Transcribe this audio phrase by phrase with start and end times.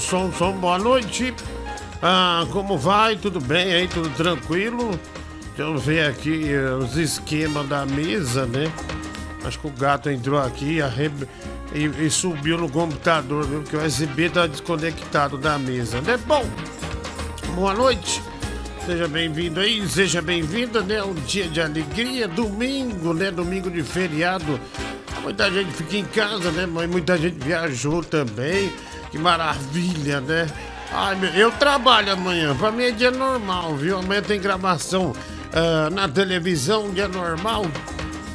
[0.00, 1.34] Som, som, boa noite.
[2.02, 3.16] Ah, como vai?
[3.16, 3.86] Tudo bem aí?
[3.86, 4.98] Tudo tranquilo?
[5.54, 8.72] Deixa eu ver aqui eh, os esquemas da mesa, né?
[9.44, 10.78] Acho que o gato entrou aqui
[11.74, 13.60] e, e, subiu no computador, viu?
[13.60, 16.18] Porque o USB tá desconectado da mesa, né?
[16.26, 16.44] Bom,
[17.54, 18.22] boa noite.
[18.86, 21.02] Seja bem-vindo aí, seja bem-vinda, né?
[21.02, 23.30] Um dia de alegria, domingo, né?
[23.30, 24.58] Domingo de feriado.
[25.22, 26.64] Muita gente fica em casa, né?
[26.66, 28.72] Mas muita gente viajou também.
[29.10, 30.48] Que maravilha, né?
[30.92, 32.54] Ai, meu, eu trabalho amanhã.
[32.56, 33.98] Pra mim é dia normal, viu?
[33.98, 37.66] Amanhã tem gravação uh, na televisão, dia normal.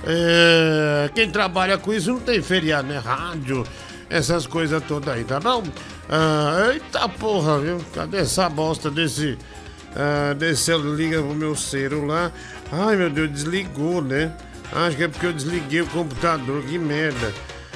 [0.07, 2.99] É, quem trabalha com isso não tem feriado, né?
[2.99, 3.65] Rádio,
[4.09, 5.61] essas coisas todas aí, tá bom?
[5.61, 7.81] Uh, eita porra, viu?
[7.93, 9.37] Cadê essa bosta desse.
[9.95, 12.31] Uh, desse liga pro meu celular?
[12.71, 14.31] Ai meu Deus, desligou, né?
[14.73, 17.33] Acho que é porque eu desliguei o computador, que merda.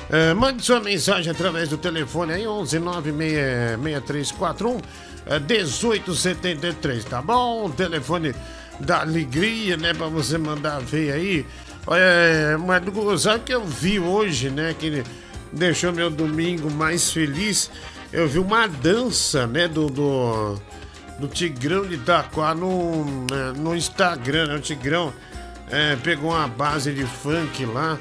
[0.10, 4.82] Uh, mande sua mensagem através do telefone aí, 11 96341
[5.48, 7.70] 1873, tá bom?
[7.70, 8.33] Telefone
[8.80, 9.94] da alegria, né?
[9.94, 11.45] Pra você mandar ver aí.
[11.92, 14.76] É, mas sabe que eu vi hoje, né?
[14.78, 15.04] Que
[15.52, 17.70] deixou meu domingo mais feliz.
[18.12, 19.67] Eu vi uma dança, né?
[19.67, 20.60] Do, do,
[21.20, 24.56] do Tigrão de Itaquá no, né, no Instagram, né?
[24.56, 25.14] O Tigrão
[25.72, 27.98] é, pegou uma base de funk lá.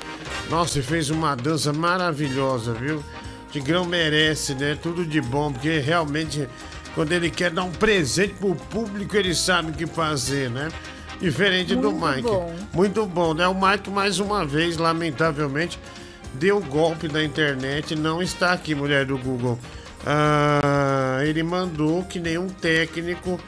[0.48, 3.02] Nossa, e fez uma dança maravilhosa, viu?
[3.50, 4.76] Tigrão merece, né?
[4.80, 6.48] Tudo de bom, porque realmente
[6.94, 10.68] quando ele quer dar um presente pro público, ele sabe o que fazer, né?
[11.20, 12.22] Diferente Muito do Mike.
[12.22, 12.56] Bom.
[12.72, 13.46] Muito bom, né?
[13.46, 15.78] O Mike, mais uma vez, lamentavelmente,
[16.34, 17.94] deu golpe na internet.
[17.94, 19.58] Não está aqui, mulher do Google.
[20.06, 23.38] Ah, ele mandou que nenhum técnico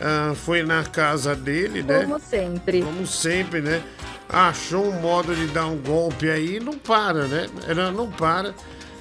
[0.00, 2.02] ah, foi na casa dele, né?
[2.02, 2.82] Como sempre.
[2.82, 3.82] Como sempre, né?
[4.28, 7.46] Achou um modo de dar um golpe aí não para, né?
[7.94, 8.54] Não para.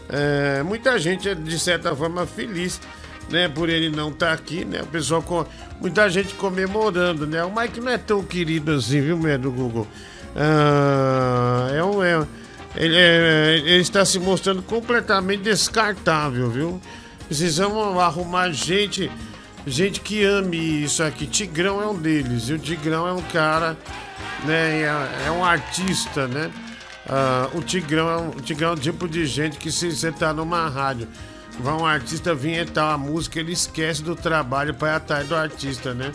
[0.07, 2.79] É, muita gente é, de certa forma, feliz,
[3.29, 3.49] né?
[3.49, 4.81] Por ele não estar tá aqui, né?
[4.83, 5.45] O pessoal, com,
[5.81, 7.43] muita gente comemorando, né?
[7.43, 9.87] O Mike não é tão querido assim, viu, meu do Google?
[10.35, 12.03] Ah, é um.
[12.03, 12.25] É,
[12.75, 16.81] ele, é, ele está se mostrando completamente descartável, viu?
[17.27, 19.09] Precisamos arrumar gente
[19.65, 21.25] gente que ame isso aqui.
[21.25, 22.49] Tigrão é um deles.
[22.49, 23.77] E o Tigrão é um cara,
[24.43, 24.81] né?
[24.81, 26.51] É, é um artista, né?
[27.05, 30.11] Uh, o Tigrão é um, o Tigrão é um tipo de gente que se você
[30.11, 31.07] tá numa rádio,
[31.59, 35.93] vai um artista vinhetar a música, ele esquece do trabalho para ir atrás do artista,
[35.93, 36.11] né?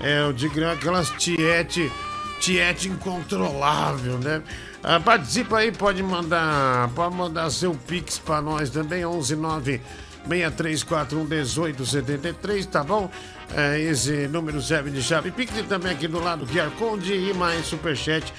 [0.00, 1.90] É, o Tigrão é aquelas tiete,
[2.38, 4.42] tiete incontrolável, né?
[4.84, 9.80] Uh, participa aí, pode mandar, pode mandar seu pix para nós também, 119
[10.28, 13.10] 6341 1873, tá bom?
[13.54, 17.66] É, esse número serve de chave Pix também aqui do lado QR Code e mais
[17.66, 18.32] Superchat,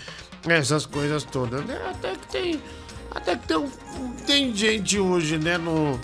[0.48, 1.80] essas coisas todas, né?
[1.90, 2.62] Até que tem.
[3.12, 3.70] Até que tem,
[4.26, 6.00] tem gente hoje, né, no,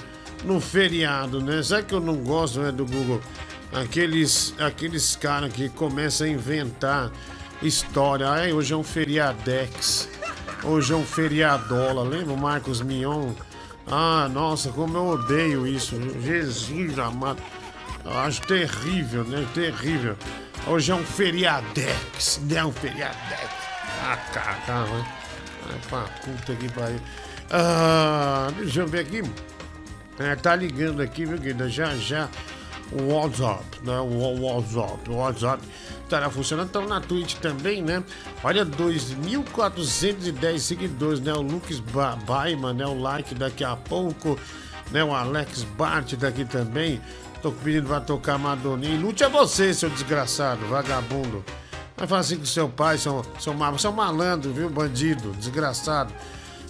[0.45, 1.61] no feriado, né?
[1.61, 3.21] Sabe que eu não gosto, né, do Google?
[3.73, 7.11] Aqueles, aqueles caras que começam a inventar
[7.61, 8.29] história.
[8.29, 10.09] Ai, hoje é um feriadex.
[10.63, 12.03] Hoje é um feriadola.
[12.03, 13.31] Lembra o Marcos Mion?
[13.87, 15.95] Ah, nossa, como eu odeio isso.
[16.21, 17.41] Jesus amado.
[18.05, 19.45] Eu acho terrível, né?
[19.53, 20.15] Terrível.
[20.67, 22.63] Hoje é um feriadex, né?
[22.63, 23.49] Um feriadex.
[24.03, 25.05] Ah, caramba.
[25.69, 26.99] Ai, pra puta que pariu.
[27.51, 29.23] Ah, deixa eu ver aqui.
[30.19, 31.69] É, tá ligando aqui, viu, querida?
[31.69, 32.29] Já, já.
[32.99, 33.99] O WhatsApp, né?
[33.99, 35.09] O WhatsApp.
[35.09, 35.63] O WhatsApp
[36.03, 36.67] estará funcionando.
[36.67, 38.03] Estão na Twitch também, né?
[38.43, 41.33] Olha, 2.410 seguidores, né?
[41.33, 42.17] O Lucas ba
[42.75, 42.85] né?
[42.85, 44.39] O like daqui a pouco,
[44.91, 45.03] né?
[45.03, 47.01] O Alex Bart daqui também.
[47.41, 48.99] Tô pedindo pra tocar Madoninha.
[48.99, 51.43] Lute é você, seu desgraçado, vagabundo.
[51.97, 54.69] Vai falar assim com seu pai, seu, seu, seu malandro, viu?
[54.69, 56.13] Bandido, desgraçado.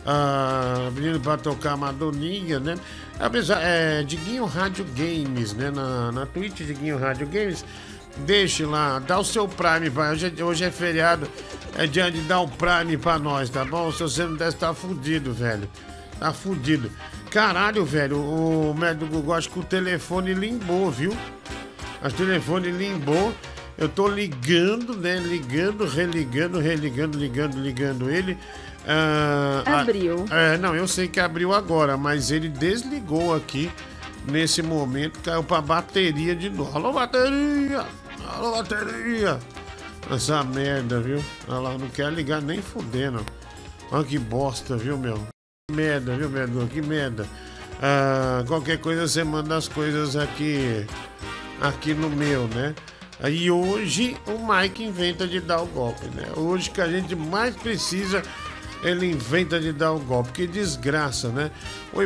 [0.06, 2.76] Ah, pedindo pra tocar Madoninha, né?
[3.20, 5.72] Apesar, é, Diguinho Rádio Games, né?
[5.72, 7.64] Na, na Twitch, Diguinho Rádio Games.
[8.18, 10.12] Deixe lá, dá o seu Prime, pai.
[10.12, 11.28] Hoje, é, hoje é feriado,
[11.78, 13.92] é dia de dar o Prime pra nós, tá bom?
[13.92, 15.68] Se você não deve estar fudido, velho.
[16.20, 16.92] Tá fudido.
[17.32, 21.12] Caralho, velho, o médico Google, acho que o telefone limbou, viu?
[22.02, 23.34] Acho que o telefone limbou.
[23.76, 25.16] Eu tô ligando, né?
[25.16, 28.38] Ligando, religando, religando, ligando, ligando ele.
[28.86, 30.26] Ah, abriu.
[30.30, 33.72] é, não, eu sei que abriu agora, mas ele desligou aqui.
[34.26, 36.74] Nesse momento, caiu pra bateria de novo.
[36.78, 37.86] Alô, bateria!
[38.26, 39.38] Alô, bateria!
[40.10, 41.22] Essa merda, viu?
[41.46, 43.26] Ela não quer ligar nem fudendo.
[43.92, 45.18] Olha que bosta, viu, meu?
[45.70, 46.66] Que merda, viu, merda?
[46.68, 47.28] Que merda.
[47.82, 50.86] Ah, qualquer coisa você manda as coisas aqui,
[51.60, 52.74] aqui no meu, né?
[53.30, 56.28] E hoje o Mike inventa de dar o golpe, né?
[56.36, 58.24] Hoje que a gente mais precisa
[58.84, 60.32] ele inventa de dar o golpe.
[60.32, 61.50] Que desgraça, né?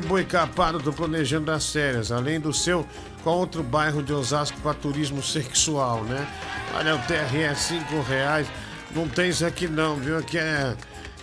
[0.07, 2.11] Boi capado, tô planejando as férias.
[2.11, 2.85] Além do seu,
[3.23, 6.27] qual outro bairro de Osasco para turismo sexual, né?
[6.75, 8.47] Olha, o TRE é 5 reais.
[8.95, 10.17] Não tem isso aqui não, viu?
[10.17, 10.75] Aqui é,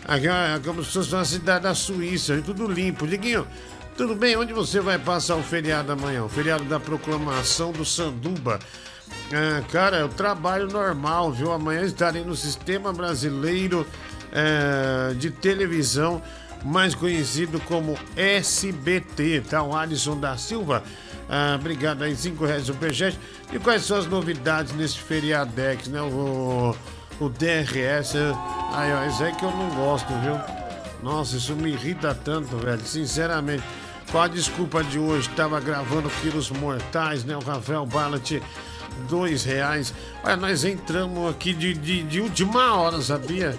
[0.06, 3.06] aqui é como se fosse uma cidade da Suíça, tudo limpo.
[3.06, 3.46] Diguinho,
[3.96, 4.36] tudo bem?
[4.36, 6.24] Onde você vai passar o feriado amanhã?
[6.24, 8.58] O feriado da proclamação do Sanduba.
[9.32, 11.52] Ah, cara, eu trabalho normal, viu?
[11.52, 13.86] Amanhã estarei no Sistema Brasileiro
[14.32, 16.22] é, de Televisão,
[16.64, 19.62] mais conhecido como SBT, tá?
[19.62, 20.82] O Alisson da Silva.
[21.28, 23.18] Ah, obrigado aí, 5 reais superchat.
[23.52, 26.00] E quais são as novidades nesse feriadex, né?
[26.00, 26.74] O,
[27.20, 28.14] o DRS.
[28.72, 30.38] Aí, ó, isso aí que eu não gosto, viu?
[31.02, 32.80] Nossa, isso me irrita tanto, velho.
[32.80, 33.62] Sinceramente.
[34.10, 35.28] Qual a desculpa de hoje?
[35.30, 37.36] Tava gravando Quilos Mortais, né?
[37.36, 38.40] O Rafael Ballat
[39.08, 39.92] dois reais.
[40.22, 43.56] Olha, nós entramos aqui de, de, de última hora, sabia?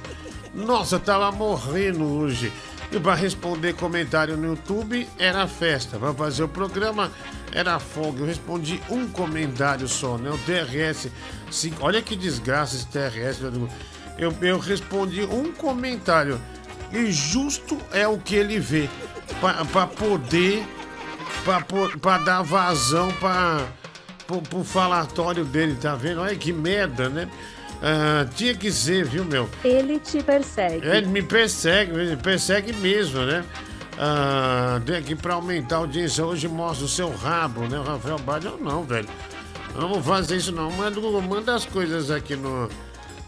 [0.55, 2.51] Nossa, tava morrendo hoje.
[2.89, 5.99] E para responder comentário no YouTube era festa.
[5.99, 7.11] Para fazer o programa
[7.51, 8.21] era folga.
[8.21, 10.29] Eu respondi um comentário só, né?
[10.29, 11.11] O TRS.
[11.51, 11.85] Cinco...
[11.85, 13.41] Olha que desgraça esse TRS.
[14.17, 16.39] Eu, eu respondi um comentário.
[16.89, 18.89] E justo é o que ele vê.
[19.41, 20.65] Para poder.
[22.01, 23.67] Para dar vazão para
[24.25, 26.21] pro falatório dele, tá vendo?
[26.21, 27.29] Olha que merda, né?
[27.81, 29.49] Ah, tinha que ser, viu, meu?
[29.63, 30.85] Ele te persegue.
[30.87, 33.43] Ele me persegue, me persegue mesmo, né?
[33.97, 36.25] Ah, tem aqui pra aumentar a audiência.
[36.25, 37.79] Hoje mostra o seu rabo, né?
[37.79, 39.07] O Rafael Bade, eu não, velho.
[39.73, 40.71] Eu não vou fazer isso, não.
[40.71, 42.69] Manda, manda as coisas aqui no,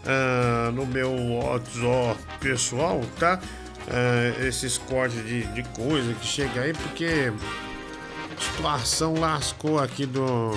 [0.06, 3.40] ah, no meu WhatsApp pessoal, tá?
[3.88, 7.32] Ah, esses cortes de, de coisa que chega aí, porque
[8.36, 10.52] a situação lascou aqui do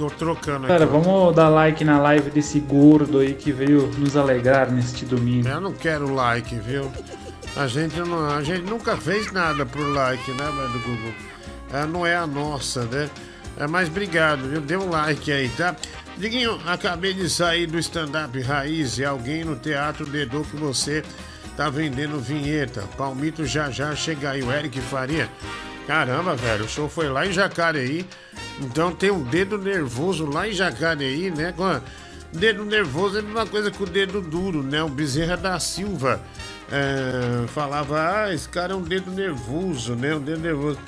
[0.00, 0.68] Tô trocando aqui.
[0.68, 5.46] Cara, vamos dar like na live desse gordo aí que veio nos alegrar neste domingo.
[5.46, 6.90] Eu não quero like, viu?
[7.54, 11.12] A gente, não, a gente nunca fez nada por like, né, do Google?
[11.70, 13.10] É, não é a nossa, né?
[13.58, 14.62] É, mas obrigado, viu?
[14.62, 15.76] Dê um like aí, tá?
[16.16, 21.04] Diguinho, acabei de sair do stand-up raiz e alguém no teatro dedou que você
[21.58, 22.84] tá vendendo vinheta.
[22.96, 25.28] Palmito já já chega aí, o Eric Faria.
[25.90, 28.06] Caramba, velho, o show foi lá em Jacareí.
[28.60, 31.52] Então tem um dedo nervoso lá em Jacareí, né?
[32.32, 34.80] Dedo nervoso é a mesma coisa que o dedo duro, né?
[34.84, 36.20] O Bezerra da Silva
[36.70, 40.14] é, falava, ah, esse cara é um dedo nervoso, né?
[40.14, 40.78] Um dedo nervoso.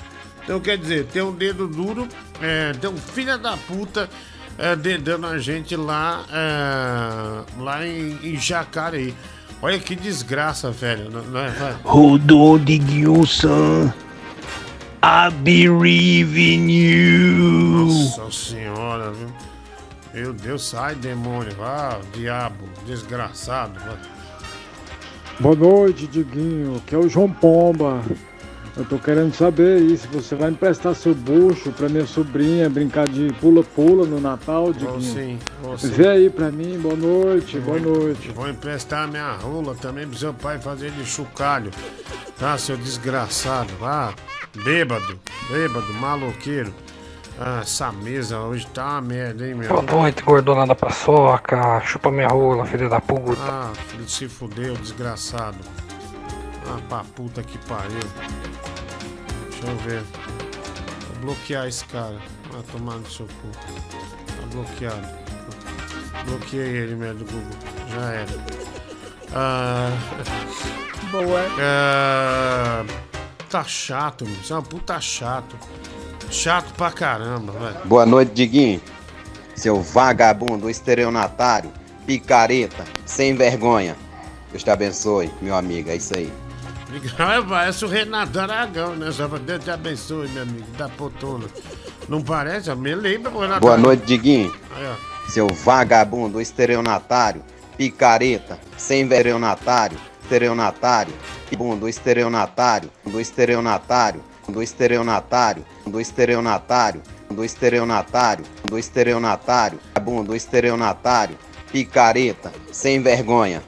[0.41, 2.07] Então quer dizer, tem um dedo duro,
[2.41, 4.09] é, tem um filho da puta
[4.57, 9.13] é, dedando a gente lá, é, lá em, em Jacareí.
[9.61, 11.11] Olha que desgraça, velho.
[11.11, 13.91] Não, é, de Gilson.
[15.05, 17.87] I believe in you.
[17.87, 19.27] Nossa senhora, viu?
[20.13, 23.77] Meu Deus, sai demônio, vá, diabo, desgraçado.
[23.81, 23.97] Vai.
[25.41, 28.01] Boa noite, Diguinho, que é o João Pomba.
[28.77, 33.05] Eu tô querendo saber aí se você vai emprestar seu bucho pra minha sobrinha brincar
[33.05, 34.91] de pula-pula no Natal, Diguinho.
[34.91, 35.89] Vou sim, vou sim.
[35.89, 38.29] Vê aí pra mim, boa noite, boa noite.
[38.29, 41.71] Vou emprestar minha rola também pro seu pai fazer de chocalho.
[42.39, 44.13] Tá, seu desgraçado, vá.
[44.55, 45.19] Bêbado,
[45.49, 46.71] bêbado, maloqueiro.
[47.39, 49.67] Ah, essa mesa hoje tá uma merda, hein, meu?
[49.67, 51.81] Boa noite, gordona da paçoca.
[51.81, 53.41] Chupa minha rola, filho da puta.
[53.41, 55.57] Ah, filho se fudeu, desgraçado.
[56.67, 57.99] Ah, pra puta que pariu.
[59.49, 60.03] Deixa eu ver.
[61.07, 62.17] Vou bloquear esse cara.
[62.53, 63.49] Ah, tomar no seu cu.
[63.49, 65.07] Tá bloqueado.
[66.25, 67.57] Bloqueei ele, merda do Google.
[67.89, 68.31] Já era.
[69.33, 69.89] Ah.
[71.11, 71.41] Boa.
[71.59, 73.12] Ah
[73.53, 74.35] puta chato, meu.
[74.35, 75.55] Você é uma puta chato.
[76.31, 77.85] Chato pra caramba, velho.
[77.85, 78.81] Boa noite, Diguinho.
[79.55, 81.71] Seu vagabundo, estelionatário,
[82.07, 83.95] picareta, sem vergonha.
[84.49, 85.91] Deus te abençoe, meu amigo.
[85.91, 86.33] É isso aí.
[87.47, 89.11] Parece o Renato Aragão, né?
[89.11, 90.65] Só Deus te abençoe, meu amigo.
[90.75, 91.45] Da potona.
[92.09, 92.73] Não parece?
[92.73, 94.51] Me lembra, Renato Boa noite, Diguinho.
[94.75, 94.95] Aí,
[95.29, 97.43] Seu vagabundo, estelionatário,
[97.77, 101.13] picareta, sem vergonhatário, estelionatário,
[101.77, 109.79] do estereonatário, do estereonatário, do estereonatário, do estereonatário, do estereonatário, do estereonatário,
[110.25, 111.37] do estereonatário,
[111.71, 113.61] picareta, sem vergonha.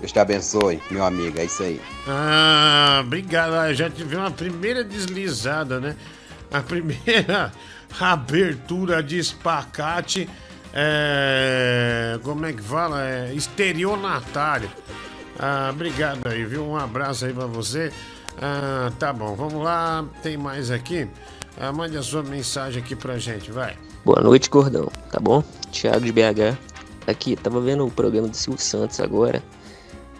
[0.00, 1.80] Deus te abençoe, meu amigo, é isso aí.
[2.06, 3.72] Ah, obrigado.
[3.74, 5.96] Já tive uma primeira deslizada, né?
[6.52, 7.52] A primeira
[7.98, 10.28] abertura de espacate.
[10.74, 13.02] É, como é que fala?
[13.02, 14.70] É, estereonatário.
[15.38, 16.64] Ah, obrigado aí, viu?
[16.66, 17.92] Um abraço aí pra você.
[18.40, 20.04] Ah, tá bom, vamos lá.
[20.22, 21.08] Tem mais aqui?
[21.58, 23.76] Ah, mande a sua mensagem aqui pra gente, vai.
[24.04, 24.90] Boa noite, Gordão.
[25.10, 25.42] Tá bom?
[25.72, 26.56] Thiago de BH.
[27.06, 29.42] Aqui, tava vendo o programa do Silvio Santos agora.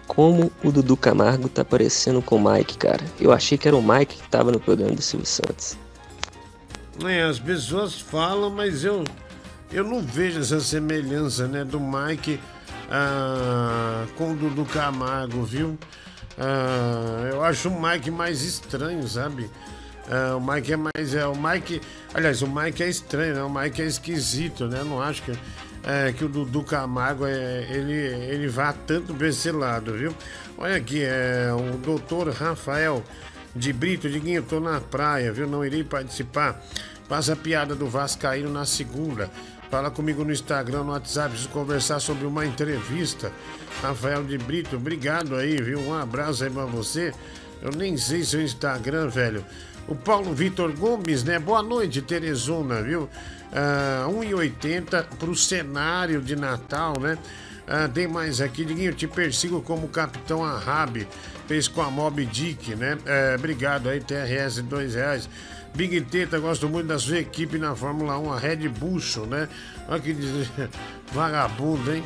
[0.06, 3.04] como o Dudu Camargo tá parecendo com o Mike, cara.
[3.20, 5.76] Eu achei que era o Mike que tava no programa do Silvio Santos.
[7.04, 9.04] É, as pessoas falam, mas eu
[9.72, 12.40] eu não vejo essa semelhança, né, do Mike
[12.90, 15.78] ah, com o Dudu Camargo, viu?
[16.38, 19.50] Ah, eu acho o Mike mais estranho, sabe?
[20.10, 21.14] Ah, o Mike é mais.
[21.14, 21.80] É, o Mike.
[22.14, 23.42] Aliás, o Mike é estranho, né?
[23.42, 24.82] O Mike é esquisito, né?
[24.84, 25.32] Não acho que,
[25.84, 30.14] é, que o Dudu Camargo é, ele, ele vá tanto pra esse lado, viu?
[30.58, 33.02] Olha aqui, é o doutor Rafael
[33.54, 35.46] de Brito, Diguinho, tô na praia, viu?
[35.46, 36.62] Não irei participar.
[37.08, 39.30] Passa a piada do Vascaíno na segunda.
[39.70, 43.32] Fala comigo no Instagram, no WhatsApp, preciso conversar sobre uma entrevista.
[43.82, 45.80] Rafael de Brito, obrigado aí, viu?
[45.80, 47.12] Um abraço aí pra você.
[47.60, 49.44] Eu nem sei seu Instagram, velho.
[49.88, 51.38] O Paulo Vitor Gomes, né?
[51.38, 53.08] Boa noite, Teresona, viu?
[53.52, 57.18] Ah, 1,80 pro cenário de Natal, né?
[57.66, 61.06] Ah, tem mais aqui, Diguinho, te persigo como Capitão Ahab,
[61.48, 62.96] fez com a Mob Dick, né?
[63.04, 65.28] É, obrigado aí, TRS, dois reais.
[65.76, 69.46] Big Teta, gosto muito da sua equipe na Fórmula 1, a Red Bull, né?
[69.86, 70.16] Olha que
[71.12, 72.02] vagabundo, hein?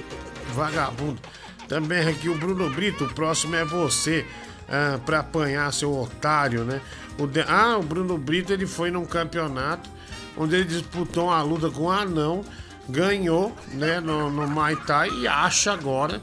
[0.54, 1.20] Vagabundo.
[1.68, 4.26] Também aqui o Bruno Brito, o próximo é você,
[4.68, 6.80] ah, pra apanhar seu otário, né?
[7.16, 7.42] O de...
[7.42, 9.88] Ah, o Bruno Brito, ele foi num campeonato
[10.36, 12.44] onde ele disputou uma luta com um anão,
[12.88, 14.76] ganhou, né, no, no Muay
[15.20, 16.20] e acha agora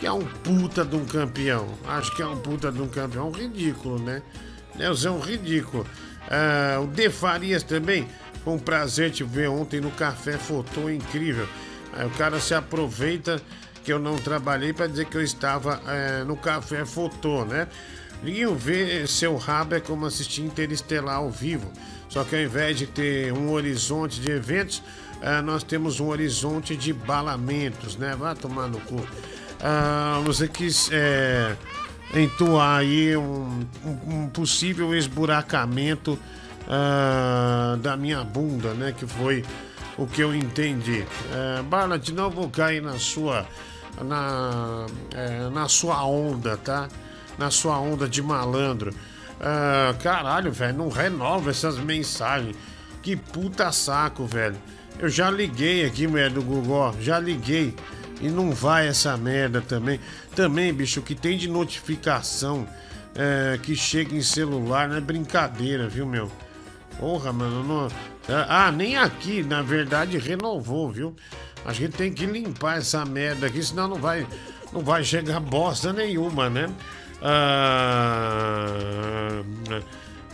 [0.00, 1.68] que é um puta de um campeão.
[1.86, 4.22] Acho que é um puta de um campeão ridículo, né?
[4.74, 5.86] Nelson, é um ridículo.
[6.30, 8.06] Ah, o De Farias também,
[8.44, 11.48] foi um prazer te ver ontem no Café Fotô, incrível.
[11.92, 13.40] Aí o cara se aproveita
[13.84, 17.68] que eu não trabalhei para dizer que eu estava eh, no Café Fotô, né?
[18.22, 21.70] Ninguém vê seu rabo é como assistir Interestelar ao vivo.
[22.08, 24.82] Só que ao invés de ter um horizonte de eventos,
[25.22, 28.14] ah, nós temos um horizonte de balamentos, né?
[28.16, 29.06] Vai tomar no cu.
[29.60, 31.56] Ah, você quis é,
[32.14, 33.66] entoar aí um,
[34.06, 36.18] um- possível esburacamento
[36.68, 38.94] ah, da minha bunda, né?
[38.96, 39.44] Que foi
[39.98, 41.04] o que eu entendi.
[41.32, 43.46] É, Barlat, não vou cair na sua
[44.02, 46.88] na, é, na sua onda, tá?
[47.38, 48.92] Na sua onda de malandro.
[49.40, 52.56] Ah, caralho, velho, não renova essas mensagens.
[53.02, 54.56] Que puta saco, velho.
[54.98, 57.74] Eu já liguei aqui, mulher do Google, já liguei.
[58.20, 60.00] E não vai essa merda também.
[60.34, 62.66] Também, bicho, o que tem de notificação
[63.14, 66.30] é, que chega em celular não é brincadeira, viu, meu?
[66.98, 67.88] Porra, mano, não...
[68.48, 71.14] Ah, nem aqui, na verdade, renovou, viu?
[71.64, 74.26] A gente tem que limpar essa merda aqui, senão não vai,
[74.72, 76.68] não vai chegar bosta nenhuma, né?
[77.22, 77.82] Ah...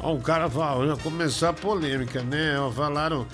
[0.01, 2.55] Ó, um cara falou, começou a polêmica, né?
[2.75, 3.27] Falaram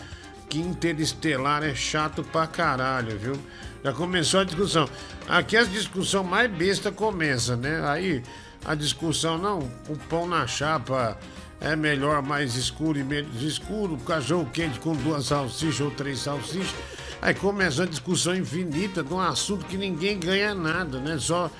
[0.49, 3.39] que Interestelar é chato pra caralho, viu?
[3.85, 4.89] Já começou a discussão.
[5.29, 7.81] Aqui a discussão mais besta começa, né?
[7.89, 8.23] Aí
[8.65, 11.17] a discussão, não, o pão na chapa
[11.61, 16.75] é melhor mais escuro e menos escuro, cachorro quente com duas salsichas ou três salsichas.
[17.21, 21.19] Aí começa a discussão infinita de um assunto que ninguém ganha nada, né?
[21.19, 21.51] Só,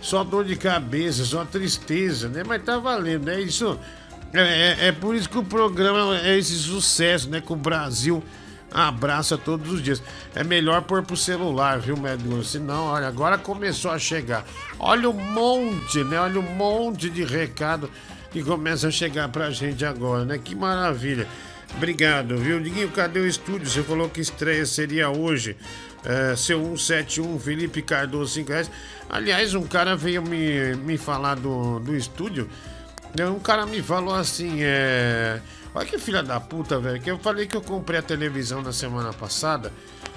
[0.00, 2.42] só dor de cabeça, só tristeza, né?
[2.46, 3.40] Mas tá valendo, né?
[3.40, 3.78] Isso
[4.32, 7.40] é, é, é por isso que o programa é esse sucesso, né?
[7.40, 8.22] Que o Brasil
[8.72, 10.02] abraça todos os dias.
[10.34, 12.44] É melhor pôr pro celular, viu, Medula?
[12.44, 14.44] Senão, olha, agora começou a chegar.
[14.78, 16.18] Olha um monte, né?
[16.20, 17.90] Olha um monte de recado
[18.30, 20.38] que começa a chegar pra gente agora, né?
[20.38, 21.26] Que maravilha.
[21.76, 22.60] Obrigado, viu?
[22.60, 23.68] Diguinho, cadê o estúdio?
[23.68, 25.56] Você falou que estreia seria hoje.
[26.04, 28.70] É, seu 171, Felipe Cardoso, 5 reais.
[29.10, 32.48] Aliás, um cara veio me, me falar do, do estúdio.
[33.16, 33.26] né?
[33.26, 35.40] Um cara me falou assim, é.
[35.78, 37.00] Olha que filha da puta, velho.
[37.00, 39.72] Que eu falei que eu comprei a televisão na semana passada,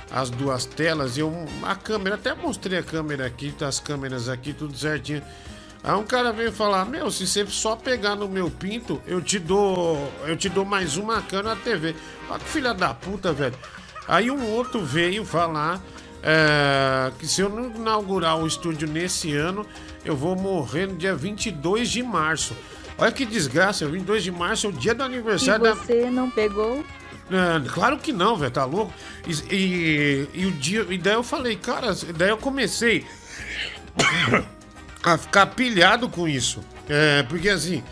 [0.10, 4.28] as duas telas, e eu, a câmera, até mostrei a câmera aqui, tá as câmeras
[4.28, 5.22] aqui, tudo certinho.
[5.84, 9.38] Aí um cara veio falar, meu, se você só pegar no meu pinto, eu te
[9.38, 10.12] dou.
[10.26, 11.96] Eu te dou mais uma câmera na TV.
[12.28, 13.56] Olha que filha da puta, velho.
[14.08, 15.80] Aí um outro veio falar
[16.24, 19.64] é, que se eu não inaugurar o estúdio nesse ano,
[20.04, 22.56] eu vou morrer no dia 22 de março.
[22.98, 25.76] Olha que desgraça, 22 de março é o dia do E aniversário da.
[25.76, 26.84] você não pegou?
[27.32, 28.94] É, claro que não, velho, tá louco?
[29.26, 30.86] E, e, e o dia.
[30.90, 33.06] E daí eu falei, cara, daí eu comecei
[35.04, 36.62] a ficar pilhado com isso.
[36.90, 37.84] É, porque assim,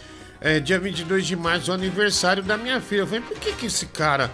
[0.41, 3.01] é, dia 22 de março é o aniversário da minha filha.
[3.01, 4.29] Eu falei, por que que esse cara.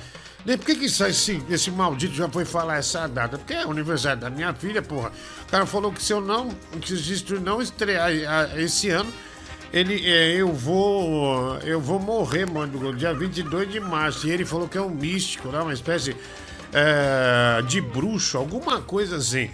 [0.46, 3.38] né, Por que, que esse, esse maldito já foi falar essa data?
[3.38, 5.12] Porque é o aniversário da minha filha, porra.
[5.48, 6.50] O cara falou que se eu não.
[6.82, 9.12] Que se não estrear ah, esse ano,
[9.76, 11.58] ele, é, eu vou.
[11.60, 14.26] Eu vou morrer, mano, dia 22 de março.
[14.26, 15.60] E ele falou que é um místico, né?
[15.60, 16.16] Uma espécie
[16.74, 19.52] é, de bruxo, alguma coisa assim.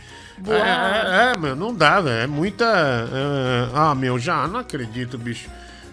[0.48, 2.22] É, é, é, meu, não dá, velho.
[2.22, 2.66] É muita.
[2.66, 5.50] é, ah, meu, já não acredito, bicho.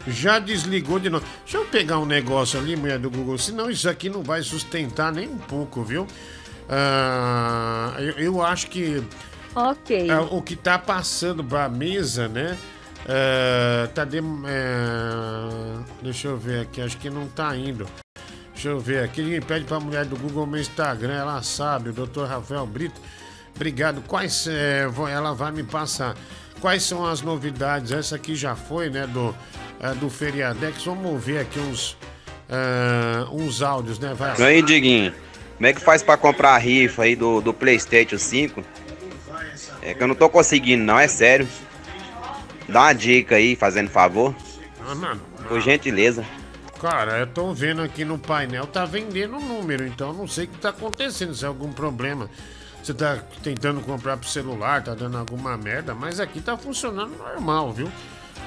[0.07, 1.25] Já desligou de novo.
[1.45, 5.11] Deixa eu pegar um negócio ali, mulher do Google, senão isso aqui não vai sustentar
[5.11, 6.07] nem um pouco, viu?
[6.69, 9.03] Ah, eu, eu acho que
[9.55, 10.11] Ok.
[10.11, 12.57] é, o que tá passando pra mesa, né?
[13.11, 14.23] É, tá de, é,
[16.03, 17.87] deixa eu ver aqui, acho que não tá indo.
[18.53, 19.23] Deixa eu ver aqui.
[19.23, 22.25] Ninguém pede pra mulher do Google meu Instagram, ela sabe, o Dr.
[22.25, 23.01] Rafael Brito.
[23.57, 24.03] Obrigado.
[24.07, 26.15] Quais é, ela vai me passar?
[26.61, 27.93] Quais são as novidades?
[27.93, 29.07] Essa aqui já foi, né?
[29.07, 29.35] Do,
[29.81, 30.85] é, do Feriadex.
[30.85, 31.97] Vamos ouvir aqui uns,
[32.49, 34.13] é, uns áudios, né?
[34.15, 34.39] Vai.
[34.39, 35.15] E aí, Diguinho,
[35.57, 38.63] como é que faz pra comprar a rifa aí do, do PlayStation 5?
[39.81, 41.49] É que eu não tô conseguindo, não, é sério.
[42.69, 44.35] Dá uma dica aí, fazendo favor.
[44.87, 46.25] Ah, mano, Por gentileza.
[46.81, 50.45] Cara, eu tô vendo aqui no painel, tá vendendo o número, então eu não sei
[50.45, 52.31] o que tá acontecendo, se é algum problema.
[52.83, 57.73] Você tá tentando comprar pro celular, tá dando alguma merda, mas aqui tá funcionando normal,
[57.73, 57.91] viu?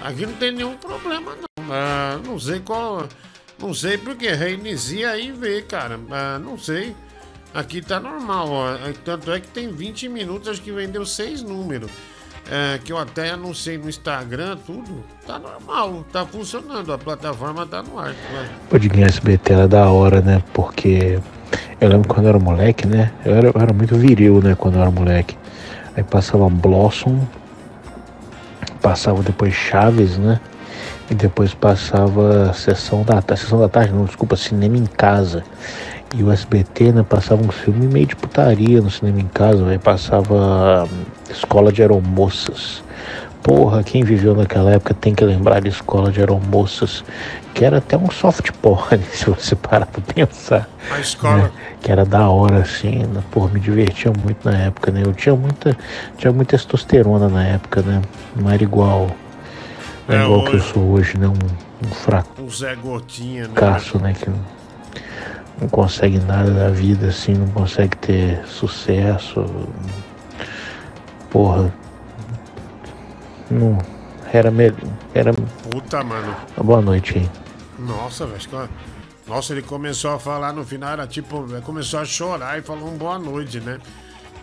[0.02, 1.66] Aqui não tem nenhum problema, não.
[1.74, 3.08] Ah, não sei qual.
[3.60, 6.00] Não sei porque reinicia aí e vê, cara.
[6.10, 6.96] Ah, não sei.
[7.54, 8.74] Aqui tá normal, ó.
[8.76, 11.92] É, Tanto é que tem 20 minutos, acho que vendeu seis números.
[12.54, 15.06] É, que eu até anunciei no Instagram, tudo.
[15.26, 16.92] Tá normal, tá funcionando.
[16.92, 18.14] A plataforma tá no ar.
[18.34, 18.50] Vai.
[18.70, 20.44] O Diguinho SBT era da hora, né?
[20.54, 21.18] Porque
[21.80, 23.10] eu lembro quando eu era moleque, né?
[23.24, 24.54] Eu era, eu era muito viril, né?
[24.54, 25.38] Quando eu era moleque.
[25.96, 27.26] Aí passava Blossom,
[28.82, 30.38] passava depois Chaves, né?
[31.10, 33.44] E depois passava Sessão da Tarde.
[33.44, 35.46] Sessão da Tarde, não, desculpa, Cinema em Casa.
[36.14, 37.04] E o SBT, né?
[37.08, 41.82] Passava um filme meio de putaria no Cinema em Casa, aí passava hum, Escola de
[41.82, 42.84] Aeromoças.
[43.42, 47.04] Porra, quem viveu naquela época tem que lembrar de Escola de Aeromoças,
[47.56, 50.70] que era até um soft porn, se você parar pra pensar.
[50.92, 51.38] A escola.
[51.44, 51.52] né?
[51.82, 53.24] Que era da hora, assim, né?
[53.32, 55.02] Pô, me divertia muito na época, né?
[55.04, 55.76] Eu tinha muita,
[56.18, 58.02] tinha muita testosterona na época, né?
[58.36, 59.08] Não era igual,
[60.08, 61.28] não É, é igual que eu hoje- sou hoje, né?
[61.28, 63.54] Um, um fracasso, O Zé Gotinha, né?
[64.02, 64.14] né?
[64.14, 64.30] Que
[65.62, 69.46] não, consegue nada da vida, assim, não consegue ter sucesso.
[71.30, 71.72] Porra.
[73.50, 73.78] Não.
[74.34, 74.78] Era melhor.
[75.14, 75.34] Era.
[75.70, 76.36] Puta, mano.
[76.58, 77.30] Boa noite aí.
[77.78, 78.70] Nossa, velho.
[79.28, 82.98] Nossa, ele começou a falar no final, era tipo, começou a chorar e falou um
[82.98, 83.80] boa noite, né?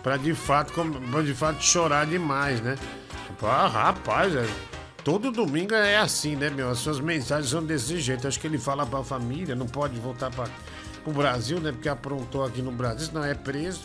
[0.01, 0.73] Pra de fato,
[1.11, 2.75] pra de fato chorar demais, né?
[3.43, 4.47] Ah, rapaz, é,
[5.03, 6.69] todo domingo é assim, né, meu?
[6.69, 8.27] As suas mensagens são desse jeito.
[8.27, 10.45] Acho que ele fala pra família, não pode voltar pra,
[10.99, 11.71] pro Brasil, né?
[11.71, 13.81] Porque aprontou aqui no Brasil, senão é preso.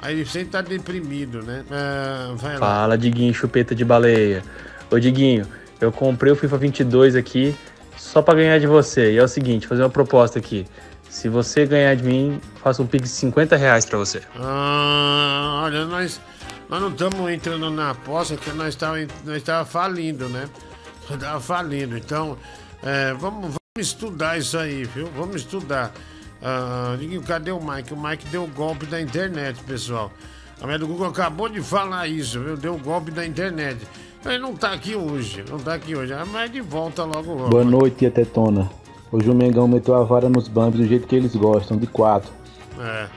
[0.00, 1.64] Aí ele sempre tá deprimido, né?
[1.70, 2.58] Ah, vai lá.
[2.58, 4.42] Fala, Diguinho, chupeta de baleia.
[4.90, 5.46] Ô, Diguinho,
[5.80, 7.56] eu comprei o FIFA 22 aqui
[7.96, 9.12] só pra ganhar de você.
[9.12, 10.66] E é o seguinte, fazer uma proposta aqui.
[11.08, 14.22] Se você ganhar de mim, faço um pix de 50 reais pra você.
[14.36, 16.20] Ah, olha, nós,
[16.68, 20.48] nós não estamos entrando na aposta que nós estávamos nós tava falindo, né?
[21.08, 21.96] Nós Tava falindo.
[21.96, 22.36] Então,
[22.82, 25.08] é, vamos, vamos estudar isso aí, viu?
[25.16, 25.92] Vamos estudar.
[26.42, 26.96] Ah,
[27.26, 27.92] cadê o Mike?
[27.92, 30.12] O Mike deu o golpe da internet, pessoal.
[30.60, 32.56] A mulher do Google acabou de falar isso, viu?
[32.56, 33.78] Deu o golpe da internet.
[34.24, 36.12] Ele não tá aqui hoje, não tá aqui hoje.
[36.12, 37.50] Ah, Mas de volta logo logo.
[37.50, 38.68] Boa noite, tia Tetona.
[39.10, 42.30] Hoje o Mengão meteu a vara nos bambos do jeito que eles gostam, de quatro.
[42.78, 43.08] É.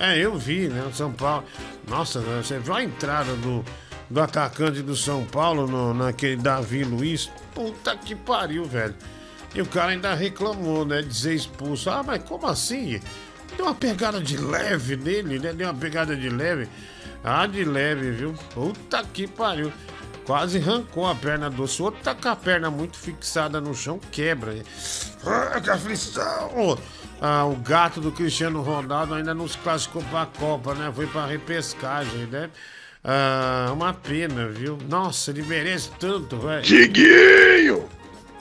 [0.00, 0.84] É, eu vi, né?
[0.88, 1.44] O São Paulo.
[1.88, 3.64] Nossa, você viu a entrada do,
[4.10, 7.30] do atacante do São Paulo no, naquele Davi Luiz?
[7.54, 8.94] Puta que pariu, velho.
[9.54, 11.02] E o cara ainda reclamou, né?
[11.02, 11.90] De ser expulso.
[11.90, 13.00] Ah, mas como assim?
[13.56, 15.52] Deu uma pegada de leve nele, né?
[15.52, 16.68] Deu uma pegada de leve.
[17.24, 18.34] Ah, de leve, viu?
[18.54, 19.72] Puta que pariu.
[20.24, 22.00] Quase arrancou a perna do outro.
[22.02, 24.54] Tá com a perna muito fixada no chão, quebra.
[25.24, 26.78] Ah, que aflição!
[27.20, 30.92] Ah, o gato do Cristiano Ronaldo ainda não se classificou pra Copa, né?
[30.94, 32.50] Foi pra repescagem, né?
[33.02, 34.78] Ah, uma pena, viu?
[34.88, 36.62] Nossa, ele merece tanto, velho.
[36.62, 37.88] Diguinho!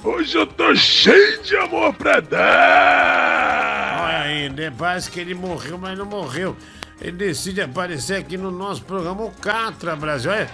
[0.04, 3.98] Hoje eu tô cheio de amor pra dar!
[4.04, 4.72] Olha aí, né?
[4.78, 6.56] Parece que ele morreu, mas não morreu.
[7.02, 10.32] Ele decide aparecer aqui no nosso programa, o Catra Brasil.
[10.32, 10.50] Olha,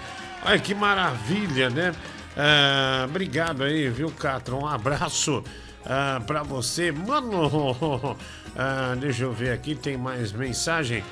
[0.45, 1.93] olha que maravilha, né?
[2.35, 4.55] Ah, obrigado aí, viu, Catra?
[4.55, 5.43] Um abraço
[5.85, 6.91] ah, pra você.
[6.91, 8.17] Mano,
[8.57, 11.03] ah, deixa eu ver aqui, tem mais mensagem.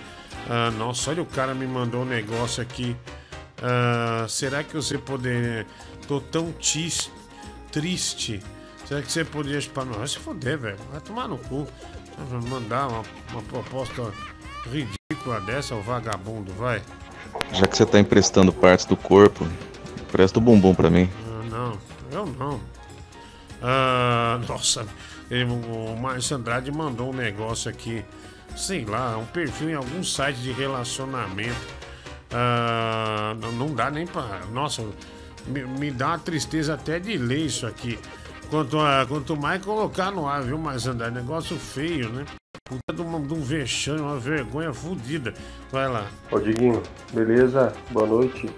[0.49, 2.95] Ah, nossa, olha, o cara me mandou um negócio aqui.
[3.61, 5.65] Ah, será que você poderia.
[6.07, 7.11] Tô tão tis-
[7.71, 8.41] triste.
[8.85, 9.61] Será que você poderia.
[9.73, 9.85] Pra...
[9.85, 10.77] Não, vai se foder, velho.
[10.91, 11.67] Vai tomar no cu.
[12.49, 14.11] Mandar uma, uma proposta
[14.69, 16.81] ridícula dessa, o vagabundo, vai.
[17.53, 19.47] Já que você tá emprestando partes do corpo,
[19.99, 21.09] empresta o bumbum pra mim.
[21.25, 21.77] Ah, não,
[22.11, 22.59] eu não.
[23.61, 24.85] Ah, nossa,
[25.31, 28.03] ele- o Márcio Andrade mandou um negócio aqui,
[28.55, 31.55] sei lá, um perfil em algum site de relacionamento.
[32.31, 34.41] Ah, não, não dá nem pra.
[34.51, 34.83] Nossa,
[35.47, 37.97] me, me dá uma tristeza até de ler isso aqui.
[38.49, 40.57] Quanto, a, quanto mais colocar no ar, viu?
[40.57, 42.25] Mas andar é negócio feio, né?
[42.65, 45.33] Puta de, de um vexame, uma vergonha fodida.
[45.71, 46.07] Vai lá.
[46.29, 47.73] Ô Diguinho, beleza?
[47.91, 48.49] Boa noite.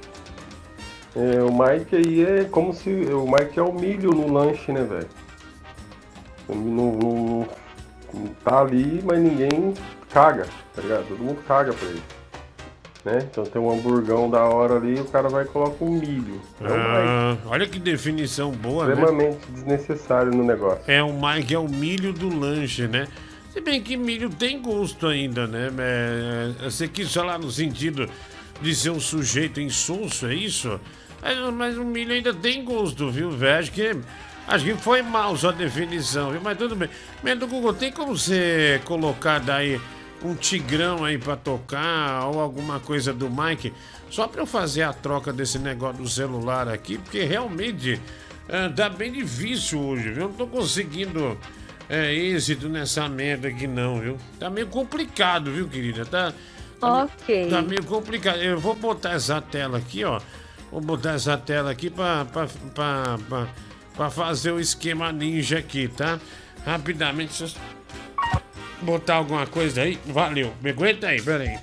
[1.15, 2.89] É, o Mike aí é como se.
[2.89, 5.10] O Mike é o milho no lanche, né, velho?
[6.50, 7.48] Não, não,
[8.13, 9.74] não tá ali, mas ninguém
[10.10, 11.08] caga, tá ligado?
[11.08, 12.04] Todo mundo caga pra ele.
[13.06, 13.28] Né?
[13.30, 16.39] Então tem um hamburgão da hora ali o cara vai e coloca um milho.
[16.62, 18.94] É Ah, olha que definição boa, né?
[18.94, 20.84] extremamente desnecessário no negócio.
[20.88, 23.08] É o Mike, é o milho do lanche, né?
[23.52, 25.70] Se bem que milho tem gosto ainda, né?
[25.78, 28.10] É, você quis falar no sentido
[28.62, 30.80] de ser um sujeito insulso, é isso?
[31.22, 33.60] Mas, mas o milho ainda tem gosto, viu, velho?
[33.60, 33.96] Acho que,
[34.48, 36.39] acho que foi mal sua definição, viu?
[36.42, 36.89] Mas tudo bem.
[37.22, 39.80] Mas do Google, tem como você colocar daí
[40.24, 43.74] um tigrão aí pra tocar ou alguma coisa do Mike?
[44.10, 48.00] Só pra eu fazer a troca desse negócio do celular aqui, porque realmente
[48.50, 50.28] ah, tá bem difícil hoje, viu?
[50.28, 51.38] Não tô conseguindo
[51.90, 54.18] é, êxito nessa merda aqui não, viu?
[54.40, 56.06] Tá meio complicado, viu, querida?
[56.06, 56.34] Tá,
[56.80, 57.50] tá, Ok.
[57.50, 58.38] tá meio complicado.
[58.38, 60.20] Eu vou botar essa tela aqui, ó.
[60.72, 62.26] Vou botar essa tela aqui pra,
[63.96, 66.20] pra fazer o esquema ninja aqui, tá?
[66.66, 67.56] Rapidamente,
[68.82, 70.00] botar alguma coisa aí.
[70.06, 70.52] Valeu.
[70.62, 71.58] Me aguenta aí, pera aí.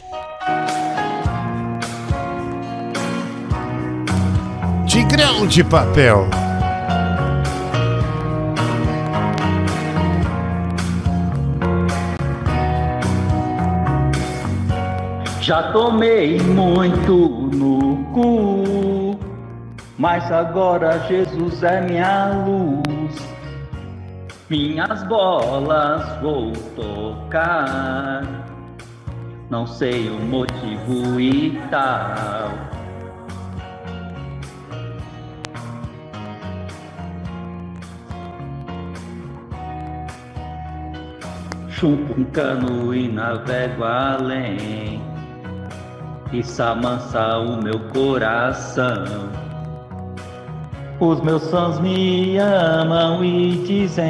[4.86, 6.28] Tigrão de papel.
[15.40, 19.18] Já tomei muito no cu,
[19.98, 22.89] mas agora Jesus é minha luz.
[24.50, 28.24] Minhas bolas vou tocar,
[29.48, 32.50] não sei o motivo e tal.
[41.68, 45.00] Chupo um cano e navego além.
[46.32, 49.30] Isso amansa o meu coração.
[51.00, 54.04] Os meus fãs me amam e dizem: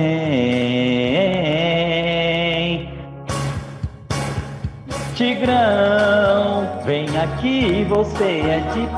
[5.15, 8.89] Tigrão, vem aqui, você é de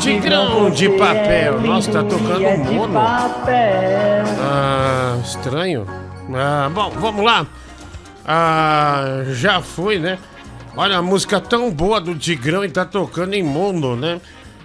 [0.00, 1.60] Tigrão de papel.
[1.60, 2.98] Nossa, tá lindo tocando de mono.
[4.40, 5.86] Ah, estranho.
[6.34, 7.46] Ah, bom, vamos lá.
[8.26, 10.18] Ah, já foi, né?
[10.76, 14.20] Olha, a música tão boa do Tigrão e tá tocando em mundo, né?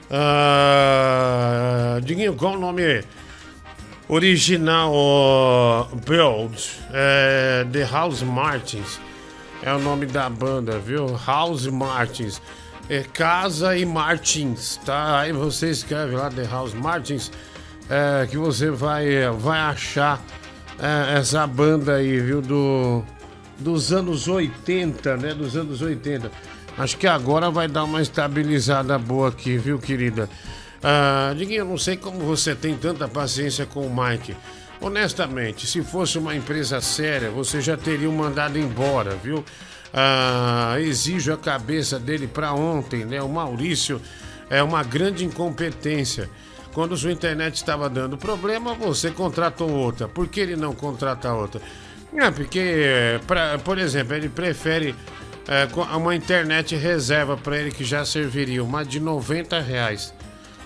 [0.10, 3.04] Ah, Diguinho, qual o nome
[4.08, 4.92] original?
[4.94, 6.72] ó, Build.
[6.92, 9.00] É, The House Martins.
[9.62, 11.20] É o nome da banda, viu?
[11.28, 12.42] House Martins.
[12.90, 15.20] É Casa e Martins, tá?
[15.20, 17.32] Aí você escreve lá The House Martins,
[17.90, 20.20] é, que você vai, vai achar
[20.80, 22.42] é, essa banda aí, viu?
[22.42, 23.04] Do,
[23.60, 25.34] dos anos 80, né?
[25.36, 26.32] Dos anos 80.
[26.78, 30.30] Acho que agora vai dar uma estabilizada boa aqui, viu, querida?
[30.82, 34.36] Ah, Diguinho, eu não sei como você tem tanta paciência com o Mike.
[34.82, 39.44] Honestamente, se fosse uma empresa séria, você já teria mandado embora, viu?
[39.94, 43.22] Ah, exijo a cabeça dele para ontem, né?
[43.22, 44.02] O Maurício
[44.50, 46.30] é uma grande incompetência.
[46.74, 50.08] Quando sua internet estava dando problema, você contratou outra.
[50.08, 51.62] Por que ele não contrata outra?
[52.14, 54.96] É porque, pra, por exemplo, ele prefere
[55.48, 60.14] é, uma internet reserva para ele que já serviria, uma de 90 reais.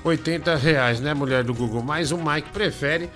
[0.03, 1.81] 80 reais, né, mulher do Google?
[1.81, 3.09] Mas o Mike prefere,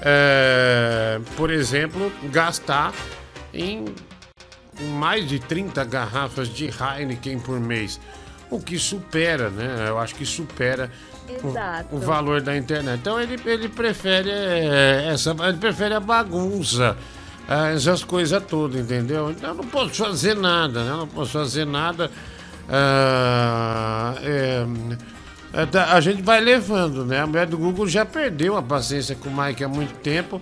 [0.00, 2.92] é, por exemplo, gastar
[3.54, 3.84] em
[4.80, 8.00] mais de 30 garrafas de Heineken por mês.
[8.50, 9.86] O que supera, né?
[9.88, 10.90] Eu acho que supera
[11.42, 11.52] o-
[11.90, 12.98] o, valor da internet.
[13.00, 16.96] Então ele, ele prefere é, essa, ele prefere a bagunça,
[17.48, 19.30] é, essas coisas todas, entendeu?
[19.30, 20.90] Então eu não posso fazer nada, né?
[20.90, 22.10] Eu não posso fazer nada.
[24.22, 24.66] é,
[25.94, 27.20] a gente vai levando, né?
[27.20, 30.40] A mulher do Google já perdeu a paciência com o Mike há muito tempo.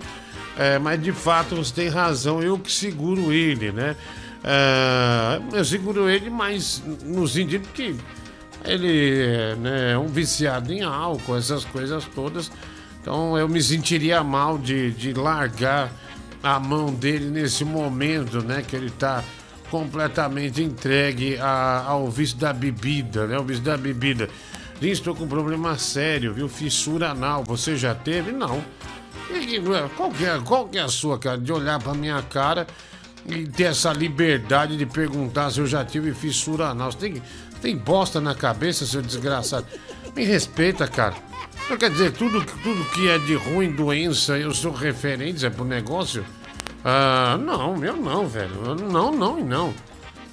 [0.81, 3.95] Mas de fato você tem razão, eu que seguro ele, né?
[4.43, 7.95] É, eu seguro ele, mas no sentido que
[8.65, 12.51] ele é, né, é um viciado em álcool, essas coisas todas.
[13.01, 15.91] Então eu me sentiria mal de, de largar
[16.43, 18.63] a mão dele nesse momento, né?
[18.67, 19.23] Que ele tá
[19.69, 23.37] completamente entregue a- ao vício da bebida, né?
[23.39, 24.27] O vício da bebida.
[24.79, 26.49] Diz, estou com um problema sério, viu?
[26.49, 27.43] Fissura anal.
[27.45, 28.31] Você já teve?
[28.31, 28.63] Não.
[29.95, 31.37] Qual que, é, qual que é a sua, cara?
[31.37, 32.67] De olhar pra minha cara
[33.25, 36.91] e ter essa liberdade de perguntar se eu já tive fissura anal.
[36.91, 37.23] Você tem,
[37.61, 39.65] tem bosta na cabeça, seu desgraçado.
[40.15, 41.15] Me respeita, cara.
[41.69, 46.25] Não quer dizer, tudo, tudo que é de ruim, doença, eu sou referência pro negócio?
[46.83, 48.75] Ah, não, eu não, velho.
[48.75, 49.73] Não, não e não.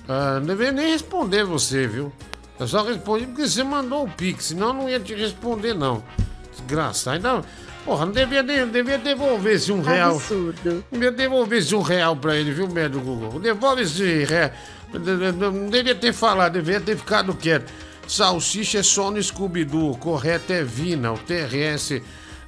[0.08, 2.12] Ah, não deveria nem responder você, viu?
[2.58, 6.02] Eu só respondi porque você mandou o pix, senão eu não ia te responder, não.
[6.50, 7.12] Desgraça.
[7.12, 7.42] Ainda,
[7.84, 10.16] porra, não devia, de- devia devolver esse um real.
[10.16, 10.84] Absurdo.
[10.90, 13.40] Devia devolver esse um real pra ele, viu, médico Google?
[13.40, 14.50] Devolve esse real.
[14.92, 17.70] Não devia ter falado, devia ter ficado quieto.
[18.06, 22.00] Salsicha é só no Scooby-Doo, correto é Vina, o TRS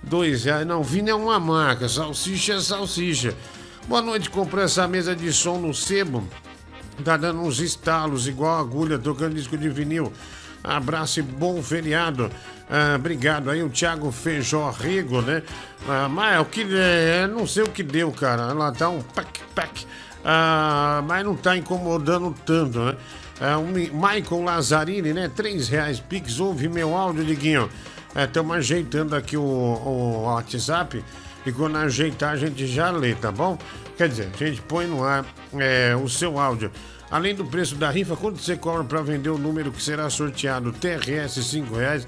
[0.03, 0.66] 2 reais.
[0.66, 3.35] Não, Vina é uma marca, salsicha é salsicha.
[3.87, 6.27] Boa noite, comprei essa mesa de som no sebo.
[7.05, 10.12] Tá dando uns estalos, igual agulha, tocando disco de vinil.
[10.64, 12.31] Abraço e bom feriado.
[12.71, 15.43] Ah, obrigado aí, o Thiago Feijó Rigo, né?
[15.89, 16.65] Ah, mas é o que.
[16.73, 18.43] É, não sei o que deu, cara.
[18.45, 19.85] Ela tá um pac, pac.
[20.25, 22.97] Ah, mas não tá incomodando tanto, né?
[23.41, 25.29] Ah, o Mi- Michael Lazzarini, né?
[25.35, 27.69] Três reais Pix, ouve meu áudio, Diguinho.
[28.15, 31.03] Estamos ajeitando aqui o, o WhatsApp
[31.47, 33.57] e quando ajeitar a gente já lê, tá bom?
[33.97, 35.25] Quer dizer, a gente põe no ar
[35.59, 36.71] é, o seu áudio.
[37.11, 40.73] Além do preço da rifa, quanto você cobra para vender o número que será sorteado?
[40.73, 42.07] TRS 5 reais.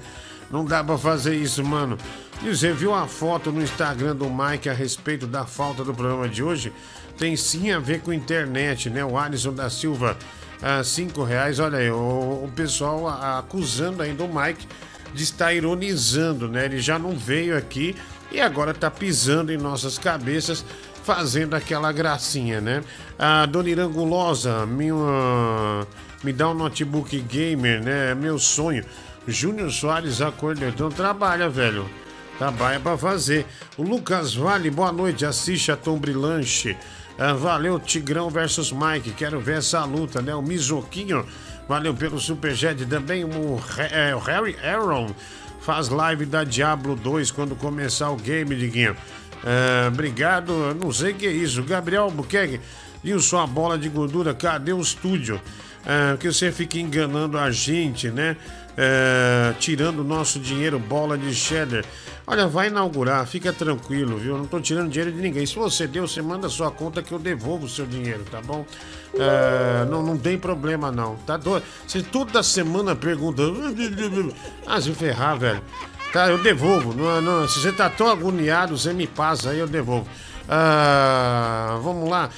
[0.53, 1.97] Não dá pra fazer isso, mano.
[2.43, 6.29] E você viu a foto no Instagram do Mike a respeito da falta do programa
[6.29, 6.71] de hoje?
[7.17, 9.03] Tem sim a ver com internet, né?
[9.03, 10.15] O Alisson da Silva,
[10.61, 11.59] ah, cinco reais.
[11.59, 14.67] Olha aí, o, o pessoal acusando ainda o Mike
[15.11, 16.65] de estar ironizando, né?
[16.65, 17.95] Ele já não veio aqui
[18.31, 20.63] e agora tá pisando em nossas cabeças,
[21.03, 22.83] fazendo aquela gracinha, né?
[23.17, 24.93] A Dona Irangulosa, minha,
[26.23, 28.11] me dá um notebook gamer, né?
[28.11, 28.85] É meu sonho.
[29.27, 31.89] Júnior Soares Acordeão trabalha, velho.
[32.37, 33.45] Trabalha pra fazer.
[33.77, 35.25] O Lucas Vale, boa noite.
[35.25, 36.75] Assiste a Tom Brilante.
[37.17, 39.11] Ah, valeu, Tigrão versus Mike.
[39.11, 40.35] Quero ver essa luta, né?
[40.35, 41.25] O Mizoquinho,
[41.69, 42.85] valeu pelo Superjet.
[42.85, 43.23] Também
[43.91, 45.13] é, o Harry Aaron
[45.61, 48.95] faz live da Diablo 2 quando começar o game, Diguinho.
[49.43, 51.63] Ah, obrigado, não sei o que é isso.
[51.63, 52.59] Gabriel Albuquerque,
[53.01, 54.33] viu sua bola de gordura?
[54.33, 55.39] Cadê o estúdio?
[55.85, 58.37] Ah, que você fica enganando a gente, né?
[58.77, 61.83] Ah, tirando o nosso dinheiro, bola de cheddar.
[62.25, 64.33] Olha, vai inaugurar, fica tranquilo, viu?
[64.35, 65.45] Eu Não tô tirando dinheiro de ninguém.
[65.45, 68.65] Se você deu, você manda sua conta que eu devolvo o seu dinheiro, tá bom?
[69.19, 71.15] Ah, não, não tem problema, não.
[71.17, 71.65] Tá doido?
[71.85, 73.43] Você toda semana pergunta.
[74.65, 75.61] Ah, se ferrar, velho.
[76.13, 76.93] Tá, eu devolvo.
[76.93, 80.07] Não, não, se você tá tão agoniado, você me passa aí, eu devolvo.
[80.47, 82.29] Ah, vamos lá.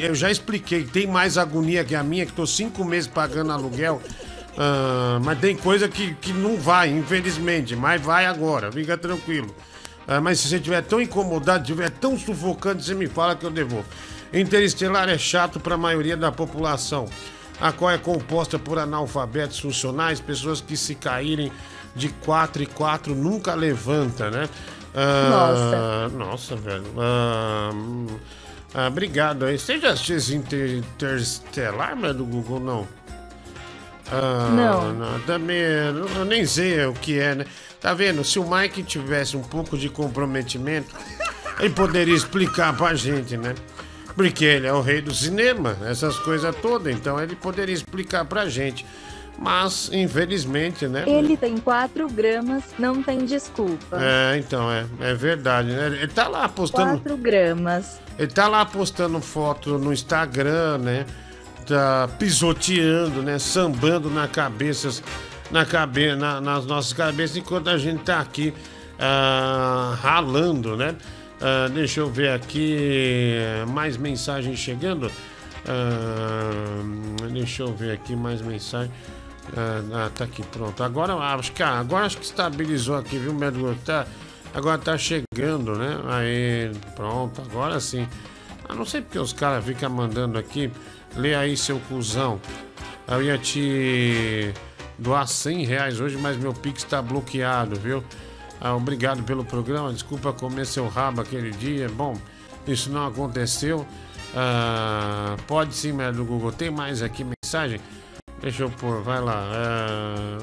[0.00, 0.84] Eu já expliquei.
[0.84, 4.00] Tem mais agonia que a minha, que tô cinco meses pagando aluguel.
[4.56, 7.76] Ah, mas tem coisa que, que não vai, infelizmente.
[7.76, 9.54] Mas vai agora, fica tranquilo.
[10.06, 13.50] Ah, mas se você estiver tão incomodado, estiver tão sufocante, você me fala que eu
[13.50, 13.86] devolvo.
[14.32, 17.08] Interestelar é chato para a maioria da população,
[17.60, 21.50] a qual é composta por analfabetos funcionais, pessoas que se caírem
[21.94, 24.48] de 4 e 4 nunca levanta, né?
[24.96, 26.84] Ah, nossa, velho.
[26.98, 27.70] Ah,
[28.74, 29.58] ah, obrigado aí.
[29.58, 32.88] Você já assistiu esse Inter- Interestelar, mas do Google, não?
[34.10, 34.48] Ah,
[34.94, 35.20] Não.
[35.20, 37.44] Também, eu nem sei o que é, né?
[37.80, 38.24] Tá vendo?
[38.24, 40.94] Se o Mike tivesse um pouco de comprometimento,
[41.60, 43.54] ele poderia explicar pra gente, né?
[44.14, 48.48] Porque ele é o rei do cinema, essas coisas todas, então ele poderia explicar pra
[48.48, 48.86] gente.
[49.38, 51.04] Mas, infelizmente, né?
[51.06, 53.98] Ele tem 4 gramas, não tem desculpa.
[54.00, 55.88] É, então, é, é verdade, né?
[55.88, 57.00] Ele tá lá postando.
[57.00, 58.00] 4 gramas.
[58.18, 61.06] Ele tá lá postando foto no Instagram, né?
[61.66, 63.38] Tá pisoteando, né?
[63.38, 65.02] Sambando na cabeças,
[65.50, 68.54] na cabe na, nas nossas cabeças, enquanto a gente tá aqui
[68.98, 70.94] ah, ralando, né?
[71.40, 75.10] Ah, deixa eu ver aqui mais mensagens chegando.
[75.66, 78.90] Ah, deixa eu ver aqui mais mensagem.
[79.54, 80.82] Ah, ah, tá aqui, pronto.
[80.82, 83.74] Agora acho que ah, agora acho que estabilizou aqui, viu, médico?
[83.84, 84.06] Tá,
[84.54, 85.98] agora tá chegando, né?
[86.08, 88.08] Aí, pronto, agora sim.
[88.68, 90.70] Ah, não sei porque os caras ficam mandando aqui.
[91.14, 92.40] Lê aí, seu cuzão.
[93.08, 94.52] Eu ia te
[94.98, 98.02] doar 100 reais hoje, mas meu Pix tá bloqueado, viu?
[98.60, 99.92] Ah, obrigado pelo programa.
[99.92, 101.88] Desculpa comer seu rabo aquele dia.
[101.88, 102.18] Bom,
[102.66, 103.86] isso não aconteceu.
[104.34, 106.52] Ah, pode sim, médico Google.
[106.52, 107.80] Tem mais aqui mensagem?
[108.40, 109.48] Deixa eu pôr, vai lá.
[109.52, 110.38] Ah,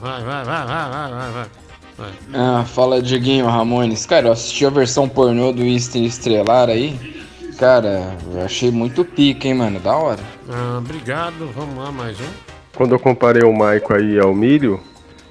[0.00, 1.46] vai, vai, vai, vai, vai, vai, vai.
[2.32, 4.06] Ah, fala Dieguinho Ramones.
[4.06, 7.20] Cara, eu assisti a versão pornô do Easter Estrelar aí.
[7.58, 9.80] Cara, eu achei muito pica, hein, mano?
[9.80, 10.20] Da hora.
[10.48, 12.50] Ah, obrigado, vamos lá, mais um.
[12.74, 14.80] Quando eu comparei o Maico aí ao milho,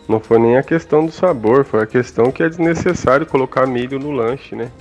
[0.08, 3.98] não foi nem a questão do sabor, foi a questão que é desnecessário colocar milho
[3.98, 4.72] no lanche, né?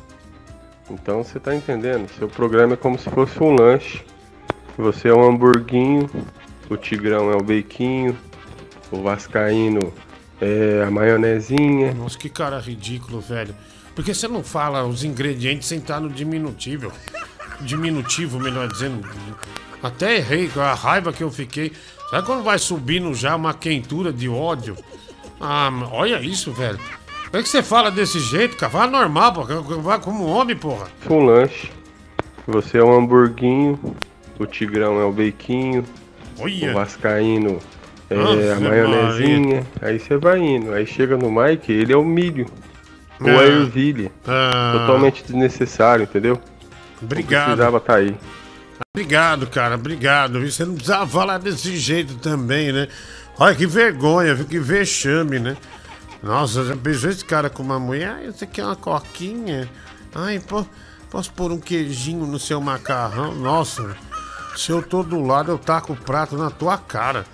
[0.90, 2.08] Então você tá entendendo?
[2.18, 4.02] Seu programa é como se fosse um lanche.
[4.76, 6.08] Você é um hamburguinho,
[6.68, 8.16] o Tigrão é o bequinho,
[8.90, 9.92] o Vascaíno
[10.40, 11.92] é a maionezinha.
[11.94, 13.54] Nossa, que cara ridículo, velho.
[13.94, 16.92] Por que você não fala os ingredientes sem estar no diminutivo?
[17.60, 19.08] Diminutivo, melhor dizendo.
[19.82, 21.72] Até errei com a raiva que eu fiquei.
[22.10, 24.76] Sabe quando vai subindo já uma quentura de ódio?
[25.40, 26.78] Ah, olha isso, velho.
[26.78, 28.72] Como é que você fala desse jeito, cara?
[28.72, 29.60] Vá normal, porra.
[29.60, 30.88] Vá como homem, porra.
[31.10, 31.70] Um lanche.
[32.46, 33.78] Você é um hamburguinho,
[34.38, 35.84] o Tigrão é o bequinho,
[36.38, 36.70] Olha.
[36.70, 37.58] o Vascaíno
[38.10, 39.66] é a Ave maionezinha.
[39.82, 40.72] Aí você vai indo.
[40.72, 42.46] Aí chega no Mike, ele é o milho.
[43.20, 43.40] Ou Ah.
[43.40, 44.12] a ervilha.
[44.26, 44.72] Ah.
[44.78, 46.40] Totalmente desnecessário, entendeu?
[47.02, 47.40] Obrigado.
[47.48, 48.16] Não precisava estar aí.
[48.94, 50.40] Obrigado, cara, obrigado.
[50.40, 52.88] Você não precisava falar desse jeito também, né?
[53.38, 54.46] Olha que vergonha, viu?
[54.46, 55.56] Que vexame, né?
[56.22, 58.08] Nossa, já beijou esse cara com uma mulher?
[58.18, 59.68] Ah, isso aqui é uma coquinha.
[60.14, 60.64] Ai, pô,
[61.10, 63.34] posso pôr um queijinho no seu macarrão?
[63.34, 63.96] Nossa,
[64.58, 67.24] se eu tô do lado, eu taco o prato na tua cara.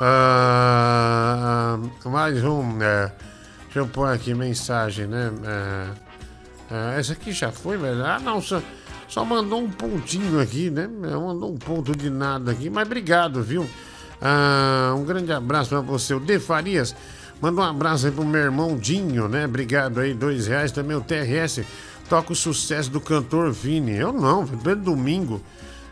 [0.00, 3.12] Ah, mais um, é,
[3.64, 5.32] deixa eu pôr aqui mensagem, né?
[5.44, 5.88] É,
[6.70, 8.06] é, essa aqui já foi, velho.
[8.06, 8.62] Ah, não, só,
[9.08, 10.86] só mandou um pontinho aqui, né?
[10.86, 13.68] Mandou um ponto de nada aqui, mas obrigado, viu?
[14.22, 16.14] Ah, um grande abraço pra você.
[16.14, 16.94] O De Farias
[17.42, 19.46] manda um abraço aí pro meu irmão Dinho, né?
[19.46, 20.70] Obrigado aí, dois reais.
[20.70, 21.60] Também o TRS
[22.08, 23.96] toca o sucesso do cantor Vini.
[23.96, 25.42] Eu não, pelo domingo.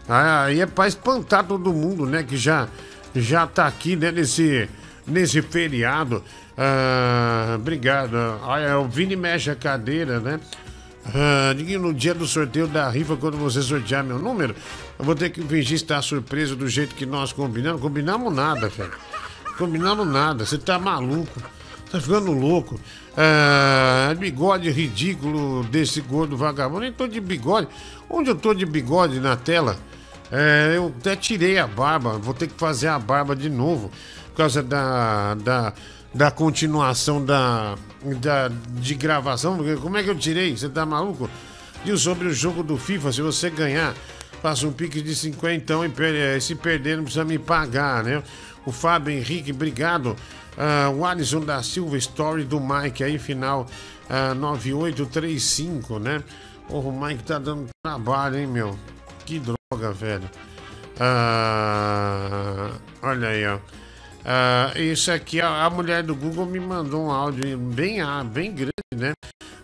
[0.09, 2.23] Ah, Aí é pra espantar todo mundo, né?
[2.23, 2.69] Que já,
[3.15, 4.13] já tá aqui, né?
[4.13, 4.69] Nesse,
[5.07, 6.23] nesse feriado.
[6.57, 8.17] Ah, obrigado.
[8.43, 10.41] Olha, o Vini mexe a cadeira, né?
[11.15, 14.55] Ah, no dia do sorteio da rifa, quando você sortear meu número,
[14.99, 17.81] eu vou ter que fingir estar surpreso do jeito que nós combinamos.
[17.81, 18.93] Combinamos nada, velho.
[19.59, 20.45] Combinamos nada.
[20.45, 21.41] Você tá maluco.
[21.91, 22.81] Tá ficando louco.
[23.17, 26.81] Ah, bigode ridículo desse gordo vagabundo.
[26.81, 27.69] Nem tô de bigode.
[28.11, 29.77] Onde eu tô de bigode na tela?
[30.31, 32.19] É, eu até tirei a barba.
[32.19, 33.91] Vou ter que fazer a barba de novo.
[34.31, 35.73] Por causa da, da,
[36.13, 37.77] da continuação da,
[38.21, 39.59] da, de gravação.
[39.81, 40.57] Como é que eu tirei?
[40.57, 41.31] Você tá maluco?
[41.85, 43.95] E sobre o jogo do FIFA, se você ganhar,
[44.43, 48.23] faça um pique de 50 e per- se perder não precisa me pagar, né?
[48.65, 50.17] O Fábio Henrique, obrigado.
[50.59, 53.67] Ah, o Alisson da Silva, story do Mike aí, final
[54.11, 56.23] ah, 9835, né?
[56.69, 58.77] Porra, o Mike tá dando trabalho, hein, meu?
[59.25, 60.31] Que droga, velho.
[61.01, 62.71] Ah,
[63.03, 63.59] olha aí, ó.
[64.25, 68.53] Ah, isso aqui, a, a mulher do Google me mandou um áudio bem, ah, bem
[68.53, 69.13] grande, né?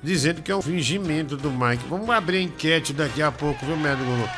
[0.02, 1.84] Dizendo que é um fingimento do Mike.
[1.88, 4.28] Vamos abrir enquete daqui a pouco, viu, mulher do Google?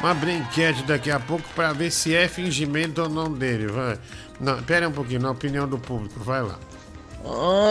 [0.00, 3.68] Vamos abrir enquete daqui a pouco para ver se é fingimento ou não dele.
[3.68, 3.96] Vai.
[4.40, 6.58] Não, pera um pouquinho, na opinião do público, vai lá.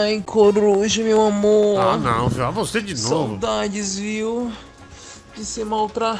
[0.00, 1.78] Ai, coruja, meu amor.
[1.78, 2.46] Ah, não, viu?
[2.46, 3.38] Ah, você de novo.
[3.38, 4.50] Saudades, viu?
[5.36, 6.18] De ser maltra...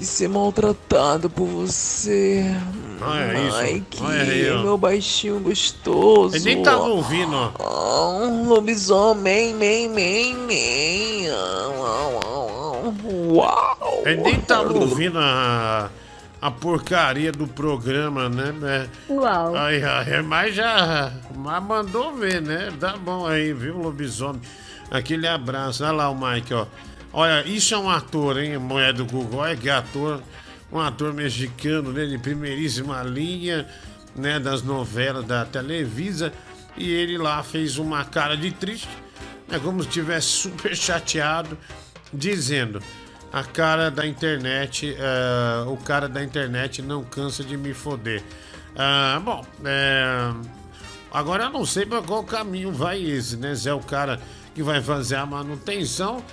[0.00, 2.56] De ser maltratado por você.
[3.02, 4.62] Olha isso, Ai, que olha aí, ó.
[4.62, 6.36] meu baixinho gostoso.
[6.36, 7.50] Ele nem tava ouvindo, ó.
[7.58, 11.28] Ah, um lobisomem, men, men, men.
[11.28, 13.12] Ah, ah, ah, ah.
[13.12, 14.02] Uau.
[14.06, 15.90] Ele nem tava ouvindo a,
[16.40, 18.54] a porcaria do programa, né?
[18.64, 19.54] É, Uau.
[19.54, 22.72] Aí, aí, mas já mas mandou ver, né?
[22.80, 24.40] Tá bom aí, viu, lobisomem?
[24.90, 25.84] Aquele abraço.
[25.84, 26.64] Olha lá o Mike, ó.
[27.12, 28.56] Olha, isso é um ator, hein?
[28.58, 29.40] Mulher do Google.
[29.40, 30.22] Olha que ator.
[30.72, 32.06] Um ator mexicano, né?
[32.06, 33.66] De primeiríssima linha,
[34.14, 34.38] né?
[34.38, 36.32] Das novelas da Televisa.
[36.76, 38.88] E ele lá fez uma cara de triste,
[39.48, 39.58] né?
[39.58, 41.58] Como se estivesse super chateado,
[42.12, 42.80] dizendo.
[43.32, 48.24] A cara da internet, eh, o cara da internet não cansa de me foder.
[48.76, 50.32] Ah, bom, é,
[51.12, 53.54] agora eu não sei para qual caminho vai esse, né?
[53.54, 54.20] Zé é o cara
[54.54, 56.24] que vai fazer a manutenção,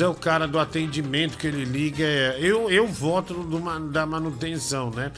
[0.00, 2.04] é o cara do atendimento que ele liga.
[2.04, 3.58] é- eu, eu voto do
[3.90, 5.10] da manutenção, né?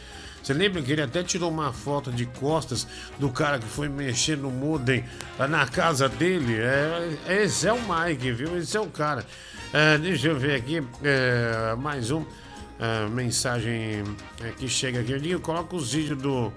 [0.43, 2.87] Você lembra que ele até tirou uma foto de costas
[3.19, 5.03] do cara que foi mexer no modem
[5.49, 6.57] na casa dele?
[6.59, 8.59] É, esse é o Mike, viu?
[8.59, 9.25] Esse é o cara.
[9.73, 12.25] É, deixa eu ver aqui, é, mais um
[12.79, 14.05] é, mensagem
[14.43, 15.13] é, que chega aqui.
[15.13, 16.53] Eu digo, coloca os vídeos do,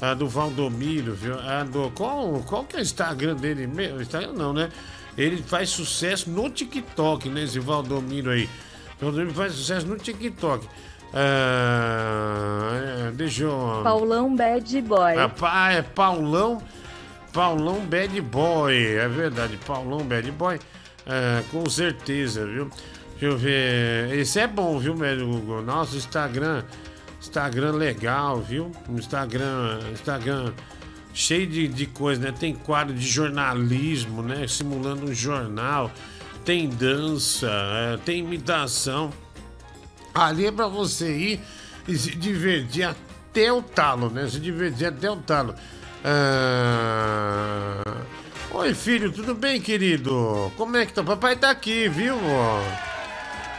[0.00, 1.36] ah, do Valdomiro, viu?
[1.72, 3.66] Do, qual, qual que é o Instagram dele?
[3.66, 4.02] mesmo?
[4.02, 4.68] Instagram não, né?
[5.16, 7.44] Ele faz sucesso no TikTok, né?
[7.44, 8.48] Esse Valdomiro aí.
[9.00, 10.66] Valdomiro faz sucesso no TikTok.
[11.12, 12.70] Ah,
[13.08, 13.80] é, deixa eu.
[13.84, 15.14] Paulão Bad Boy.
[15.14, 16.60] Rapaz, é Paulão.
[17.32, 18.96] Paulão Bad Boy.
[18.96, 20.58] É verdade, Paulão Bad Boy.
[21.06, 22.68] É, com certeza, viu?
[23.12, 24.18] Deixa eu ver.
[24.18, 25.62] Esse é bom, viu, médio Google?
[25.62, 26.64] Nossa, Instagram.
[27.20, 28.72] Instagram legal, viu?
[28.88, 29.80] Instagram.
[29.92, 30.52] Instagram
[31.14, 32.34] cheio de, de coisa, né?
[32.38, 34.46] Tem quadro de jornalismo, né?
[34.48, 35.90] Simulando um jornal.
[36.44, 39.10] Tem dança, é, tem imitação.
[40.12, 41.40] Ali é pra você ir
[41.88, 44.28] e se divertir até o talo, né?
[44.28, 45.54] Se divertir até o talo.
[46.04, 47.82] Ah...
[48.50, 50.52] Oi, filho, tudo bem, querido?
[50.56, 51.02] Como é que tá?
[51.02, 52.16] Papai tá aqui, viu?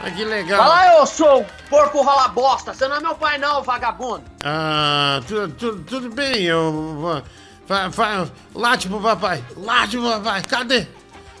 [0.00, 0.58] Ah, que legal.
[0.58, 2.72] Fala, eu sou o porco rola bosta.
[2.72, 4.22] Você não é meu pai, não, vagabundo.
[4.42, 7.22] Ah, tudo, tudo, tudo bem, eu.
[7.66, 10.86] Vai, vai, late pro papai, late pro papai, cadê?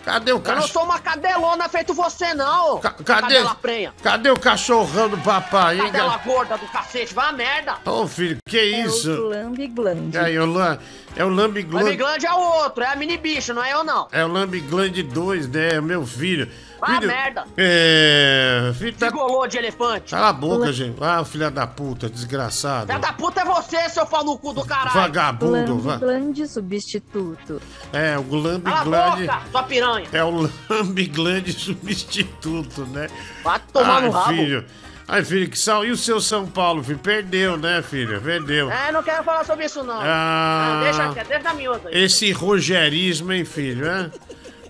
[0.04, 0.68] Cadê o Eu não cachorro?
[0.68, 2.78] sou uma cadelona feito você, não.
[2.78, 3.04] cadê?
[3.04, 3.92] Cadela prenha.
[4.00, 5.86] Cadê o cachorrão do papai, hein?
[5.86, 7.12] Cadela gorda do cacete.
[7.12, 7.74] Vai a merda.
[7.84, 9.16] Ô, filho, que É o isso?
[9.16, 10.16] Glambi Gland.
[10.16, 10.78] É, é o, Lam-
[11.16, 11.90] é o Lambi O Gland.
[11.90, 12.84] Miglande é o outro.
[12.84, 14.06] É a mini bicho, não é eu, não.
[14.12, 15.70] É o Lambi Gland 2, né?
[15.74, 16.48] É o meu filho.
[16.80, 17.44] Vai a filho, merda.
[17.56, 18.72] É.
[18.78, 19.06] Filho, tá.
[19.06, 20.10] Gigolô de elefante.
[20.10, 20.96] Cala a boca, gente.
[21.00, 22.86] Ah, filha da puta, desgraçado.
[22.86, 24.92] Filha da puta é você, seu pau no cu do caralho.
[24.92, 27.60] Vagabundo, Glambi va- Gland substituto.
[27.92, 29.26] É, o Lambi Cala a Gland.
[29.26, 30.06] boca, sua piranha.
[30.12, 33.08] É o Lambi Gland substituto, né?
[33.42, 34.28] Vai tomar no rabo.
[34.34, 34.64] filho.
[35.08, 35.84] Ai, filho, que sal.
[35.84, 36.98] E o seu São Paulo, filho?
[36.98, 38.20] Perdeu, né, filho?
[38.20, 38.70] Perdeu.
[38.72, 40.00] É, não quero falar sobre isso, não.
[40.00, 40.80] Ah.
[40.80, 42.02] Ah, deixa deixa na miúda aí.
[42.04, 43.86] Esse rogerismo, hein, filho?
[43.86, 44.10] É?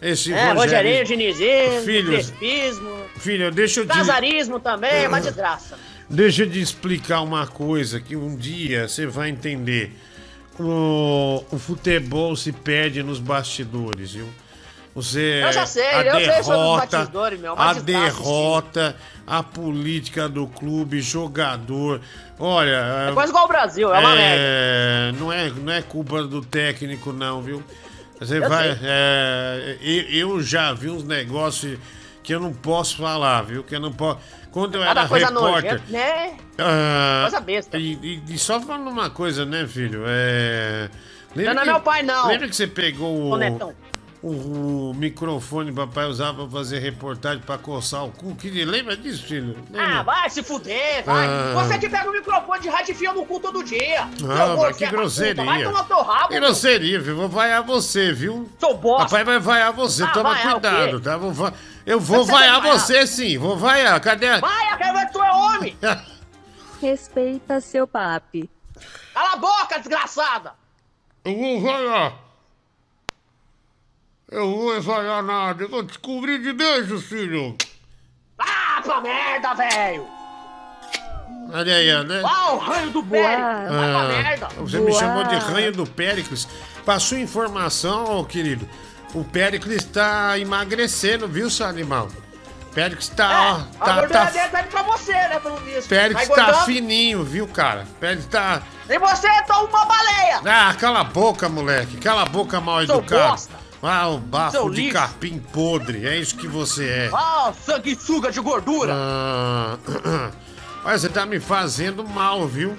[0.01, 1.05] Esse É, Rogerinho.
[1.05, 2.31] Dinizismo, Filhos.
[2.31, 3.93] Crespismo, Filho, deixa eu te...
[3.93, 5.79] Casarismo também, é uma desgraça.
[6.09, 9.93] Deixa eu te explicar uma coisa que um dia você vai entender.
[10.59, 14.29] O, o futebol se perde nos bastidores, viu?
[14.95, 18.97] Você, Eu já sei, a eu sei sobre os derrota, bastidores, meu, uma a derrota,
[19.27, 22.01] a política do clube, jogador.
[22.39, 24.37] Olha, É quase igual o Brasil, é uma merda.
[24.43, 27.63] é, não é, não é culpa do técnico, não, viu?
[28.19, 28.79] Você Eu vai.
[28.83, 29.77] é,
[30.11, 31.79] eu, já vi uns negócios
[32.23, 33.63] que eu não posso falar, viu?
[33.63, 34.19] Que eu não posso.
[34.51, 35.73] Quando eu era coisa repórter.
[35.75, 36.37] nojenta, né?
[36.59, 37.77] ah, Coisa besta.
[37.79, 40.03] E, e- e só falando uma coisa, né, filho?
[40.07, 40.89] É.
[41.35, 42.29] Não, não é meu pai, não.
[42.29, 43.75] Lembra que você pegou o.
[44.29, 48.35] o, o microfone que papai usava pra fazer reportagem pra coçar o cu?
[48.35, 49.57] Que, lembra disso, filho?
[49.71, 50.01] Lembra?
[50.01, 51.27] Ah, vai se fuder, vai.
[51.27, 51.53] Ah.
[51.55, 54.03] Você que pega o microfone de rádio e enfia no cu todo dia.
[54.03, 54.09] Ah,
[54.47, 55.45] Seu mas que da grosseria.
[55.45, 56.29] Vai tomar teu rabo.
[56.29, 56.43] Que meu.
[56.43, 57.17] grosseria, filho.
[57.17, 58.51] Vou vaiar você, viu?
[58.59, 59.05] Sou bosta.
[59.05, 61.17] Papai vai vaiar você, Ah, toma vaiar cuidado, tá?
[61.17, 61.53] Vou va-
[61.87, 62.79] Eu vou Você vaiar vai vaiar.
[62.81, 64.01] você sim, vou vaiar.
[64.01, 64.29] Cadê?
[64.29, 65.77] a- Vai, eu quero ver que tu é homem.
[66.81, 68.51] Respeita seu papi.
[69.15, 70.53] Cala a boca, desgraçada.
[71.25, 72.13] Eu vou vaiar.
[74.37, 75.65] Eu vou vaiar nada.
[75.65, 77.57] Eu vou descobrir de beijo, filho.
[78.39, 80.07] Ah, pra merda, velho.
[81.51, 82.23] Olha aí, né?
[82.23, 83.71] Ah, o ranho do Pérez.
[83.71, 84.49] Vai pra merda.
[84.59, 86.47] você me chamou de ranho do Péricles.
[86.85, 88.69] Passou informação, ô querido.
[89.15, 92.09] O Péricles tá emagrecendo, viu, seu animal?
[92.75, 95.89] Péricles tá, ó, A tá, gordura tá, dele tá indo pra você, né, pelo visto.
[95.89, 96.65] Péricles tá engordando.
[96.67, 97.87] fininho, viu, cara?
[97.99, 98.61] Péricles tá...
[98.87, 100.43] E você tá uma baleia.
[100.45, 101.97] Ah, cala a boca, moleque.
[101.97, 103.31] Cala a boca, mal Seu educado.
[103.31, 103.66] bosta.
[103.89, 104.95] Ah, o bafo Seu de lixo.
[104.95, 106.07] capim podre.
[106.07, 107.11] É isso que você é.
[107.13, 108.93] Ah, sanguessuga de gordura.
[108.97, 109.79] Ah,
[110.85, 112.77] olha, você tá me fazendo mal, viu?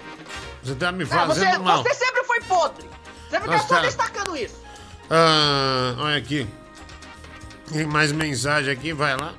[0.62, 1.84] Você tá me É, fazendo você, mal.
[1.84, 2.86] você sempre foi podre.
[3.30, 4.56] Sempre Mas tá só destacando isso.
[5.10, 6.46] Ah, olha aqui.
[7.72, 9.34] Tem mais mensagem aqui, vai lá.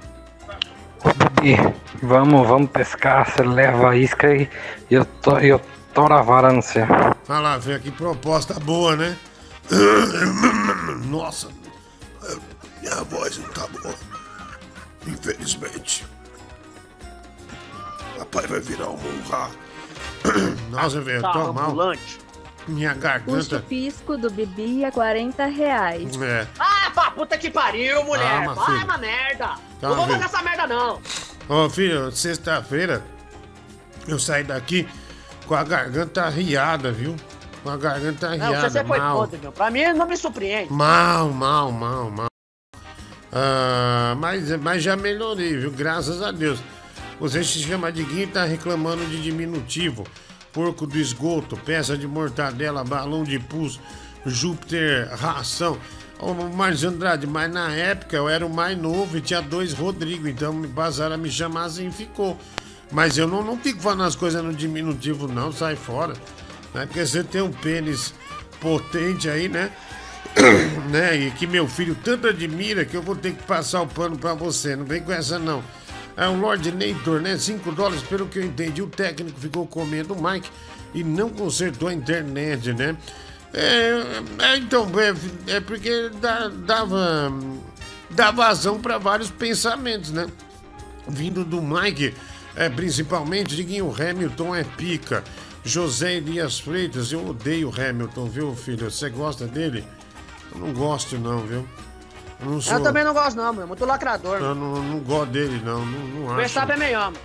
[1.41, 1.57] Bibi,
[2.03, 4.49] vamos, vamos pescar, você leva a isca e
[4.91, 5.61] eu, to, eu
[5.95, 6.87] toro a vara no céu.
[7.29, 9.17] Olha lá, que proposta boa, né?
[11.07, 11.49] Nossa,
[12.89, 13.95] minha voz não tá boa.
[15.07, 16.07] Infelizmente.
[18.19, 19.51] Papai vai virar um monra.
[20.71, 21.67] Nossa, velho, eu Tá tô mal.
[21.67, 22.19] ambulante.
[22.67, 23.43] Minha O garganta.
[23.43, 26.21] chupisco do Bibi é 40 reais.
[26.21, 26.47] É.
[26.59, 28.45] Ah, pra puta que pariu, mulher.
[28.45, 28.85] Calma, Vai, filho.
[28.85, 29.47] uma merda.
[29.47, 30.19] Calma, não vou filho.
[30.21, 31.01] fazer essa merda, não.
[31.49, 33.03] Ô, filho, sexta-feira
[34.07, 34.87] eu saí daqui
[35.47, 37.17] com a garganta arriada, viu?
[37.63, 38.69] Com a garganta Não, arriada.
[38.71, 39.17] você foi mal.
[39.19, 39.53] podre, meu.
[39.53, 40.71] Pra mim, não me surpreende.
[40.73, 42.29] Mal, mal, mal, mal.
[43.33, 45.71] Ah, mas, mas já melhorei, viu?
[45.71, 46.61] Graças a Deus.
[47.21, 50.05] Você se chama de Guinho e tá reclamando de diminutivo.
[50.53, 53.81] Porco do esgoto, peça de mortadela, balão de pus,
[54.25, 55.79] Júpiter, ração.
[56.21, 60.27] Ô, Marcos Andrade, mas na época eu era o mais novo e tinha dois Rodrigo,
[60.27, 62.37] então me passaram a me chamar assim e ficou.
[62.91, 66.15] Mas eu não, não fico falando as coisas no diminutivo, não, sai fora.
[66.75, 66.87] Né?
[66.87, 68.15] Porque você tem um pênis
[68.61, 69.71] potente aí, né?
[70.91, 71.17] né?
[71.17, 74.35] E que meu filho tanto admira que eu vou ter que passar o pano pra
[74.35, 74.77] você.
[74.77, 75.63] Não vem com essa, não.
[76.17, 77.37] É o Lord Neitor, né?
[77.37, 80.51] 5 dólares, pelo que eu entendi, o técnico ficou comendo o Mike
[80.95, 82.97] e não consertou a internet, né?
[83.53, 84.03] É,
[84.41, 87.33] é, então, é, é porque dá, dava,
[88.11, 90.27] dá vazão para vários pensamentos, né?
[91.07, 92.15] Vindo do Mike,
[92.57, 95.23] é, principalmente, Diguinho Hamilton é pica.
[95.65, 98.91] José Elias Freitas, eu odeio o Hamilton, viu, filho?
[98.91, 99.85] Você gosta dele?
[100.53, 101.67] Eu não gosto, não, viu?
[102.41, 103.67] Eu, não sou- Eu também não gosto, não, meu.
[103.67, 104.39] Muito lacrador.
[104.39, 105.85] Eu não, não gosto dele, não.
[105.85, 106.37] Não, não O acho.
[106.37, 107.19] Verstappen é melhor, mano.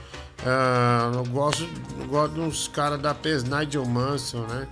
[0.46, 1.70] Ah, eu gosto,
[2.00, 4.68] eu gosto dos caras da PES, Nigel Mansell, né?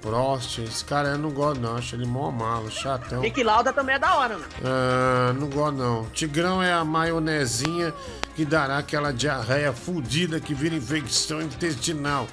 [0.00, 1.76] Prost, esse cara eu não gosto, não.
[1.76, 3.20] Acho ele mó malo, chatão.
[3.20, 4.46] Nick Lauda também é da hora, mano.
[4.64, 6.04] Ah, não gosto, não.
[6.06, 7.92] Tigrão é a maionezinha
[8.36, 12.26] que dará aquela diarreia fudida que vira infecção intestinal.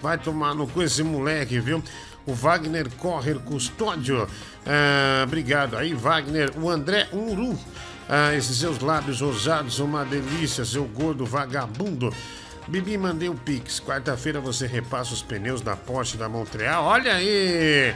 [0.00, 1.82] Vai tomar no cu esse moleque, viu?
[2.26, 4.28] O Wagner Correr Custódio.
[4.66, 6.52] Ah, obrigado aí, Wagner.
[6.56, 7.58] O André Uru.
[8.08, 12.12] Ah, esses seus lábios rosados são uma delícia, seu gordo vagabundo.
[12.68, 13.80] Bibi, mandei o Pix.
[13.80, 16.84] Quarta-feira você repassa os pneus da Porsche da Montreal.
[16.84, 17.94] Olha aí!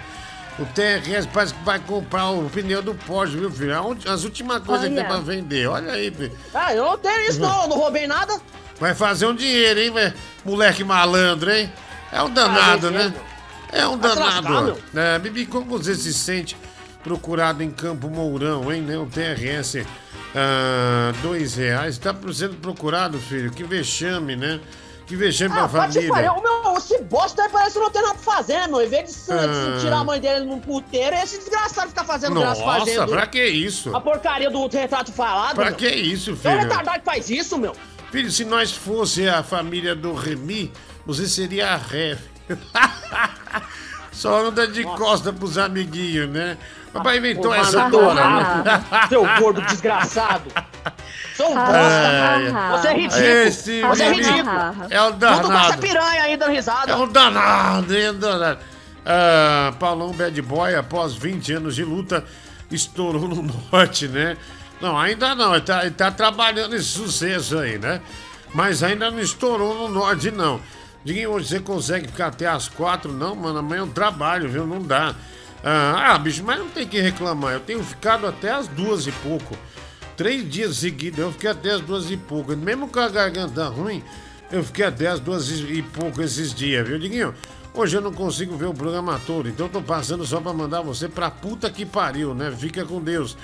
[0.58, 3.74] O TRS parece que vai comprar o pneu do Porsche, viu, filho?
[4.10, 5.68] As últimas coisas que tem pra vender.
[5.68, 6.32] Olha aí, filho.
[6.54, 7.62] Ah, eu não tenho isso, não.
[7.64, 8.40] Eu não roubei nada.
[8.80, 10.14] Vai fazer um dinheiro, hein, velho?
[10.44, 11.70] Moleque malandro, hein?
[12.10, 13.14] É um danado, Ah, né?
[13.72, 14.76] É um danado.
[14.94, 16.56] É, Bibi, como você se sente
[17.02, 18.82] procurado em Campo Mourão, hein?
[18.82, 18.96] né?
[18.98, 19.84] O TRS,
[20.34, 21.98] ah, dois reais.
[21.98, 23.50] Tá sendo procurado, filho.
[23.50, 24.60] Que vexame, né?
[25.06, 26.08] Que vexame Ah, pra família.
[26.12, 26.32] pariu.
[26.32, 28.82] O meu, esse bosta aí parece que não tem nada pra fazer, meu.
[28.82, 29.74] Em vez de Ah.
[29.78, 33.06] se tirar a mãe dele num puteiro, esse desgraçado fica fazendo graça Nossa, fazendo.
[33.08, 33.94] pra que isso?
[33.94, 35.54] A porcaria do retrato falado.
[35.54, 35.74] Pra meu.
[35.76, 36.58] que isso, É um filho?
[36.58, 37.72] retardado que faz isso, meu.
[38.10, 40.72] Filho, se nós fosse a família do Remy,
[41.06, 42.18] você seria a Ré.
[44.16, 46.56] Só anda de costa pros amiguinhos, né?
[46.90, 48.84] Papai inventou essa dona, né?
[49.10, 50.50] Seu gordo desgraçado.
[51.34, 52.78] Seu Ai, bosta.
[52.78, 53.22] Você é ridículo.
[53.26, 54.50] Esse Você é ridículo.
[54.88, 55.82] É o Junto com essa danado.
[55.82, 56.92] piranha aí dando risada.
[56.92, 58.58] É um danado, é um danado.
[59.04, 62.24] Ah, Paulão Bad Boy, após 20 anos de luta,
[62.70, 64.38] estourou no norte, né?
[64.80, 68.00] Não, ainda não, ele tá, ele tá trabalhando esse sucesso aí, né?
[68.54, 70.58] Mas ainda não estourou no norte, não.
[71.06, 73.12] Diguinho, hoje você consegue ficar até as quatro?
[73.12, 74.66] Não, mano, amanhã eu trabalho, viu?
[74.66, 75.14] Não dá.
[75.62, 77.52] Ah, ah, bicho, mas não tem que reclamar.
[77.52, 79.56] Eu tenho ficado até as duas e pouco.
[80.16, 82.56] Três dias seguidos, eu fiquei até as duas e pouco.
[82.56, 84.02] Mesmo com a garganta ruim,
[84.50, 87.32] eu fiquei até as duas e pouco esses dias, viu, Diguinho?
[87.72, 91.08] Hoje eu não consigo ver o programa todo, então tô passando só pra mandar você
[91.08, 92.50] pra puta que pariu, né?
[92.50, 93.36] Fica com Deus.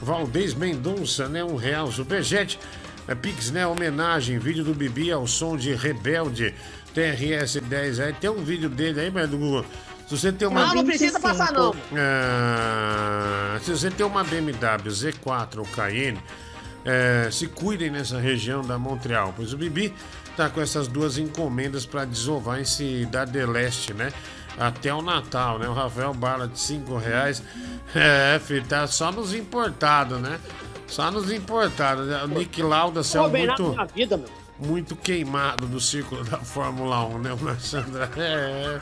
[0.00, 1.42] Valdez Mendonça, né?
[1.42, 2.60] Um real superchat.
[3.08, 3.66] É, Pix, né?
[3.66, 6.54] Homenagem, vídeo do Bibi ao som de Rebelde.
[6.94, 8.00] TRS 10.
[8.00, 9.64] Aí tem um vídeo dele aí, mas do Google.
[10.06, 10.66] Se você tem uma.
[10.66, 11.74] Não, não precisa passar, não.
[11.94, 16.18] Ah, se você tem uma BMW Z4 ou Cayenne,
[16.84, 19.92] é, se cuidem nessa região da Montreal, pois o Bibi
[20.36, 24.10] tá com essas duas encomendas para desovar em Cidade de Leste, né?
[24.58, 25.68] Até o Natal, né?
[25.68, 27.42] O Rafael Bala de 5 reais.
[27.94, 30.38] É, filho, tá só nos importados, né?
[30.86, 32.06] Só nos importados.
[32.06, 32.22] né?
[32.22, 34.28] O Nick Lauda saiu muito vida, meu.
[34.58, 38.02] Muito queimado do círculo da Fórmula 1, né, Alexandre?
[38.16, 38.80] É.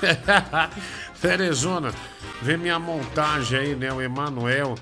[1.20, 1.92] Terezona,
[2.40, 3.92] vê minha montagem aí, né?
[3.92, 4.74] O Emanuel.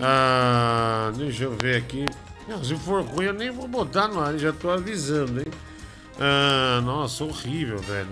[0.00, 2.04] Ah, deixa eu ver aqui.
[2.48, 5.46] Não, se for ruim, eu nem vou botar no ar, já tô avisando, hein?
[6.18, 8.10] Ah, nossa, horrível, velho.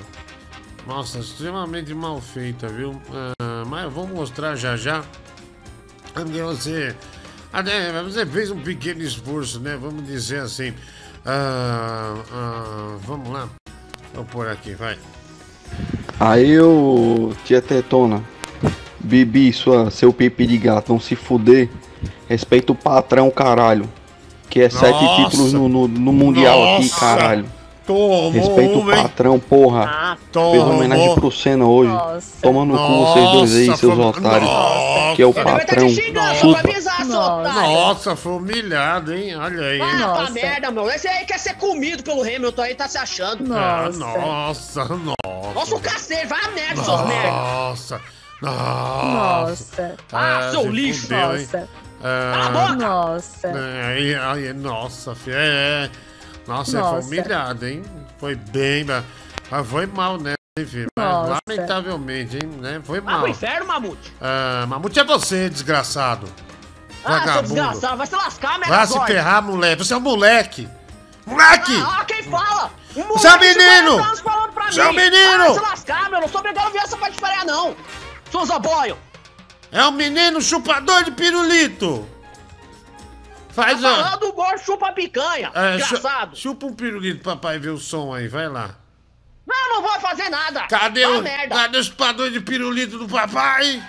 [0.86, 3.00] Nossa, extremamente mal feita, viu?
[3.10, 5.04] Ah, mas eu vou mostrar já já.
[6.14, 6.94] Porque você.
[7.52, 9.76] Até, você fez um pequeno esforço, né?
[9.76, 10.74] Vamos dizer assim.
[11.24, 13.48] Ah, ah, vamos lá.
[14.14, 14.96] Vou pôr aqui, vai.
[16.18, 18.22] Aí, ô tia Tetona,
[19.00, 21.68] Bibi, sua, seu pipi de gato, vão se fuder.
[22.28, 23.88] Respeita o patrão, caralho.
[24.48, 25.24] Que é sete Nossa.
[25.24, 27.00] títulos no, no, no Mundial aqui, Nossa.
[27.00, 27.46] caralho.
[27.86, 29.84] Tomou Respeita o patrão, porra.
[29.88, 31.92] Ah, Fez homenagem pro Senna hoje.
[32.40, 34.50] Toma no cu vocês dois aí, Nossa, seus foi- otários.
[34.50, 35.16] Nossa.
[35.16, 35.86] Que é o Ele vai tá patrão.
[35.88, 36.62] te xingando, Chupa.
[37.52, 39.36] Nossa, foi humilhado, hein?
[39.36, 39.80] Olha aí.
[39.80, 40.88] Ah, tá merda, meu.
[40.90, 43.52] Esse aí quer ser comido pelo Hamilton aí, tá se achando.
[43.54, 44.88] Ah, nossa, nossa.
[45.54, 47.30] Nossa, o cacete, vai a merda, seus merda.
[47.30, 48.00] Nossa,
[48.40, 49.94] nossa.
[50.12, 51.12] Ah, seu se lixo.
[51.12, 51.68] Nossa.
[52.04, 52.76] Ah, Cala a boca.
[52.86, 53.46] Nossa.
[53.48, 55.90] É, aí, aí, nossa, fi- é, é.
[56.46, 56.90] Nossa, Nossa.
[56.90, 57.82] foi humilhado, hein?
[58.18, 60.34] Foi bem, mas foi mal, né?
[60.58, 61.38] Mas, Nossa.
[61.48, 62.50] lamentavelmente, hein?
[62.60, 62.80] Né?
[62.84, 63.22] Foi Vai mal.
[63.22, 64.12] pro inferno, Mamute.
[64.20, 66.26] Ah, Mamute é você, desgraçado.
[67.04, 67.42] Ah, seu Vagabundo.
[67.54, 68.76] desgraçado, vai se lascar, merda.
[68.76, 69.84] Vai se ferrar, moleque.
[69.84, 70.68] Você é um moleque.
[71.24, 71.76] Moleque!
[71.80, 72.70] Ah, ah, quem fala?
[72.96, 74.14] Um moleque Você é de 40 menino!
[74.22, 74.96] falando pra Você é um mim.
[74.96, 75.38] menino!
[75.38, 76.20] Vai se lascar, meu.
[76.20, 77.76] Não sou obrigado a ver essa patifaria, não.
[78.30, 78.98] Sou Zaboio.
[79.70, 82.06] É um menino chupador de pirulito.
[83.52, 84.04] Faz Tá a...
[84.04, 85.50] falando o gordo chupa picanha.
[85.54, 86.36] É, desgraçado.
[86.36, 88.26] chupa um pirulito, papai, ver o som aí.
[88.28, 88.76] Vai lá.
[89.48, 90.62] Eu não vou fazer nada.
[90.68, 91.54] Cadê, Vá o, merda.
[91.54, 93.82] cadê o chupador de pirulito do papai?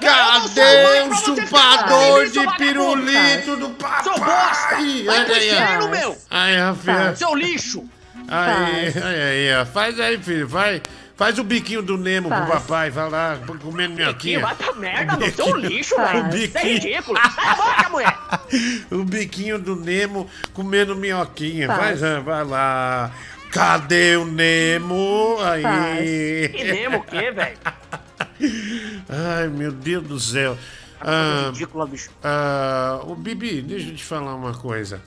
[0.00, 3.66] Não Cadê o chupador de pirulito do
[4.02, 4.18] Seu papai?
[4.18, 5.04] bosta.
[5.06, 5.88] Vai pro inferno, ó.
[5.88, 6.18] meu.
[6.30, 7.16] Aí, Rafinha.
[7.16, 7.84] Seu lixo.
[8.28, 9.66] Aí, aí, aí, ó.
[9.66, 10.48] Faz aí, filho.
[10.48, 10.82] Vai.
[11.16, 12.50] Faz o biquinho do Nemo pro Faz.
[12.50, 12.90] papai.
[12.90, 14.40] Vai lá, comendo minhoquinha.
[14.40, 15.32] Vai pra merda, meu.
[15.32, 15.56] Seu biquinho.
[15.68, 16.36] lixo, O velho.
[16.36, 17.18] Isso é ridículo.
[17.18, 18.16] A boca, mulher.
[18.90, 21.66] O biquinho do Nemo comendo minhoquinha.
[21.68, 22.00] Faz.
[22.00, 23.10] Vai, vai lá.
[23.50, 25.38] Cadê o Nemo?
[25.40, 26.48] Aí.
[26.50, 27.56] Que Nemo o quê, velho?
[29.08, 30.56] Ai, meu Deus do céu.
[31.00, 32.10] Ah, ridícula, bicho.
[32.22, 35.00] ah, o Bibi, deixa eu te falar uma coisa.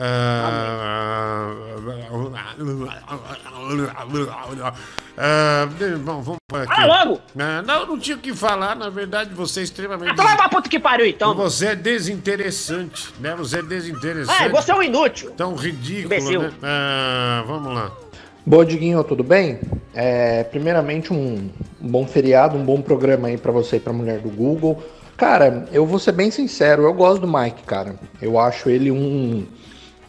[0.00, 1.50] Ah,
[5.20, 5.66] ah,
[5.98, 6.74] bom, vamos por aqui.
[6.74, 7.20] Fala logo!
[7.36, 10.12] Ah, não, não tinha o que falar, na verdade, você é extremamente.
[10.12, 11.34] Então vai pra puta que pariu, então.
[11.34, 13.34] Você é desinteressante, né?
[13.34, 14.44] Você é desinteressante.
[14.44, 15.32] É, você é um inútil.
[15.32, 16.52] Tão ridículo, né?
[16.62, 17.90] Ah, vamos lá.
[18.46, 19.58] Boa, Diguinho, tudo bem?
[19.92, 21.50] É, primeiramente, um,
[21.82, 24.80] um bom feriado, um bom programa aí pra você e pra mulher do Google.
[25.16, 27.96] Cara, eu vou ser bem sincero, eu gosto do Mike, cara.
[28.22, 29.44] Eu acho ele um,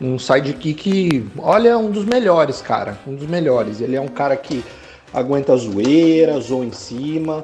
[0.01, 2.97] um sidekick, olha, um dos melhores, cara.
[3.05, 3.81] Um dos melhores.
[3.81, 4.63] Ele é um cara que
[5.13, 7.43] aguenta zoeira, zoa em cima.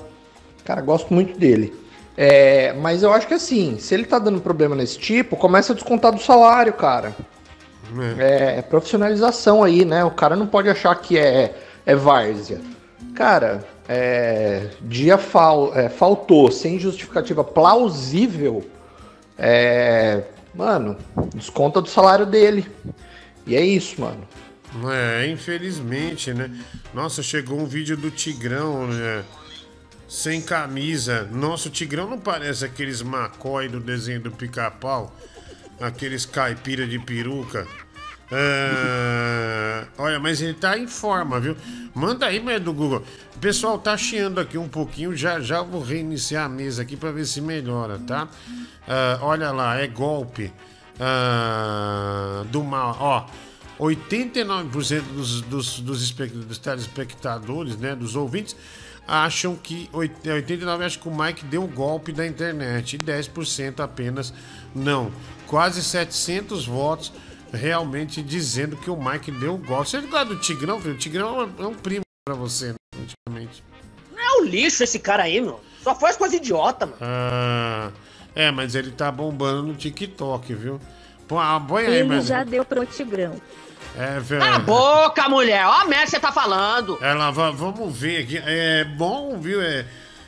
[0.64, 1.74] Cara, gosto muito dele.
[2.18, 5.76] É, mas eu acho que assim, se ele tá dando problema nesse tipo, começa a
[5.76, 7.14] descontar do salário, cara.
[8.18, 10.04] É, profissionalização aí, né?
[10.04, 11.54] O cara não pode achar que é,
[11.86, 12.60] é várzea.
[13.14, 18.64] Cara, é, dia fal, é, faltou sem justificativa plausível.
[19.38, 20.24] É,
[20.56, 20.98] mano,
[21.34, 22.66] desconta do salário dele.
[23.46, 24.28] E é isso, mano.
[24.92, 26.50] É, infelizmente, né?
[26.94, 29.24] Nossa, chegou um vídeo do Tigrão, né?
[30.08, 31.28] Sem camisa.
[31.32, 35.16] Nossa, o Tigrão não parece aqueles macói do desenho do pica-pau?
[35.80, 37.68] Aqueles caipira de peruca.
[38.32, 41.56] Ah, olha, mas ele tá em forma, viu?
[41.94, 43.04] Manda aí, mas do Google.
[43.40, 45.16] Pessoal tá chiando aqui um pouquinho.
[45.16, 48.28] Já já vou reiniciar a mesa aqui pra ver se melhora, tá?
[48.88, 50.52] Ah, olha lá, é golpe
[52.52, 52.98] do mal.
[53.00, 53.26] Ó,
[53.80, 58.56] 89% dos, dos, dos, dos telespectadores, né, dos ouvintes,
[59.08, 64.34] acham que 89 acham que o Mike deu um golpe da internet e 10% apenas
[64.74, 65.12] não.
[65.48, 67.12] Quase 700 votos
[67.56, 69.90] realmente dizendo que o Mike deu um golpe.
[69.90, 70.96] Você gosta do Tigrão, filho?
[70.96, 73.64] O Tigrão é um- é primo pra você, né, praticamente.
[74.18, 75.60] É um lixo esse cara aí, meu.
[75.82, 76.98] Só faz coisa idiota, mano.
[77.02, 77.92] Ah,
[78.36, 80.80] é, mas ele tá bombando no TikTok, viu?
[81.28, 81.38] Pô,
[81.68, 82.26] põe aí, Ele mas...
[82.28, 83.40] já deu pro Tigrão.
[83.98, 84.42] É, velho.
[84.42, 85.66] Cala a boca, mulher.
[85.66, 86.98] Ó a merda que você tá falando.
[87.02, 88.38] Ela, va- vamos ver aqui.
[88.44, 89.62] É bom, viu?
[89.62, 89.86] É,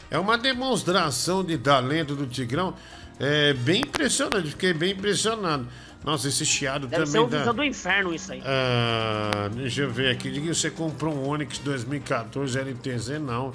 [0.09, 2.73] é uma demonstração de talento do Tigrão.
[3.19, 5.67] É bem impressionante, fiquei bem impressionado.
[6.03, 7.39] Nossa, esse chiado Deve ser também um dá.
[7.39, 8.41] visão do inferno isso aí.
[8.45, 10.29] Ah, deixa eu ver aqui.
[10.31, 13.19] Diguinho, você comprou um Onix 2014 LTZ?
[13.19, 13.51] Não.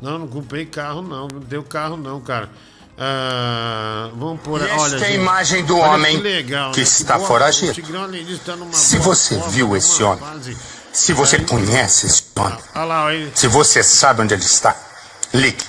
[0.00, 1.26] Não, não comprei carro, não.
[1.26, 2.48] Não deu carro, não, cara.
[2.96, 4.60] Ah, vamos pôr.
[4.60, 6.84] E esta olha, é a gente, imagem do olha homem que legal, que né?
[6.84, 7.72] está boa- foragido.
[7.72, 8.08] Tigrão,
[8.44, 10.56] tá numa Se boa você forma, viu esse homem, fase-
[10.92, 13.32] se você conhece esse homem, Olha lá, ele.
[13.34, 14.76] se você sabe onde ele está,
[15.32, 15.64] ligue.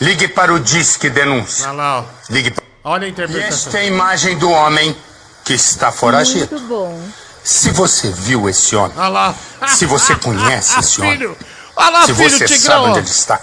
[0.00, 1.66] Ligue para o Disque Denúncia.
[1.68, 2.04] Olha lá, ó.
[2.30, 2.54] Ligue.
[2.84, 3.48] Olha a E interpretação.
[3.48, 4.96] esta é a imagem do homem
[5.44, 6.48] que está foragido.
[6.54, 7.02] Muito bom.
[7.42, 9.34] Se você viu esse homem, Olha lá.
[9.68, 11.34] se você conhece esse homem,
[11.76, 12.88] olha lá, se filho, você Tigrão, sabe ó.
[12.90, 13.40] onde ele está,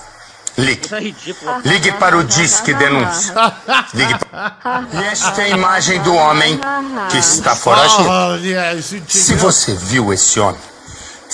[0.58, 0.86] ligue.
[0.86, 1.52] Isso é ridículo.
[1.66, 3.34] Ligue para o Disque Denúncia.
[3.94, 4.56] Ligue para...
[4.94, 6.60] E esta é a imagem do homem
[7.10, 8.10] que está foragido.
[9.08, 10.60] Se você viu esse homem,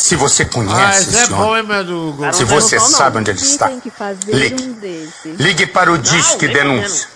[0.01, 2.33] se você Ah, conhece esse é esse bom, homem, Hugo?
[2.33, 4.63] se você sabe onde ele está, tem que fazer ligue.
[4.63, 5.33] um?
[5.35, 7.07] Ligue para o Disque nem Denúncia.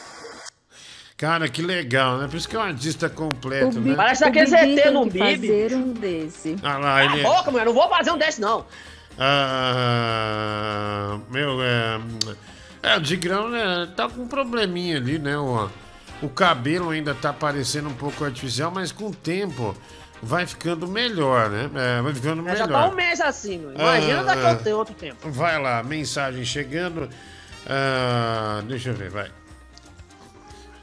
[1.17, 2.27] Cara, que legal, né?
[2.27, 3.95] Por isso que é um artista completo, né?
[3.95, 5.19] Parece O aqueles Bibi ET tem no Bibi.
[5.47, 6.55] fazer um desse.
[6.61, 7.25] Ah lá, Cala ele...
[7.25, 7.65] a boca, mulher.
[7.65, 8.65] Não vou fazer um desse, não.
[9.17, 11.99] Ah, meu, é...
[12.83, 15.35] É, o Tigrão né, tá com um probleminha ali, né?
[15.37, 15.67] O,
[16.21, 19.75] o cabelo ainda tá parecendo um pouco artificial, mas com o tempo
[20.21, 21.69] vai ficando melhor, né?
[21.75, 22.91] É, vai ficando É, Já tá melhor.
[22.91, 23.73] um mês assim, meu.
[23.73, 24.47] Imagina Ah, daqui ah.
[24.47, 25.29] a outro- outro tempo.
[25.29, 27.09] Vai lá, mensagem chegando.
[27.67, 29.29] Ah, deixa eu ver, vai.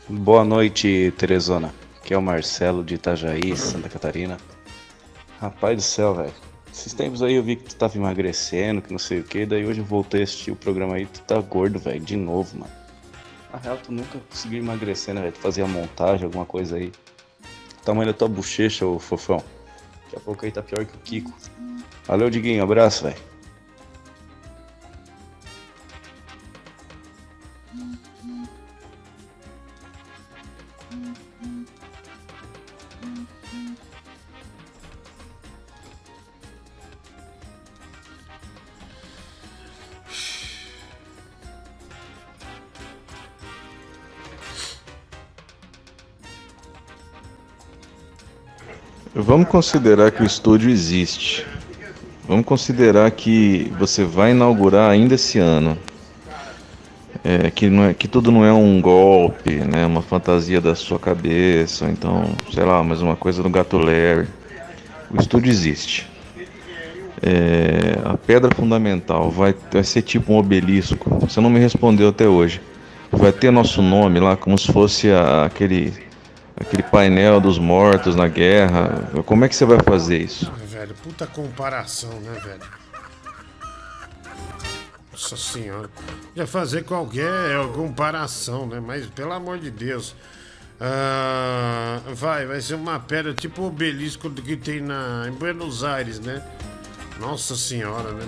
[0.08, 1.72] Boa noite, Teresona.
[2.00, 4.36] Aqui é o Marcelo de Itajaí, Santa Catarina.
[5.40, 6.32] Rapaz do céu, velho.
[6.72, 9.64] Esses tempos aí eu vi que tu tava emagrecendo, que não sei o que, daí
[9.64, 12.72] hoje eu voltei a assistir o programa aí, tu tá gordo, velho, de novo, mano.
[13.52, 15.32] Na real, tu nunca conseguiu emagrecer, né, velho?
[15.32, 16.90] Tu fazia montagem, alguma coisa aí.
[17.84, 19.42] Tamanho da tua bochecha, ô fofão.
[20.04, 21.32] Daqui a pouco aí tá pior que o Kiko.
[22.06, 23.31] Valeu, Diguinho, abraço, velho.
[49.14, 51.46] Vamos considerar que o estúdio existe.
[52.26, 55.76] Vamos considerar que você vai inaugurar ainda esse ano.
[57.24, 59.84] É, que, não é, que tudo não é um golpe, né?
[59.86, 64.26] Uma fantasia da sua cabeça, então, sei lá, mais uma coisa do gato Larry.
[65.10, 66.08] O estúdio existe.
[67.22, 71.18] É, a pedra fundamental vai, vai ser tipo um obelisco.
[71.20, 72.60] Você não me respondeu até hoje.
[73.12, 75.92] Vai ter nosso nome lá, como se fosse a- aquele,
[76.62, 79.08] aquele painel dos mortos na guerra.
[79.26, 80.50] Como é que você vai fazer isso?
[80.54, 82.62] Ah, velho, puta comparação, né, velho?
[85.12, 85.90] Nossa senhora.
[86.34, 87.30] Já fazer qualquer
[87.74, 88.80] comparação, né?
[88.80, 90.14] Mas pelo amor de Deus.
[90.80, 96.18] Ah, vai, vai ser uma pedra tipo o obelisco que tem na, em Buenos Aires,
[96.18, 96.42] né?
[97.20, 98.26] Nossa senhora, né?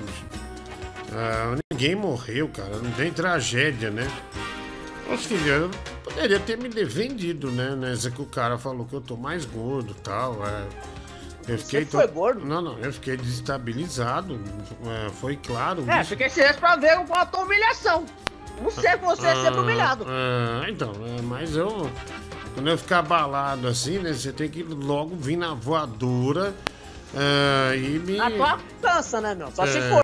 [1.13, 2.77] Ah, ninguém morreu, cara.
[2.77, 4.07] Não tem tragédia, né?
[5.19, 5.71] Filho, eu
[6.03, 7.75] poderia ter me defendido, né?
[7.77, 10.39] Nessa que o cara falou que eu tô mais gordo e tal.
[10.47, 10.65] É.
[11.47, 12.45] Eu fiquei Você foi to- gordo?
[12.45, 14.41] Não, não, eu fiquei desestabilizado.
[14.87, 15.85] é, foi claro.
[15.91, 16.11] É, isso.
[16.11, 18.07] fiquei silêncio pra ver a tua humilhação.
[18.63, 20.07] Não sei você é sempre Ah, humilhado.
[20.09, 21.91] ah, então, é, mas eu.
[22.55, 24.13] Quando eu ficar abalado assim, né?
[24.13, 26.55] Você tem que logo vir na voadora
[27.15, 28.19] ah, e me.
[28.21, 29.51] A tua cansa, né, meu?
[29.53, 30.04] Só se É, for.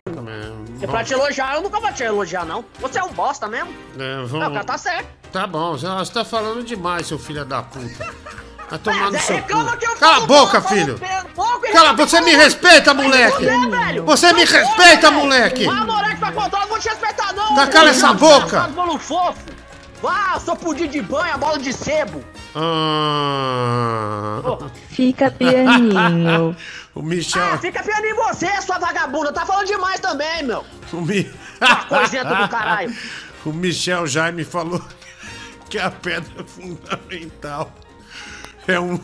[0.82, 2.64] É, Porque pra te elogiar, eu nunca vou te elogiar, não.
[2.80, 3.70] Você é um bosta mesmo.
[3.98, 4.48] É, Não, vamos...
[4.48, 5.06] o cara tá certo.
[5.32, 8.12] Tá bom, você tá falando demais, seu filho da puta.
[8.68, 9.78] Vai tomar no É, seu reclama cu.
[9.78, 11.00] que eu Cala a boca, filho!
[11.34, 13.44] pouco Cala a boca, você me respeita, moleque!
[13.44, 14.04] velho!
[14.04, 15.66] Você me respeita, fuder, moleque!
[15.66, 17.54] Vai, moleque, vai contar, eu não vou te respeitar, não!
[17.54, 18.60] Tá, cala essa boca!
[18.68, 19.40] Bolo fofo!
[20.02, 22.24] Vá, sou pudim de banho, bola de sebo!
[22.54, 24.40] Ah,
[24.88, 26.56] Fica pianinho.
[26.94, 27.42] o Michel.
[27.42, 29.30] Ah, fica piano em você, sua vagabunda!
[29.32, 30.64] Tá falando demais também, meu!
[30.92, 31.30] O, Mi...
[31.88, 32.96] coisenta do caralho.
[33.44, 34.82] o Michel Jaime falou
[35.68, 37.70] que a pedra fundamental
[38.66, 38.98] é um.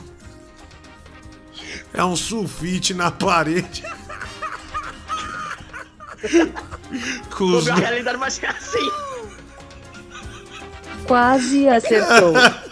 [1.93, 3.85] É um sulfite na parede.
[7.37, 7.65] Com os...
[7.65, 8.91] Sobre a realidade vai ser assim!
[11.07, 12.35] Quase acertou.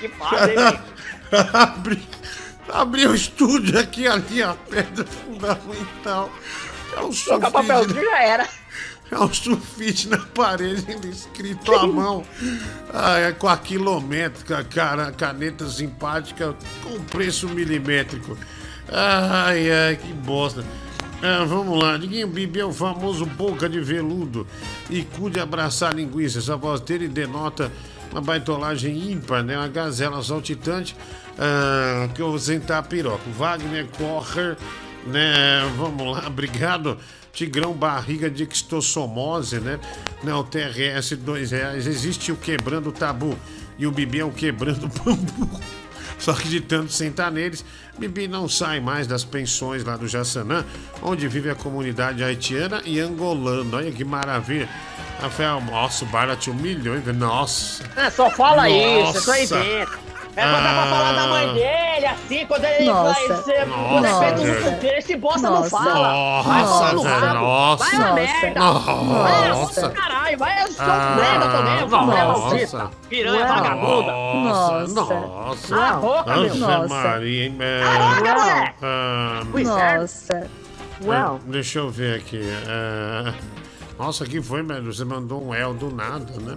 [0.00, 0.80] Que foda, hein,
[1.52, 2.02] abri,
[2.72, 6.30] abri o estúdio aqui, ali, a pedra fundamental.
[6.96, 8.48] É um Trocar papelzinho já era.
[9.10, 12.26] É um sulfite na parede, escrito à mão.
[12.92, 18.36] Ah, é com a quilométrica, cara, caneta simpática com preço milimétrico.
[18.86, 20.62] Ai, ai, que bosta.
[21.20, 24.46] Ah, vamos lá, Diguinho Bibi é o famoso boca de veludo
[24.88, 26.38] e cu de abraçar linguiça.
[26.38, 27.72] Essa voz dele denota
[28.12, 29.58] uma baitolagem ímpar, né?
[29.58, 30.94] Uma gazela saltitante
[31.36, 33.28] ah, que eu vou sentar a piroca.
[33.36, 34.56] Wagner Kocher,
[35.08, 35.68] né?
[35.76, 36.96] Vamos lá, obrigado.
[37.32, 39.80] Tigrão Barriga de Extossomose, né?
[40.22, 41.88] Não, TRS, dois reais.
[41.88, 43.36] Existe o Quebrando Tabu
[43.76, 45.60] e o Bibi é o Quebrando Bambu.
[46.18, 47.64] Só que de tanto sentar neles,
[47.98, 50.64] Bibi não sai mais das pensões lá do Jaçanã,
[51.02, 53.76] onde vive a comunidade haitiana e angolana.
[53.78, 54.68] Olha que maravilha.
[55.20, 57.02] Rafael, nossa, o Bara te humilhou, hein?
[57.14, 57.82] Nossa.
[57.96, 59.42] É, só fala isso, é só Nossa.
[59.56, 60.08] inventa.
[60.36, 63.12] É quando é pra falar da mãe dele, assim, quando ele Nossa.
[63.28, 65.70] vai ser Nossa, esse bosta não Nossa.
[65.70, 66.42] fala.
[66.42, 67.02] Vai Nossa, rabo.
[67.34, 67.84] nossa.
[67.84, 68.14] Vai na Nossa.
[68.14, 68.60] merda.
[68.60, 69.48] Nossa.
[69.48, 69.90] Nossa.
[69.90, 72.38] Caralho, vai ser Ah, merda também, sua nossa.
[72.48, 72.90] maldita.
[73.08, 74.12] Piranha vagabunda.
[74.12, 75.14] Nossa, Nossa.
[75.14, 75.76] nossa.
[75.88, 76.54] A boca, meu.
[76.54, 76.88] Nossa.
[76.88, 77.56] Maria, hein?
[77.88, 78.74] É, Caraca, moleque.
[78.82, 80.00] ah, O inferno.
[80.00, 80.50] Nossa.
[81.10, 82.40] Ah, Deixa eu ver aqui.
[82.42, 83.34] é,
[83.98, 84.92] Nossa, que foi, velho?
[84.92, 86.56] Você mandou um El do nada, né?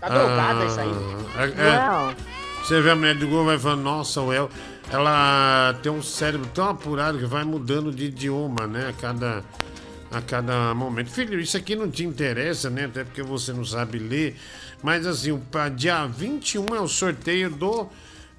[0.00, 0.90] Tá drogada isso aí.
[1.36, 2.16] Ah, é- é-
[2.62, 4.50] Você vê a mulher do Google vai falando, nossa, o El,
[4.90, 8.88] ela tem um cérebro tão apurado que vai mudando de idioma, né?
[8.88, 9.44] A cada,
[10.10, 11.10] a cada momento.
[11.10, 12.86] Filho, isso aqui não te interessa, né?
[12.86, 14.36] Até porque você não sabe ler.
[14.82, 15.40] Mas assim, o
[15.74, 17.88] dia 21 é o sorteio do.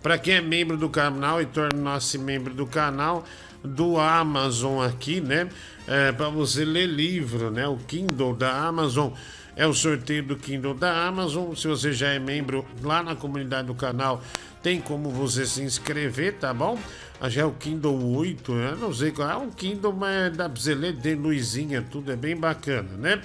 [0.02, 3.26] Pra quem é membro do canal e torna-se membro do canal,
[3.64, 5.50] do Amazon aqui, né?
[5.88, 7.68] É, para você ler livro, né?
[7.68, 9.12] O Kindle da Amazon
[9.56, 11.54] é o sorteio do Kindle da Amazon.
[11.56, 14.22] Se você já é membro lá na comunidade do canal,
[14.62, 16.78] tem como você se inscrever, tá bom?
[17.20, 18.78] Ah, Já é o Kindle 8, né?
[18.80, 22.16] não sei qual é um Kindle, mas dá pra você ler de luzinha, tudo é
[22.16, 23.20] bem bacana, né?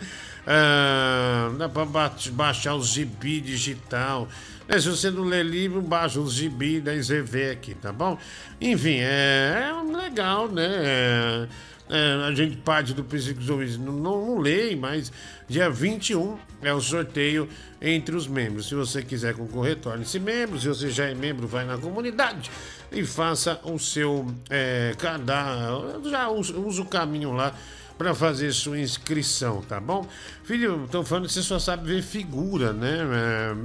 [0.47, 4.27] Ah, dá pra ba- baixar os gibi digital.
[4.69, 4.81] Né?
[4.81, 8.19] Se você não lê livro, baixa os gibi, você vê aqui, tá bom?
[8.61, 10.67] Enfim, é, é legal, né?
[10.67, 11.49] É,
[11.93, 13.45] É, a gente parte do princípio
[13.79, 14.43] não, não, não
[14.79, 15.13] mas
[15.47, 17.47] dia 21 é o sorteio
[17.83, 18.69] entre os membros.
[18.69, 20.59] Se você quiser concorrer, torne-se membro.
[20.59, 22.51] Se você já é membro, vai na comunidade
[22.91, 26.09] e faça o seu é, cadastro.
[26.09, 27.55] Já usa, usa o caminho lá
[27.99, 30.07] para fazer sua inscrição, tá bom?
[30.45, 32.99] Filho, estão falando que você só sabe ver figura, né?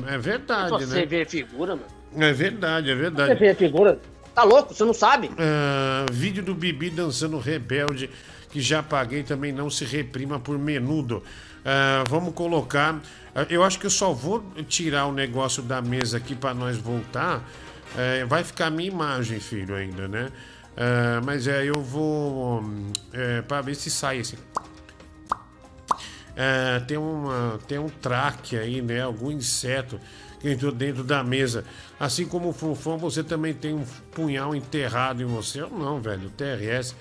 [0.09, 1.05] É, é verdade, Você né?
[1.05, 1.87] vê figura, mano?
[2.15, 3.35] É verdade, é Você verdade.
[3.39, 3.99] vê figura?
[4.35, 4.73] Tá louco?
[4.73, 5.31] Você não sabe?
[5.37, 8.09] Ah, vídeo do Bibi dançando rebelde,
[8.51, 11.23] que já paguei também não se reprima por menudo.
[11.65, 13.01] Ah, vamos colocar.
[13.33, 16.77] ah, Eu acho que eu só vou tirar o negócio da mesa aqui para nós
[16.77, 17.43] voltar.
[18.27, 20.29] Vai ficar a minha imagem, filho, ainda, né?
[20.77, 22.63] Ah, mas é, eu vou.
[23.47, 24.37] para ver se sai esse.
[26.35, 29.01] É, tem, uma, tem um traque aí, né?
[29.01, 29.99] Algum inseto
[30.39, 31.65] que entrou dentro da mesa.
[31.99, 35.61] Assim como o Funfão, você também tem um punhal enterrado em você.
[35.61, 36.29] Eu não, velho.
[36.29, 36.95] TRS.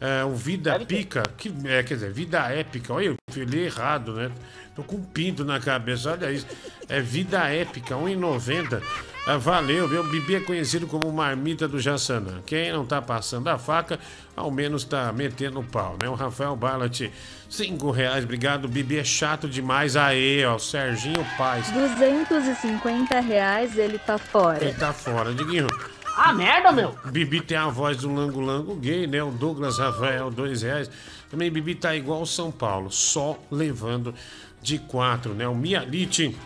[0.00, 2.92] É, o Vida Pica, que, é, quer dizer, Vida Épica.
[2.92, 4.32] Olha, eu falei errado, né?
[4.74, 6.46] Tô com um pinto na cabeça, olha isso.
[6.88, 8.82] É Vida Épica, 1,90.
[9.26, 10.00] É, valeu, viu?
[10.00, 12.40] O Bibi é conhecido como Marmita do Jaçanã.
[12.46, 13.98] Quem não tá passando a faca,
[14.34, 16.08] ao menos tá metendo o pau, né?
[16.08, 17.10] O Rafael Ballat,
[17.48, 18.64] 5 reais, obrigado.
[18.64, 19.94] O Bibi é chato demais.
[19.94, 21.70] Aê, ó, Serginho Paz.
[21.70, 24.64] 250 reais ele tá fora.
[24.64, 25.68] Ele tá fora, Diguinho.
[26.16, 26.94] Ah, merda, meu!
[27.04, 29.22] Bibi tem a voz do Lango Lango gay, né?
[29.22, 30.90] O Douglas Rafael, dois reais.
[31.30, 34.14] Também Bibi tá igual o São Paulo, só levando
[34.60, 35.46] de quatro, né?
[35.46, 36.36] O Mialite,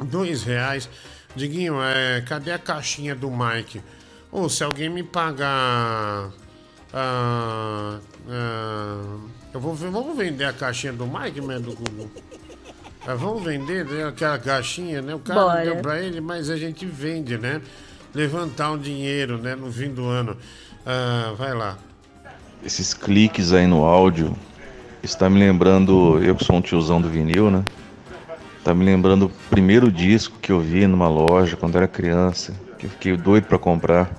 [0.00, 0.88] dois reais.
[1.34, 3.80] Diguinho, é, cadê a caixinha do Mike?
[4.30, 6.30] Ou se alguém me pagar.
[6.92, 9.16] ah, ah,
[9.52, 11.58] eu vou, vamos vender a caixinha do Mike, né?
[11.58, 12.10] Do Google.
[13.06, 15.14] Ah, vamos vender né, aquela caixinha, né?
[15.14, 15.64] O cara Bora.
[15.64, 17.60] deu pra ele, mas a gente vende, né?
[18.14, 19.54] Levantar um dinheiro, né?
[19.54, 20.36] No fim do ano.
[20.86, 21.78] Ah, vai lá.
[22.64, 24.36] Esses cliques aí no áudio
[25.02, 27.64] está me lembrando, eu que sou um tiozão do vinil, né?
[28.64, 32.86] Tá me lembrando o primeiro disco que eu vi numa loja quando era criança, que
[32.86, 34.10] eu fiquei doido pra comprar,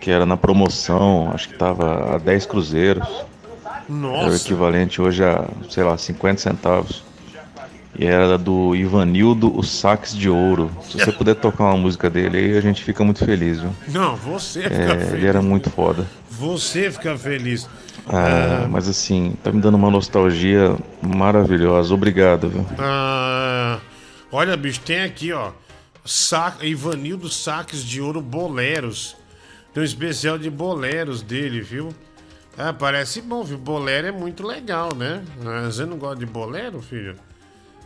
[0.00, 3.06] que era na promoção, acho que tava a 10 cruzeiros.
[3.08, 3.24] Era
[3.88, 4.36] o Nossa!
[4.36, 7.04] equivalente hoje a, sei lá, 50 centavos.
[7.96, 10.68] E era do Ivanildo, os Saques de Ouro.
[10.90, 13.70] Se você puder tocar uma música dele aí, a gente fica muito feliz, viu?
[13.86, 15.12] Não, você fica É, feliz.
[15.14, 16.04] ele era muito foda.
[16.28, 17.68] Você fica feliz.
[18.06, 21.94] Ah, mas assim, tá me dando uma nostalgia maravilhosa.
[21.94, 22.66] Obrigado, viu?
[22.78, 23.78] Ah,
[24.30, 25.52] olha, bicho, tem aqui, ó.
[26.04, 29.16] Sa Ivanildo Saques de Ouro Boleros.
[29.72, 31.94] Tem um especial de boleros dele, viu?
[32.56, 33.58] Ah, parece bom, viu?
[33.58, 35.24] Bolero é muito legal, né?
[35.44, 37.16] Ah, Você não gosta de bolero, filho?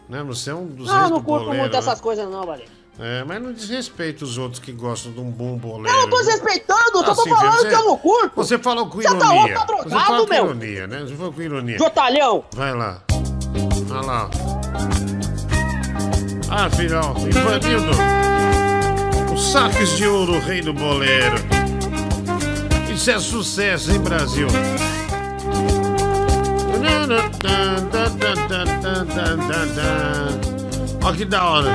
[0.09, 0.23] Né?
[0.25, 1.79] Você é um dos Não, não curto bolero, muito né?
[1.79, 2.71] essas coisas, não, Valente.
[3.01, 5.95] É, mas não desrespeita os outros que gostam de um bom bolero.
[5.95, 8.33] Eu não tô desrespeitando, tô Assim, falando você- que eu não curto.
[8.35, 9.35] Você falou com Você tá ironia.
[9.35, 10.45] louco, tá Você drogado, falou com meu.
[10.47, 11.01] ironia, né?
[11.07, 11.79] Você falou com ironia.
[11.79, 12.45] Jotalhão!
[12.57, 12.99] Vai lá.
[13.87, 14.31] Vai lá.
[16.51, 17.91] Ah, filhão, Ivanildo.
[19.33, 21.37] Os saques de ouro, o rei do bolero.
[22.93, 24.49] Isso é sucesso, hein, Brasil?
[31.05, 31.73] Olha que da hora.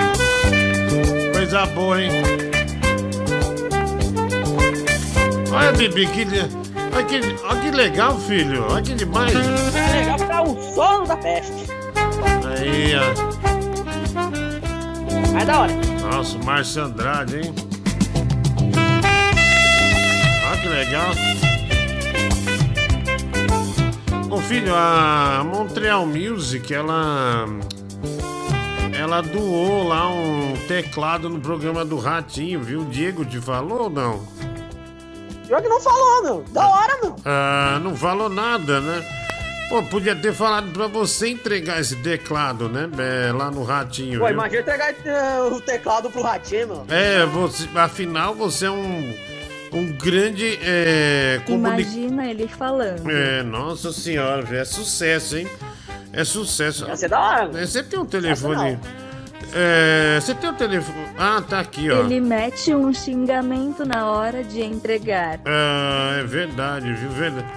[1.43, 2.09] Coisa boa, hein?
[5.51, 6.25] Olha, Bibi, que,
[6.95, 8.65] olha que, olha que legal, filho.
[8.69, 9.35] Olha que demais.
[9.35, 11.67] É legal pra o sono da peste.
[12.47, 13.11] Aí, ó.
[15.37, 15.73] É da hora.
[16.01, 17.53] Nossa, Márcio Andrade, hein?
[20.47, 21.11] Olha que legal.
[24.31, 27.47] Ô filho, a Montreal Music, ela.
[28.97, 32.81] Ela doou lá um teclado no programa do Ratinho, viu?
[32.81, 34.25] O Diego te falou ou não?
[35.47, 36.45] Pior que não falou, meu.
[36.51, 37.15] Da hora, meu.
[37.25, 39.03] Ah, não falou nada, né?
[39.69, 42.87] Pô, podia ter falado pra você entregar esse teclado, né?
[42.97, 44.19] É, lá no Ratinho.
[44.19, 44.33] Pô, viu?
[44.35, 46.85] imagina entregar eh, o teclado pro ratinho, meu.
[46.89, 49.13] É, você, afinal você é um,
[49.73, 53.09] um grande é, comuni- Imagina ele falando.
[53.09, 55.47] É, nossa senhora, é sucesso, hein?
[56.13, 56.85] É sucesso.
[56.87, 57.51] Ia ser da hora.
[57.59, 58.79] É, Você tem um telefone.
[59.55, 61.07] É, você tem um telefone.
[61.17, 61.99] Ah, tá aqui, ó.
[62.05, 65.39] Ele mete um xingamento na hora de entregar.
[65.45, 67.09] Ah, é verdade, viu?
[67.09, 67.47] Verdade.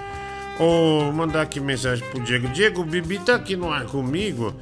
[0.57, 2.47] Vou mandar aqui mensagem pro Diego.
[2.49, 4.55] Diego, o Bibi tá aqui no ar comigo.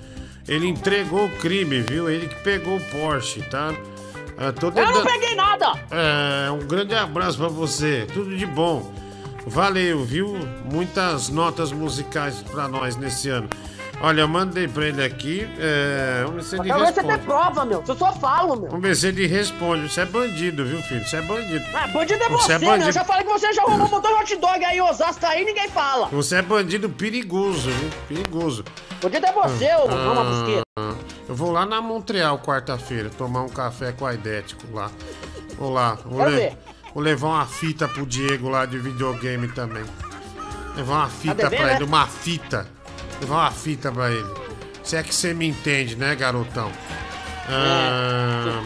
[0.48, 2.10] Ele entregou o crime, viu?
[2.10, 3.74] Ele que pegou o Porsche, tá?
[4.38, 5.74] Ah, tô Eu não peguei nada.
[5.90, 8.06] É, um grande abraço pra você.
[8.14, 8.94] Tudo de bom.
[9.48, 10.38] Valeu, viu?
[10.72, 13.48] Muitas notas musicais pra nós nesse ano.
[14.02, 15.48] Olha, eu mandei pra ele aqui.
[15.58, 17.18] É, vamos ver se ele ver você responde.
[17.20, 17.84] prova, meu.
[17.88, 18.70] Eu só falo, meu.
[18.70, 19.90] Vamos ver se ele responde.
[19.90, 21.04] Você é bandido, viu, filho?
[21.08, 21.66] Você é bandido.
[21.74, 22.66] Ah, bandido é Você você, é né?
[22.68, 22.90] bandido.
[22.90, 25.26] Eu já falei que você já roubou um montão de hot dog aí em Osasco
[25.26, 26.08] aí e ninguém fala.
[26.08, 27.90] Você é bandido perigoso, viu?
[28.08, 28.66] Perigoso.
[29.02, 30.62] Bandido é você, ô Busqueta.
[30.78, 30.94] Ah,
[31.28, 34.92] eu vou lá na Montreal quarta-feira tomar um café com a Idético lá.
[35.58, 35.98] Vou lá.
[36.06, 36.56] Vou, le-
[36.94, 39.84] vou levar uma fita pro Diego lá de videogame também.
[40.76, 41.76] Levar uma fita devendo, pra né?
[41.76, 42.68] ele, uma fita.
[43.22, 44.28] Levar uma fita pra ele.
[44.84, 46.72] Se é que você me entende, né, garotão?
[47.48, 48.62] Ah,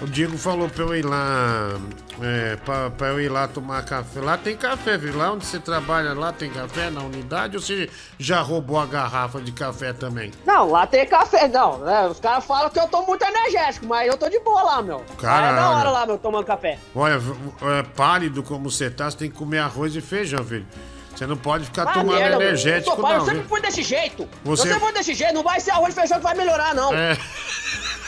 [0.00, 1.78] o Diego falou pra eu ir lá.
[2.22, 4.20] É, pra, pra eu ir lá tomar café.
[4.20, 5.16] Lá tem café, viu?
[5.16, 7.88] Lá onde você trabalha, lá tem café na unidade ou você
[8.18, 10.30] já roubou a garrafa de café também?
[10.44, 12.06] Não, lá tem café, não, né?
[12.08, 15.02] Os caras falam que eu tô muito energético, mas eu tô de boa lá, meu.
[15.18, 15.56] Caralho.
[15.56, 16.78] É da hora lá, meu, tomando café.
[16.94, 20.66] Olha, é, pálido como você tá, você tem que comer arroz e feijão, filho.
[21.20, 24.26] Você não pode ficar Ah, tomando merda, energético, pai, não, Eu sempre fui desse jeito.
[24.42, 26.94] Você- fui desse jeito, não vai ser arroz e feijão que vai melhorar, não.
[26.94, 27.14] É.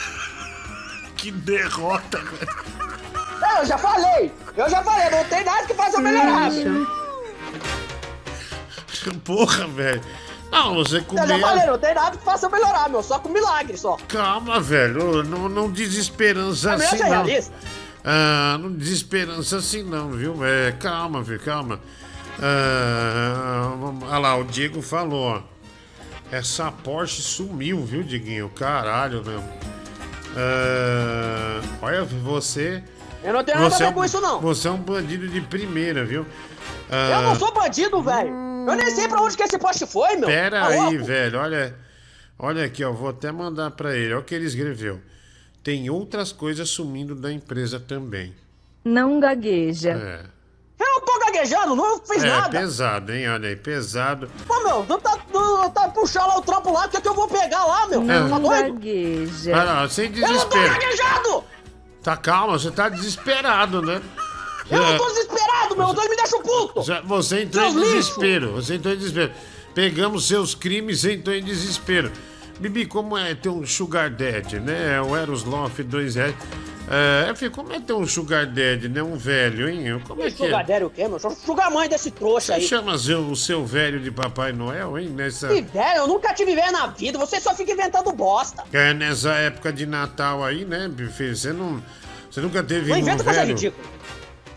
[1.15, 2.55] que derrota, velho.
[3.39, 4.31] Não, eu já falei.
[4.57, 6.87] Eu já falei, não tem nada que faça eu melhorar, meu.
[9.23, 10.01] Porra, velho.
[10.51, 13.03] Não, você Eu já falei, não tem nada que faça eu melhorar, meu.
[13.03, 13.95] Só com milagre, só.
[14.07, 15.21] Calma, velho.
[15.21, 17.09] Não, não desesperança É assim, não.
[17.09, 17.53] realista.
[18.03, 20.43] Ah, não desesperança assim, não, viu?
[20.43, 21.79] É, calma, filho, calma.
[22.41, 25.41] Ah, vamos- olha lá, o Diego falou, ó.
[26.31, 28.49] Essa Porsche sumiu, viu, Diguinho?
[28.49, 29.43] Caralho, meu.
[30.35, 32.83] Ah, olha, você.
[33.23, 34.41] Eu não tenho nada a você é ver um- com isso, não.
[34.41, 36.25] Você é um bandido de primeira, viu?
[36.89, 38.29] Eu Ah, não sou bandido, velho.
[38.67, 40.27] Eu nem sei pra onde que esse poste foi, meu.
[40.27, 41.05] Pera Tá aí, louco?
[41.05, 41.39] velho.
[41.39, 41.75] Olha,
[42.37, 42.91] olha aqui, ó.
[42.91, 44.13] Vou até mandar pra ele.
[44.13, 44.99] Olha o que ele escreveu.
[45.63, 48.33] Tem outras coisas sumindo da empresa também.
[48.83, 49.91] Não gagueja.
[49.91, 50.25] É.
[51.13, 52.59] Tô gaguejando, não fiz é nada.
[52.59, 53.29] pesado, hein?
[53.29, 54.29] Olha aí, pesado.
[54.47, 57.07] Pô, meu, tu tá, tu tá puxando lá o trampo lá, o que é que
[57.07, 58.01] eu vou pegar lá, meu?
[58.01, 58.73] Não Tá doido?
[58.73, 59.55] gagueja.
[59.55, 60.73] Ah, não, sem Eu não tô desespero.
[60.73, 61.43] gaguejando!
[62.01, 64.01] Tá calma, você tá desesperado, né?
[64.69, 66.83] Eu não tô É, desesperado, meu, dois me deixam puto!
[67.05, 67.93] Você entrou em Seus lixos!
[68.07, 68.51] desespero.
[68.53, 69.31] Você entrou em desespero.
[69.75, 72.11] Pegamos seus crimes e entrou em desespero.
[72.59, 75.01] Bibi, como é ter um sugar daddy, né?
[75.01, 76.35] O Eros Loft, dois reais.
[76.89, 79.01] É, filho, como é ter um sugar daddy, né?
[79.01, 80.01] Um velho, hein?
[80.05, 80.63] Como é que Sugar é?
[80.65, 81.17] daddy o quê, meu?
[81.17, 82.61] Sou sugar mãe desse trouxa Você aí.
[82.61, 85.07] chama seu- o seu velho de Papai Noel, hein?
[85.09, 88.63] Nessa, Que velho, eu nunca tive velho na vida, você só fica inventando bosta.
[88.73, 91.35] é, nessa época de Natal aí, né, filho?
[91.35, 91.81] Você não.
[92.29, 93.53] Você nunca teve Não um inventa coisa velho.
[93.55, 93.87] ridícula.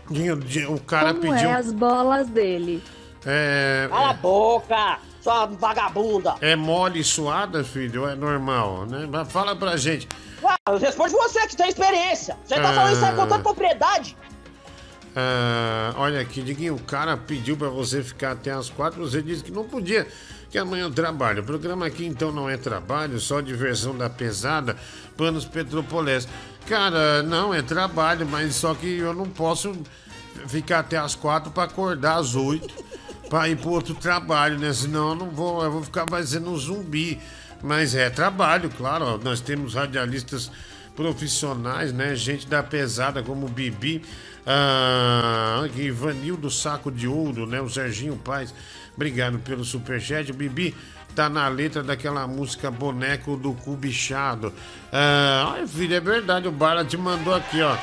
[0.09, 1.49] Dinho- O cara Como pediu.
[1.49, 2.83] é as bolas dele?
[3.25, 6.35] É, Cala a boca, sua vagabunda.
[6.41, 8.01] é mole e suada, filho?
[8.03, 9.07] Ou é normal, né?
[9.09, 10.07] Mas Fala pra gente.
[10.43, 12.37] Ué, responde você que tem experiência.
[12.45, 14.15] Você tá falando isso aí com tanta propriedade.
[15.15, 19.43] Ah, olha aqui, Diguinho, o cara pediu pra você ficar até as quatro, você disse
[19.43, 20.07] que não podia,
[20.51, 21.41] que amanhã eu trabalho.
[21.41, 24.77] O programa aqui então não é trabalho, só diversão da pesada,
[25.17, 26.27] panos petropoliés.
[26.67, 29.75] Cara, não, é trabalho, mas só que eu não posso
[30.47, 32.71] ficar até as quatro pra acordar às oito
[33.27, 34.71] pra ir pro outro trabalho, né?
[34.71, 37.19] Senão eu não vou, eu vou ficar fazendo um zumbi.
[37.61, 40.51] Mas é trabalho, claro, ó, nós temos radialistas
[40.95, 42.15] profissionais, né?
[42.15, 44.01] Gente da pesada como o Bibi,
[44.45, 47.61] ah, Ivanildo Saco de Ouro, né?
[47.61, 48.53] O Serginho Paz,
[48.95, 50.31] obrigado pelo superchat.
[50.31, 50.75] O Bibi
[51.15, 54.53] tá na letra daquela música Boneco do Cubichado.
[54.91, 57.77] Ah, olha, filho, é verdade, o Bala te mandou aqui, ó.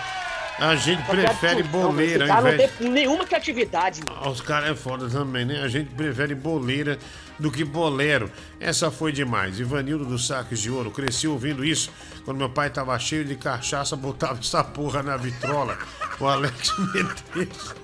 [0.58, 4.74] A gente prefere boleira ao cara não invés tem nenhuma criatividade, ah, Os caras é
[4.74, 5.60] foda também, né?
[5.62, 6.96] A gente prefere boleira
[7.38, 8.30] do que bolero.
[8.60, 9.58] Essa foi demais.
[9.58, 10.90] Ivanildo dos Saques de Ouro.
[10.90, 11.90] Cresci ouvindo isso.
[12.24, 15.78] Quando meu pai tava cheio de cachaça, botava essa porra na vitrola.
[16.20, 17.74] O Alex Medeiros.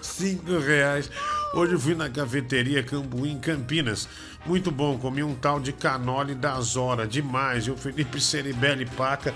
[0.00, 1.10] Cinco reais.
[1.54, 4.08] Hoje fui na cafeteria Cambuí, em Campinas.
[4.46, 7.08] Muito bom, comi um tal de canole das horas.
[7.08, 7.66] Demais.
[7.66, 9.34] E o Felipe Ceribelli Paca,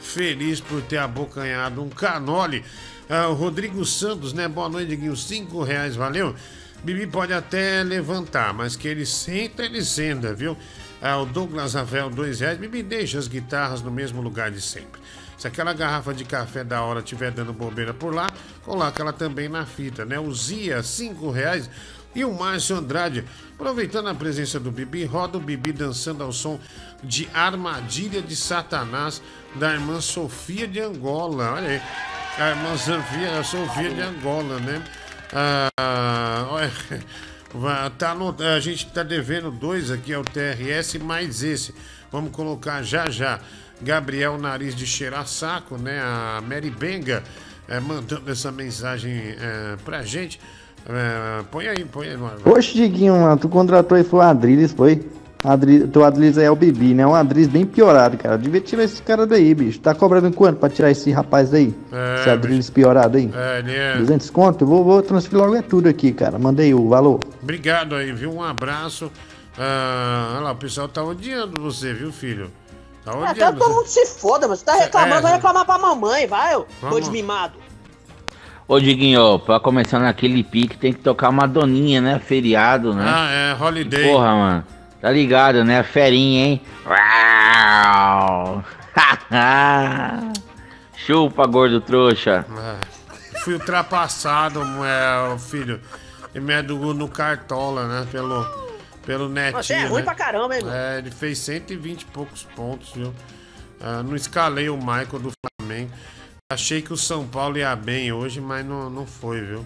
[0.00, 2.64] feliz por ter abocanhado um canole.
[3.08, 4.48] Ah, o Rodrigo Santos, né?
[4.48, 5.16] Boa noite, Diguinho.
[5.16, 6.34] Cinco reais, valeu?
[6.82, 10.56] Bibi pode até levantar, mas que ele senta, ele senta, viu?
[11.00, 12.58] Ah, o Douglas Rafael, dois reais.
[12.58, 15.00] Bibi, deixa as guitarras no mesmo lugar de sempre.
[15.36, 18.30] Se aquela garrafa de café da hora estiver dando bobeira por lá,
[18.62, 20.18] coloca ela também na fita, né?
[20.18, 21.68] O Zia, cinco reais.
[22.14, 23.24] E o Márcio Andrade,
[23.54, 26.58] aproveitando a presença do Bibi, roda o Bibi dançando ao som
[27.04, 29.20] de Armadilha de Satanás,
[29.56, 31.52] da irmã Sofia de Angola.
[31.52, 31.82] Olha aí.
[32.38, 34.82] A irmã Sofia, a Sofia de Angola, né?
[35.32, 35.70] Ah,
[37.98, 41.74] tá no- a gente tá devendo dois aqui, é o TRS mais esse.
[42.12, 43.40] Vamos colocar já já.
[43.80, 46.00] Gabriel Nariz de Cheirar Saco, né?
[46.00, 47.22] A Mary Benga.
[47.68, 50.38] é, mandando essa mensagem é, pra gente.
[50.88, 52.16] É, põe aí, põe aí.
[52.44, 55.04] Poxa, Diguinho, tu contratou aí foi Adriles, foi?
[55.46, 55.86] Adri...
[55.86, 57.06] Teu aí é o Bibi, né?
[57.06, 58.36] Um Adriles bem piorado, cara.
[58.36, 59.78] Devia tirar esse cara daí, bicho.
[59.78, 61.72] Tá cobrando quanto pra tirar esse rapaz daí?
[61.92, 63.30] É, esse Adriles piorado aí?
[63.32, 63.96] É, ele é.
[63.96, 64.66] 200 conto?
[64.66, 66.36] Vou, vou transferir logo é tudo aqui, cara.
[66.36, 67.20] Mandei o valor.
[67.40, 68.32] Obrigado aí, viu?
[68.34, 69.08] Um abraço.
[69.56, 72.50] Ah, olha lá, o pessoal tá odiando você, viu, filho?
[73.04, 73.58] Tá É, quero que odiando.
[73.60, 76.66] todo mundo se foda, mas você tá reclamando, É, vai reclamar pra mamãe, vai, ô.
[76.80, 76.96] Vamos.
[76.96, 77.54] Doido mimado.
[78.66, 82.18] Ô Diguinho, pra começar naquele pique tem que tocar uma doninha, né?
[82.18, 83.04] Feriado, né?
[83.06, 84.10] Ah, é, holiday.
[84.10, 84.64] Porra, mano.
[85.06, 85.84] Tá ligado, né?
[85.84, 86.62] Ferinha, hein?
[86.84, 88.64] Uau!
[90.96, 92.44] Chupa, gordo trouxa.
[92.50, 93.38] É.
[93.44, 95.80] Fui ultrapassado, é, filho.
[96.34, 98.08] E me do no Cartola, né?
[98.10, 98.44] Pelo,
[99.04, 99.62] pelo netinho.
[99.62, 100.02] Você é ruim né?
[100.02, 100.74] pra caramba, hein, meu?
[100.74, 103.14] É, ele fez 120 e poucos pontos, viu?
[103.80, 105.92] Ah, não escalei o Michael do Flamengo.
[106.50, 109.64] Achei que o São Paulo ia bem hoje, mas não, não foi, viu?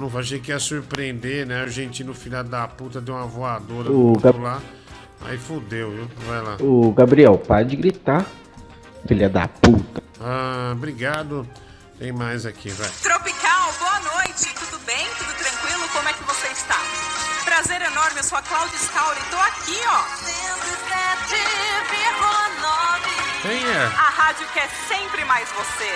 [0.00, 1.60] Não achei que ia surpreender, né?
[1.60, 4.60] O argentino, filha da puta, deu uma voadora O Gab- lá.
[5.26, 6.10] Aí fudeu, viu?
[6.26, 6.56] Vai lá.
[6.58, 8.24] Ô, Gabriel, para de gritar.
[9.06, 10.02] Filha da puta.
[10.18, 11.46] Ah, obrigado.
[11.98, 12.88] Tem mais aqui, vai.
[13.02, 15.06] Tropical, boa noite, tudo bem?
[15.18, 15.86] Tudo tranquilo?
[15.92, 16.78] Como é que você está?
[17.44, 20.00] Prazer enorme, eu sou a Cláudia Scauri, tô aqui, ó.
[23.42, 23.82] Quem é?
[23.84, 25.90] A rádio quer sempre mais você.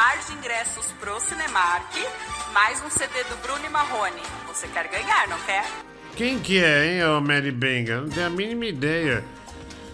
[0.00, 1.92] Par de ingressos pro Cinemark,
[2.54, 4.22] mais um CD do Bruno e Marrone.
[4.48, 5.62] Você quer ganhar, não quer?
[6.16, 8.00] Quem que é, hein, ô Mary Benga?
[8.00, 9.22] Não tenho a mínima ideia.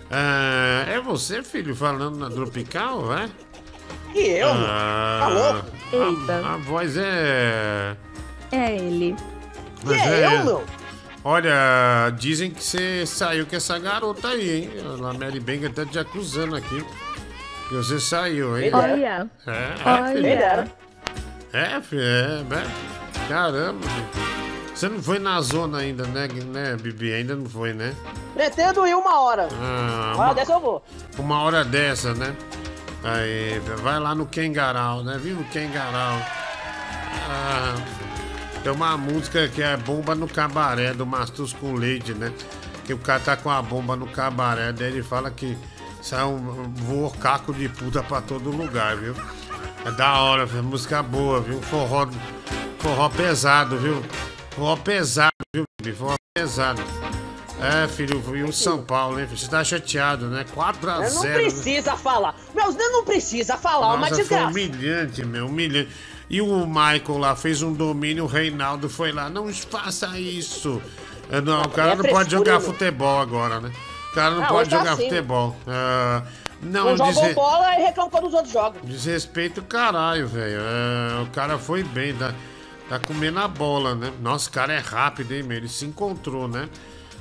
[0.08, 3.28] Ah, é você, filho, falando na Tropical, é?
[4.14, 4.46] E eu?
[4.48, 6.30] Ah, Tá louco?
[6.30, 7.96] A, a voz é.
[8.52, 9.16] É ele.
[9.82, 10.64] mas Que é eu, meu?
[11.24, 14.70] Olha, dizem que você saiu com essa garota aí, hein?
[15.04, 16.86] A Mary Benga tá te acusando aqui.
[17.68, 18.70] Que você saiu, hein?
[18.72, 19.28] Olha.
[19.46, 20.26] É, é, filho.
[20.28, 20.72] Olha.
[21.52, 22.62] É, filho, é, né?
[23.28, 24.26] Caramba, filho.
[24.74, 27.12] Você não foi na zona ainda, né, né, Bibi?
[27.12, 27.94] Ainda não foi, né?
[28.34, 29.48] Pretendo ir uma hora.
[29.60, 30.84] Ah, Uma hora dessa eu vou.
[31.18, 32.36] uma hora dessa, né?
[33.02, 35.18] Aí, vai lá no Kengarau, né?
[35.18, 36.20] Viu o Kengarau?
[37.28, 37.74] Ah,
[38.62, 42.30] tem uma música que é Bomba no Cabaré, do Mastus com Leite, né?
[42.84, 45.56] Que o cara tá com a bomba no cabaré, daí ele fala que
[46.06, 46.38] sai um
[46.72, 49.12] voa caco de puta pra todo lugar, viu?
[49.84, 50.62] É da hora, viu?
[50.62, 51.60] música boa, viu?
[51.62, 52.06] Forró,
[52.78, 54.00] forró pesado, viu?
[54.50, 55.96] Forró pesado, viu, Bibi?
[55.96, 56.80] Forró pesado.
[57.60, 59.26] É, filho, e o São Paulo, hein?
[59.26, 60.44] Você tá chateado, né?
[60.54, 61.34] 4 a Eu não 0 né?
[61.34, 62.36] precisa falar.
[62.54, 64.46] Meus dedos não precisa falar, uma Nossa, foi desgraça.
[64.50, 65.90] humilhante, meu, humilhante.
[66.30, 70.80] E o Michael lá fez um domínio, o Reinaldo foi lá, não faça isso.
[71.30, 72.60] É, Não, o cara é não pode jogar meu.
[72.60, 73.72] futebol agora, né?
[74.16, 75.54] O cara não Ah, pode jogar assim, futebol.
[75.66, 76.22] Ah,
[76.62, 78.80] não, Não jogou bola e reclama quando os outros jogam.
[78.82, 80.58] desrespeito caralho, velho.
[80.58, 82.32] É, o cara foi bem, tá,
[82.88, 84.10] tá comendo a bola, né?
[84.22, 85.58] Nossa, o cara é rápido, hein, meu?
[85.58, 86.66] Ele se encontrou, né?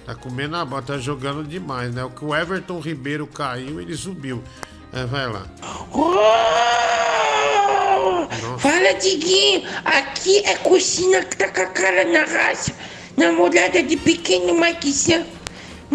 [0.05, 2.01] Tá comendo a bola, tá jogando demais, né?
[2.05, 4.41] O que o Everton Ribeiro caiu, ele subiu.
[4.93, 5.43] É, vai lá.
[8.59, 9.63] Fala, Diguinho.
[9.83, 12.71] Aqui é coxinha que tá com a cara na raça.
[13.17, 15.25] Namorada de pequeno Mike Sam.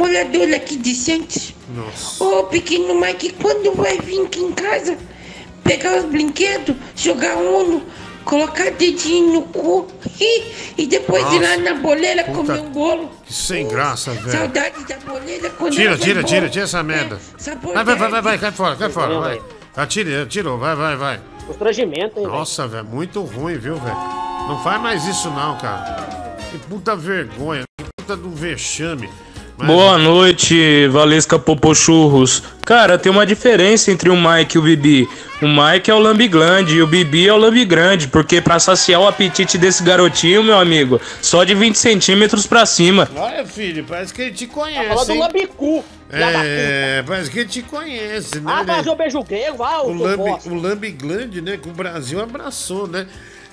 [0.01, 1.53] Morador aqui de Santos.
[1.69, 2.25] Nossa.
[2.25, 4.97] Ô, pequeno Mike, quando vai vir aqui em casa?
[5.63, 7.83] Pegar os brinquedos, jogar uno,
[8.25, 9.87] colocar dedinho no cu
[10.19, 13.11] e, e depois ir lá Nossa, na boleira puta comer um bolo.
[13.27, 14.31] Que sem graça, velho.
[14.31, 17.21] Saudade da boleira quando Tira, tira, tira, tira essa merda.
[17.37, 19.43] sabor Vai, vai, vai, vai, cai fora, cai fora, vai.
[19.77, 21.21] Atira, tirou, vai, vai, vai.
[21.47, 22.27] Constrangimento, hein?
[22.27, 23.97] Nossa, velho, muito ruim, viu, velho?
[24.49, 26.09] Não faz mais isso não, cara.
[26.51, 29.11] Que puta vergonha, que puta do vexame.
[29.61, 32.43] Mas- Boa noite, Valesca Popochurros.
[32.65, 35.09] Cara, tem uma diferença entre o Mike e o Bibi.
[35.43, 39.07] O Mike é o lambiglande e o Bibi é o lambigrande, porque pra saciar o
[39.07, 43.09] apetite desse garotinho, meu amigo, só de 20 centímetros pra cima.
[43.15, 45.19] Olha, filho, parece que ele te conhece, Falou do hein?
[45.20, 45.85] lambicu.
[46.12, 48.43] É, parece que ele te conhece, né?
[48.53, 51.57] Ah, Ele- fazer o beijo grego, vai, o o lambi, o lambiglande, né?
[51.57, 53.07] Que o Brasil abraçou, né?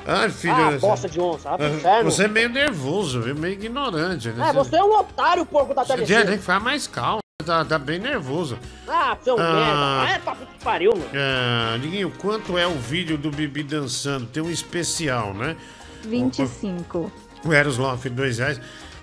[0.07, 0.53] Ai, filho.
[0.55, 2.09] Ah, bosta de onça, ah, inferno.
[2.09, 3.35] Você é meio nervoso, viu?
[3.35, 4.49] Meio ignorante, né?
[4.49, 7.77] É, você é um otário, porco da Você tem que ficar mais calmo, tá, tá
[7.77, 8.57] bem nervoso.
[8.87, 9.99] Ah, seu Ah.
[10.05, 10.13] merda.
[10.13, 11.09] É, papo que pariu, meu.
[11.13, 14.25] É, Diguinho, quanto é o vídeo do Bibi dançando?
[14.27, 15.57] Tem um especial, né?
[16.03, 17.11] 25.
[17.43, 18.59] O Eros Loff, dois reais.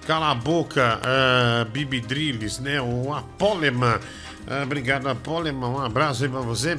[0.07, 2.81] Cala a boca, ah, Bibi Drilles, né?
[2.81, 4.01] O Apoleman.
[4.47, 5.69] Ah, obrigado, Apoleman.
[5.69, 6.79] Um abraço aí pra você.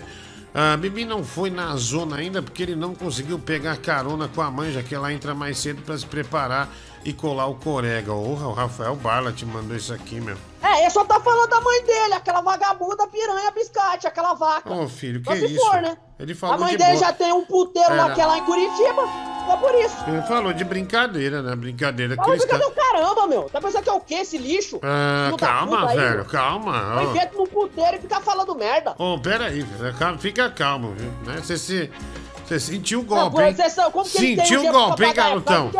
[0.57, 4.49] A Bibi não foi na zona ainda porque ele não conseguiu pegar carona com a
[4.49, 6.73] mãe, já que ela entra mais cedo pra se preparar
[7.03, 8.13] e colar o corega.
[8.13, 10.37] O Rafael Barla te mandou isso aqui, meu.
[10.65, 14.73] É, ele só tá falando da mãe dele, aquela vagabunda piranha biscate, aquela vaca.
[14.73, 15.63] Ô, filho, que se isso?
[15.63, 15.95] for, né?
[16.19, 17.05] Ele falou a mãe de dele boa.
[17.05, 18.05] já tem um puteiro Era.
[18.07, 19.03] lá que é lá em Curitiba.
[19.47, 19.95] É por isso.
[20.07, 21.55] Ele falou de brincadeira, né?
[21.55, 22.65] Brincadeira eles fica tá...
[22.65, 23.43] do caramba, meu.
[23.43, 24.79] Tá pensando que é o quê, esse lixo?
[24.81, 26.95] Ah, calma, aí, velho, calma.
[26.95, 28.95] Vai dentro no puteiro e fica falando merda.
[28.97, 31.11] Ô, pera aí, velho, fica calmo, viu?
[31.25, 31.41] Né?
[31.43, 31.91] Você se...
[32.43, 33.49] Você sentiu o Não, golpe, por hein?
[33.49, 35.71] exceção, como que ele tem Sentiu o golpe, hein, garotão?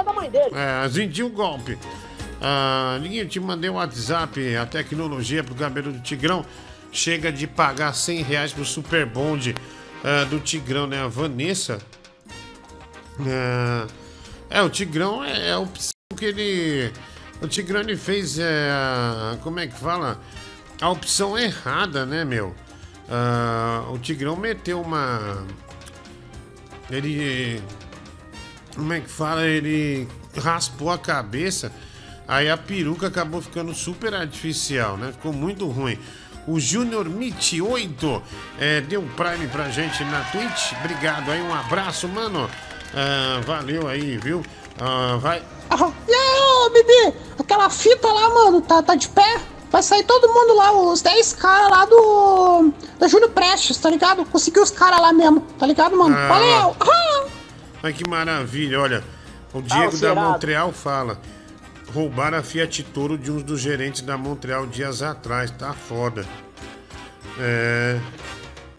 [0.53, 0.86] É.
[0.86, 1.78] É, sentiu o golpe.
[2.41, 6.45] Ah, Liguinho, te mandei um WhatsApp, a tecnologia pro cabelo do Tigrão.
[6.91, 9.56] Chega de pagar 100 reais pro Super Bond
[10.03, 11.02] ah, do Tigrão, né?
[11.02, 11.80] A Vanessa.
[13.20, 13.88] ah,
[14.49, 16.91] é, o Tigrão é, é a opção que ele.
[17.41, 18.40] O Tigrão ele fez.
[18.40, 18.70] É,
[19.41, 20.20] como é que fala?
[20.82, 22.56] A opção errada, né, meu?
[23.10, 25.45] Ah, o Tigrão meteu uma.
[26.90, 27.62] Ele.
[28.76, 29.45] Como é que fala?
[29.45, 30.07] Ele
[30.38, 31.72] raspou a cabeça,
[32.27, 35.11] aí a peruca acabou ficando super artificial, né?
[35.11, 35.97] Ficou muito ruim.
[36.47, 38.23] O Júnior Mit 8
[38.60, 40.73] é, deu um prime pra gente na Twitch.
[40.80, 42.49] Obrigado aí, um abraço, mano.
[42.93, 44.43] Ah, valeu aí, viu?
[44.80, 45.41] Ah, vai.
[45.69, 49.39] Ah, E aí, ô, Bibi, aquela fita lá, mano, tá, tá de pé?
[49.72, 52.72] Vai sair todo mundo lá, os 10 caras lá do.
[52.99, 54.23] Da Júnior Prestes, tá ligado?
[54.26, 56.15] Consegui os caras lá mesmo, tá ligado, mano?
[56.15, 56.27] Ah.
[56.27, 56.76] Valeu!
[56.80, 57.26] Ah!
[57.84, 59.03] Ai, que maravilha, olha.
[59.53, 60.31] O Diego da zerado.
[60.31, 61.19] Montreal fala.
[61.95, 66.26] Roubaram a Fiat Toro de um dos gerentes da Montreal dias atrás, tá foda.
[67.39, 67.97] É.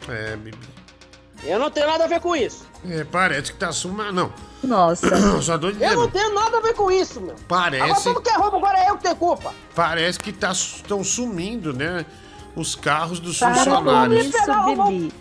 [0.06, 0.58] É, Bibi.
[1.42, 2.66] Eu não tenho nada a ver com isso.
[2.86, 4.12] É, parece que tá sumando.
[4.12, 4.32] Não.
[4.62, 5.08] Nossa.
[5.40, 7.34] Só Eu não tenho nada a ver com isso, meu.
[7.48, 9.54] Parece- Agora tudo que é roubo, agora é eu que tenho culpa.
[9.74, 12.04] Parece que tá, estão sumindo, né?
[12.54, 14.26] Os carros dos Para com funcionários.
[14.26, 15.12] isso, Bibi.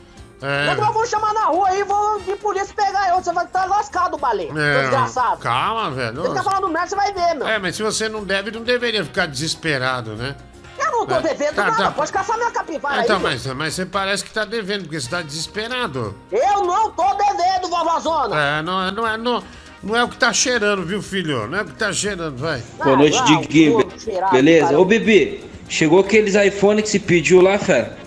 [0.41, 3.15] É, eu vou chamar na rua aí, vou vir polícia pegar eu.
[3.23, 4.51] Você vai estar lascado, baleia.
[4.55, 5.37] é, Desgraçado.
[5.39, 6.21] calma, velho.
[6.21, 7.47] Você tá falando merda, você vai ver, meu.
[7.47, 10.35] É, mas se você não deve, não deveria ficar desesperado, né?
[10.77, 11.21] Eu não tô É.
[11.21, 11.83] devendo Tá, nada.
[11.85, 11.91] tá.
[11.91, 13.23] Pode caçar minha capivara então, aí.
[13.23, 16.13] mas, mas você parece que tá devendo, porque você tá desesperado.
[16.31, 18.35] Eu não tô devendo, vovózona.
[18.39, 19.43] É, não, é- não, é, não,
[19.81, 21.47] não é o que tá cheirando, viu, filho?
[21.47, 22.61] Não é o que tá cheirando, vai.
[22.83, 23.77] Boa noite, Diguinho.
[23.77, 24.65] Be- Beleza?
[24.67, 24.79] cara.
[24.79, 25.39] Ô, bebê,
[25.69, 27.97] chegou aqueles iPhone que se pediu lá, fera?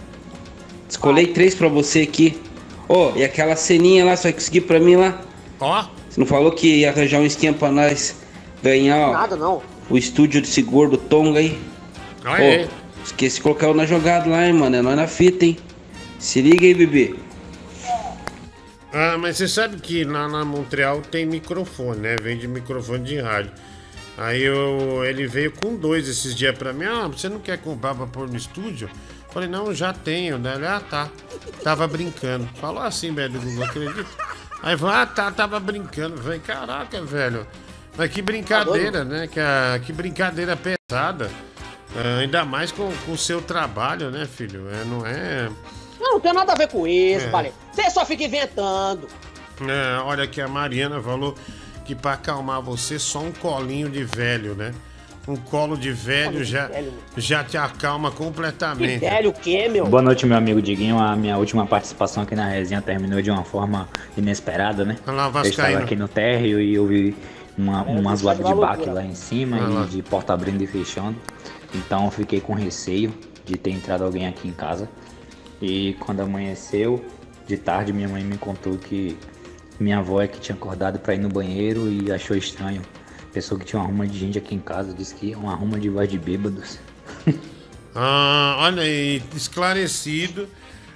[0.88, 2.40] Escolhei três pra você aqui.
[2.88, 5.20] Ô, e aquela ceninha lá, você vai conseguir pra mim lá?
[5.60, 5.84] Ó.
[6.08, 8.16] Você não falou que ia arranjar um esquema pra nós
[8.62, 9.62] ganhar, ó, Nada, não.
[9.90, 11.58] o estúdio desse gordo Tonga aí?
[12.24, 12.64] Ah, é?
[12.64, 12.68] Ô,
[13.04, 14.76] esqueci de colocar eu na jogada lá, hein, mano.
[14.76, 15.58] É nós na fita, hein?
[16.18, 17.14] Se liga aí, bebê.
[18.92, 22.16] Ah, mas você sabe que lá na Montreal tem microfone, né?
[22.20, 23.52] Vende microfone de rádio.
[24.16, 26.86] Aí eu, ele veio com dois esses dias pra mim.
[26.86, 28.88] Ah, você não quer comprar pra pôr no estúdio?
[29.38, 30.36] Falei, não, já tenho.
[30.36, 31.08] Daí ele, ah, tá.
[31.62, 32.48] Tava brincando.
[32.60, 34.06] Falou assim, velho, Google, acredita?
[34.64, 36.18] Aí falou, ah, tá, tava brincando.
[36.20, 37.46] Falei, caraca, velho.
[37.96, 39.28] Mas que brincadeira, né?
[39.28, 41.30] Que, a- que brincadeira pesada.
[41.96, 44.68] Ah, ainda mais com o seu trabalho, né, filho?
[44.70, 45.48] É, não é.
[46.00, 47.30] Eu não tenho nada a ver com isso, É.
[47.30, 47.54] baleia.
[47.72, 49.06] Você só fica inventando.
[49.60, 51.36] É, olha que a Mariana falou
[51.84, 54.74] que pra acalmar você só um colinho de velho, né?
[55.28, 56.90] Um colo de velho Colo de já, velho.
[57.14, 59.04] já te acalma completamente.
[59.26, 59.86] o quê, meu?
[59.86, 60.98] Boa noite, meu amigo Diguinho.
[60.98, 63.86] A minha última participação aqui na resenha terminou de uma forma
[64.16, 64.96] inesperada, né?
[65.06, 67.14] Olha lá, Eu estava aqui no térreo e eu vi
[67.58, 69.84] uma, uma zoada de baque lá em cima Olha lá.
[69.84, 71.18] e de porta abrindo e fechando.
[71.74, 73.12] Então eu fiquei com receio
[73.44, 74.88] de ter entrado alguém aqui em casa.
[75.60, 77.04] E quando amanheceu,
[77.46, 79.14] de tarde, minha mãe me contou que
[79.78, 82.80] minha avó é que tinha acordado para ir no banheiro e achou estranho.
[83.32, 85.78] Pensou que tinha uma ruma de gente aqui em casa, disse que é uma ruma
[85.78, 86.78] de voz de bêbados.
[88.00, 90.48] Ah, olha aí, esclarecido.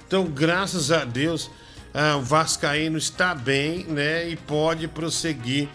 [0.07, 1.51] Então, graças a Deus,
[1.93, 4.29] ah, o Vascaíno está bem, né?
[4.29, 5.67] E pode prosseguir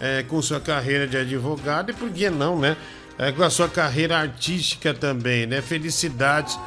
[0.00, 2.76] eh, com sua carreira de advogado e por que não, né?
[3.18, 5.62] Eh, com a sua carreira artística também, né?
[5.62, 6.58] Felicidades,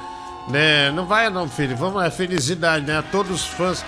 [0.50, 0.92] né?
[0.92, 1.78] Não vai não, filho.
[1.78, 2.98] Vamos lá, felicidade, né?
[2.98, 3.86] A todos os fãs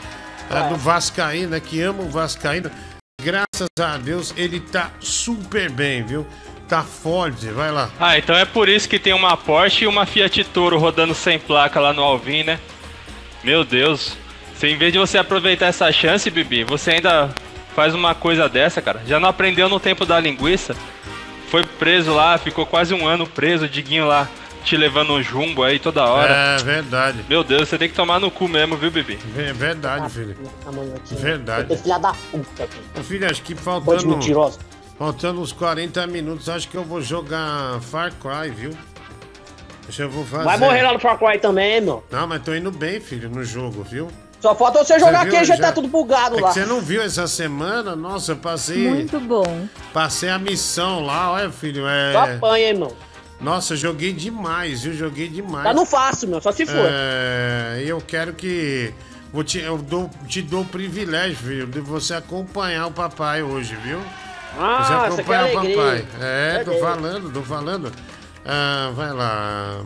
[0.50, 1.60] ah, do Vascaíno, né?
[1.60, 2.70] Que amam o Vascaíno.
[3.24, 6.26] Graças a Deus, ele tá super bem, viu?
[6.68, 7.90] Tá forte, vai lá.
[8.00, 11.38] Ah, então é por isso que tem uma Porsche e uma Fiat Toro rodando sem
[11.38, 12.60] placa lá no Alvin, né?
[13.44, 14.18] Meu Deus.
[14.56, 17.30] Se em vez de você aproveitar essa chance, Bibi, você ainda
[17.76, 19.02] faz uma coisa dessa, cara.
[19.06, 20.76] Já não aprendeu no tempo da linguiça?
[21.50, 24.28] Foi preso lá, ficou quase um ano preso, Diguinho lá
[24.64, 26.34] te levando um jumbo aí toda hora.
[26.34, 27.26] É verdade.
[27.28, 29.20] Meu Deus, você tem que tomar no cu mesmo, viu, Bibi?
[29.38, 30.36] É verdade, filho.
[31.12, 31.74] Verdade.
[31.74, 32.78] Esse filho da puta aqui.
[33.00, 34.08] Ô, filho, acho que faltando.
[34.08, 34.60] mentiroso.
[34.98, 38.72] Faltando uns 40 minutos, acho que eu vou jogar Far Cry, viu?
[39.84, 40.44] Deixa eu vou fazer.
[40.44, 42.04] Vai morrer lá no Far Cry também, meu.
[42.12, 44.10] Não, mas tô indo bem, filho, no jogo, viu?
[44.40, 46.52] Só falta você jogar queijo e Já- tá tudo bugado É lá.
[46.52, 47.96] você não viu essa semana?
[47.96, 48.90] Nossa, eu passei.
[48.90, 49.68] Muito bom.
[49.94, 51.88] Passei a missão lá, olha, filho.
[51.88, 52.12] É...
[52.14, 52.92] Só apanha, irmão.
[53.42, 54.94] Nossa, joguei demais, viu?
[54.94, 55.64] Joguei demais.
[55.64, 56.86] Tá no fácil, meu, só se for.
[56.88, 58.94] É, e eu quero que.
[59.34, 63.76] Vou te, eu dou, te dou o privilégio, filho, de você acompanhar o papai hoje,
[63.78, 64.00] viu?
[64.60, 66.06] Ah, você acompanhar o papai.
[66.20, 66.86] É, tô Beleza.
[66.86, 67.92] falando, tô falando.
[68.46, 69.82] Ah, vai lá.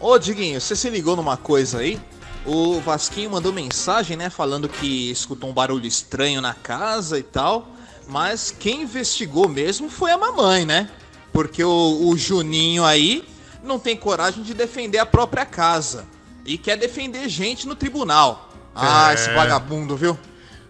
[0.00, 2.00] Ô, Diguinho, você se ligou numa coisa aí?
[2.44, 7.75] O Vasquinho mandou mensagem, né, falando que escutou um barulho estranho na casa e tal,
[8.08, 10.88] mas quem investigou mesmo foi a mamãe, né?
[11.32, 13.24] Porque o, o Juninho aí
[13.62, 16.06] não tem coragem de defender a própria casa
[16.44, 18.50] e quer defender gente no tribunal.
[18.74, 19.14] Ah, É.
[19.14, 20.18] esse vagabundo, viu?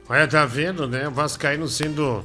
[0.08, 1.08] Olha, tá vendo, né?
[1.08, 2.24] O Vascaíno sendo,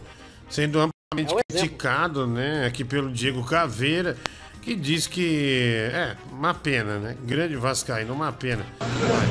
[0.49, 2.65] sendo amplamente É um criticado, né?
[2.65, 4.17] Aqui pelo Diego Caveira,
[4.61, 5.89] que diz que.
[5.91, 7.15] É, uma pena, né?
[7.25, 8.63] Grande Vascaíno, uma pena.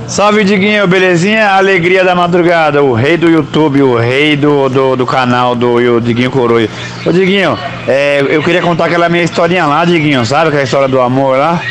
[0.09, 1.51] Salve Diguinho, belezinha?
[1.51, 6.31] Alegria da madrugada, o rei do YouTube, o rei do, do, do canal do Diguinho
[6.31, 6.69] Coroa.
[7.07, 11.01] Ô Diguinho, é, eu queria contar aquela minha historinha lá, Diguinho, sabe aquela história do
[11.01, 11.63] amor lá?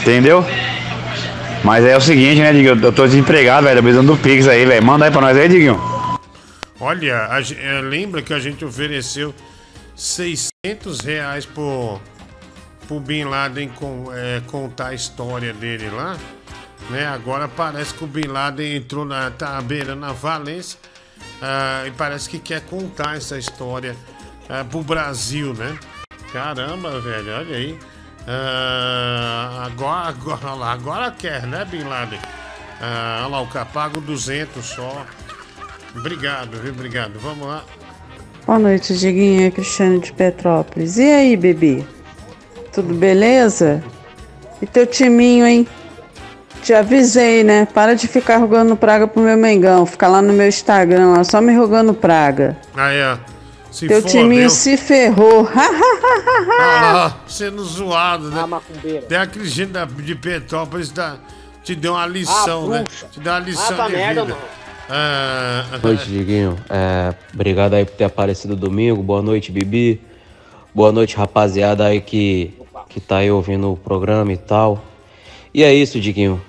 [0.00, 0.44] Entendeu?
[1.64, 2.78] Mas é o seguinte, né, Diguinho?
[2.84, 4.84] Eu tô desempregado, velho, precisando do Pix aí, velho.
[4.84, 5.80] Manda aí pra nós aí, Diguinho.
[6.80, 9.34] Olha, a é, lembra que a gente ofereceu
[9.94, 12.00] 600 reais pro,
[12.92, 16.16] pro Bin Laden com- é, contar a história dele lá?
[16.90, 17.06] Né?
[17.06, 19.30] Agora parece que o Bin Laden entrou na.
[19.30, 20.78] tá beirando a Valência
[21.40, 23.96] ah, e parece que quer contar essa história
[24.48, 25.78] ah, pro Brasil, né?
[26.32, 27.78] Caramba, velho, olha aí.
[28.26, 32.20] Ah, agora, agora, lá, agora quer, né, Bin Laden?
[32.80, 35.06] Ah, olha lá, o capago 200 só.
[35.96, 36.72] Obrigado, viu?
[36.72, 37.18] Obrigado.
[37.20, 37.64] Vamos lá.
[38.44, 39.46] Boa noite, Diguinho.
[39.46, 40.98] É Cristiane de Petrópolis.
[40.98, 41.84] E aí, bebê?
[42.72, 43.82] Tudo beleza?
[44.60, 45.66] E teu timinho, hein?
[46.62, 47.66] Te avisei, né?
[47.66, 49.84] Para de ficar rogando praga pro meu Mengão.
[49.84, 52.56] Fica lá no meu Instagram, lá, só me rogando praga.
[52.74, 53.18] Aí, ó.
[53.70, 55.48] Se teu timinho se ferrou.
[56.60, 58.40] Ah, sendo zoado, né?
[58.42, 59.02] Ah, macumbeira.
[59.02, 59.72] Tem aquele gente
[60.02, 61.16] de Petrópolis da,
[61.64, 62.84] te deu uma lição, Ah, né?
[63.10, 64.34] Te deu uma lição Ah, de merda, vida.
[64.34, 64.42] não.
[64.90, 66.56] Ah, Boa noite, Diguinho.
[66.68, 69.02] É, obrigado aí por ter aparecido domingo.
[69.02, 70.00] Boa noite, Bibi.
[70.74, 72.54] Boa noite, rapaziada aí que,
[72.92, 74.82] que tá aí ouvindo o programa e tal.
[75.54, 76.40] E é isso, Diguinho.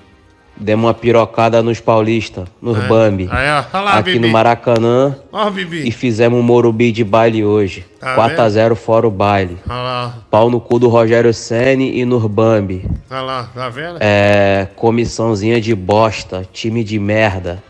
[0.56, 2.88] Demos uma pirocada nos paulistas, nos É.
[2.88, 3.28] Bambi.
[3.32, 4.28] Aí, ó, olha lá, aqui Bibi.
[4.28, 5.16] no Maracanã.
[5.32, 5.88] Ó, Bibi.
[5.88, 7.84] E fizemos um Morumbi de baile hoje.
[8.00, 9.58] Tá 4x0 fora o baile.
[9.68, 12.88] Olha lá, Pau no cu do Rogério Senni e nos Bambi.
[13.10, 13.98] olha lá, tá vendo?
[14.00, 17.64] É, comissãozinha de bosta, time de merda.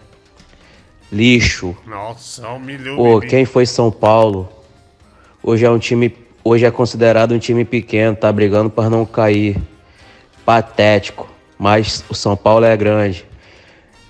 [1.11, 1.75] Lixo.
[1.87, 3.29] Nossa, humilhou Pô, Bibi.
[3.29, 4.49] quem foi São Paulo?
[5.41, 6.13] Hoje é um time,
[6.43, 9.57] hoje é considerado um time pequeno, tá brigando para não cair.
[10.45, 13.25] Patético, mas o São Paulo é grande.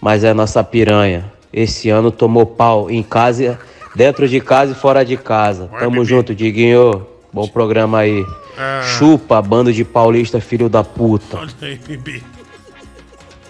[0.02, 1.32] Mas é nossa piranha.
[1.52, 3.60] Esse ano tomou pau em casa,
[3.96, 5.70] dentro de casa e fora de casa.
[5.80, 7.06] Tamo junto, Diguinho.
[7.32, 8.26] Bom programa aí.
[8.58, 8.82] Ah.
[8.84, 11.38] Chupa, bando de paulista, filho da puta.
[11.38, 12.24] Olha aí, Bibi.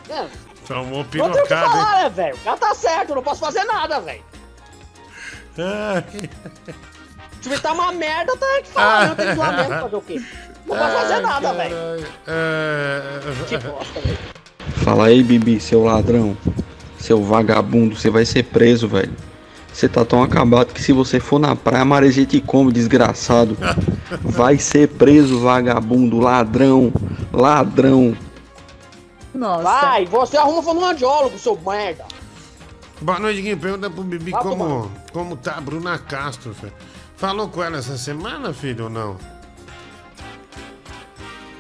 [0.10, 0.26] É,
[0.68, 2.36] Tomou não tem o que falar, né, velho?
[2.36, 4.22] O cara tá certo, eu não posso fazer nada, velho.
[5.54, 6.93] O
[7.44, 9.42] time tá uma merda, tá que falar, não tem mesmo,
[9.82, 10.22] fazer o quê?
[10.66, 11.76] Não posso fazer nada, velho.
[12.26, 13.02] É...
[13.48, 14.18] Que bosta, velho.
[14.78, 16.38] Fala aí, Bibi, seu ladrão.
[16.98, 19.14] Seu vagabundo, você vai ser preso, velho.
[19.74, 23.58] Você tá tão acabado que se você for na praia, a maresia te come, desgraçado.
[24.22, 26.94] Vai ser preso, vagabundo, ladrão,
[27.32, 28.16] ladrão.
[29.34, 29.64] Nossa.
[29.64, 32.06] Vai, você arruma um fonoaudiólogo, seu merda.
[33.02, 33.58] Boa noite, Guinho.
[33.58, 36.72] Pergunta pro Bibi Vai como, como tá a Bruna Castro, filho.
[37.24, 39.18] Falou com ela essa semana, filho, ou não?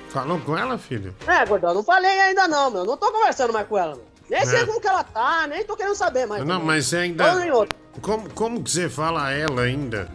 [0.09, 1.15] Falou com ela, filho?
[1.25, 2.83] É, gordão, não falei ainda não, meu.
[2.83, 4.05] Não tô conversando mais com ela, meu.
[4.29, 4.65] Nem sei É.
[4.65, 6.41] como que ela tá, nem tô querendo saber mais.
[6.41, 6.67] não, também.
[6.67, 7.23] mas você ainda.
[8.01, 10.09] Como, como que você fala a ela ainda?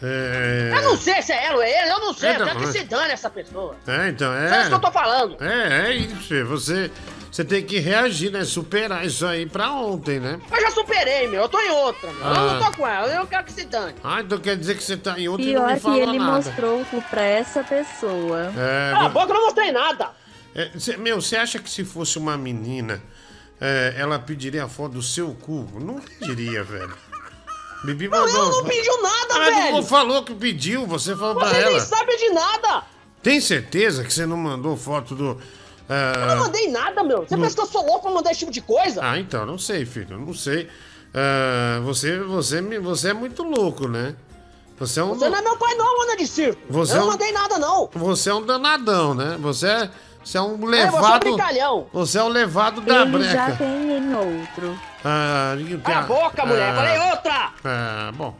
[0.00, 0.70] É.
[0.72, 2.30] Eu não sei se é ela ou é ele, eu não sei.
[2.30, 2.66] É, não, que é.
[2.68, 3.74] se dane essa pessoa.
[3.88, 4.50] É, então é.
[4.50, 5.36] Só isso que eu tô falando.
[5.42, 6.46] É, é isso, filho.
[6.46, 6.92] Você,
[7.34, 8.44] você tem que reagir, né?
[8.44, 10.40] Superar isso aí pra ontem, né?
[10.52, 11.42] Eu já superei, meu.
[11.42, 12.20] Eu tô em outra, meu.
[12.20, 12.54] Eu Ah.
[12.60, 13.94] não tô com ela, eu quero que se dane.
[14.04, 15.98] Ah, então quer dizer que você tá em outra e não Pior me que falou
[15.98, 16.32] ele nada.
[16.32, 18.52] mostrou pra essa pessoa.
[18.56, 20.10] É, Cala a boca, eu não mostrei nada.
[20.54, 23.02] É, cê- meu, você acha que se fosse uma menina,
[23.60, 25.68] é, ela pediria a foto do seu cu?
[25.80, 26.94] Não pediria, velho.
[27.84, 28.34] Bibi Não, mandou.
[28.36, 29.72] ela não pediu nada, Ela velho.
[29.72, 31.80] não falou que pediu, você falou pra Você nem ela.
[31.80, 32.84] sabe de nada.
[33.22, 35.40] Tem certeza que você não mandou foto do.
[35.88, 37.26] Eu não mandei nada, meu.
[37.26, 37.42] Você Não.
[37.42, 39.00] pensa que eu sou louco pra mandar esse tipo de coisa?
[39.04, 40.68] Ah, então, não sei, filho, não sei.
[41.14, 44.14] Ah, você, você, me- você é muito louco, né?
[44.78, 45.14] Você é um.
[45.14, 46.60] Você não é meu pai, não, Ana de circo.
[46.68, 47.88] Você eu é não um- mandei nada, não.
[47.92, 49.36] Você é um danadão, né?
[49.40, 49.90] Você é,
[50.24, 51.20] Você é um É, você é um levado.
[51.20, 51.86] brincalhão.
[51.92, 53.56] Você é o levado da Ele já breca.
[53.58, 54.80] tem em outro.
[55.04, 55.54] Ah,
[55.84, 56.70] Cala a boca, mulher.
[56.72, 57.50] Ah, Falei outra.
[57.62, 58.34] Ah, bom.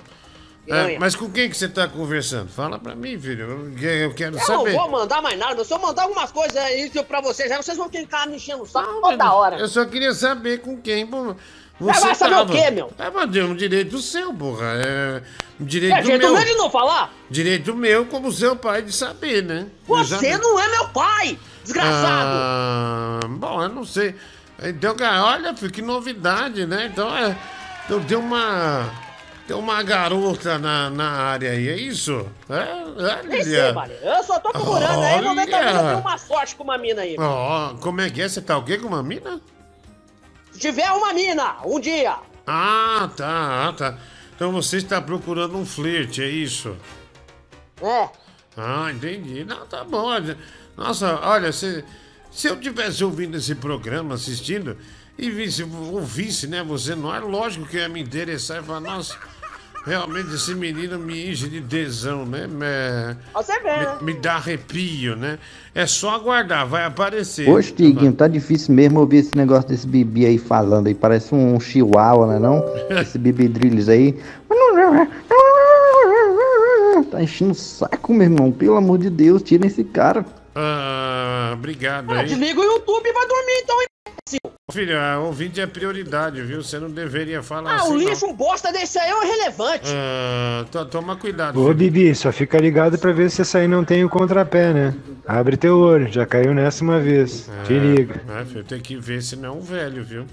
[0.66, 2.48] É, mas com quem que você tá conversando?
[2.48, 3.72] Fala pra mim, filho.
[3.78, 4.72] Eu, eu quero Eu saber.
[4.72, 7.76] não vou mandar mais nada, se eu mandar algumas coisas aí pra vocês, aí vocês
[7.76, 9.56] vão ficar me enchendo o saco toda hora.
[9.58, 11.06] Eu só queria saber com quem.
[11.06, 11.34] pô,
[11.80, 12.52] Vai Você saber o tava.
[12.52, 12.90] quê, meu?
[12.98, 14.64] É, mas é um direito seu, porra.
[14.76, 15.22] É
[15.60, 16.32] um direito É jeito meu.
[16.34, 17.12] meu de não falar?
[17.28, 19.66] Direito meu, como seu pai, de saber, né?
[19.86, 22.30] Você não é meu pai, desgraçado.
[22.32, 24.14] Ah, bom, eu não sei.
[24.62, 26.88] Então, cara, olha, filho, que novidade, né?
[26.92, 27.36] Então, é.
[27.84, 28.88] Então, tem uma.
[29.46, 32.26] Tem uma garota na, na área aí, é isso?
[32.48, 33.92] É, Nem sei, olha.
[33.92, 35.88] Eu só tô procurando aí, vamos ver talvez eu Olha.
[35.88, 37.16] tenha uma sorte com uma mina aí.
[37.18, 38.28] Ó, como é que é?
[38.28, 39.38] Você tá o quê com uma mina?
[40.50, 42.16] Se tiver uma mina, um dia.
[42.46, 43.98] Ah, tá, ah, tá.
[44.34, 46.74] Então você está procurando um flerte, é isso?
[47.82, 48.08] É.
[48.56, 49.44] Ah, entendi.
[49.44, 50.08] Não, tá bom.
[50.74, 51.84] Nossa, olha, se,
[52.30, 54.78] se eu tivesse ouvindo esse programa, assistindo,
[55.18, 58.80] e visse, ouvisse, né, você, não é lógico que eu ia me interessar e falar,
[58.80, 59.16] nossa,
[59.84, 62.46] realmente esse menino me enche de tesão, né?
[62.46, 63.96] Me, Você vê, né?
[64.00, 65.38] me, me dá arrepio, né?
[65.74, 67.48] É só aguardar, vai aparecer.
[67.48, 70.94] Oxe, Diguinho, tá difícil mesmo ouvir esse negócio desse Bibi aí falando aí.
[70.94, 72.64] Parece um chihuahua, né não?
[73.00, 74.18] Esse Bibi Drills aí.
[77.10, 78.52] Tá enchendo o saco, meu irmão.
[78.52, 80.24] Pelo amor de Deus, tira esse cara.
[80.54, 82.26] Ah, obrigado Ah, aí.
[82.26, 83.76] desliga o YouTube e vai dormir então,
[84.28, 84.40] imbecil.
[84.72, 86.62] Filho, a ouvinte é prioridade, viu?
[86.62, 87.88] Você não deveria falar Ah, assim.
[87.88, 87.98] o não.
[87.98, 89.90] lixo, um bosta desse aí é um irrelevante.
[89.94, 91.60] Ah, to- toma cuidado.
[91.60, 91.74] Ô filho.
[91.74, 94.94] Bibi, só fica ligado pra ver se essa aí não tem o contrapé, né?
[95.26, 97.48] Abre teu olho, já caiu nessa uma vez.
[97.66, 98.20] Te liga.
[98.40, 100.24] É, filho, tem que ver se não é um velho, viu?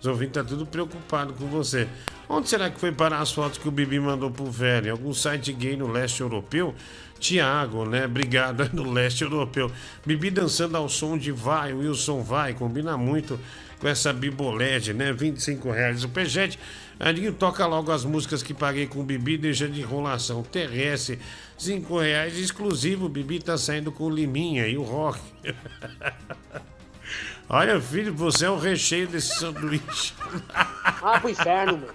[0.00, 1.88] Os ouvintes tá tudo preocupado com você.
[2.28, 4.88] Onde será que foi parar as fotos que o Bibi mandou pro velho?
[4.88, 6.74] Em algum site gay no leste europeu?
[7.18, 8.04] Tiago, né?
[8.04, 9.70] Obrigado, no leste europeu.
[10.04, 13.38] Bibi dançando ao som de Vai, Wilson Vai, combina muito
[13.78, 15.12] com essa bibolete, né?
[15.12, 16.58] 25 reais o pejete.
[16.98, 20.42] Adinho toca logo as músicas que paguei com o Bibi, deixa de enrolação.
[20.42, 21.20] Terrestre,
[21.56, 23.06] 5 reais exclusivo.
[23.06, 25.20] O Bibi tá saindo com o Liminha e o Rock.
[27.48, 30.12] Olha, filho, você é o recheio desse sanduíche.
[31.00, 31.94] Ah, pro inferno, mano.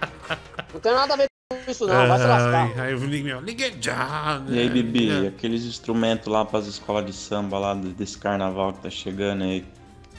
[0.73, 1.27] Não tem nada a ver
[1.67, 2.07] isso, não.
[2.07, 2.71] Vai se lascar.
[2.77, 4.41] Ai, Aí eu liguei, liguei já.
[4.47, 4.73] E aí, né?
[4.73, 9.43] Bibi, aqueles instrumentos lá para as escolas de samba lá desse carnaval que tá chegando
[9.43, 9.65] aí.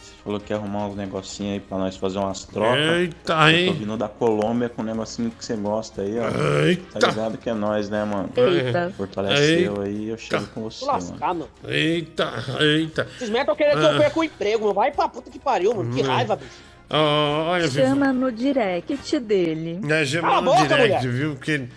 [0.01, 2.79] Você falou que ia arrumar uns negocinhos aí pra nós fazer umas trocas.
[2.79, 3.67] Eita, Eu hein?
[3.67, 6.65] tô vindo da Colômbia com um negocinho que você gosta aí, ó.
[6.65, 6.99] Eita.
[6.99, 8.31] Tá ligado que é nós, né, mano?
[8.37, 8.93] Eita.
[8.97, 11.49] Fortaleceu aí, eu chego com você, Vou lascar, mano.
[11.67, 13.07] Eita, eita.
[13.17, 13.99] Esses estão querendo que eu Ah.
[13.99, 14.75] perca o emprego, mano.
[14.75, 15.95] Vai pra puta que pariu, mano.
[15.95, 16.07] Que Hum.
[16.07, 16.74] raiva, bicho.
[16.91, 17.69] Ó, olha.
[17.71, 19.79] Chama no direct dele.
[19.85, 21.13] É, Cala chama no boca, direct, mulher.
[21.13, 21.35] viu?
[21.35, 21.69] Porque ele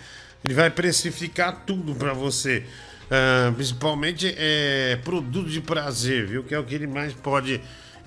[0.45, 2.63] ele vai precificar tudo pra você.
[3.09, 6.43] Ah, principalmente é, produto de prazer, viu?
[6.43, 7.59] Que é o que ele mais pode.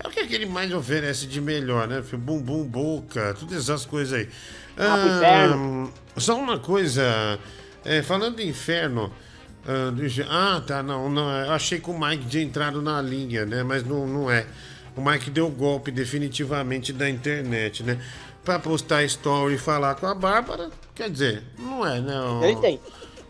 [0.02, 2.02] É o que ele mais oferece de melhor, né?
[2.02, 2.18] filho?
[2.18, 4.28] Bumbum, boca, todas essas coisas aí.
[4.78, 5.92] Ah, pro inferno.
[6.16, 7.38] Só uma coisa.
[7.84, 9.12] é, falando em inferno.
[9.66, 11.28] ah, deixa- ah, tá, não, não.
[11.30, 13.62] Eu achei que o Mike tinha entrado na linha, né?
[13.62, 14.46] Mas não, não é.
[14.96, 17.98] O Mike deu golpe definitivamente da internet, né?
[18.44, 22.18] Pra postar story e falar com a Bárbara, quer dizer, não é, né?
[22.20, 22.80] o- Eu entendo.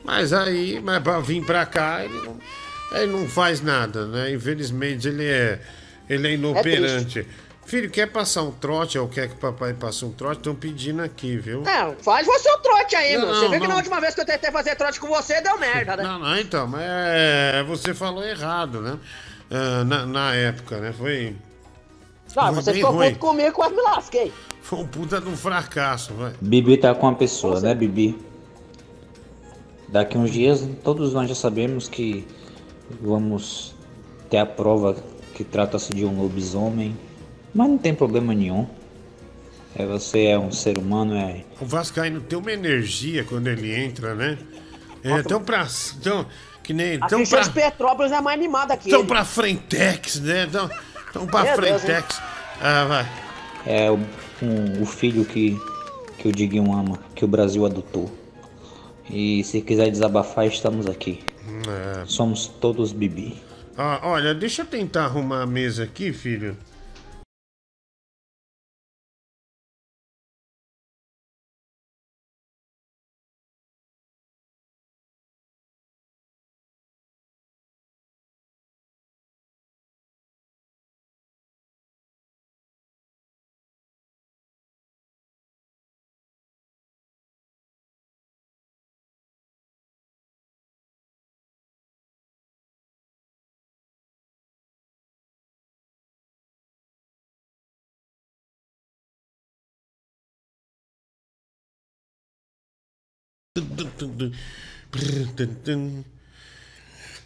[0.05, 2.39] Mas aí, mas pra vir pra cá, ele não,
[2.93, 4.33] ele não faz nada, né?
[4.33, 5.61] Infelizmente ele é,
[6.09, 7.27] ele é inoperante.
[7.67, 10.39] Filho, quer passar um trote ou quer que o papai passe um trote?
[10.39, 11.63] Estão pedindo aqui, viu?
[11.65, 13.35] É, faz você o trote aí, Não, mano.
[13.39, 13.69] Você viu que não.
[13.69, 16.03] na última vez que eu tentei fazer trote com você, deu merda, né?
[16.09, 18.99] Não, não, então, mas é, você falou errado, né?
[19.51, 20.93] Ah, na, na época, né?
[20.93, 21.37] Foi,
[22.37, 23.09] Não, você ficou ruim.
[23.09, 24.33] puto comigo, quase me lasquei.
[24.63, 26.33] foi um puta de um fracasso, vai.
[26.41, 28.17] Bibi tá com uma pessoa, né, Bibi?
[29.89, 32.27] Daqui uns dias, todos nós já sabemos que
[33.01, 33.75] vamos
[34.29, 34.97] ter a prova
[35.35, 36.97] que trata-se de um lobisomem,
[37.53, 38.67] mas não tem problema nenhum.
[39.75, 41.45] É, você é um ser humano, é.
[41.61, 44.39] O Vascaíno tem uma energia quando ele entra, né?
[45.03, 45.67] É tão pra.
[46.03, 46.27] Tão,
[46.63, 46.99] que nem.
[47.01, 48.91] A Tão pra, de Petrópolis é mais animada aqui.
[48.91, 50.47] tão pra Frentex, né?
[50.47, 50.69] Tão,
[51.13, 51.83] tão pra Meu Deus,
[52.61, 53.09] ah, vai.
[53.67, 53.99] É o,
[54.43, 55.59] um- o filho que,
[56.19, 58.11] que o Diguinho ama, que o Brasil adotou.
[59.09, 61.21] E se quiser desabafar, estamos aqui.
[61.69, 62.05] É.
[62.07, 63.37] Somos todos Bibi.
[63.77, 66.57] Ah, olha, deixa eu tentar arrumar a mesa aqui, filho.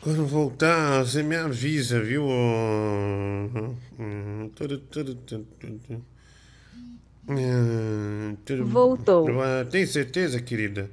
[0.01, 2.27] Quando voltar, você me avisa, viu?
[8.67, 9.27] Voltou.
[9.41, 10.91] Ah, Tem certeza, querida?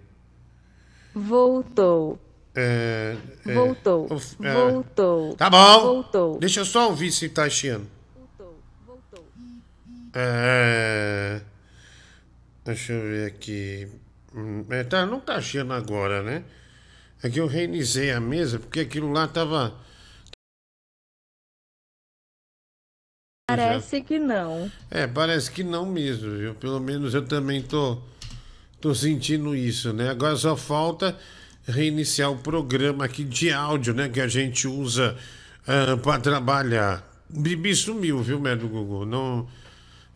[1.13, 2.18] Voltou.
[2.55, 4.07] É, é, Voltou.
[4.43, 4.53] é.
[4.53, 5.35] Voltou.
[5.35, 5.81] Tá bom.
[5.81, 6.39] Voltou.
[6.39, 7.88] Deixa eu só ouvir se tá chiando.
[10.13, 11.41] É.
[12.65, 13.88] Deixa eu ver aqui.
[14.70, 16.44] É, tá, não tá chiando agora, né?
[17.22, 19.76] É que eu reiniciei a mesa porque aquilo lá tava.
[23.48, 24.72] Parece que não.
[24.90, 26.56] É, parece que não mesmo, viu?
[26.56, 28.02] Pelo menos eu também tô,
[28.80, 30.10] tô sentindo isso, né?
[30.10, 31.18] Agora só falta
[31.68, 34.08] reiniciar o programa aqui de áudio, né?
[34.08, 35.18] Que a gente usa
[36.02, 37.08] para trabalhar.
[37.30, 39.06] Bibi sumiu, viu, Médio Gugu?
[39.06, 39.48] Não,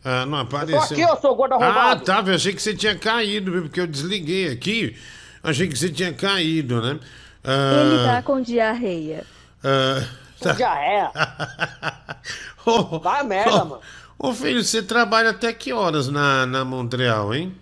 [0.04, 0.80] ah, não apareceu.
[0.82, 2.04] aqui, ô, seu gordo Ah, arrombado.
[2.04, 3.62] tá, eu achei que você tinha caído, viu?
[3.62, 4.96] Porque eu desliguei aqui.
[5.42, 6.98] Achei que você tinha caído, né?
[7.44, 9.24] Ah, Ele tá com diarreia.
[9.64, 10.04] ah,
[10.40, 11.10] Com diarreia.
[13.02, 13.80] Vai a merda, mano.
[14.18, 17.54] Ô filho, você trabalha até que horas na, na Montreal, hein?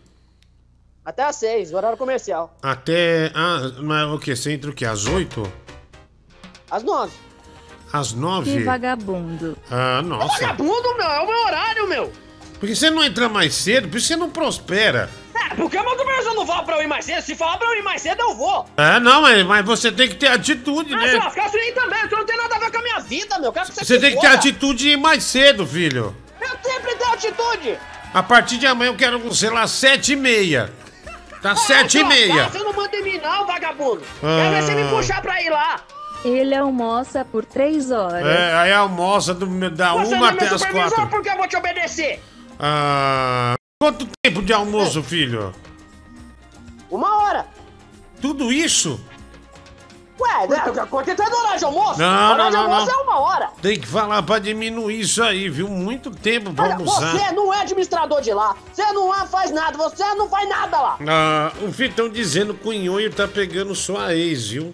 [1.05, 2.57] Até às seis, horário comercial.
[2.63, 3.31] Até.
[3.35, 4.35] Ah, mas o quê?
[4.35, 4.87] Você entra o quê?
[4.87, 5.53] Às 8?
[6.71, 7.13] Às nove.
[7.93, 8.65] Às Que 9?
[8.65, 9.59] vagabundo.
[9.71, 10.41] Ah, nossa.
[10.41, 12.13] Vagabundo, meu, é o meu horário, meu.
[12.65, 13.89] Por que você não entra mais cedo?
[13.89, 15.11] Por que você não prospera?
[15.35, 17.21] É, porque meu supervisor não fala pra eu ir mais cedo.
[17.21, 18.67] Se falar pra eu ir mais cedo, eu vou.
[18.75, 21.13] Ah, não, mas, mas você tem que ter atitude, Ah, né?
[21.13, 22.07] lascar, isso aí também.
[22.07, 23.53] Isso não tem nada a ver com a minha vida, meu.
[23.53, 26.17] Quero que você Você tem que ter atitude e ir mais cedo, filho.
[26.41, 27.79] Eu sempre tenho atitude.
[28.15, 30.73] A partir de amanhã eu quero, sei lá, sete e meia.
[31.43, 32.49] Tá sete e meia.
[32.49, 34.01] Você não manda em mim, não, vagabundo.
[34.23, 34.39] Ah.
[34.39, 35.81] Quero ver você me puxar pra ir lá.
[36.25, 38.25] Ele almoça por três horas.
[38.25, 41.11] É, aí almoça do, da Você uma não é até meu as supervisor, quatro.
[41.11, 42.23] porque eu vou te obedecer.
[42.59, 45.55] Ah, quanto tempo de almoço, filho?
[46.91, 47.47] Uma hora.
[48.21, 49.01] Tudo isso?
[50.21, 50.61] Ué, né?
[50.89, 51.99] Quanto tempo é do horário de almoço?
[51.99, 53.01] Não, horário não, de não, almoço não.
[53.01, 53.51] é uma hora.
[53.61, 55.69] Tem que falar pra diminuir isso aí, viu?
[55.69, 57.11] Muito tempo pra Olha, almoçar.
[57.11, 58.55] você não é administrador de lá.
[58.73, 59.77] Você não é, faz nada.
[59.77, 60.99] Você não faz nada lá.
[61.09, 64.73] Ah, o filho estão dizendo que o Nhonho tá pegando sua ex, viu?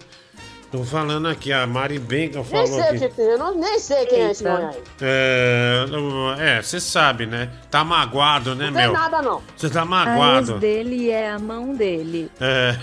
[0.71, 2.99] Tô falando aqui, a Mari Benca Nem falou sei, o aqui.
[2.99, 4.77] que tem, eu não, nem sei quem é esse aí.
[5.01, 7.51] É, não- é, você sabe, né?
[7.69, 8.93] Tá magoado, né, Não tem meu?
[8.93, 9.41] nada, não.
[9.57, 10.59] Você tá A magoado.
[10.59, 12.31] dele é a mão dele.
[12.39, 12.77] É.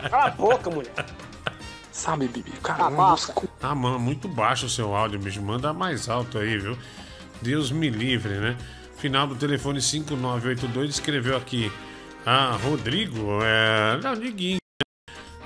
[0.10, 0.90] Cala a boca, mulher.
[1.92, 2.86] Sabe, Bibi, cara.
[2.86, 3.32] Abafa.
[3.62, 5.40] Ah, mano, muito baixo o seu áudio, bicho.
[5.40, 6.76] Manda mais alto aí, viu?
[7.40, 8.56] Deus me livre, né?
[8.96, 11.70] Final do telefone 5982 escreveu aqui.
[12.26, 14.00] Ah, Rodrigo, é.
[14.02, 14.58] Não, Diguinho.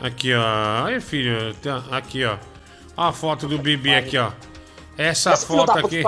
[0.03, 0.87] Aqui, ó.
[0.87, 1.55] Aí, filho.
[1.91, 2.37] Aqui, ó.
[2.97, 4.31] Ó a foto do Bibi aqui, ó.
[4.97, 6.03] Essa Esse foto aqui.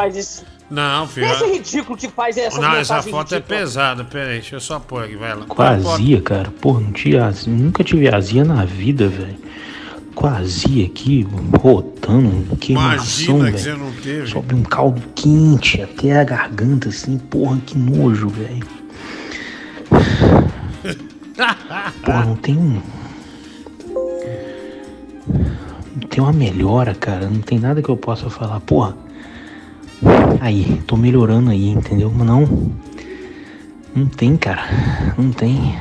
[0.71, 1.27] Não, filho.
[1.27, 3.61] Esse ridículo que faz essas Não, essa foto é ridículas.
[3.63, 4.05] pesada.
[4.05, 5.47] Pera aí, deixa eu só pôr aqui, vai lá.
[5.59, 6.51] Azia, cara.
[6.61, 7.53] Porra, não tinha azia.
[7.53, 9.39] Nunca tive azia na vida, velho.
[10.23, 11.27] Azia aqui,
[11.59, 13.85] rotando, queimação, Imagina que você velho.
[13.85, 14.27] não teve.
[14.27, 17.17] Sobe um caldo quente até a garganta, assim.
[17.19, 18.67] Porra, que nojo, velho.
[22.05, 22.83] Porra, não tem um...
[26.09, 27.29] Tem uma melhora, cara.
[27.29, 28.61] Não tem nada que eu possa falar.
[28.61, 28.97] Porra.
[30.41, 32.11] Aí, tô melhorando aí, entendeu?
[32.15, 32.73] Mas não.
[33.95, 34.63] Não tem, cara.
[35.19, 35.77] Não tem.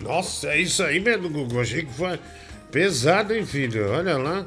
[0.00, 1.60] Nossa, é isso aí mesmo, Gugu.
[1.60, 2.18] Achei que foi
[2.70, 3.90] pesado, hein, filho?
[3.90, 4.46] Olha lá.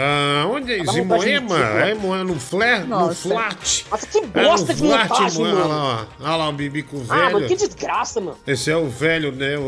[0.00, 0.86] Ah, onde é isso?
[0.92, 1.64] Dá Em vontade de Moema?
[1.80, 2.86] É Moema, no Flair?
[2.86, 3.12] No.
[3.14, 3.84] Flat?
[3.90, 5.58] Nossa, que É, no bosta de Flat, montagem, Moema.
[5.58, 5.82] Olha mano.
[5.82, 6.24] lá, ó.
[6.24, 7.48] Olha lá o Bibi com o Ah, mano, velho.
[7.48, 8.36] que desgraça, mano.
[8.46, 9.58] Esse é o velho, né?
[9.58, 9.62] O,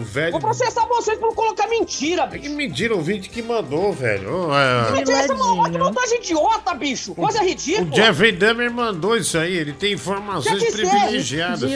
[0.00, 0.32] o velho.
[0.32, 2.42] Vou processar vocês por colocar mentira, bicho.
[2.42, 4.48] Que mentira, o vídeo que mandou, velho.
[4.52, 7.14] É, Que mentira, essa que montagem idiota, bicho.
[7.14, 7.94] Coisa O ridícula.
[7.94, 11.60] Jeffrey Dahmer mandou isso aí, ele tem informações que privilegiadas.
[11.60, 11.74] de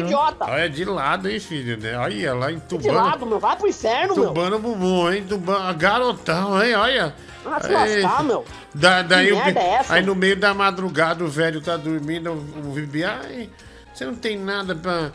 [0.00, 0.44] idiota.
[0.46, 1.96] Olha, de lado, hein, filho, né?
[1.98, 2.92] Olha lá, De entubando.
[2.94, 3.38] lado, meu.
[3.38, 4.28] Vai pro inferno, meu.
[4.28, 5.24] Tubando o bumbum, hein?
[5.28, 6.74] Tubando, garotão, hein?
[6.74, 7.09] Olha.
[7.46, 8.44] Ah, se lascar, meu.
[8.74, 9.94] Da, daí o- é essa?
[9.94, 13.48] aí no meio da madrugada o velho tá dormindo, o Bibi, ai,
[13.92, 15.10] você não tem nada pra,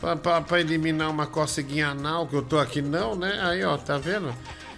[0.00, 3.38] pra, pra, pra eliminar uma coceguinha anal que eu tô aqui não, né?
[3.42, 4.34] Aí, ó, tá vendo?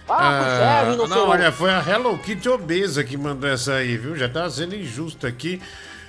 [0.09, 1.27] Ah, pro inferno, não, inocente.
[1.29, 4.15] olha, foi a Hello Kitty obesa que mandou essa aí, viu?
[4.15, 5.61] Já tá sendo injusto aqui.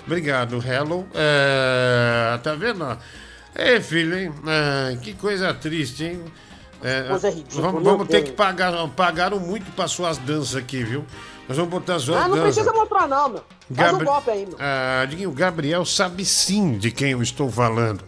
[0.06, 1.06] Obrigado, Hello.
[1.14, 2.82] É, tá vendo?
[2.84, 2.96] ó?
[3.54, 4.32] É, filho, hein?
[4.46, 6.24] Ah, que coisa triste, hein?
[6.82, 8.72] É, Coisa ridícula, vamos vamos ter que pagar.
[8.88, 11.04] Pagaram muito pra suas danças aqui, viu?
[11.48, 12.54] Nós vamos botar suas Ah, não danças.
[12.54, 13.44] precisa mostrar, não, meu.
[13.74, 14.56] Faz um Gabri- golpe aí, meu.
[14.58, 18.02] Ah, o Gabriel sabe sim de quem eu estou falando.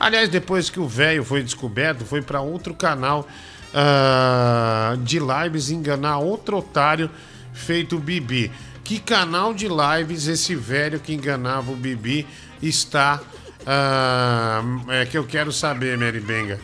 [0.00, 3.26] Aliás, depois que o velho foi descoberto, foi para outro canal
[3.74, 7.10] ah, de lives enganar outro otário
[7.52, 8.50] feito o Bibi.
[8.84, 12.26] Que canal de lives esse velho que enganava o Bibi
[12.62, 13.20] está.
[13.66, 16.58] ah, é que eu quero saber, Mary Benga.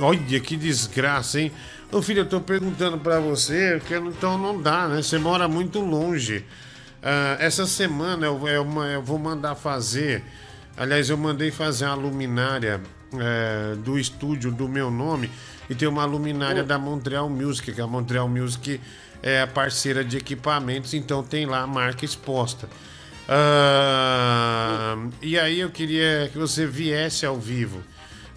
[0.00, 1.52] Olha que desgraça, hein?
[1.92, 5.02] Ô filho, eu tô perguntando pra você, porque então não dá, né?
[5.02, 6.44] Você mora muito longe.
[7.02, 10.24] Ah, essa semana eu, é uma- eu vou mandar fazer.
[10.76, 12.80] Aliás, eu mandei fazer uma luminária
[13.16, 15.30] é, do estúdio do meu nome
[15.70, 18.80] e tem uma luminária da Montreal Music, que a Montreal Music
[19.22, 22.68] é a parceira de equipamentos, então tem lá a marca exposta.
[23.28, 27.80] Ah, e aí eu queria que você viesse ao vivo.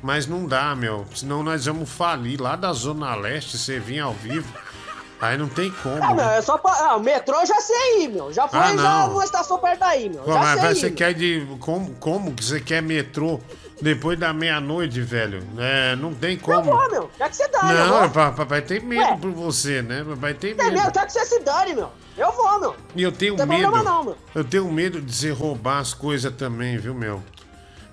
[0.07, 1.05] Mas não dá, meu.
[1.13, 2.39] Senão nós vamos falir.
[2.39, 4.47] Lá da Zona Leste, você vir ao vivo.
[5.19, 6.01] Aí não tem como.
[6.01, 6.37] Ah, meu, né?
[6.37, 6.71] é só pra...
[6.71, 8.31] ah, o metrô já sei ir, meu.
[8.31, 9.09] Já foi Ah, já não.
[9.09, 10.23] numa estação perto daí, meu.
[10.23, 11.45] Pô, já mas sei ir, você quer de.
[11.59, 13.41] Como, como que você quer metrô
[13.81, 15.43] depois da meia-noite, velho?
[15.57, 16.59] É, não tem como.
[16.59, 17.09] Eu vou, meu.
[17.17, 19.17] Quer que você dane, Não, papai tem medo Ué.
[19.17, 20.05] por você, né?
[20.07, 20.91] Papai tem Tem medo, medo.
[20.93, 21.91] quer que você se dane, meu.
[22.17, 22.75] Eu vou, meu.
[22.95, 23.71] E eu tenho Não tem medo.
[23.71, 24.17] problema não, meu.
[24.33, 27.21] Eu tenho medo de você roubar as coisas também, viu, meu?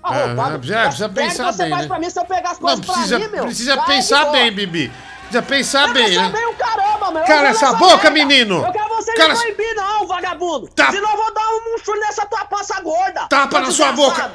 [0.07, 0.59] Ah, Ah, roubado.
[0.59, 1.87] precisa, precisa Pega pensar você bem, faz né?
[1.87, 3.45] pra mim se eu pegar as Não, coisas precisa, pra mim, meu.
[3.45, 4.91] precisa é de pensar bem, Bibi.
[5.21, 6.29] Precisa pensar bem, Pensa né?
[6.29, 7.21] bem o caramba, meu.
[7.23, 8.11] Eu vou essa boca, merda.
[8.11, 8.63] menino.
[8.63, 10.67] Eu quero você Cala me proibir, não, vagabundo.
[10.67, 10.91] Tá.
[10.91, 13.25] Senão eu vou dar um chute nessa tua pança gorda.
[13.27, 14.31] Tapa na sua boca.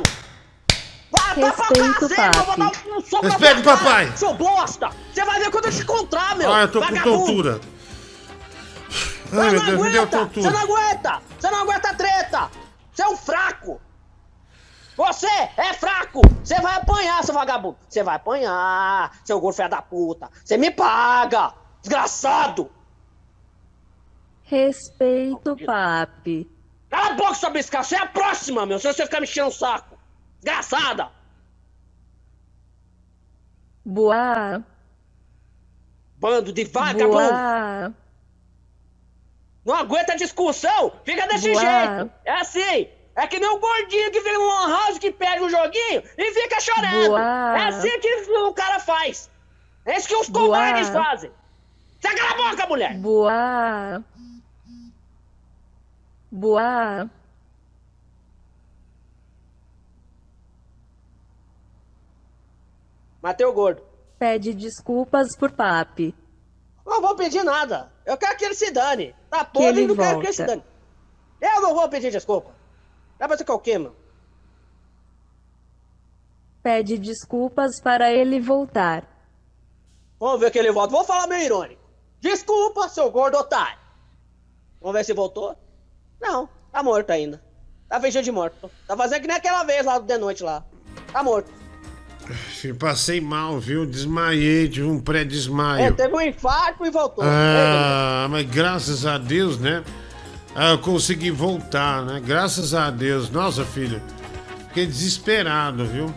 [1.12, 4.04] Vai, tá pra cacete, eu vou dar um soco na Respeita tua o papai.
[4.06, 4.90] cara, Seu bosta.
[5.12, 6.52] Você vai ver quando eu te encontrar, meu.
[6.52, 7.18] Ah, eu tô com vagabundo.
[7.26, 7.60] tontura.
[9.30, 10.50] Você Ai, meu não Deus, me deu aguenta, Você tontura.
[10.50, 11.22] não aguenta!
[11.38, 12.50] Você não aguenta treta!
[12.92, 13.80] Você é um fraco!
[15.00, 16.20] Você é fraco!
[16.44, 17.78] Você vai apanhar, seu vagabundo!
[17.88, 20.30] Você vai apanhar, seu gordo filho da puta!
[20.44, 21.54] Você me paga!
[21.80, 22.70] Desgraçado!
[24.42, 26.46] Respeito, papi.
[26.90, 27.82] Cala a boca, sua bisca!
[27.82, 28.78] Você é a próxima, meu!
[28.78, 29.98] Se você ficar me enchendo o saco!
[30.42, 31.10] Desgraçada!
[33.82, 34.62] Boa.
[36.18, 37.08] Bando de vagabundo!
[37.16, 37.94] Boa.
[39.64, 40.92] Não aguenta discussão!
[41.04, 41.58] Fica desse Boa.
[41.58, 42.12] jeito!
[42.26, 42.99] É assim!
[43.20, 46.32] É que nem o gordinho que vem no Lan House que perde um joguinho e
[46.32, 47.08] fica chorando!
[47.08, 47.58] Boa.
[47.58, 49.30] É assim que o cara faz!
[49.84, 51.30] É isso que os covardes fazem!
[52.00, 52.96] Você cala a boca, mulher!
[52.96, 54.02] Boa.
[56.32, 57.10] Boa.
[63.22, 63.82] Matei o gordo.
[64.18, 66.14] Pede desculpas por papi.
[66.86, 67.92] Não vou pedir nada.
[68.06, 69.14] Eu quero que ele se dane.
[69.28, 70.56] Tá podre, não quero que ele se volta.
[70.56, 70.64] dane.
[71.38, 72.58] Eu não vou pedir desculpa.
[73.20, 73.94] Vai fazer que é o quê, meu?
[76.62, 79.04] Pede desculpas para ele voltar.
[80.18, 80.90] Vamos ver que ele volta.
[80.92, 81.80] Vou falar meio irônico.
[82.20, 83.78] Desculpa, seu gordo otário.
[84.80, 85.54] Vamos ver se voltou.
[86.20, 87.42] Não, tá morto ainda.
[87.88, 88.70] Tá fingindo de morto.
[88.86, 90.64] Tá fazendo que nem aquela vez lá do de noite lá.
[91.12, 91.50] Tá morto.
[92.78, 93.84] Passei mal, viu?
[93.86, 95.94] Desmaiei, tive um É, pré-desmaio.
[95.96, 97.24] teve um infarto e voltou.
[97.26, 99.82] Ah, mas graças a Deus, né?
[100.54, 102.20] Ah, eu consegui voltar, né?
[102.24, 103.30] Graças a Deus.
[103.30, 104.02] Nossa, filho.
[104.68, 106.14] Fiquei desesperado, viu?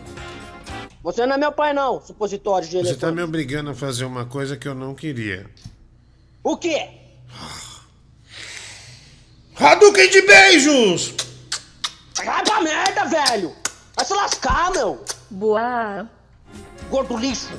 [1.02, 3.14] Você não é meu pai, não, supositório de Você tá elefante.
[3.16, 5.46] me obrigando a fazer uma coisa que eu não queria.
[6.42, 6.88] O quê?
[9.58, 11.14] Hadouken de beijos!
[12.16, 13.52] Vai pra merda, velho!
[13.94, 15.04] Vai se lascar, meu!
[15.30, 16.08] Boa.
[16.90, 17.52] Gordo lixo!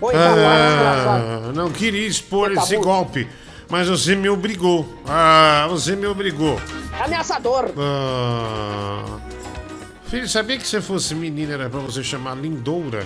[0.00, 3.28] Oi, ah, não queria expor Você tá esse golpe,
[3.72, 4.86] mas você me obrigou.
[5.08, 6.60] Ah, você me obrigou.
[7.00, 7.70] É ameaçador.
[7.78, 9.18] Ah.
[10.04, 13.02] Filho, sabia que se fosse menina era pra você chamar Lindoura?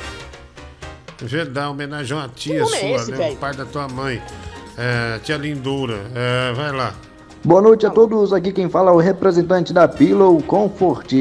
[1.18, 3.30] Verdade, homenagem a uma tia é sua, esse, né?
[3.30, 4.20] O pai da tua mãe.
[4.76, 6.00] É, tia Lindoura.
[6.12, 6.92] É, vai lá.
[7.44, 11.12] Boa noite a todos, aqui quem fala é o representante da Pillow Comfort.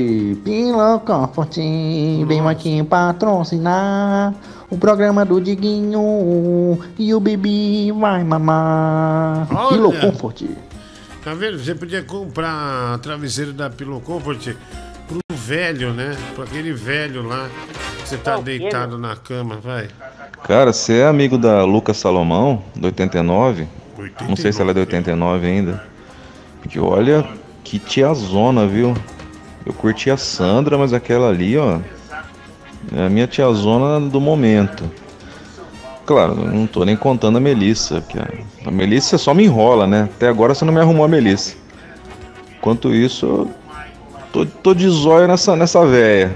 [0.43, 4.33] Pillow Comfort, vem aqui patrocinar
[4.69, 9.47] o programa do Diguinho e o Bibi vai mamar.
[9.51, 9.69] Olha.
[9.69, 10.43] Pillow Comfort.
[11.23, 11.57] Tá vendo?
[11.57, 14.55] Você podia comprar travesseiro da Pillow Comfort
[15.07, 16.15] pro velho, né?
[16.33, 17.49] Pro aquele velho lá.
[17.97, 19.87] que Você tá deitado na cama, vai.
[20.43, 23.67] Cara, você é amigo da Lucas Salomão, do 89?
[24.27, 25.83] Não sei se ela é do 89 ainda.
[26.61, 27.27] Porque olha,
[27.63, 28.95] que tiazona, viu?
[29.65, 31.79] Eu curti a Sandra, mas aquela ali, ó.
[32.93, 34.89] É a minha tiazona do momento.
[36.05, 38.29] Claro, não tô nem contando a Melissa, porque a,
[38.67, 40.03] a Melissa só me enrola, né?
[40.15, 41.55] Até agora você não me arrumou a Melissa.
[42.57, 43.51] Enquanto isso, eu
[44.31, 46.35] tô, tô de zóio nessa, nessa véia.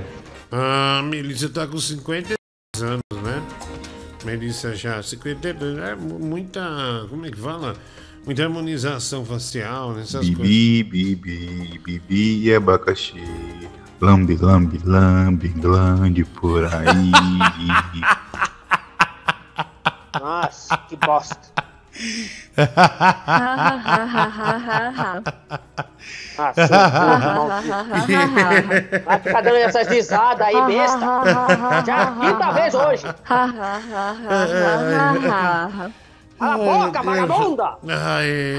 [0.51, 2.37] A Melissa tá com 52
[2.83, 3.43] anos, né?
[4.25, 7.05] Melissa já, 52, é mu- muita.
[7.09, 7.75] Como é que fala?
[8.25, 10.01] Muita harmonização facial, né?
[10.01, 10.37] Essas coisas.
[10.47, 13.13] Bibi, bibi, bibi e abacaxi.
[14.01, 17.11] Lambe, lambe, lambe, glande por aí.
[20.19, 21.49] Nossa, que bosta.
[26.37, 26.69] Ah, seu
[27.89, 29.05] maldito.
[29.05, 31.05] Vai ficar dando essas risadas aí, besta.
[31.85, 33.03] Já é quinta vez hoje.
[33.25, 33.81] Cala
[36.39, 37.77] a boca, vagabunda!
[37.89, 38.55] Ai,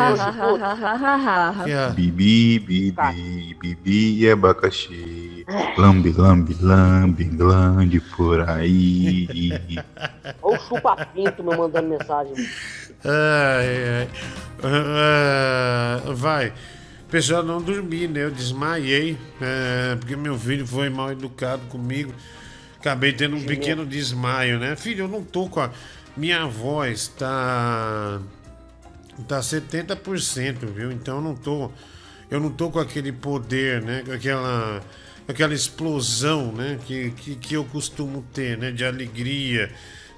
[1.95, 5.30] Bibi, bibi, bibi e abacaxi.
[5.77, 9.27] Lambe, lambe, lambe, glande por aí.
[10.41, 12.35] Ou chupa-pinto me mandando mensagem.
[13.05, 14.09] ai, ai.
[14.63, 16.53] Ah, vai.
[17.11, 18.23] Pessoal, não dormi, né?
[18.23, 22.15] Eu desmaiei, é, porque meu filho foi mal educado comigo.
[22.79, 24.77] Acabei tendo um pequeno desmaio, né?
[24.77, 25.71] Filho, eu não tô com a.
[26.17, 28.21] Minha voz tá.
[29.27, 30.93] Tá 70%, viu?
[30.93, 31.71] Então eu não tô.
[32.31, 34.03] Eu não tô com aquele poder, né?
[34.07, 34.81] Com aquela.
[35.31, 36.79] Aquela explosão, né?
[36.87, 38.71] Que, que, que eu costumo ter, né?
[38.71, 39.71] De alegria,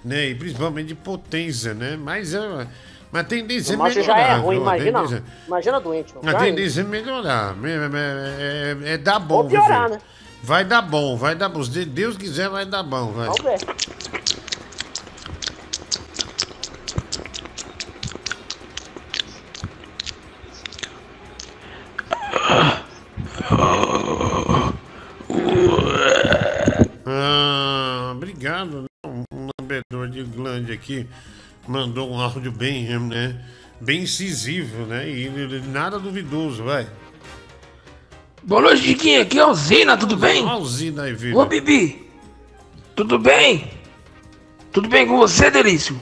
[0.05, 0.27] né?
[0.29, 1.97] E principalmente de potência, né?
[1.97, 2.67] Mas é.
[3.11, 4.03] Mas a tendência é melhorar.
[4.03, 5.01] já é ruim, imagina.
[5.01, 6.15] tendência- Imagina doente.
[6.27, 7.55] a tendência é melhorar.
[7.63, 9.35] É, é, é- é dar bom.
[9.37, 9.99] Ou piorar, né?
[10.43, 11.63] Vai dar bom, vai dar bom.
[11.63, 13.13] Se Deus quiser, vai dar bom.
[13.13, 13.27] Vai.
[13.29, 13.59] Vamos ver.
[28.63, 28.83] Obrigado.
[28.83, 29.25] né?
[29.33, 31.07] Um lambedor de glande aqui
[31.67, 33.41] mandou um áudio bem, né?
[33.81, 35.09] Bem incisivo, né?
[35.09, 35.29] E
[35.69, 36.87] nada duvidoso, vai.
[38.43, 39.23] Boa noite, Diquinha.
[39.23, 40.49] Aqui é o Zina, tudo bem?
[40.49, 41.35] Alzina aí.
[41.35, 42.11] Ô, Bibi.
[42.95, 43.71] Tudo bem?
[44.73, 46.01] Tudo bem com você, Delício?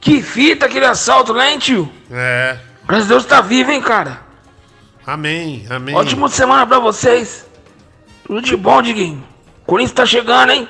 [0.00, 1.90] Que fita aquele assalto, né, hein, tio?
[2.10, 2.58] É.
[2.86, 4.22] Graças a Deus tá vivo, hein, cara?
[5.04, 5.94] Amém, amém.
[5.94, 7.46] Ótima semana pra vocês.
[8.24, 9.24] Tudo de bom, Diguinho.
[9.64, 10.68] Corinthians tá chegando, hein?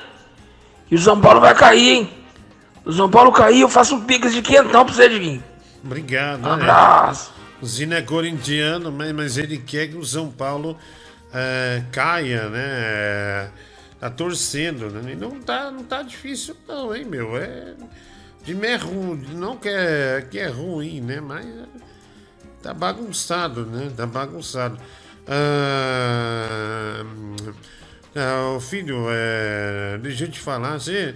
[0.89, 2.09] E o São Paulo vai cair, hein?
[2.85, 5.43] O São Paulo cair, eu faço um pix de quentão pra você, Diguinho.
[5.83, 6.39] Obrigado.
[6.39, 6.63] Um né?
[6.63, 7.31] abraço.
[7.61, 10.77] O Zina é corintiano, mas, mas ele quer que o São Paulo
[11.33, 12.63] é, caia, né?
[12.63, 13.49] É,
[13.99, 15.11] tá torcendo, né?
[15.11, 17.35] E não tá, não tá difícil, não, hein, meu?
[17.37, 17.73] É.
[18.43, 21.19] De é ruim, não que é, que é ruim, né?
[21.19, 21.65] Mas é,
[22.63, 23.91] tá bagunçado, né?
[23.95, 24.77] Tá bagunçado.
[25.27, 27.03] Ah,
[28.15, 31.15] ah, filho, é, deixa eu te falar, você,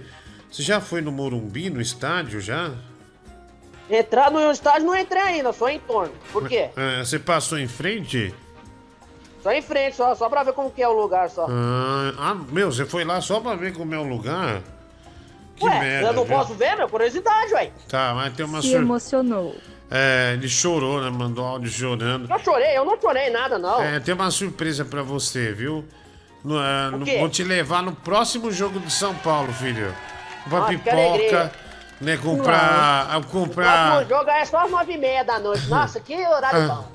[0.50, 2.72] você já foi no Morumbi, no estádio já?
[3.90, 6.12] Entrar no estádio não entrei ainda, só em torno.
[6.32, 6.70] Por quê?
[6.76, 8.34] Ah, você passou em frente?
[9.42, 11.46] Só em frente, só, só pra ver como que é o lugar só.
[11.50, 14.62] Ah, ah, meu, você foi lá só pra ver como é o lugar?
[15.56, 16.08] Que Ué, merda.
[16.08, 16.36] eu não viu?
[16.36, 16.88] posso ver, meu?
[16.88, 17.70] Curiosidade, ué.
[17.88, 18.76] Tá, mas tem uma Se sur...
[18.80, 19.56] emocionou.
[19.90, 21.10] É, ele chorou, né?
[21.10, 22.30] Mandou áudio chorando.
[22.32, 23.82] Eu chorei, eu não chorei nada, não.
[23.82, 25.84] É, tem uma surpresa pra você, viu?
[26.44, 29.94] No, é, no- te levar no próximo jogo de São Paulo, filho.
[30.46, 31.52] Uma Ah, pipoca,
[32.00, 32.16] né?
[32.16, 33.06] Comprar.
[33.10, 35.68] ah, O Comprar próximo jogo é só às nove e meia da noite.
[35.68, 36.88] Nossa, que horário Ah, bom.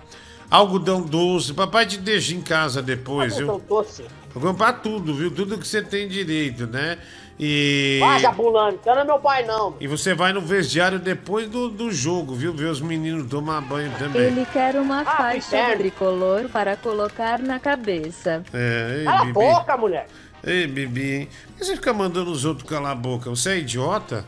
[0.51, 1.53] algodão doce.
[1.53, 3.65] Papai te deixa em casa depois, Então, viu?
[3.69, 4.05] doce.
[4.33, 5.31] Vou comprar tudo, viu?
[5.31, 6.97] Tudo que você tem direito, né?
[7.39, 7.97] E.
[7.99, 9.75] Vai, Jabulani, não é meu pai, não.
[9.79, 12.51] E você vai no vestiário depois do, do jogo, viu?
[12.51, 14.21] Ver os meninos tomar banho também.
[14.23, 15.77] Ele quer uma faixa inferno.
[15.77, 18.43] tricolor para colocar na cabeça.
[18.53, 19.33] É, ei, Cala a Bibi.
[19.33, 20.07] boca, mulher.
[20.43, 21.29] Ei, Bibi, hein?
[21.49, 23.29] Por que você fica mandando os outros calar a boca?
[23.29, 24.25] Você é idiota?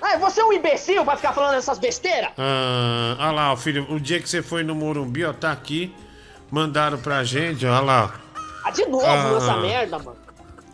[0.00, 2.30] Ah, você é um imbecil pra ficar falando essas besteiras?
[2.38, 5.94] Ah, olha lá, filho, o dia que você foi no Morumbi, ó, tá aqui.
[6.50, 8.14] Mandaram pra gente, ó, olha lá.
[8.64, 9.34] Ah, de novo Ah.
[9.36, 10.16] essa merda, mano.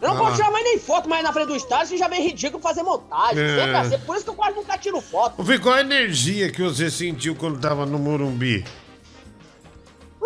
[0.01, 0.19] Eu não Ah.
[0.21, 2.83] posso tirar mais nem foto mais na frente do estádio, você já vem ridículo fazer
[2.83, 3.43] montagem.
[3.43, 3.49] É.
[3.57, 5.43] Sempre assim, por isso que eu quase nunca tiro foto.
[5.45, 8.65] Filho, qual a energia que você sentiu quando tava no Morumbi?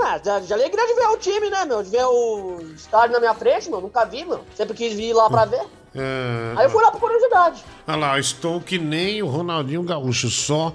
[0.01, 1.83] Ah, de, de alegria de ver o time, né, meu?
[1.83, 3.81] De ver o estádio na minha frente, meu.
[3.81, 4.41] Nunca vi, meu.
[4.55, 5.61] Sempre quis vir lá pra ver.
[5.97, 7.65] Ah, Aí eu fui lá por curiosidade.
[7.87, 10.73] Olha lá, estou que nem o Ronaldinho Gaúcho, só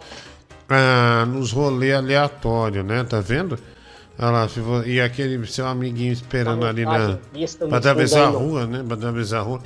[0.69, 3.03] ah, nos rolê aleatório, né?
[3.05, 3.57] Tá vendo?
[4.17, 4.47] Olha lá,
[4.85, 7.17] e aquele seu amiguinho esperando ali na.
[7.33, 8.83] besta, Pra atravessar a rua, né?
[8.85, 9.61] Pra atravessar a rua.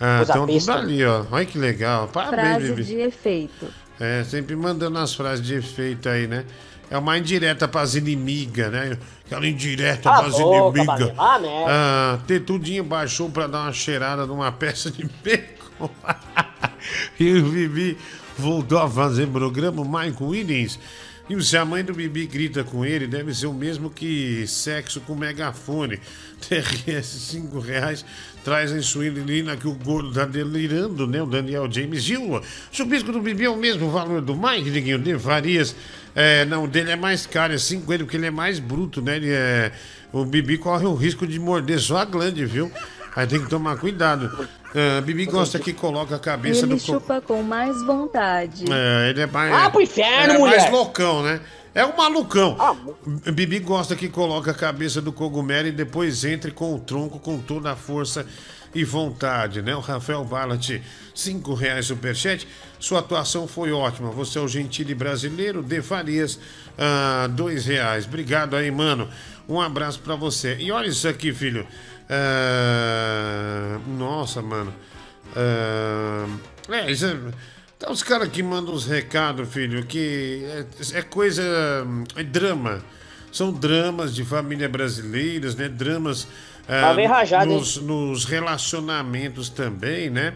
[0.00, 1.24] Ah, então tudo ali, ó.
[1.30, 2.08] Olha que legal.
[2.08, 3.66] Parabéns, Frase de efeito.
[3.98, 6.44] É, sempre mandando as frases de efeito aí, né?
[6.90, 8.98] É uma indireta pras inimigas, né?
[9.24, 10.86] Aquela indireta Cala a pras inimigas.
[10.86, 11.14] Bagé.
[11.18, 11.40] Ah.
[11.68, 15.90] Ah, Tetudinho baixou pra dar uma cheirada numa peça de bacon.
[17.18, 17.98] e o Bibi
[18.38, 20.78] voltou a fazer programa, o Michael Williams.
[21.28, 25.00] E se a mãe do Bibi grita com ele, deve ser o mesmo que sexo
[25.00, 25.98] com megafone.
[26.40, 28.04] TRS 5 reais
[28.44, 31.20] traz a insulina que o gordo tá delirando, né?
[31.20, 32.40] O Daniel James Gil.
[32.70, 35.74] Chubisco do Bibi é o mesmo valor do Mike, Diguinho, de Farias.
[36.14, 39.16] É, não, o dele é mais caro, é 50, porque ele é mais bruto, né?
[39.16, 39.72] Ele é,
[40.12, 42.70] o Bibi corre o risco de morder só a glande, viu?
[43.16, 44.46] Aí tem que tomar cuidado.
[44.74, 48.64] Ah, Bibi gosta que coloca a cabeça Ele do co- chupa com mais vontade.
[48.70, 49.52] É, ele é mais.
[49.54, 50.70] Ah, pro inferno, ele é mais mulher.
[50.70, 51.40] loucão, né?
[51.74, 52.56] É um malucão.
[53.32, 57.38] Bibi gosta que coloca a cabeça do cogumelo e depois entre com o tronco com
[57.38, 58.26] toda a força
[58.74, 59.74] e vontade, né?
[59.74, 60.80] O Rafael Ballat,
[61.14, 62.46] cinco reais superchat.
[62.78, 64.10] Sua atuação foi ótima.
[64.10, 65.62] Você é o gentile brasileiro.
[65.62, 66.38] De Farias,
[66.78, 68.04] ah, dois reais.
[68.06, 69.08] Obrigado aí, mano.
[69.48, 70.56] Um abraço pra você.
[70.58, 71.66] E olha isso aqui, filho.
[72.08, 74.72] Ah, nossa, mano.
[75.34, 76.26] Ah,
[76.70, 77.16] é, isso é...
[77.76, 80.46] Então, os caras que mandam os recados, filho, que
[80.94, 81.42] é, é coisa.
[82.16, 82.82] É drama.
[83.30, 85.68] São dramas de família brasileiras, né?
[85.68, 86.26] Dramas
[86.66, 87.56] Tá bem rajado, hein?
[87.56, 90.34] nos, nos relacionamentos também, né?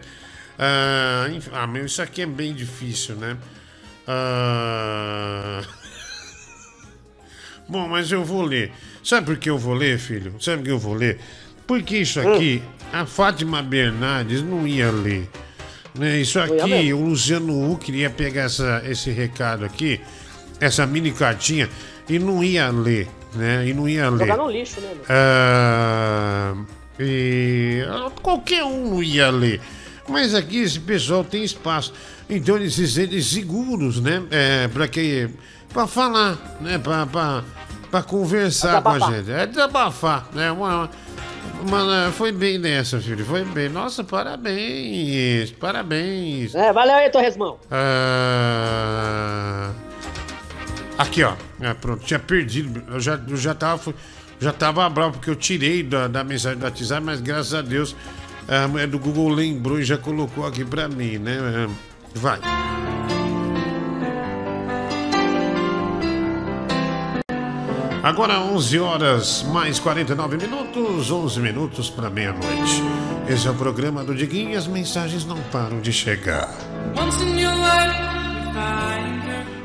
[0.57, 3.37] Ah, enfim, ah, meu, isso aqui é bem difícil, né?
[4.07, 5.61] Ah,
[7.67, 8.71] Bom, mas eu vou ler.
[9.03, 10.35] Sabe por que eu vou ler, filho?
[10.39, 11.19] Sabe por que eu vou ler?
[11.71, 12.61] Porque isso aqui,
[12.91, 15.29] a Fátima Bernardes não ia ler.
[15.95, 16.19] Né?
[16.19, 20.01] Isso aqui, o Luciano Huck ia pegar essa, esse recado aqui,
[20.59, 21.69] essa mini cartinha,
[22.09, 23.65] e não ia ler, né?
[23.69, 24.27] E não ia ler.
[24.27, 24.89] Jogar no lixo, né?
[25.07, 26.55] Ah,
[26.99, 29.61] e ah, qualquer um não ia ler.
[30.09, 31.93] Mas aqui esse pessoal tem espaço.
[32.29, 34.21] Então eles se sentem seguros, né?
[34.29, 35.29] É, para que
[35.71, 36.77] para falar, né?
[36.77, 37.45] Para
[37.91, 39.31] para conversar com a gente.
[39.31, 40.51] É desabafar, né?
[40.51, 40.89] Uma,
[41.61, 43.25] uma, é, foi bem nessa, filho.
[43.25, 43.69] Foi bem.
[43.69, 45.51] Nossa, parabéns.
[45.51, 46.55] Parabéns.
[46.55, 47.59] É, valeu aí, Torresmão.
[47.69, 49.69] Ah,
[50.97, 51.33] Aqui, ó.
[51.59, 52.83] É, pronto, tinha perdido.
[52.87, 53.93] Eu já, eu já tava.
[54.39, 57.95] Já tava bravo porque eu tirei da, da mensagem do WhatsApp, mas graças a Deus
[58.47, 61.69] a mulher do Google lembrou e já colocou aqui pra mim, né?
[62.15, 62.39] Vai.
[68.03, 72.81] Agora 11 horas mais 49 minutos, 11 minutos para meia-noite.
[73.29, 76.51] Esse é o programa do Diguinho e as mensagens não param de chegar.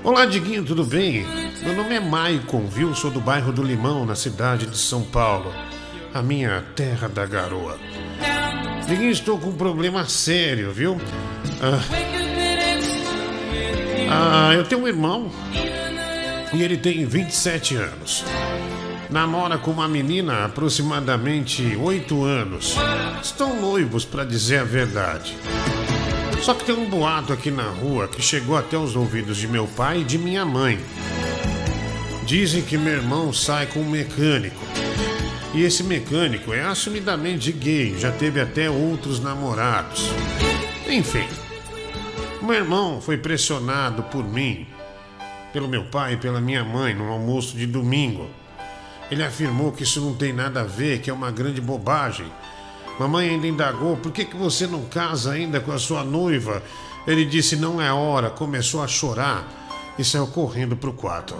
[0.04, 1.26] Olá, Diguinho, tudo bem?
[1.62, 2.94] Meu nome é Maicon, viu?
[2.94, 5.50] Sou do bairro do Limão, na cidade de São Paulo,
[6.12, 7.78] a minha terra da garoa.
[8.86, 11.00] Diguinho, estou com um problema sério, viu?
[11.62, 11.80] Ah,
[14.50, 15.32] ah, eu tenho um irmão
[16.52, 18.24] e ele tem 27 anos.
[19.10, 22.74] Namora com uma menina aproximadamente 8 anos.
[23.22, 25.36] Estão noivos, para dizer a verdade.
[26.42, 29.66] Só que tem um boato aqui na rua que chegou até os ouvidos de meu
[29.66, 30.78] pai e de minha mãe.
[32.24, 34.60] Dizem que meu irmão sai com um mecânico.
[35.54, 40.10] E esse mecânico é assumidamente gay, já teve até outros namorados.
[40.88, 41.26] Enfim,
[42.42, 44.66] meu irmão foi pressionado por mim,
[45.56, 48.28] pelo meu pai e pela minha mãe no almoço de domingo.
[49.10, 52.26] Ele afirmou que isso não tem nada a ver, que é uma grande bobagem.
[53.00, 56.62] Mamãe ainda indagou: por que, que você não casa ainda com a sua noiva?
[57.06, 59.48] Ele disse: não é hora, começou a chorar
[59.98, 61.34] e saiu correndo pro quarto.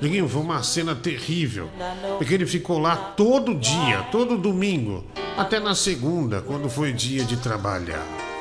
[0.00, 1.68] Diguinho, foi uma cena terrível,
[2.16, 5.04] porque ele ficou lá todo dia, todo domingo,
[5.36, 8.31] até na segunda, quando foi dia de trabalhar.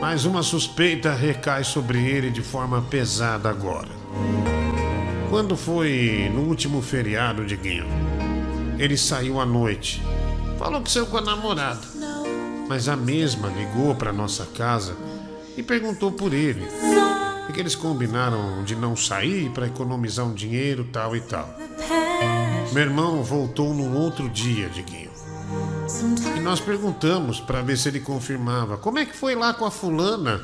[0.00, 3.90] Mas uma suspeita recai sobre ele de forma pesada agora.
[5.28, 7.86] Quando foi no último feriado, Diguinho,
[8.78, 10.02] ele saiu à noite.
[10.58, 11.86] Falou que saiu com a namorada.
[12.66, 14.96] Mas a mesma ligou para nossa casa
[15.56, 16.66] e perguntou por ele.
[17.44, 21.54] Porque eles combinaram de não sair para economizar um dinheiro, tal e tal.
[22.72, 25.09] Meu irmão voltou num outro dia, Diguinho.
[26.36, 28.76] E nós perguntamos para ver se ele confirmava.
[28.76, 30.40] Como é que foi lá com a fulana?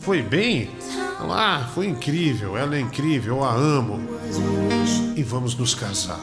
[0.00, 0.70] Foi bem?
[1.20, 2.56] Ah, foi incrível.
[2.56, 4.00] Ela é incrível, eu a amo.
[5.16, 6.20] E vamos nos casar.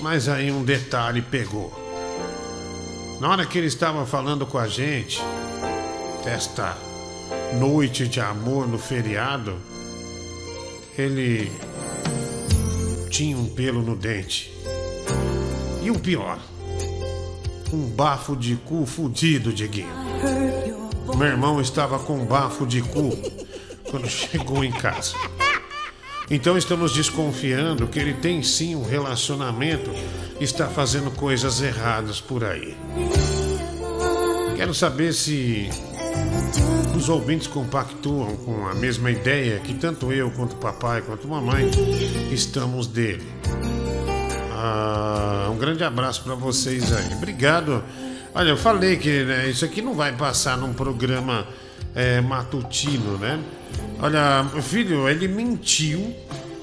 [0.00, 1.72] Mas aí um detalhe pegou.
[3.20, 5.22] Na hora que ele estava falando com a gente,
[6.24, 6.76] desta
[7.58, 9.56] noite de amor no feriado,
[10.98, 11.50] ele
[13.14, 14.52] tinha um pelo no dente.
[15.80, 16.36] E o pior,
[17.72, 19.94] um bafo de cu fudido, Diguinho.
[21.16, 23.16] Meu irmão estava com bafo de cu
[23.88, 25.14] quando chegou em casa.
[26.28, 29.92] Então estamos desconfiando que ele tem sim um relacionamento
[30.40, 32.76] e está fazendo coisas erradas por aí.
[34.56, 35.70] Quero saber se
[37.04, 41.70] os ouvintes compactuam com a mesma ideia que tanto eu quanto papai quanto mamãe
[42.32, 43.26] estamos dele.
[44.50, 47.12] Ah, um grande abraço para vocês aí.
[47.12, 47.84] Obrigado.
[48.34, 51.46] Olha, eu falei que né, isso aqui não vai passar num programa
[51.94, 53.38] é, matutino, né?
[54.00, 56.14] Olha, filho, ele mentiu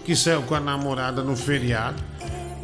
[0.04, 2.02] que saiu com a namorada no feriado.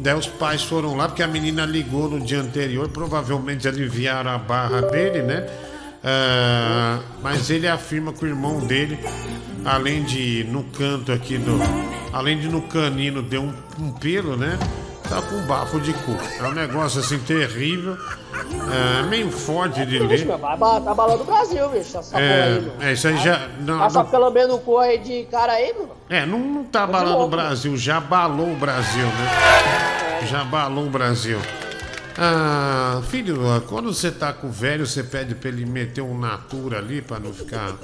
[0.00, 4.38] Daí os pais foram lá, porque a menina ligou no dia anterior, provavelmente aliviaram a
[4.38, 5.46] barra dele, né?
[6.04, 8.98] Ah, mas ele afirma que o irmão dele,
[9.64, 11.58] além de no canto aqui do.
[12.12, 14.58] Além de no canino deu um, um pelo, né?
[15.08, 16.16] Tá com bafo de cu.
[16.38, 17.96] É um negócio assim terrível.
[19.00, 20.36] É, meio forte de Bicho, ler.
[20.38, 21.96] vai tá balando o Brasil, bicho.
[21.98, 22.72] Essa porra aí, meu.
[22.80, 23.48] É, é, isso aí já.
[23.60, 25.90] Não, só não- pelo menos o cu aí de cara aí, meu.
[26.08, 27.28] é, não, não tá abalando o.
[27.28, 30.26] Brasil, já abalou o Brasil, né?
[30.26, 31.38] Já abalou o Brasil.
[32.18, 33.38] Ah, filho,
[33.68, 37.18] quando você tá com o velho, você pede pra ele meter um natura ali pra
[37.18, 37.74] não ficar.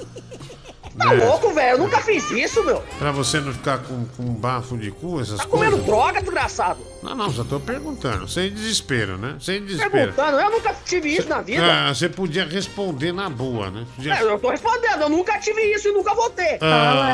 [0.97, 1.25] Tá né?
[1.25, 1.71] louco, velho?
[1.73, 2.81] Eu nunca fiz isso, meu.
[2.97, 5.85] Pra você não ficar com, com bafo de cu, essas Tá comendo coisas.
[5.87, 6.79] droga, desgraçado.
[7.03, 8.25] Não, não, só tô perguntando.
[8.29, 9.35] Sem desespero, né?
[9.41, 9.91] Sem desespero.
[9.91, 11.61] Perguntando, eu nunca tive isso na vida.
[11.89, 13.85] Ah, você podia responder na boa, né?
[13.93, 14.13] Podia...
[14.13, 16.59] É, eu tô respondendo, eu nunca tive isso e nunca vou ter.
[16.61, 17.11] Ah,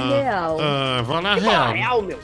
[0.99, 1.73] Ah, fala Que fala real.
[1.73, 2.19] real, meu.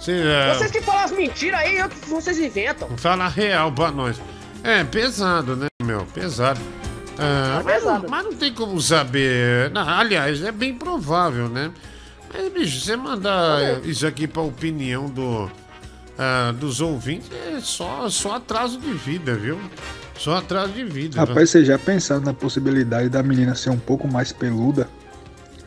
[0.00, 0.12] Você,
[0.50, 2.88] ah, Vocês que falam as mentiras aí, eu- vocês inventam.
[2.96, 4.18] Fala real pra nós.
[4.64, 6.06] É, pesado, né, meu?
[6.14, 6.60] Pesado.
[7.18, 8.02] Ah, Tá mas, pesado.
[8.02, 9.70] não, mas não tem como saber.
[9.70, 11.70] Não, aliás, é bem provável, né?
[12.32, 15.50] Mas, bicho, você mandar isso aqui pra opinião do,
[16.18, 19.58] ah, dos ouvintes é só, só atraso de vida, viu?
[20.16, 21.18] Só atraso de vida.
[21.18, 24.88] Rapaz, você já pensando na possibilidade da menina ser um pouco mais peluda?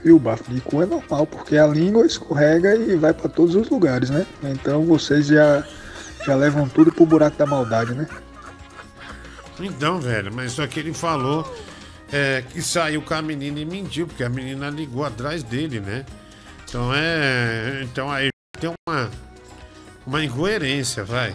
[0.04, 3.56] E o bafo de cu é normal, porque a língua escorrega e vai pra todos
[3.56, 4.26] os lugares, né?
[4.44, 5.64] Então vocês já,
[6.26, 8.08] já levam tudo pro buraco da maldade, né?
[9.60, 11.50] Então, velho, mas só que ele falou
[12.12, 16.06] é, que saiu com a menina e mentiu, porque a menina ligou atrás dele, né?
[16.68, 17.82] Então é.
[17.84, 18.30] Então aí
[18.60, 19.10] tem uma.
[20.06, 21.34] Uma incoerência, vai.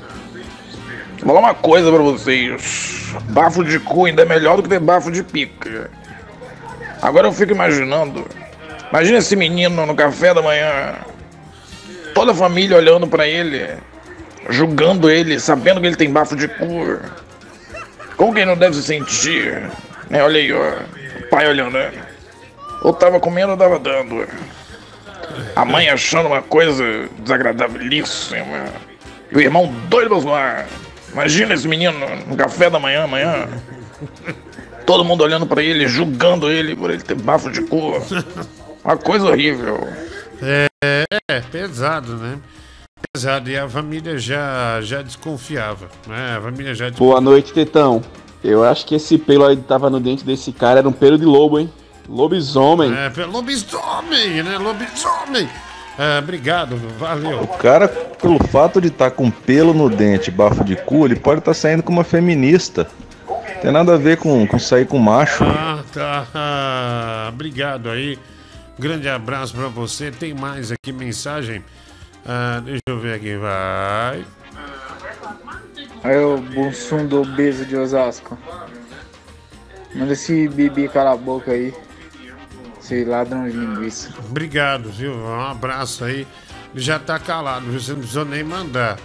[1.19, 3.13] Vou falar uma coisa pra vocês.
[3.31, 5.91] Bafo de cu ainda é melhor do que ter bafo de pica.
[7.03, 8.25] Agora eu fico imaginando.
[8.91, 10.95] Imagina esse menino no café da manhã.
[12.15, 13.67] Toda a família olhando pra ele.
[14.49, 17.01] Julgando ele, sabendo que ele tem bafo de cu.
[18.21, 19.63] Como que ele não deve se sentir?
[20.11, 20.73] Né, olha aí, ó.
[21.31, 21.91] Pai olhando, né?
[22.83, 24.29] Ou tava comendo ou tava dando.
[25.57, 26.85] A mãe achando uma coisa
[27.21, 28.67] desagradabilíssima.
[29.33, 30.67] E o irmão doido pra zoar.
[31.11, 33.49] Imagina esse menino no café da manhã, amanhã.
[34.85, 38.05] Todo mundo olhando pra ele, julgando ele por ele ter bafo de cu.
[38.85, 39.89] Uma coisa horrível.
[40.43, 42.39] É, é, pesado, né?
[43.13, 43.51] Pesado.
[43.51, 46.37] E a família já, já desconfiava, né?
[46.39, 48.03] A família já Boa noite, Tetão.
[48.43, 51.19] Eu acho que esse pelo aí que tava no dente desse cara era um pelo
[51.19, 51.71] de lobo, hein?
[52.09, 52.93] Lobisomem.
[52.93, 54.59] É, lobisomem, né?
[54.59, 55.49] Lobisomem.
[55.99, 57.43] É, obrigado, valeu.
[57.43, 61.41] O cara, pelo fato de estar com pelo no dente, bafo de cu, ele pode
[61.41, 62.89] estar saindo com uma feminista.
[63.61, 65.45] Tem nada a ver com, com sair com macho.
[65.45, 66.27] Ah, tá.
[66.35, 68.19] Ah, obrigado aí.
[68.79, 70.11] Grande abraço pra você.
[70.11, 71.63] Tem mais aqui mensagem.
[72.33, 74.25] Ah, deixa eu ver aqui, vai.
[76.05, 78.39] Aí o Bunsum do obeso de Osasco.
[79.93, 81.75] Manda esse bibi cala a boca aí.
[82.81, 84.15] Esse ladrão de linguiça.
[84.29, 85.13] Obrigado, viu?
[85.13, 86.25] Um abraço aí.
[86.73, 87.81] Ele já tá calado, viu?
[87.81, 88.97] Você não precisou nem mandar.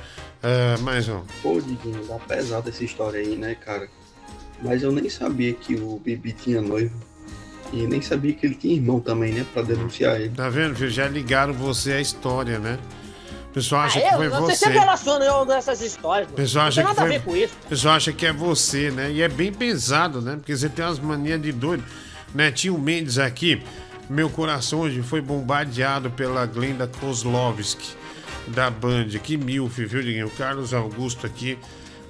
[0.43, 1.23] Ah, mais um.
[1.41, 3.89] Pô, Diguinho, tá pesada essa história aí, né, cara?
[4.61, 6.93] Mas eu nem sabia que o Bibi tinha noivo.
[7.73, 9.43] E nem sabia que ele tinha irmão também, né?
[9.51, 10.29] Pra denunciar ele.
[10.29, 10.91] Tá vendo, filho?
[10.91, 12.77] Já ligaram você à história, né?
[13.55, 14.69] Pessoal acha que Ah, foi eu, você você.
[14.69, 16.29] relaciona eu nessas histórias.
[16.31, 17.15] Pessoal não acha tem que nada foi.
[17.15, 17.53] a ver com isso.
[17.69, 19.11] Pessoal acha que é você, né?
[19.11, 20.35] E é bem pesado, né?
[20.35, 21.83] Porque você tem umas manias de doido.
[22.33, 23.63] Netinho Mendes aqui,
[24.09, 27.95] meu coração hoje foi bombardeado pela Glenda Kozlovski
[28.47, 29.07] da Band.
[29.23, 30.27] Que milf, viu, Diguinho?
[30.27, 31.57] O Carlos Augusto aqui,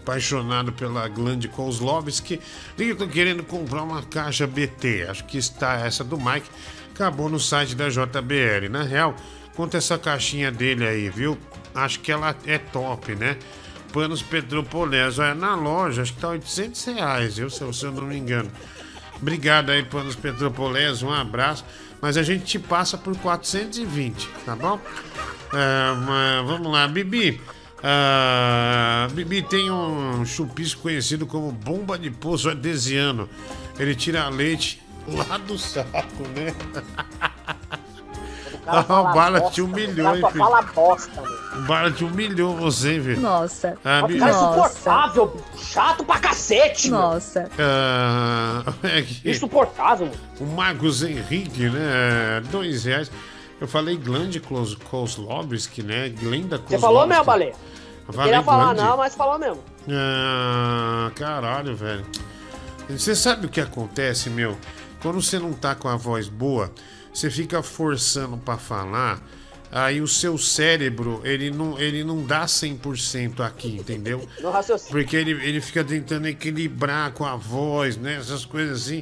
[0.02, 2.42] apaixonado pela Glenda Kozlovski.
[2.78, 5.06] Eu tô querendo comprar uma caixa BT.
[5.08, 6.50] Acho que está essa do Mike.
[6.94, 8.68] Acabou no site da JBL.
[8.70, 9.16] Na real,
[9.56, 11.38] conta essa caixinha dele aí, viu?
[11.74, 13.38] Acho que ela é top, né?
[13.92, 15.22] Panos Petropoleso.
[15.22, 17.50] É, na loja, acho que tá 800 reais, viu?
[17.50, 18.52] Se eu, não me engano.
[19.22, 21.08] Obrigado aí, Panos Petropoleso.
[21.08, 21.66] Um abraço.
[22.02, 24.80] Mas a gente te passa por 420, tá bom?
[25.54, 27.42] É, vamos lá, Bibi.
[27.82, 33.30] Ah, Bibi tem um chupisco conhecido como bomba de poço artesiano.
[33.78, 36.54] Ele tira leite lá do saco, né?
[38.68, 38.82] Ah,
[39.12, 39.70] o Bala bosta, te meu.
[39.72, 40.44] Humilhou, hein, filho?
[40.46, 41.60] fala bosta, meu.
[41.60, 43.22] O Bala te humilhou você, velho.
[43.22, 43.78] Nossa.
[43.86, 44.20] Ah, Bibi.
[44.20, 47.00] cara é insuportável, chato pra cacete, meu.
[47.00, 47.50] Nossa.
[47.60, 50.20] Ah, é que- Insuportável, mano.
[50.40, 52.42] O Marcos Henrique, né?
[52.52, 53.12] Dois reais.
[53.62, 56.10] Eu falei Glande Kozlovski, né?
[56.10, 56.70] Glenda Kozlovski.
[56.76, 57.54] Você falou mesmo, Baleia.
[58.08, 58.82] Eu Não queria falar Glande.
[58.82, 59.64] não, mas falou mesmo.
[59.90, 62.06] Ah, caralho, velho.
[62.90, 64.58] Você sabe o que acontece, meu?
[65.02, 66.72] Quando você não tá com a voz boa,
[67.16, 69.22] você fica forçando pra falar,
[69.72, 74.28] aí o seu cérebro, ele não, ele não dá 100% aqui, entendeu?
[74.92, 78.16] Porque ele, ele fica tentando equilibrar com a voz, né?
[78.18, 79.02] Essas coisas assim.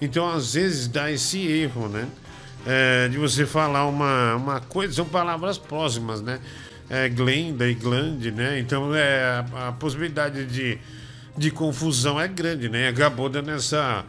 [0.00, 2.06] Então, às vezes, dá esse erro, né?
[2.64, 6.38] É, de você falar uma, uma coisa, são palavras próximas, né?
[6.88, 8.60] É, glenda e glande, né?
[8.60, 10.78] Então, é, a, a possibilidade de,
[11.36, 12.88] de confusão é grande, né?
[12.88, 14.04] Acabou dando essa,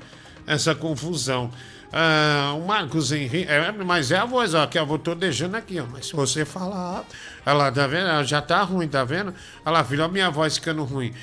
[0.45, 1.51] essa confusão.
[1.91, 5.79] Ah, o Marcos Henrique, é, mas é a voz, ó, que eu tô deixando aqui,
[5.79, 5.85] ó.
[5.91, 7.03] Mas se você falar,
[7.45, 8.07] olha lá, tá vendo?
[8.07, 9.33] Ela Já tá ruim, tá vendo?
[9.65, 11.13] Olha lá, filho, olha a minha voz ficando ruim.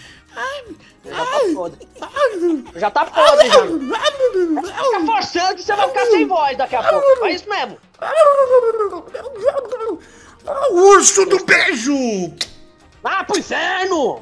[1.05, 1.89] Já tá podre.
[2.75, 3.63] Já tá podre, já.
[3.63, 7.25] Fica forçando que você vai ficar sem voz daqui a pouco.
[7.25, 7.79] É isso mesmo.
[10.73, 12.35] Urso do beijo!
[13.03, 14.21] Ah, pro inferno!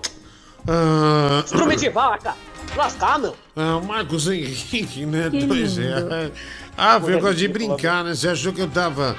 [0.68, 2.34] Ah, Estrume de vaca.
[2.76, 3.36] Lascar, meu.
[3.54, 5.30] ah, o Marcos Henrique, né?
[5.30, 6.12] Que Pois lindo.
[6.14, 6.30] é.
[6.76, 8.14] Ah, foi gosto de brincar, né?
[8.14, 9.16] Você achou que eu tava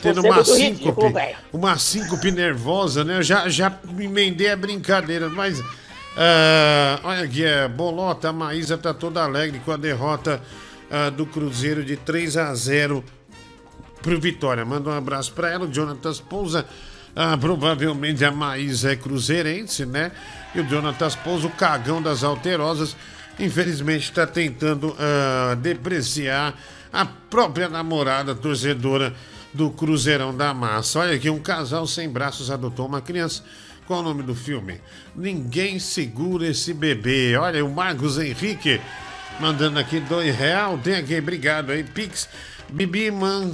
[0.00, 1.36] tendo Você é uma ridículo, síncope, velho.
[1.52, 3.18] uma síncope nervosa, né?
[3.18, 5.62] Eu já, já me emendei a brincadeira, mas.
[6.16, 10.40] ah, olha aqui, é, Bolota, a Maísa tá toda alegre com a derrota
[10.90, 13.04] ah, do Cruzeiro de 3 a 0
[14.00, 14.64] pro Vitória.
[14.64, 16.64] Manda um abraço pra ela, o Jonatas Pousa.
[17.14, 20.10] Ah, provavelmente a Maísa é cruzeirense, né?
[20.54, 22.96] E o Jonatas Pousa, o cagão das alterosas,
[23.38, 26.54] infelizmente está tentando ah, depreciar
[26.92, 29.12] a própria namorada torcedora
[29.52, 31.00] do Cruzeirão da Massa.
[31.00, 33.42] Olha aqui, um casal sem braços adotou uma criança.
[33.86, 34.80] Qual o nome do filme?
[35.14, 37.36] Ninguém segura esse bebê.
[37.36, 38.80] Olha, o Marcos Henrique
[39.38, 40.78] mandando aqui dois real.
[40.78, 42.28] Tem aqui, obrigado aí, Pix.
[42.70, 43.10] Bibi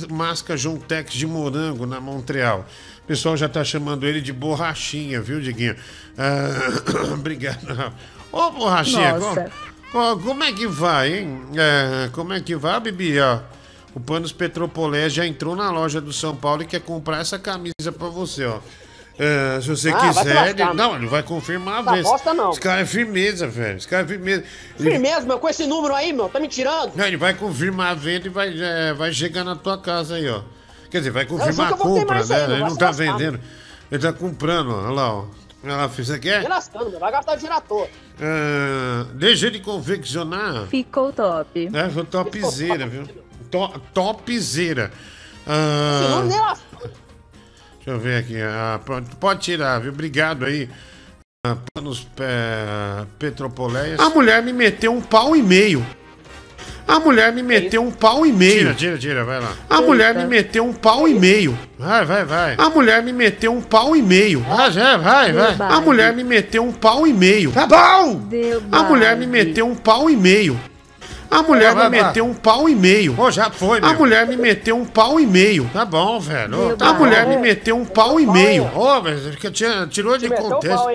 [0.08, 2.66] masca Jontex de morango na Montreal.
[3.10, 5.74] O pessoal já tá chamando ele de borrachinha, viu, Diguinho?
[6.16, 7.92] Ah, obrigado.
[8.30, 9.50] Ô, borrachinha, Nossa.
[9.90, 11.42] co- co- como é que vai, hein?
[11.56, 13.18] É, como é que vai, Bibi?
[13.18, 13.40] Ó,
[13.96, 17.90] o Panos Petropolé já entrou na loja do São Paulo e quer comprar essa camisa
[17.98, 18.60] pra você, ó.
[19.18, 20.64] É, se você Ah, quiser, ele...
[20.74, 22.04] não, ele vai confirmar a vez.
[22.06, 22.52] bosta, não.
[22.52, 23.76] Esse cara é firmeza, velho.
[23.76, 24.44] Esse cara é firmeza.
[24.78, 26.28] Ele- Firmeza, meu, com esse número aí, meu.
[26.28, 26.92] Tá me tirando?
[26.94, 30.28] não, ele vai confirmar a venda e vai, é, vai chegar na tua casa aí,
[30.28, 30.42] ó.
[30.90, 32.44] Quer dizer, vai confirmar a compra, né?
[32.44, 33.40] Ele não tá lascar, vendendo.
[33.90, 34.74] Ele tá comprando.
[34.74, 35.24] Olha lá, ó.
[35.62, 36.48] Olha lá, filho, você quer?
[36.48, 36.98] Lascando, meu.
[36.98, 37.88] Vai gastar dinheiro à toa.
[38.20, 40.66] Ah, deixa ele confeccionar.
[40.66, 41.70] Ficou top.
[41.72, 43.06] É, foi topzera, viu?
[43.50, 44.90] To, topzera.
[45.46, 46.56] Ah,
[47.76, 48.40] deixa eu ver aqui.
[48.40, 49.92] Ah, pode, pode tirar, viu?
[49.92, 50.68] Obrigado aí.
[51.46, 54.00] Ah, panos é, Petropoleias.
[54.00, 55.84] A mulher me meteu um pau e meio.
[56.90, 58.58] A mulher me meteu um pau e meio.
[58.58, 59.52] Tira, tira, tira, vai lá.
[59.68, 61.56] A mulher me meteu um pau e meio.
[61.78, 62.54] Vai, vai, vai.
[62.58, 64.40] A mulher me meteu um pau e meio.
[64.40, 65.72] Vai, vai, vai, vai.
[65.72, 67.52] A mulher me meteu um pau e meio.
[67.52, 68.20] Tá bom!
[68.72, 70.58] A mulher me meteu um pau e meio.
[71.30, 73.14] A mulher Vai, me vai, meteu um pau e meio.
[73.14, 75.70] Pô, já foi, A mulher me meteu um pau e meio.
[75.72, 76.76] Tá bom, velho.
[76.80, 78.68] A mulher me meteu um pau e meio.
[78.74, 80.88] Ô, velho, que tinha- tirou de contexto.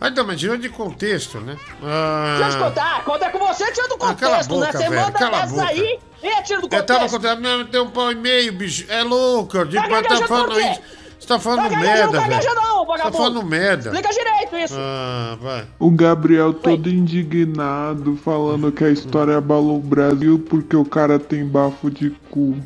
[0.00, 1.56] Ah, não, mas tirou de contexto, né?
[1.56, 3.04] Deixa eu te Ah, contar.
[3.04, 4.66] Quando é com você, tira do Ah, cala a contexto, né?
[4.66, 6.86] boca, Você velho, manda aí e é tiro do eu contexto.
[6.86, 8.84] tava contando, não, tem um pau e meio, bicho.
[8.90, 10.80] É louco, de, Tá tá gaguejando falando isso.
[11.18, 12.30] Você tá falando Tá merda, não velho.
[12.30, 13.16] não, Você tá vagabundo.
[13.16, 13.90] falando merda.
[13.90, 14.74] Explica direito isso.
[14.78, 15.66] Ah, vai.
[15.78, 21.44] O Gabriel todo indignado, falando que a história abalou o Brasil porque o cara tem
[21.46, 22.56] bafo de cu.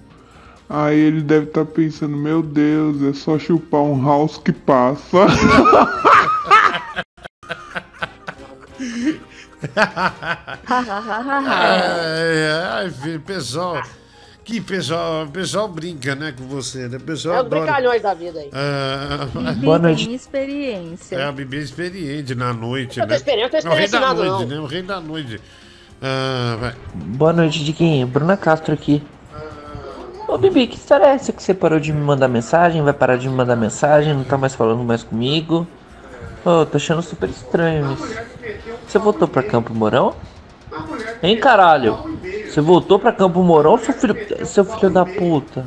[0.68, 5.00] Aí ele deve estar pensando, meu Deus, é só chupar um house que passa.
[11.46, 12.50] ai,
[12.84, 13.82] ai, filho, pessoal.
[14.42, 16.96] Que pessoal, o pessoal brinca, né, com você, né?
[16.96, 17.62] O pessoal É os adora.
[17.62, 18.50] brincalhões da vida aí.
[18.52, 20.12] Ah, Bibi boa noite.
[20.12, 21.16] experiência.
[21.16, 23.10] É, a Bibi é experiente na noite, Eu né?
[23.10, 24.56] tô experiente, eu tô É o rei da experiente nada, noite, não.
[24.56, 24.60] né?
[24.62, 25.40] O rei da noite.
[26.02, 26.74] Ah, vai.
[26.94, 28.06] Boa noite, Diguinho.
[28.06, 29.02] Bruna Castro aqui.
[30.26, 32.82] Ô, Bibi, que história é essa que você parou de me mandar mensagem?
[32.82, 34.14] Vai parar de me mandar mensagem?
[34.14, 35.66] Não tá mais falando mais comigo?
[36.44, 38.16] Ô, tô achando super estranho isso.
[38.86, 40.14] Você voltou pra Campo Mourão?
[41.22, 42.18] Hein, caralho?
[42.48, 45.66] Você voltou pra Campo Mourão, seu filho, seu filho da puta?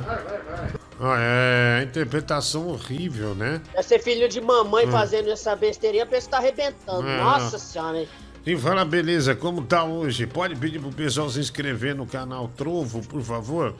[1.00, 3.62] Ah, é, interpretação horrível, né?
[3.74, 4.92] É ser filho de mamãe Hum.
[4.92, 7.08] fazendo essa besteirinha pra você tá arrebentando.
[7.08, 7.18] Ah.
[7.18, 8.08] Nossa senhora, hein?
[8.46, 10.26] E fala, beleza, como tá hoje?
[10.26, 13.74] Pode pedir pro pessoal se inscrever no canal Trovo, por favor?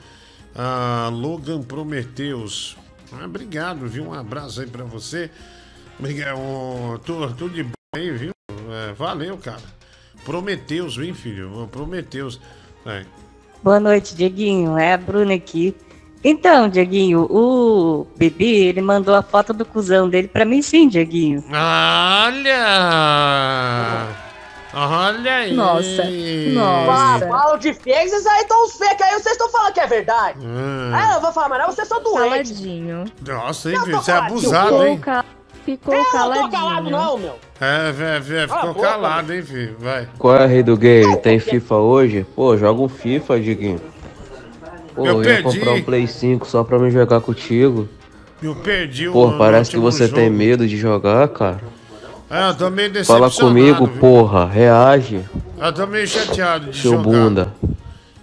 [0.56, 2.78] Ah, Logan Prometeus.
[3.12, 4.10] Ah, obrigado, viu?
[4.10, 5.30] Um abraço aí pra você.
[6.00, 6.38] Obrigado.
[6.40, 8.32] Ô, tu- Tudo de bom aí, viu?
[8.50, 9.62] É, valeu, cara.
[10.26, 11.68] Prometeus, hein, filho?
[11.72, 12.40] Prometeus.
[12.86, 13.06] É.
[13.62, 14.78] Boa noite, Dieguinho.
[14.78, 15.76] É a Bruna aqui.
[16.24, 21.44] Então, Dieguinho, o Bibi, ele mandou a foto do cuzão dele pra mim sim, Dieguinho.
[21.50, 22.64] Olha!
[24.76, 25.54] Olha aí.
[25.54, 27.28] Nossa, Ah, nossa.
[27.28, 30.40] falo de fake, vocês aí estão fake, aí vocês estão falando que é verdade.
[30.40, 30.92] Hum.
[30.94, 32.52] Ah, eu vou falar, mas não, vocês são doentes.
[32.54, 33.06] Caladinho.
[33.28, 33.98] Nossa, hein, Não, filho?
[33.98, 34.98] Você é abusado, hein?
[35.00, 35.26] ca-
[35.66, 36.52] ficou Eu não tô caladinho.
[36.52, 37.36] calado não, meu.
[37.60, 39.76] É, vé, vé, Cala a ficou boca, calado, hein, filho?
[39.80, 40.08] Vai.
[40.18, 41.18] Qual é, Rei do Game?
[41.18, 42.26] Tem FIFA hoje?
[42.36, 43.82] Pô, joga um FIFA, Diguinho.
[44.96, 45.44] Pô, Eu eu ia perdi.
[45.60, 47.88] comprar um Play 5 só pra me jogar contigo.
[48.42, 49.14] Eu perdi o.
[49.14, 50.16] Pô, parece que você jogo.
[50.18, 51.62] tem medo de jogar, cara.
[52.30, 53.06] É, eu tô meio.
[53.06, 53.98] Fala comigo, viu?
[54.00, 54.46] porra.
[54.48, 55.22] Reage,
[55.60, 57.04] Eu tô meio chateado de seu jogar.
[57.04, 57.54] bunda.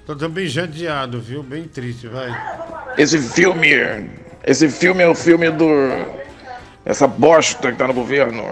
[0.07, 1.43] Tô também chateado, viu?
[1.43, 2.29] Bem triste, vai.
[2.99, 3.69] Esse filme.
[4.45, 5.67] Esse filme é o filme do.
[6.85, 8.43] Essa bosta que tá no governo.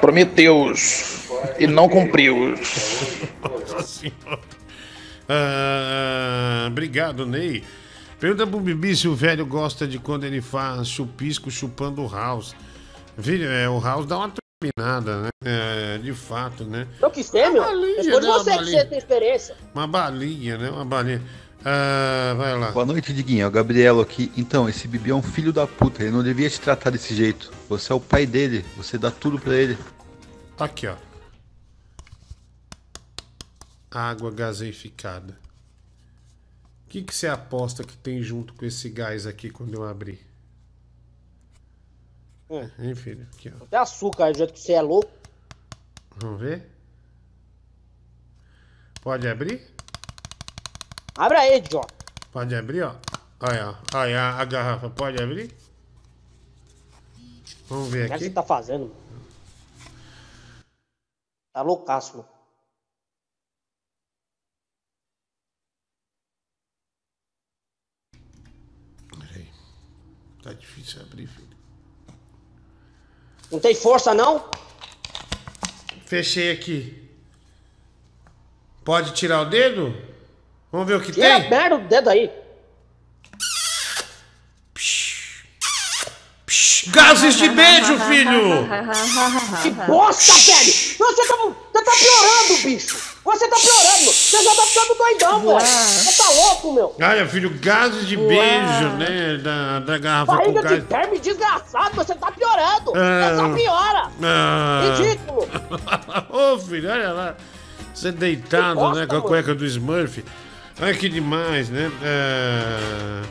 [0.00, 1.28] Prometeus
[1.58, 2.54] e não cumpriu.
[3.42, 4.40] Nossa senhora.
[5.28, 7.62] Ah, obrigado, Ney.
[8.18, 12.54] Pergunta pro Bibi se o velho gosta de quando ele faz chupisco chupando o house.
[13.18, 15.28] Filho, é, o house dá uma terminada, né?
[15.44, 16.86] É, de fato, né?
[17.00, 17.62] Eu quis ter, meu.
[17.62, 18.80] balinha, Responde né, você uma que balinha.
[18.82, 19.56] você tem experiência.
[19.74, 20.70] Uma balinha, né?
[20.70, 21.22] Uma balinha.
[21.64, 22.70] Ah, vai lá.
[22.70, 23.42] Boa noite, Diguinho.
[23.42, 24.32] É o Gabrielo aqui.
[24.36, 26.02] Então, esse Bibi é um filho da puta.
[26.02, 27.52] Ele não devia te tratar desse jeito.
[27.68, 28.64] Você é o pai dele.
[28.76, 29.76] Você dá tudo pra ele.
[30.58, 30.96] Aqui, ó.
[33.90, 35.38] Água gaseificada.
[36.86, 40.26] O que, que você aposta que tem junto com esse gás aqui quando eu abrir?
[42.48, 43.26] É, hein, filho?
[43.34, 43.64] Aqui, ó.
[43.64, 45.10] Até açúcar, do jeito que você é louco.
[46.16, 46.68] Vamos ver?
[49.02, 49.69] Pode abrir?
[51.20, 51.94] Abre aí, idiota.
[52.32, 52.94] Pode abrir, ó.
[53.40, 53.98] Olha, ó.
[53.98, 55.54] Olha, a, garrafa pode abrir?
[57.68, 58.24] Vamos ver O que é que aqui.
[58.24, 58.86] você tá fazendo?
[58.86, 59.26] mano?
[61.52, 62.28] Tá loucaço, mano.
[70.42, 71.48] Tá difícil abrir, filho.
[73.52, 74.50] Não tem força, não?
[76.06, 77.10] Fechei aqui.
[78.82, 80.09] Pode tirar o dedo?
[80.72, 81.50] Vamos ver o que Tira tem?
[81.50, 82.30] merda do dedo aí.
[86.88, 88.66] Gases de beijo, filho!
[89.62, 90.72] Que bosta, velho!
[90.72, 93.10] Você tá, você tá piorando, bicho!
[93.22, 94.12] Você tá piorando!
[94.12, 95.60] Você já tá ficando doidão, velho!
[95.60, 96.96] Você tá louco, meu!
[97.00, 99.36] Olha, filho, gases de beijo, né?
[99.42, 100.84] Da, da garrafa com Barriga de gás.
[100.88, 102.92] verme desgraçado, você tá piorando!
[102.96, 103.28] Ah.
[103.28, 104.10] Você só piora!
[104.22, 104.96] Ah.
[104.96, 105.48] Ridículo!
[106.54, 107.36] Ô, filho, olha lá.
[107.94, 109.06] Você deitado, bosta, né?
[109.06, 109.28] Com a mano.
[109.28, 110.24] cueca do Smurf.
[110.80, 111.90] Olha que demais, né?
[112.02, 113.22] É...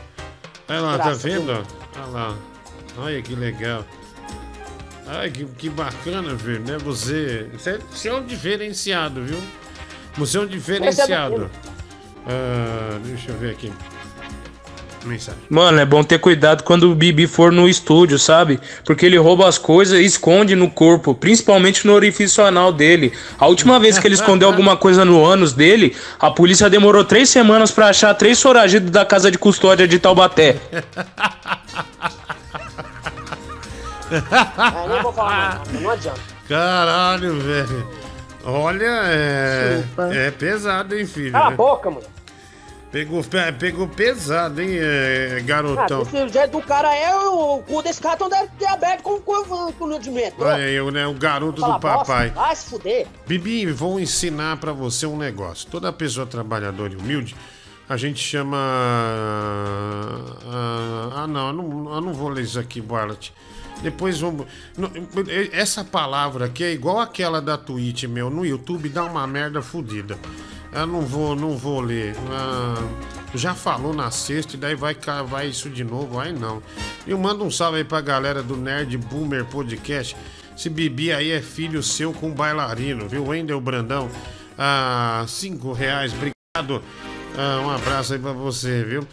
[0.68, 1.50] Olha lá, tá Graças vendo?
[1.50, 2.38] Olha lá.
[2.96, 3.84] Olha que legal.
[5.06, 6.78] Ai, que, que bacana, filho, né?
[6.78, 9.42] Você, você, você é um diferenciado, viu?
[10.16, 11.50] Você é um diferenciado.
[12.26, 13.72] Ah, deixa eu ver aqui.
[15.04, 15.40] Mensagem.
[15.48, 18.60] Mano, é bom ter cuidado quando o Bibi for no estúdio, sabe?
[18.84, 23.12] Porque ele rouba as coisas e esconde no corpo, principalmente no orifício anal dele.
[23.38, 27.28] A última vez que ele escondeu alguma coisa no ânus dele, a polícia demorou três
[27.30, 30.56] semanas pra achar três foragidos da casa de custódia de Taubaté.
[34.10, 36.20] É, nem vou falar nada, não adianta.
[36.48, 37.86] Caralho, velho.
[38.44, 39.82] Olha, é.
[39.82, 40.14] Chupa.
[40.14, 41.32] É pesado, hein, filho?
[41.32, 41.56] Cala a né?
[41.56, 42.02] boca, mano.
[42.92, 46.02] Pegou, pe- pegou pesado, hein, é, Ah, garotão.
[46.02, 49.72] desse jeito do cara é, o, cu desse cara então deve ter aberto com, com,
[49.72, 50.44] com o de metrô.
[50.44, 51.06] Olha eu, né?
[51.06, 52.30] O garoto do papai.
[52.30, 53.06] Vai se fuder.
[53.28, 55.68] Bibi, vou ensinar pra você um negócio.
[55.70, 57.36] Toda pessoa trabalhadora e humilde,
[57.88, 58.56] a gente chama.
[60.52, 63.32] Ah, ah, não, eu não, eu não vou ler isso aqui, Barlet.
[63.82, 64.46] Depois vamos.
[65.52, 68.28] Essa palavra aqui é igual aquela da Twitch, meu.
[68.30, 70.18] No YouTube dá uma merda fodida.
[70.72, 72.14] Eu não vou, não vou ler.
[72.30, 72.86] Ah,
[73.34, 76.18] já falou na sexta e daí vai cavar isso de novo.
[76.18, 76.62] Aí não.
[77.06, 80.16] Eu mando um salve aí pra galera do Nerd Boomer Podcast.
[80.56, 83.26] Esse Bibi aí é filho seu com bailarino, viu?
[83.26, 84.10] Wendel Brandão.
[84.58, 86.82] Ah, cinco reais, obrigado.
[87.36, 89.06] Ah, um abraço aí pra você, viu?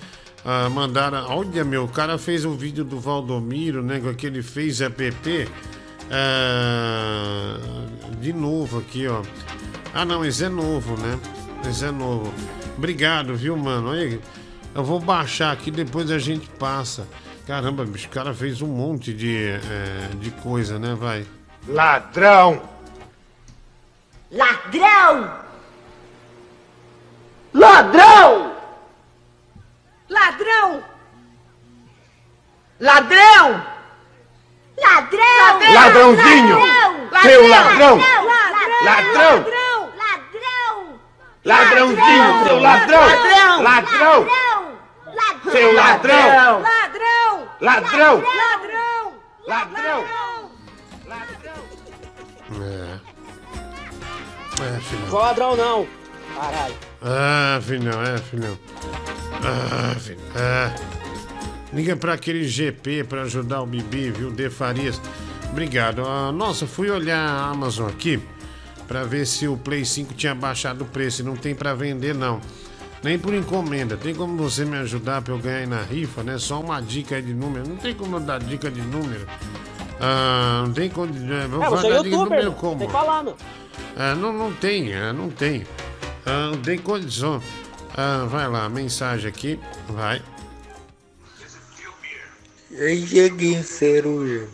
[0.46, 1.26] Ah, mandaram.
[1.30, 4.00] Olha, meu, o cara fez um vídeo do Valdomiro, né?
[4.00, 5.50] Com aquele fez app.
[6.12, 7.58] Ah,
[8.20, 9.22] de novo aqui, ó.
[9.94, 11.20] Ah, não, esse é novo, né?
[11.66, 12.34] Esse é novo.
[12.78, 13.92] Obrigado, viu, mano?
[13.92, 14.20] Aí,
[14.76, 17.08] eu vou baixar aqui, depois a gente passa.
[17.48, 20.96] Caramba, bicho, o cara fez um monte de, é, de coisa, né?
[20.96, 21.26] Vai.
[21.68, 22.62] Ladrão!
[24.32, 25.32] Ladrão!
[27.54, 28.56] Ladrão!
[30.10, 30.84] Ladrão!
[32.80, 33.66] Ladrão!
[34.78, 35.74] Ladrão!
[35.74, 36.58] Ladrãozinho!
[37.24, 37.98] Seu ladrão!
[37.98, 38.86] Ladrão!
[38.86, 39.67] Ladrão!
[41.48, 43.64] Ladrãozinho, seu ladrão!
[43.64, 44.28] Ladrão!
[45.50, 46.62] Seu ladrão!
[46.62, 47.48] Ladrão!
[47.62, 48.24] Ladrão!
[49.48, 50.04] Ladrão!
[51.08, 51.64] Ladrão!
[52.52, 53.00] É.
[54.62, 55.10] É, filhão.
[55.10, 55.88] Sou ladrão não.
[56.36, 56.76] Caralho.
[57.02, 58.60] Ah, filhão, é, filhão.
[59.36, 60.20] Ah, filhão.
[60.36, 60.76] É.
[61.72, 64.32] Liga pra aquele GP pra ajudar o Bibi, viu?
[64.32, 65.02] De Farias.
[65.50, 66.04] Obrigado.
[66.06, 68.22] Ah, nossa, fui olhar a Amazon aqui
[68.88, 71.22] pra ver se o Play 5 tinha baixado o preço.
[71.22, 72.40] E não tem pra vender, não.
[73.04, 73.96] Nem por encomenda.
[73.96, 76.38] Tem como você me ajudar pra eu ganhar aí na rifa, né?
[76.38, 77.68] Só uma dica aí de número.
[77.68, 79.28] Não tem como eu dar dica de número.
[80.00, 81.14] Ah, não tem como.
[81.34, 82.56] É, vou É, você é dar dica de youtuber, número mano.
[82.56, 82.80] como?
[82.80, 83.36] Tem falar, meu.
[83.96, 85.66] Ah, não, não tem, ah, não tem.
[86.26, 87.42] Ah, não tem condição.
[87.96, 89.60] Ah, vai lá, mensagem aqui.
[89.90, 90.22] Vai.
[92.72, 94.48] Ei, Dieguinho Ceruja.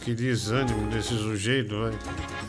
[0.00, 1.92] Que desânimo desse sujeito, vai.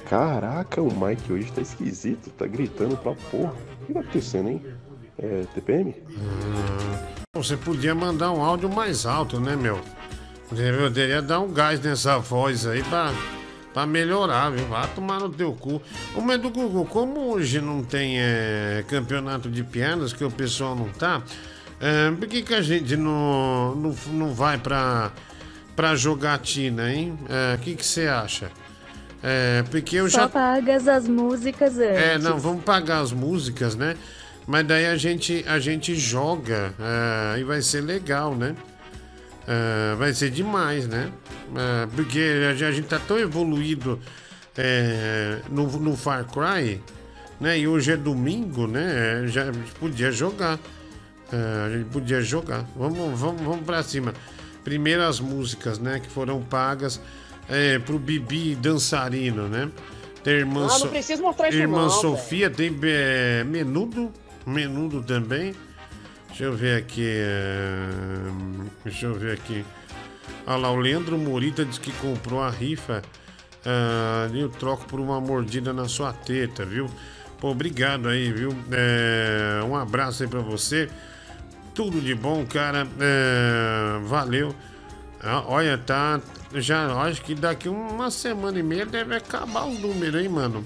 [0.09, 3.53] Caraca, o Mike hoje tá esquisito, tá gritando pra porra.
[3.81, 4.65] O que tá acontecendo, hein?
[5.17, 5.95] É TPM?
[7.35, 9.79] Você podia mandar um áudio mais alto, né, meu?
[10.51, 13.13] Eu deveria dar um gás nessa voz aí pra,
[13.73, 14.65] pra melhorar, viu?
[14.67, 15.81] Vai tomar no teu cu.
[16.15, 20.75] Ô, mas do Google, como hoje não tem é, campeonato de piadas, que o pessoal
[20.75, 21.21] não tá,
[21.79, 25.11] é, por que, que a gente não, não, não vai pra,
[25.75, 27.17] pra jogatina, hein?
[27.55, 28.51] O que que você acha?
[29.23, 30.29] É, porque eu Só já.
[30.29, 32.01] pagas as músicas antes.
[32.01, 33.95] É, não, vamos pagar as músicas, né?
[34.47, 38.55] Mas daí a gente, a gente joga é, e vai ser legal, né?
[39.47, 41.11] É, vai ser demais, né?
[41.55, 42.19] É, porque
[42.49, 43.99] a gente, tá tão evoluído
[44.57, 46.81] é, no, no Far Cry,
[47.39, 47.59] né?
[47.59, 49.25] E hoje é domingo, né?
[49.27, 50.59] Já podia jogar.
[51.31, 52.65] É, a gente podia jogar.
[52.75, 54.13] Vamos, vamos, vamos pra cima.
[54.63, 55.99] Primeiro as músicas, né?
[55.99, 57.01] Que foram pagas
[57.49, 59.69] é, pro Bibi dançarino, né?
[60.23, 64.11] Tem irmã, Ah, So- precisa mostrar isso irmã não, Sofia, tem é, menudo,
[64.45, 65.55] menudo também.
[66.29, 67.03] Deixa eu ver aqui.
[67.05, 67.87] é,
[68.83, 69.65] Deixa eu ver aqui.
[70.45, 73.01] Olha lá, o Leandro Morita diz que comprou a rifa
[73.65, 76.89] ah, e eu troco por uma mordida na sua teta, viu?
[77.39, 78.55] Pô, obrigado aí, viu?
[78.71, 80.87] É, um abraço aí pra você.
[81.73, 82.87] Tudo de bom, cara.
[82.99, 84.53] É, valeu.
[85.21, 86.19] Ah, olha, tá.
[86.53, 90.65] Já acho que daqui uma semana e meia deve acabar os números, hein, mano?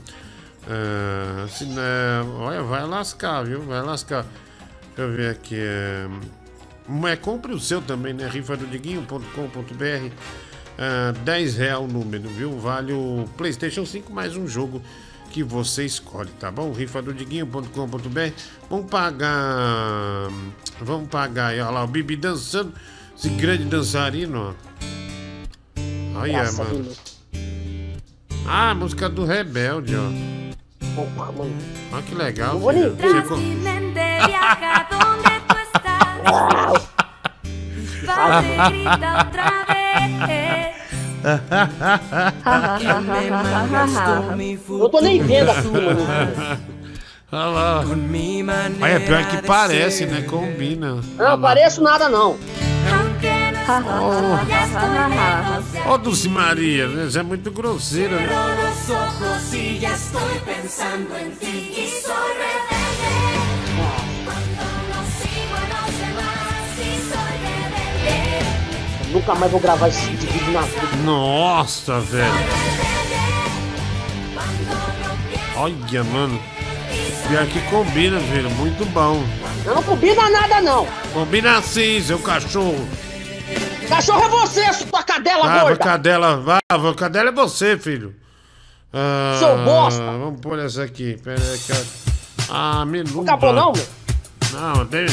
[0.67, 3.61] Ah, se, né, olha, vai lascar, viu?
[3.61, 4.25] Vai lascar.
[4.95, 5.55] Deixa eu ver aqui.
[5.57, 6.07] É,
[7.11, 8.27] é, compre o seu também, né?
[8.27, 10.11] rifadodiguinho.com.br.
[10.77, 12.59] Ah, 10 real o número, viu?
[12.59, 14.81] Vale o PlayStation 5 mais um jogo
[15.35, 16.71] que você escolhe, tá bom?
[16.71, 18.31] rifadodiguinho.com.br.
[18.69, 20.29] Vamos pagar.
[20.79, 22.71] Vamos pagar aí, olha lá, o Bibi dançando.
[23.17, 24.55] Esse grande dançarino,
[25.75, 26.21] ó.
[26.21, 26.85] Olha, mano.
[27.33, 27.97] Bibi.
[28.47, 30.09] Ah, a música do Rebelde, ó.
[30.95, 31.57] Porra, mano.
[31.91, 32.57] Olha que legal.
[32.57, 32.91] Ver.
[32.91, 33.25] Você
[38.69, 40.44] grita otra vez.
[44.69, 46.05] Eu tô nem vendo aqui, mano.
[47.31, 47.83] Olha lá.
[48.81, 50.21] Olha, pior que parece, né?
[50.21, 51.01] Combina.
[51.17, 52.37] Não pareço nada, não.
[55.87, 57.05] Ó, oh, Dulce Maria, né?
[57.05, 58.27] Você é muito grosseira, né?
[69.15, 70.87] Nunca mais vou gravar esse tipo de vídeo na vida.
[71.05, 72.33] Nossa, velho.
[75.55, 76.37] Olha, mano.
[77.29, 78.49] Pior que combina, velho.
[78.51, 79.23] Muito bom.
[79.65, 80.85] Eu não combina nada, não.
[81.13, 82.85] Combina assim, seu cachorro.
[83.87, 85.77] Cachorro é você, sua cadela Ah, gorda.
[85.77, 88.13] cadela, vá, vá, cadela é você, filho.
[88.93, 90.03] Ah, Seu bosta.
[90.03, 91.17] Vamos pôr essa aqui.
[91.23, 91.85] Pera aí, que eu-
[92.49, 93.13] Ah, menuda.
[93.13, 93.85] Não acabou, não, meu?
[94.51, 95.05] Não, tem,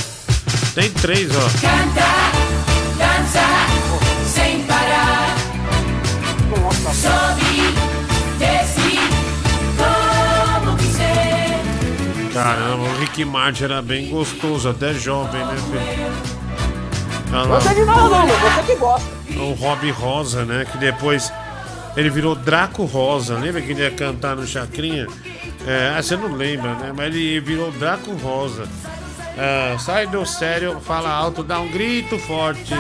[0.75, 1.41] tem três, ó.
[2.99, 3.72] Danza
[4.43, 5.37] sin parar.
[6.93, 7.75] Sobe,
[8.39, 8.99] desce,
[9.79, 11.61] como quiser.
[12.35, 16.13] Caramba, o Rick Martin era bem gostoso, até jovem, né, filho?
[17.33, 18.37] Lá, Não sei de nada, não, meu.
[18.37, 19.09] Você que gosta.
[19.39, 20.67] o Rob Rosa, né?
[20.71, 21.33] Que depois
[21.97, 23.39] ele virou Draco Rosa.
[23.39, 25.07] Lembra que ele ia cantar no Chacrinha?
[25.67, 26.93] É, ah, você não lembra, né?
[26.95, 28.69] Mas ele virou Draco Rosa.
[29.39, 32.75] É, sai do sério, fala alto, dá um grito forte.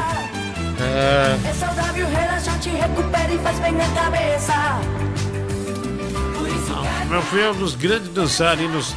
[0.80, 4.52] É, É saudável, relaxante, recupera e faz bem na cabeça.
[7.08, 8.94] Meu filho é um dos grandes dançarinos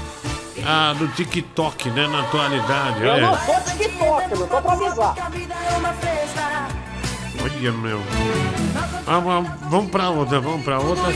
[0.65, 2.07] ah, do TikTok, né?
[2.07, 3.03] Na atualidade.
[3.03, 4.47] Eu não Olha, sou TikTok, meu.
[4.47, 5.15] Só pra avisar.
[5.17, 6.67] é uma festa.
[7.43, 8.01] olha meu.
[9.05, 11.13] Ah, vamos, vamos pra outra, vamos pra outra.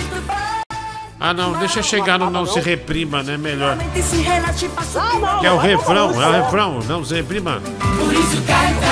[1.19, 3.37] Ah, não, deixa chegar no Não Se Reprima, né?
[3.37, 3.77] Melhor.
[4.95, 5.39] Ah, não.
[5.39, 7.61] Que é o refrão, é o refrão, não se reprima.
[7.97, 8.88] Por isso canta.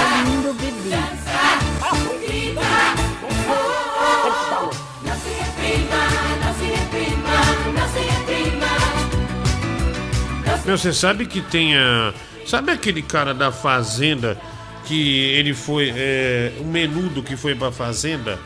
[10.68, 12.14] Meu, você sabe que tem a.
[12.46, 14.38] Sabe aquele cara da Fazenda
[14.84, 15.94] que ele foi.
[15.96, 18.38] É, o menudo que foi pra Fazenda?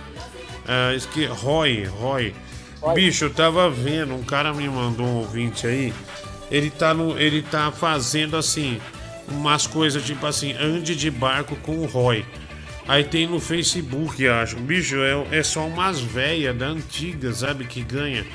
[0.68, 1.26] Ah, isso que.
[1.26, 2.32] Roy, Roy.
[2.94, 5.92] Bicho, eu tava vendo, um cara me mandou um ouvinte aí.
[6.52, 8.80] Ele tá, no, ele tá fazendo assim,
[9.28, 12.24] umas coisas tipo assim, ande de barco com o Roy.
[12.88, 14.58] Aí tem no Facebook, acho.
[14.58, 17.66] Bicho, é, é só umas velhas da antiga, sabe?
[17.66, 18.26] Que ganha.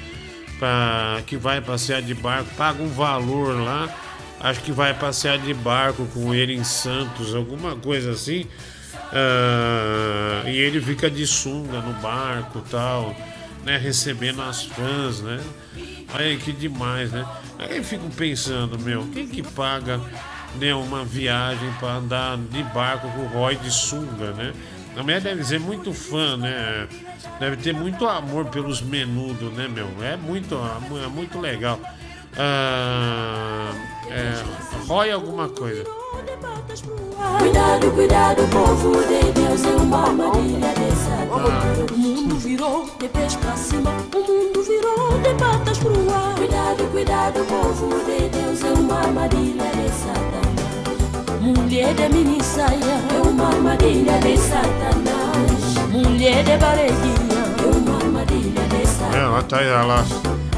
[0.58, 3.88] Pra, que vai passear de barco, paga um valor lá.
[4.40, 8.46] Acho que vai passear de barco com ele em Santos, alguma coisa assim.
[9.12, 13.16] Ah, e ele fica de sunga no barco tal,
[13.64, 13.76] né?
[13.76, 15.40] Recebendo as fãs, né?
[16.12, 17.26] Aí que demais, né?
[17.58, 20.00] Aí eu fico pensando, meu, quem que paga
[20.56, 24.52] né, uma viagem para andar de barco com o Roy de sunga, né?
[24.96, 26.88] A mulher deve ser muito fã, né?
[27.38, 29.88] Deve ter muito amor pelos menudos, né, meu?
[30.02, 31.78] É muito, é muito legal.
[32.38, 33.72] Ah,
[34.10, 35.84] é, Roy alguma coisa.
[37.38, 43.56] Cuidado, cuidado, povo de Deus é uma armadilha dessa O mundo virou de pés pra
[43.56, 46.34] cima, o mundo virou de patas pro ar.
[46.36, 50.46] Cuidado, cuidado, povo de Deus é uma armadilha de Satanás.
[51.40, 55.45] Mulher de mini saia é uma armadilha de Satanás.
[55.96, 59.16] Mulher de bareguinha é uma armadilha de.
[59.16, 60.04] É, ela tá aí, olha lá.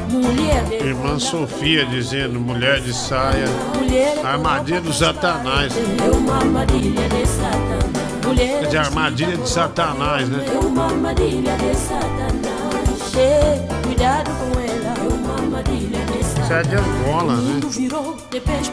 [0.09, 3.45] Mulher de Irmã Sofia dizendo, mulher de saia,
[3.77, 5.73] Mulher armadilha do Satanás.
[5.77, 8.25] é uma armadilha de Satanás.
[8.25, 10.45] Mulher De armadilha de Satanás, né?
[10.53, 13.13] É uma armadilha de Satanás.
[13.15, 14.95] Ei, cuidado com ela.
[14.97, 17.59] É uma armadilha de Isso é de Angola, né?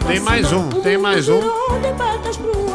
[0.07, 1.41] Tem mais um, tem mais um.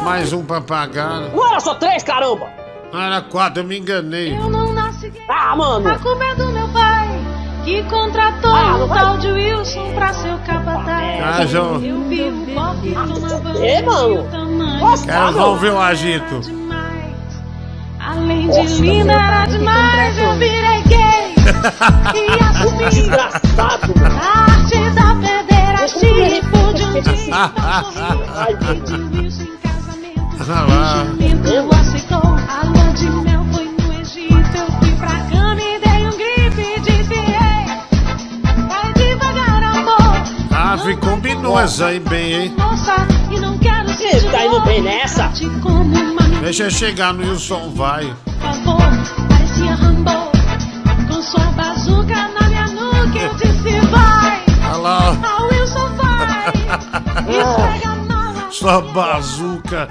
[0.03, 1.23] Mais um pra pagar.
[1.33, 2.60] Era só três, caramba!
[2.93, 4.35] Ah, Era quatro, eu me enganei.
[4.37, 5.11] Eu não nasci.
[5.29, 5.89] Ah, mano!
[5.89, 7.07] A culpa é do meu pai,
[7.63, 11.23] que contratou Ah, não o tal de Wilson pra ser o capataz.
[11.23, 11.81] Ah, João.
[11.81, 14.27] Eu vi o copo tomava É, mano.
[14.79, 16.41] Nossa, Caras vão ver o agito.
[17.99, 20.17] Além Nossa, de linda, meu era que demais.
[20.17, 21.35] Eu virei gay
[22.15, 23.93] e assumi Desgraçado!
[24.03, 26.41] a arte da pederastia.
[26.51, 27.31] Pude um dia em casamento.
[27.31, 28.47] Ah
[30.47, 31.05] lá.
[31.05, 32.35] Casamento aceitou.
[32.49, 34.57] A lua de mel foi no Egito.
[34.57, 37.65] Eu fui pra cama e dei um grito e disse: Ei,
[38.67, 40.85] vai devagar, amor.
[40.85, 42.55] Vi- combinou essa aí bem, hein?
[42.57, 42.95] Moça,
[43.29, 45.31] e não quero ser Você tá indo bem nessa?
[46.41, 48.13] Deixa eu chegar no Wilson Vai.
[48.41, 48.81] favor,
[49.29, 50.11] parecia Rambo.
[51.07, 56.51] Com sua bazuca na minha nuca, eu disse: Vai, Olha lá, a Wilson vai.
[58.51, 59.87] Sua bazuca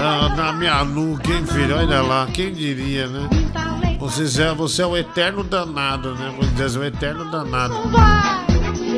[0.00, 1.76] ah, na minha nuca, hein, filho?
[1.76, 3.28] Olha lá, quem diria, né?
[3.98, 6.32] Você é, você é o eterno danado, né?
[6.36, 7.74] Vou dizer, o eterno danado.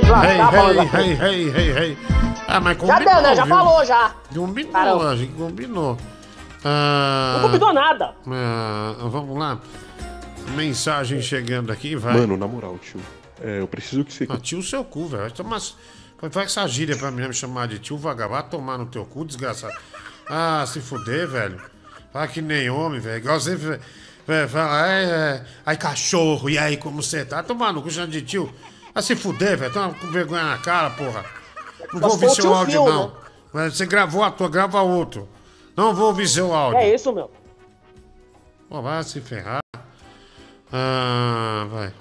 [0.07, 0.25] Já-
[1.01, 1.99] hey, hey, hey, hey.
[2.49, 3.37] Ah, mas Já combinou, deu, né?
[3.37, 3.55] Já viu?
[3.55, 4.15] falou, já.
[4.35, 5.09] Combinou, Caramba.
[5.11, 5.99] a gente combinou.
[6.65, 8.15] Ah, Não combinou nada.
[8.29, 9.59] ah, vamos lá.
[10.55, 12.15] Mensagem chegando aqui, vai.
[12.15, 13.01] Mano, na moral, tio.
[13.43, 14.27] é, eu preciso que você.
[14.29, 15.23] Ah, tio seu cu, velho.
[15.23, 15.61] Vai tomar-
[16.19, 18.41] Faz essa gíria pra me chamar de tio vagabundo.
[18.41, 19.75] Vai tomar no teu cu, desgraçado.
[20.29, 21.61] Ah, se fuder, velho.
[22.13, 23.19] Fala que nem homem, velho.
[23.19, 23.79] Igual você fe-
[24.27, 27.43] fe- fala, ai, é, ai, cachorro, e aí, como você tá?
[27.43, 28.53] Tomar no cu, chamando de tio.
[28.95, 29.73] Ah, se fuder, velho.
[29.73, 31.25] Toma com vergonha na cara, porra.
[31.93, 33.09] Não vou ouvir seu áudio, não.
[33.09, 33.15] né?
[33.53, 35.29] Mas Você gravou a tua, grava outro.
[35.77, 36.81] Não vou ouvir seu áudio.
[36.81, 37.31] É isso, meu.
[38.69, 39.61] Pô, vai se ferrar.
[40.73, 41.93] Ah, vai.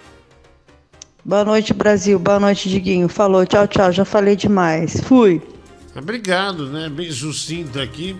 [1.26, 2.19] Boa noite, Brasil.
[2.19, 3.10] Boa noite, Diguinho.
[3.10, 3.91] Falou, tchau, tchau.
[3.91, 5.02] Já falei demais.
[5.02, 5.41] Fui.
[5.95, 6.88] Obrigado, né?
[6.88, 8.15] Bem sucinto aqui.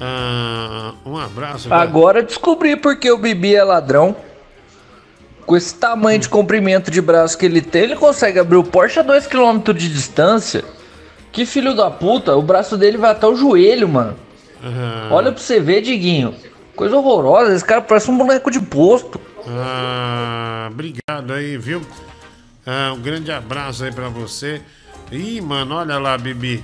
[0.00, 1.72] Ah, um abraço.
[1.74, 4.14] Agora descobri porque o Bibi é ladrão.
[5.44, 9.00] Com esse tamanho de comprimento de braço que ele tem, ele consegue abrir o Porsche
[9.00, 10.62] a 2km de distância.
[11.32, 14.14] Que filho da puta, o braço dele vai até o joelho, mano.
[14.62, 16.34] Ah, Olha pra você ver, Diguinho.
[16.76, 19.18] Coisa horrorosa, esse cara parece um boneco de posto.
[19.48, 21.80] ah, obrigado aí, viu?
[22.70, 24.60] Ah, um grande abraço aí pra você.
[25.10, 26.62] Ih, mano, olha lá, Bibi.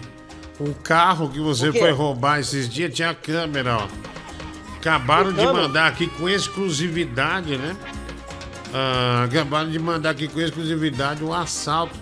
[0.60, 3.88] O carro que você foi roubar esses dias tinha câmera, ó.
[4.76, 7.74] Acabaram de mandar aqui com exclusividade, né?
[8.74, 11.98] Ah, acabaram de mandar aqui com exclusividade o assalto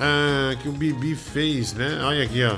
[0.00, 2.00] ah, que o Bibi fez, né?
[2.02, 2.56] Olha aqui, ó.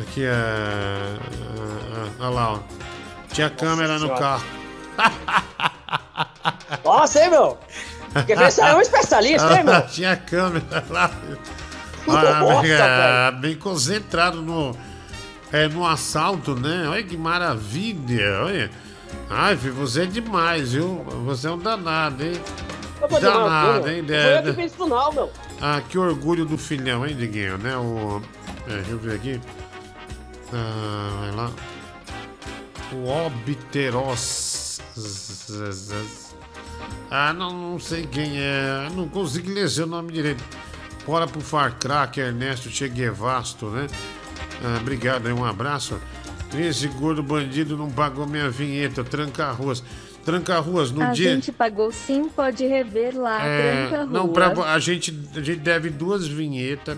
[0.00, 2.60] Aqui, ah, ah, ah, olha lá, ó.
[3.30, 4.44] Tinha câmera no carro.
[6.82, 7.58] Nossa, hein, meu?
[8.14, 9.82] Porque você é um especialista, hein, meu?
[9.88, 11.10] Tinha câmera lá.
[12.06, 13.40] Nossa, Ah, bem, ah, velho.
[13.40, 14.76] bem concentrado no,
[15.52, 16.86] é, no assalto, né?
[16.88, 18.70] Olha que maravilha, olha.
[19.30, 21.04] Ai, filho, você é demais, viu?
[21.24, 22.40] Você é um danado, hein?
[23.00, 25.30] Eu vou Danado, hein, Não Foi eu que fiz isso não, meu.
[25.60, 27.76] Ah, que orgulho do filhão, hein, Diguinho, né?
[27.76, 28.22] O...
[28.68, 29.40] É, deixa eu ver aqui.
[30.52, 31.50] Ah, vai lá.
[32.92, 34.80] O Obteros.
[37.10, 38.88] Ah, não, não sei quem é.
[38.94, 40.42] Não consigo ler seu nome direito.
[41.06, 43.86] Bora pro Far Crack, Ernesto Cheguevasto, né?
[44.64, 45.98] Ah, obrigado aí, um abraço.
[46.56, 49.82] Esse gordo bandido não pagou minha vinheta, tranca ruas.
[50.24, 51.34] Tranca ruas no a dia.
[51.34, 54.32] gente pagou sim, pode rever lá, É, tranca não, rua.
[54.32, 56.96] pra, a, gente, a gente deve duas vinhetas.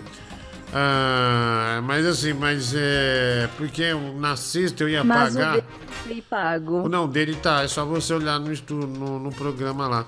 [0.73, 3.49] Ah, mas assim, mas é.
[3.57, 5.51] Porque na sexta eu ia Mas o pagar.
[5.53, 5.65] dele
[6.03, 6.81] foi pago.
[6.85, 10.05] O não dele tá, é só você olhar no, estu, no, no programa lá.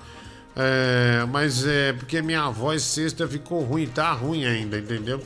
[0.54, 5.22] É, mas é porque minha voz sexta ficou ruim, tá ruim ainda, entendeu?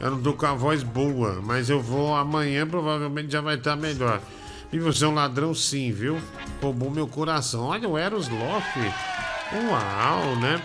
[0.00, 3.76] Eu não tô com a voz boa, mas eu vou amanhã, provavelmente já vai estar
[3.76, 4.20] melhor.
[4.72, 6.18] E você é um ladrão sim, viu?
[6.60, 7.66] Roubou meu coração.
[7.66, 8.66] Olha o Eros Loff.
[9.52, 10.60] Uau, né?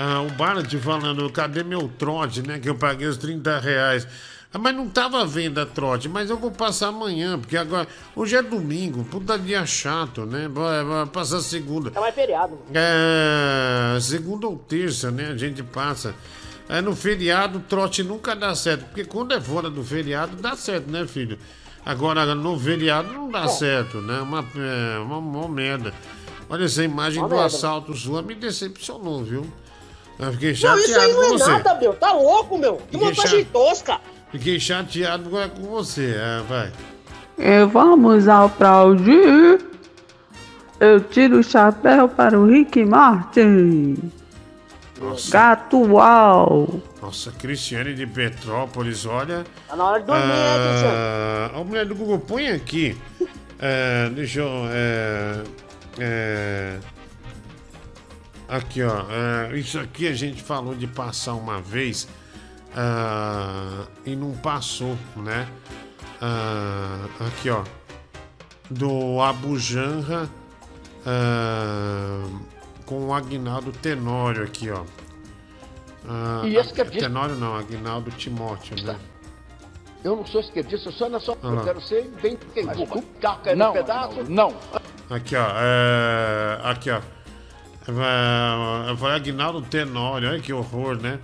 [0.00, 2.60] Ah, o Barnett falando, cadê meu trote, né?
[2.60, 4.06] Que eu paguei os 30 reais.
[4.54, 7.88] Ah, mas não tava à venda trote, mas eu vou passar amanhã, porque agora.
[8.14, 10.48] Hoje é domingo, puta dia chato, né?
[10.48, 11.90] Vai, vai passar segunda.
[11.92, 12.52] É mais feriado.
[12.52, 12.64] mano.
[12.72, 15.30] É, segunda ou terça, né?
[15.32, 16.14] A gente passa.
[16.68, 18.84] É, no feriado, trote nunca dá certo.
[18.84, 21.36] Porque quando é fora do feriado, dá certo, né, filho?
[21.84, 24.20] Agora, no feriado não dá certo, né?
[24.20, 25.92] Uma, é, uma, uma merda.
[26.48, 27.46] Olha, essa imagem Uma do merda.
[27.46, 29.44] assalto sua me decepcionou, viu?
[30.18, 31.50] Eu fiquei Não, chateado isso aí com não é você.
[31.50, 31.92] nada, meu.
[31.94, 32.76] Tá louco, meu.
[32.76, 33.52] Que Fiquei montagem chato.
[33.52, 34.00] tosca.
[34.32, 36.14] Fiquei chateado agora com você.
[36.16, 36.72] É, vai.
[37.38, 39.64] E vamos aplaudir.
[40.80, 43.96] Eu tiro o chapéu para o Rick Martin.
[45.00, 45.30] Nossa.
[45.30, 46.68] Gatual.
[47.00, 49.44] Nossa, Cristiane de Petrópolis, olha.
[49.68, 50.34] Tá na hora de dormir, né?
[50.34, 52.96] Ah, a mulher do Google, põe aqui.
[53.60, 54.48] É, deixa eu.
[54.70, 55.42] é,
[55.98, 56.76] é,
[58.48, 59.04] aqui, ó.
[59.10, 62.08] é, isso aqui a gente falou de passar uma vez
[62.74, 65.48] ah, e não passou, né?
[66.20, 67.62] Ah, aqui, ó.
[68.70, 70.28] Do Abu Janra
[71.06, 72.24] ah,
[72.84, 74.84] com o Agnaldo Tenório aqui, ó.
[76.08, 78.96] Ah, E esse que é de- Tenório não, Agnaldo Timóteo, né?
[80.04, 81.36] Eu não sou esquerdista, eu sou na sua.
[81.42, 81.48] Ah.
[81.48, 83.02] Eu quero ser bem quem Cuba.
[83.20, 84.24] Carro caindo Não, no pedaço.
[84.28, 84.54] Não.
[85.10, 85.46] Aqui, ó.
[85.56, 86.60] É...
[86.62, 87.00] Aqui, ó.
[88.98, 91.18] Foi Agnaldo Tenório, olha que horror, né?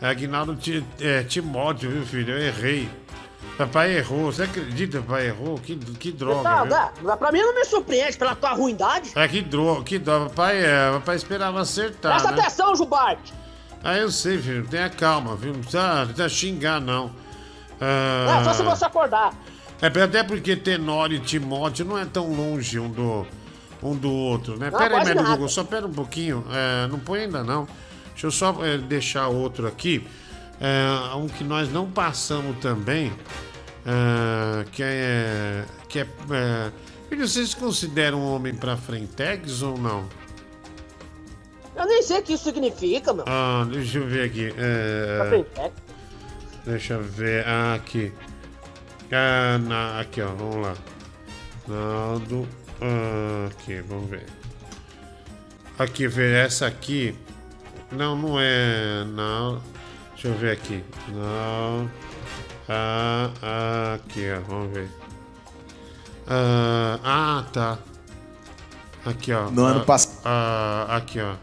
[0.00, 0.56] Agnaldo
[1.00, 2.34] é, Timóteo, viu, filho?
[2.34, 2.88] Eu errei.
[3.56, 4.30] Papai errou.
[4.30, 5.56] Você acredita, papai errou?
[5.58, 7.16] Que, que droga, Tá, dá.
[7.16, 9.12] Pra mim não me surpreende pela tua ruindade.
[9.14, 10.28] É que droga, que droga.
[10.28, 12.40] Papai, é, papai esperava acertar, Presta né?
[12.42, 13.32] atenção, Jubarte.
[13.82, 14.66] Ah, eu sei, filho.
[14.66, 15.52] Tenha calma, viu?
[15.54, 17.10] Não precisa, não precisa xingar, não.
[17.80, 19.32] Ah, É, só se você acordar.
[19.80, 23.26] É, até porque Tenório e Timóteo não é tão longe um do,
[23.82, 24.70] um do outro, né?
[24.70, 25.30] Não, pera aí, nada.
[25.30, 26.44] Google, só pera um pouquinho.
[26.50, 27.66] É, não põe ainda não.
[28.12, 30.06] Deixa eu só é, deixar outro aqui.
[30.60, 33.12] É, um que nós não passamos também.
[33.84, 35.64] é, que é.
[35.88, 36.72] Que é, é
[37.08, 40.08] filho, vocês consideram um homem pra frentex ou não?
[41.76, 43.24] Eu nem sei o que isso significa, meu.
[43.28, 44.54] Ah, deixa eu ver aqui.
[44.56, 45.70] é.
[46.64, 47.46] Deixa eu ver.
[47.46, 48.12] Ah, aqui.
[49.12, 50.28] Ah, na, aqui, ó.
[50.34, 50.74] Vamos lá.
[51.68, 52.48] Naldo.
[52.80, 54.26] Ah, aqui, vamos ver.
[55.78, 57.14] Aqui, ver essa aqui.
[57.92, 59.04] Não, não é.
[59.04, 59.60] Não.
[60.12, 60.82] Deixa eu ver aqui.
[61.08, 61.90] Não.
[62.68, 64.40] Ah, ah, aqui, ó.
[64.40, 64.88] Vamos ver.
[66.26, 67.78] Ah, ah, tá.
[69.04, 69.50] Aqui, ó.
[69.50, 70.20] No ano Ah, passado.
[70.24, 71.34] Ah, aqui, ó.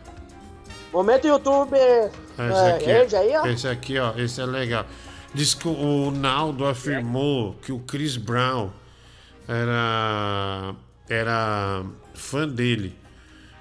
[0.91, 1.75] Momento YouTube.
[1.77, 3.45] Esse É, aqui, Ed aí, ó.
[3.47, 4.85] esse aqui, ó, esse é legal.
[5.33, 8.69] Diz que o Naldo afirmou que o Chris Brown
[9.47, 10.75] era
[11.09, 12.95] era fã dele.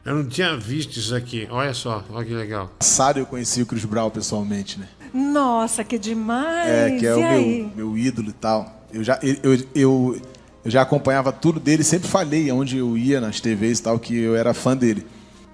[0.05, 1.47] Eu não tinha visto isso aqui.
[1.51, 2.73] Olha só, olha que legal.
[2.79, 4.89] passado eu conheci o Chris Brown pessoalmente, né?
[5.15, 6.69] Nossa, que demais!
[6.69, 7.73] É, que é e o aí?
[7.77, 8.87] meu, meu ídolo e tal.
[8.93, 10.23] Eu já, eu, eu, eu,
[10.65, 14.17] eu já acompanhava tudo dele, sempre falei aonde eu ia nas TVs e tal, que
[14.17, 15.07] eu era fã dele.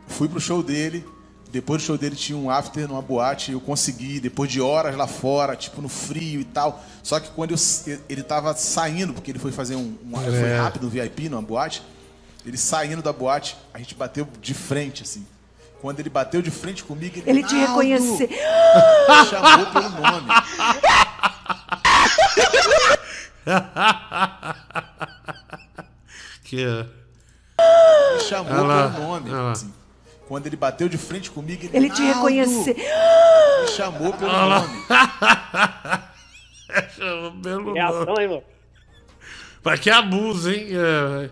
[0.07, 1.05] Fui pro show dele,
[1.51, 5.07] depois do show dele tinha um after numa boate, eu consegui, depois de horas lá
[5.07, 6.83] fora, tipo no frio e tal.
[7.03, 7.59] Só que quando eu,
[8.09, 10.59] ele tava saindo, porque ele foi fazer um, um foi É.
[10.59, 11.83] rápido um VIP numa boate,
[12.45, 15.27] ele saindo da boate, a gente bateu de frente, assim.
[15.81, 18.29] Quando ele bateu de frente comigo, ele, Ele te reconheceu.
[19.31, 20.27] Chamou pelo nome.
[26.45, 26.87] que é.
[28.15, 29.31] Me chamou Olha lá, pelo nome.
[29.53, 29.73] assim.
[30.29, 32.75] Quando ele bateu de frente comigo, ele, Ele te reconheceu.
[32.77, 34.61] Me chamou pelo lá.
[34.61, 34.85] nome.
[36.95, 38.23] Chamou pelo Reação, nome.
[38.23, 38.43] hein, mano?
[39.65, 40.69] Mas que abuso, hein?
[40.73, 41.31] É.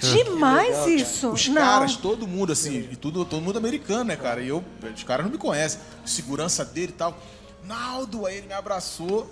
[0.00, 1.30] demais isso.
[1.32, 1.56] Os Não.
[1.60, 4.40] caras, todo mundo, assim, e tudo, todo mundo americano, né, cara?
[4.40, 4.64] E eu,
[4.94, 5.80] os caras não me conhecem.
[6.06, 7.16] Segurança dele e tal.
[7.64, 9.30] Naldo, aí ele me abraçou.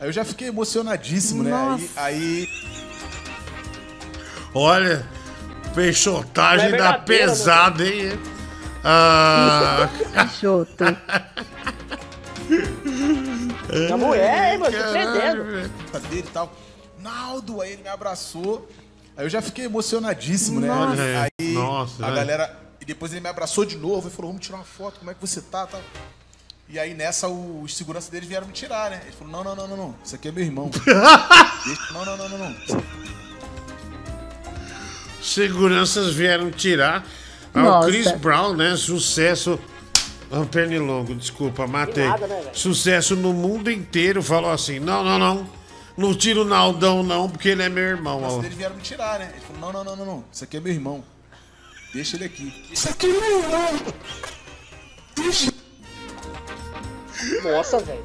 [0.00, 1.52] Aí eu já fiquei emocionadíssimo, né?
[1.52, 1.84] Aí, Nossa.
[2.00, 2.48] aí
[4.54, 5.06] Olha,
[5.74, 8.18] peixotagem é da pesada, hein?
[8.84, 9.88] Ah.
[10.12, 10.84] Peixoto.
[13.92, 15.44] A mulher, hein, mano, velho.
[16.08, 16.52] dele e tal.
[16.98, 18.68] Naldo, aí ele me abraçou.
[19.16, 20.68] Aí eu já fiquei emocionadíssimo, né?
[20.68, 21.02] Nossa.
[21.02, 22.14] Aí Nossa, a é.
[22.14, 22.58] galera.
[22.80, 25.14] E depois ele me abraçou de novo e falou: vamos tirar uma foto, como é
[25.14, 25.66] que você tá?
[25.66, 25.80] tal.
[26.68, 29.00] E aí nessa o- os seguranças deles vieram me tirar, né?
[29.04, 29.94] Ele falou: não, não, não, não, não.
[30.04, 30.70] Isso aqui é meu irmão.
[31.64, 32.56] Deixa- não, não, não, não, não.
[35.22, 37.06] Seguranças vieram tirar.
[37.54, 37.86] Ah, o.
[37.86, 38.76] Chris Brown, né?
[38.76, 39.58] Sucesso.
[40.30, 42.06] Ah, pernilongo, desculpa, matei.
[42.08, 42.42] nada, né?
[42.52, 44.22] Sucesso no mundo inteiro.
[44.22, 45.62] Falou assim: não, não, não.
[45.96, 48.26] Não tira o Naldão, não, porque ele é meu irmão.
[48.26, 48.38] Os ó.
[48.40, 49.30] deles vieram me tirar, né?
[49.34, 50.24] Ele falou: não, não, não, não, não.
[50.32, 51.04] Isso aqui é meu irmão.
[51.92, 52.64] Deixa ele aqui.
[52.72, 53.80] Isso aqui é meu irmão.
[55.16, 55.52] Deixa.
[57.44, 58.04] Nossa, velho.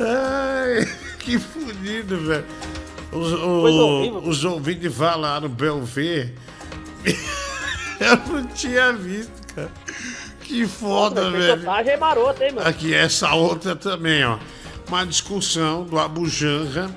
[0.00, 0.86] Ai,
[1.18, 2.44] que fudido, velho.
[3.12, 4.18] Os, o- Coisa horrível.
[4.28, 5.66] os ouvintes falaram pra
[8.00, 9.70] eu não tinha visto, cara.
[10.40, 11.54] Que foda, velho.
[11.54, 12.68] Peixotagem é marota, hein, mano?
[12.68, 14.38] Aqui, essa outra também, ó.
[14.88, 16.90] Uma discussão do Abu Janra.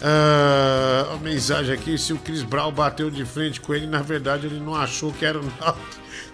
[0.00, 4.46] Ah, a mensagem aqui: se o Chris Brown bateu de frente com ele, na verdade
[4.46, 5.80] ele não achou que era o Naldo,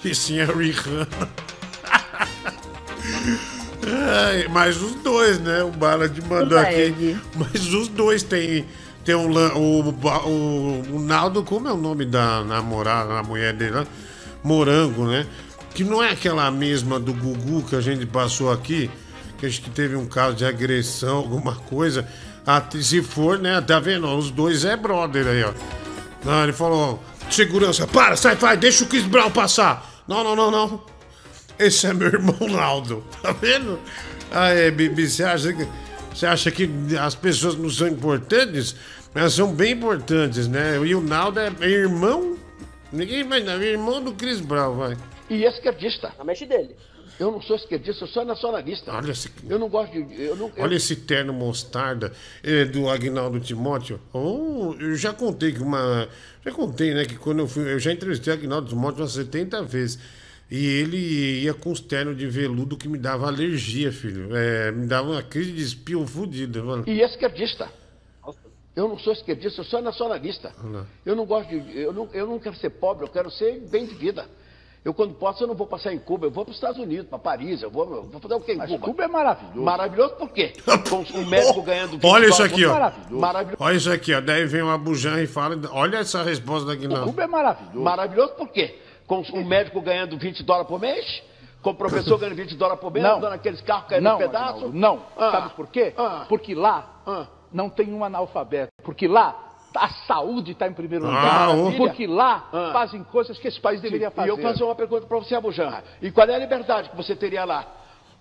[0.05, 1.09] e sim a Rihanna.
[3.85, 5.63] Ai, mas os dois, né?
[5.63, 7.19] O Ballad mandou aqui.
[7.37, 8.67] Mas os dois tem,
[9.05, 13.73] tem lan- o, o, o Naldo, como é o nome da namorada, da mulher dele
[13.77, 13.87] lá?
[14.43, 15.27] Morango, né?
[15.75, 18.91] Que não é aquela mesma do Gugu que a gente passou aqui,
[19.39, 22.07] que acho que teve um caso de agressão, alguma coisa.
[22.47, 23.61] Até se for, né?
[23.61, 24.07] Tá vendo?
[24.17, 25.53] Os dois é brother aí, ó.
[26.25, 30.03] Não, ele falou: segurança, para, sai, vai, deixa o Chris Brown passar.
[30.07, 30.83] Não, não, não, não.
[31.59, 33.05] Esse é meu irmão Naldo.
[33.23, 33.79] Tá vendo?
[34.31, 35.67] Ah, é, Bibi, você acha que.
[36.15, 36.69] Você acha que
[37.01, 38.77] as pessoas não são importantes?
[39.15, 40.79] Elas são bem importantes, né?
[40.85, 42.37] E o Naldo é irmão.
[42.93, 44.97] Ninguém é irmão do Chris Brown, vai.
[45.29, 46.13] E esquerdista.
[46.19, 46.77] A mexe dele.
[47.21, 48.91] Eu não sou esquerdista, eu sou nacionalista.
[48.93, 50.23] Olha esse, Eu não gosto de.
[50.23, 54.01] Eu não, eu- olha esse terno mostarda é, do Agnaldo Timóteo.
[54.13, 56.09] Oh, eu já contei que uma.
[56.45, 57.05] Já contei, né?
[57.05, 57.71] Que quando eu fui.
[57.71, 59.99] Eu já entrevistei o Agnaldo Timóteo umas 70 vezes.
[60.55, 60.99] E ele
[61.45, 64.37] ia com os ternos de veludo que me dava alergia, filho.
[64.37, 66.63] É, me dava uma crise de espio fodida.
[66.63, 66.85] mano.
[66.87, 67.71] E esquerdista.
[68.77, 70.53] Eu não sou esquerdista, eu sou nacionalista.
[70.63, 70.85] Lá.
[71.07, 71.79] Eu não gosto de.
[71.81, 74.27] Eu não, eu não quero ser pobre, eu quero ser bem de vida.
[74.85, 77.07] Eu, quando posso, eu não vou passar em Cuba, eu vou para os Estados Unidos,
[77.07, 78.79] para Paris, eu vou, eu vou fazer o quê em Cuba?
[78.79, 79.63] Cuba é maravilhoso.
[79.63, 80.53] Maravilhoso por quê?
[80.91, 82.73] Com um médico ganhando 20 Olha isso aqui, ó.
[82.75, 83.21] Maravilhoso.
[83.21, 83.57] Maravilhoso.
[83.59, 84.21] Olha isso aqui, ó.
[84.21, 85.59] Daí vem o Abujan e fala.
[85.71, 87.07] Olha essa resposta do Agnaldo.
[87.07, 87.81] Cuba é maravilhoso.
[87.81, 88.82] Maravilhoso por quê?
[89.07, 91.23] Com um médico ganhando 20 dólares por mês,
[91.61, 93.21] com o professor ganhando 20 dólares por mês, Não.
[93.21, 94.49] dando aqueles carros caindo Não, no pedaço.
[94.67, 95.03] Agnaldo, não.
[95.17, 95.31] Ah.
[95.31, 95.95] Sabe por quê?
[96.29, 98.73] Porque lá não tem um analfabeto.
[98.83, 99.37] Porque lá
[99.75, 101.59] a saúde está em primeiro Ah, lugar.
[101.59, 101.73] ô.
[101.77, 102.71] porque lá Ah.
[102.73, 104.31] fazem coisas que esse país deveria E fazer.
[104.31, 105.83] eu faço uma pergunta para você, Abujanra.
[106.01, 107.65] E qual é a liberdade que você teria lá?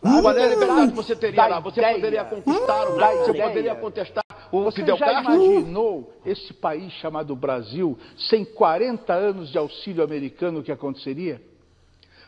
[0.01, 1.60] Qual é a liberdade que você teria Da lá?
[1.60, 1.95] Você ideia.
[1.95, 5.33] poderia conquistar o Da Você poderia contestar Você Fidel já Castro?
[5.33, 7.97] imaginou esse país chamado Brasil
[8.30, 11.41] sem 40 anos de auxílio americano o que aconteceria?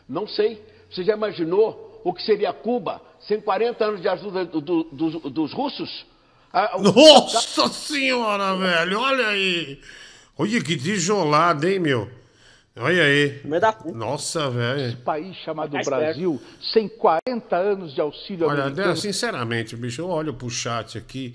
[0.08, 0.62] Não sei.
[0.90, 5.22] Você já imaginou o que seria Cuba sem 40 anos de ajuda do- do- dos,
[5.32, 6.06] dos russos?
[6.52, 9.80] Ah, o- Nossa senhora, velho, olha aí.
[10.38, 12.10] Olha que tijolada, hein, meu?
[12.76, 13.40] Olha aí.
[13.94, 14.96] Nossa, velho.
[14.98, 16.40] país chamado Brasil
[16.72, 18.96] sem 40 anos de auxílio Olha, americano.
[18.96, 21.34] sinceramente, bicho, eu olho pro chat aqui.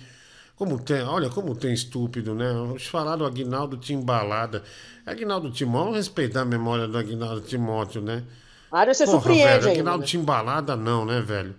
[0.59, 2.45] Como tem, olha como tem estúpido, né?
[2.71, 4.61] Eles falaram do Aguinaldo Timbalada.
[5.05, 8.23] Aguinaldo Timóteo, vamos respeitar a memória do Aguinaldo Timóteo, né?
[8.69, 10.05] Mário, você Porra, surpreende velho, ainda, Aguinaldo né?
[10.05, 11.55] Timbalada não, né, velho?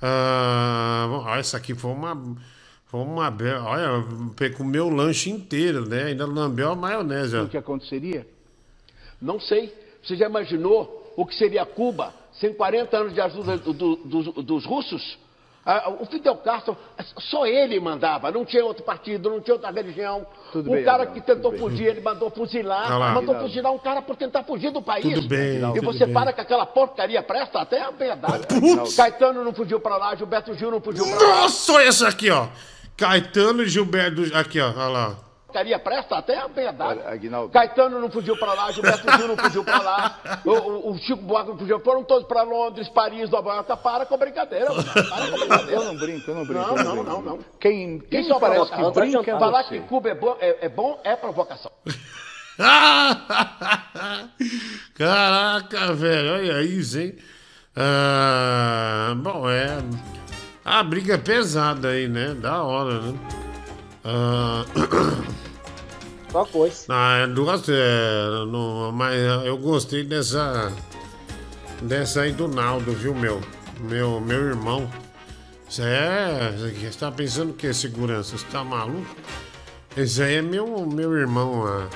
[0.00, 2.36] Ah, essa aqui foi uma.
[2.86, 3.30] Foi uma.
[3.30, 4.02] be- Olha,
[4.56, 6.04] comeu o lanche inteiro, né?
[6.04, 7.36] Ainda lambeu a maionese.
[7.36, 8.26] O que aconteceria?
[9.20, 9.74] Não sei.
[10.02, 14.34] Você já imaginou o que seria Cuba sem 40 anos de ajuda do- do- dos,
[14.46, 15.18] dos russos?
[16.00, 16.76] O Fidel Castro,
[17.18, 20.26] só ele mandava, não tinha outro partido, não tinha outra religião.
[20.50, 21.60] Tudo o bem, cara que tentou tudo bem.
[21.60, 25.04] fugir, ele mandou fuzilar, mandou fuzilar um cara por tentar fugir do país.
[25.14, 26.14] Tudo bem, E tudo você bem.
[26.14, 28.46] para que aquela porcaria presta até a verdade.
[28.96, 31.40] Caetano não fugiu pra lá, Gilberto Gil não fugiu pra lá.
[31.42, 32.46] Nossa, olha essa aqui, ó.
[32.96, 34.22] Caetano e Gilberto.
[34.34, 34.68] Aqui, ó.
[34.70, 35.16] Olha lá.
[35.48, 37.00] Porcaria presta até a verdade.
[37.50, 41.48] Caetano não fugiu pra lá, Gilberto Gil não fugiu pra lá, o, o- Chico Buarque
[41.52, 43.82] não fugiu, foram todos pra Londres, Paris, Nova York.
[43.82, 44.84] Para com a brincadeira, mano.
[44.84, 45.72] para com a brincadeira.
[45.72, 46.60] Eu não brinco, eu não brinco.
[46.60, 47.10] Não, não, brinco.
[47.10, 47.38] não, não.
[47.58, 50.68] Quem, quem Isso é parece que brinca é Falar que Cuba é bom é, é
[50.68, 51.72] bom é provocação.
[54.94, 57.16] Caraca, velho, olha isso, hein?
[57.74, 59.78] Ah, bom, é.
[60.64, 62.34] A briga é pesada aí, né?
[62.34, 63.18] Da hora, né?
[64.10, 64.64] Ah,
[66.32, 66.86] Só coisa.
[66.88, 67.68] ah, duas.
[67.68, 69.14] É, não, mas
[69.44, 70.72] eu gostei dessa.
[71.82, 73.40] Dessa aí do Naldo, viu, meu?
[73.80, 74.90] Meu, meu irmão.
[75.68, 76.54] Você é.
[76.56, 78.38] Você tá pensando o que, segurança?
[78.38, 79.14] Você tá maluco?
[79.94, 81.88] Esse aí é meu, meu irmão, ah,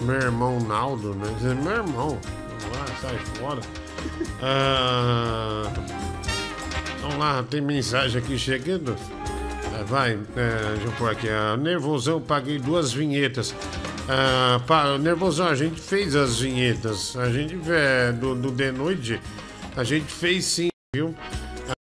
[0.00, 1.32] meu irmão Naldo, né?
[1.36, 2.18] Esse é meu irmão.
[2.60, 3.60] Vamos lá, sai fora.
[4.42, 5.72] Ah,
[7.00, 8.96] vamos lá, tem mensagem aqui chegando.
[9.78, 11.28] É, vai, é, deixa eu pôr aqui.
[11.28, 13.54] ah, nervosão, paguei duas vinhetas.
[14.08, 14.58] Ah,
[14.98, 17.14] nervosão, a gente fez as vinhetas.
[17.16, 19.20] A gente é, do, do The Noite,
[19.76, 21.14] a gente fez sim, viu?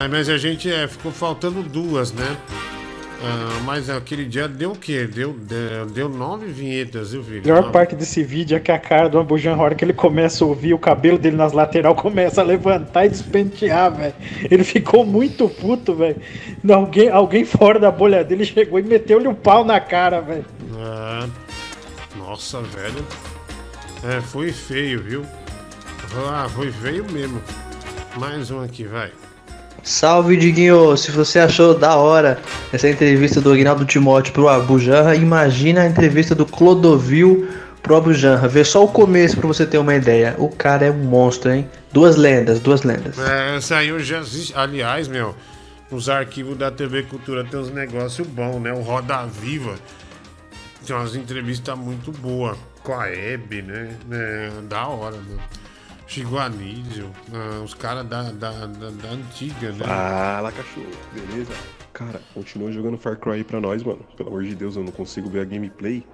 [0.00, 2.36] Ah, mas a gente é, ficou faltando duas, né?
[3.27, 5.07] Ah, mas aquele dia deu o quê?
[5.07, 7.43] Deu, deu, deu nove vinhetas, viu, A filho?
[7.43, 7.73] melhor Nove.
[7.73, 10.47] parte desse vídeo é que a cara do Ambujan, a hora que ele começa a
[10.47, 14.15] ouvir, o cabelo dele nas lateral começa a levantar e despentear, velho.
[14.51, 16.17] Ele ficou muito puto, velho.
[16.70, 20.44] Alguém, alguém fora da bolha dele chegou e meteu-lhe o pau na cara, velho.
[20.77, 21.27] Ah,
[22.17, 23.05] nossa, velho.
[24.03, 25.23] É, foi feio, viu?
[26.31, 27.41] Ah, foi feio mesmo.
[28.19, 29.11] Mais um aqui, vai.
[29.84, 30.96] Salve, Diguinho!
[30.96, 32.40] Se você achou da hora
[32.72, 37.46] essa entrevista do Aguinaldo Timóteo pro Abu Janra, imagina a entrevista do Clodovil
[37.82, 38.48] pro Abu Janra.
[38.48, 40.34] Vê só o começo pra você ter uma ideia.
[40.38, 41.68] O cara é um monstro, hein?
[41.92, 43.18] Duas lendas, duas lendas.
[43.18, 44.22] É, eu já.
[44.54, 45.36] Aliás, meu,
[45.90, 48.72] nos arquivos da TV Cultura tem uns negócios bons, né?
[48.72, 49.74] O Roda Viva
[50.86, 53.90] tem umas entrevistas muito boas com a Hebe, né?
[54.10, 55.38] É, da hora, meu.
[56.07, 59.84] Chico Anísio, ah, os caras da, da, da, da antiga, né?
[59.84, 61.52] Fala, cachorro, beleza?
[61.92, 64.00] Cara, continua jogando Far Cry aí pra nós, mano.
[64.16, 66.05] Pelo amor de Deus, eu não consigo ver a gameplay.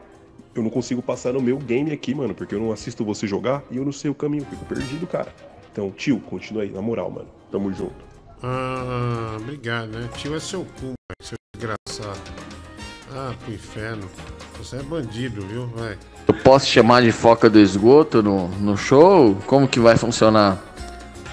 [0.55, 3.63] Eu não consigo passar no meu game aqui, mano, porque eu não assisto você jogar
[3.71, 5.33] e eu não sei o caminho, fico perdido, cara.
[5.73, 7.29] Então, tio, continua aí, na moral, mano.
[7.51, 7.95] Tamo junto.
[8.43, 10.09] Ah, obrigado, né?
[10.17, 12.21] Tio é seu cu, seu desgraçado.
[13.15, 14.09] Ah, pro inferno.
[14.59, 15.67] Você é bandido, viu?
[15.75, 15.97] Vai.
[16.29, 19.37] Eu posso chamar de foca do esgoto no, no show?
[19.47, 20.59] Como que vai funcionar?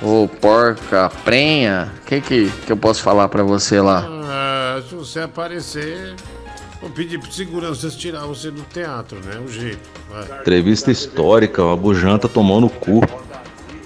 [0.02, 1.92] Ô porca, prenha?
[2.02, 4.08] O que, que que eu posso falar pra você lá?
[4.08, 6.16] Ah, se você aparecer,
[6.82, 9.40] vou pedir pro segurança tirar você do teatro, né?
[9.46, 9.90] O jeito.
[10.10, 10.40] Vai.
[10.40, 13.02] Entrevista histórica, o Abujan tá tomando no cu.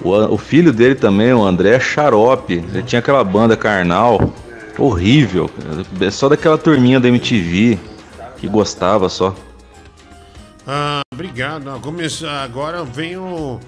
[0.01, 4.33] O, o filho dele também, o André Xarope, ele tinha aquela banda carnal
[4.77, 5.83] horrível, cara.
[6.05, 7.77] É só daquela turminha da MTV
[8.37, 9.35] que gostava só.
[10.65, 11.69] Ah, obrigado.
[12.43, 13.59] Agora vem o-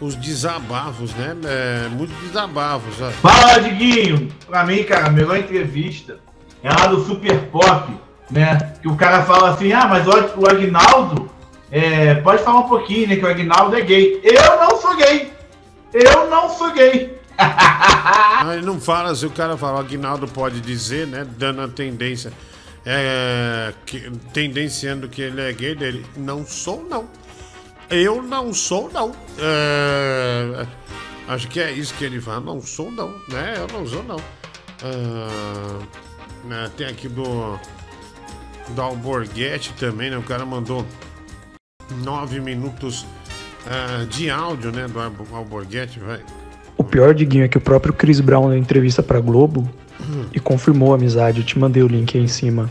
[0.00, 1.36] os desabafos, né?
[1.44, 3.00] É, muitos desabafos.
[3.00, 3.10] ó.
[3.10, 4.28] Fala, Diguinho!
[4.46, 6.18] Pra mim, cara, a melhor entrevista
[6.62, 7.92] é a do Super Pop,
[8.30, 8.72] né?
[8.82, 11.30] Que o cara fala assim, ah, mas o, o Agnaldo,
[11.70, 13.16] é, pode falar um pouquinho, né?
[13.16, 14.20] Que o Agnaldo é gay.
[14.22, 15.32] Eu não sou gay!
[15.92, 17.16] Eu não sou gay!
[18.52, 21.26] Ele não fala, se o cara fala, o Aguinaldo pode dizer, né?
[21.38, 22.32] Dando a tendência,
[22.84, 26.04] é, que- tendenciando que ele é gay dele.
[26.16, 27.08] Não sou, não.
[27.90, 29.12] Eu não sou, não.
[29.38, 30.66] É,
[31.28, 32.40] acho que é isso que ele fala.
[32.40, 33.08] Não sou, não.
[33.28, 33.54] Né?
[33.56, 34.16] Eu não sou, não.
[34.82, 35.78] Ah,
[36.44, 37.58] né, tem aqui do.
[38.68, 40.16] Do Alborguete também, né?
[40.16, 40.86] O cara mandou
[42.02, 43.04] nove minutos
[43.66, 44.88] ah, de áudio, né?
[44.88, 46.22] Do Albo- Alborguete, vai.
[46.76, 49.68] O pior, Diguinho, é que o próprio Chris Brown deu entrevista pra Globo
[50.32, 51.40] e confirmou a amizade.
[51.40, 52.70] Eu te mandei o link aí em cima.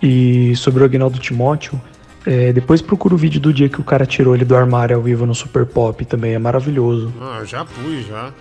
[0.00, 1.80] E sobre o Agnaldo Timóteo,
[2.24, 5.02] é, depois procura o vídeo do dia que o cara tirou ele do armário ao
[5.02, 6.34] vivo no Super Pop também.
[6.34, 7.12] É maravilhoso.
[7.20, 8.32] Ah, já pus, já.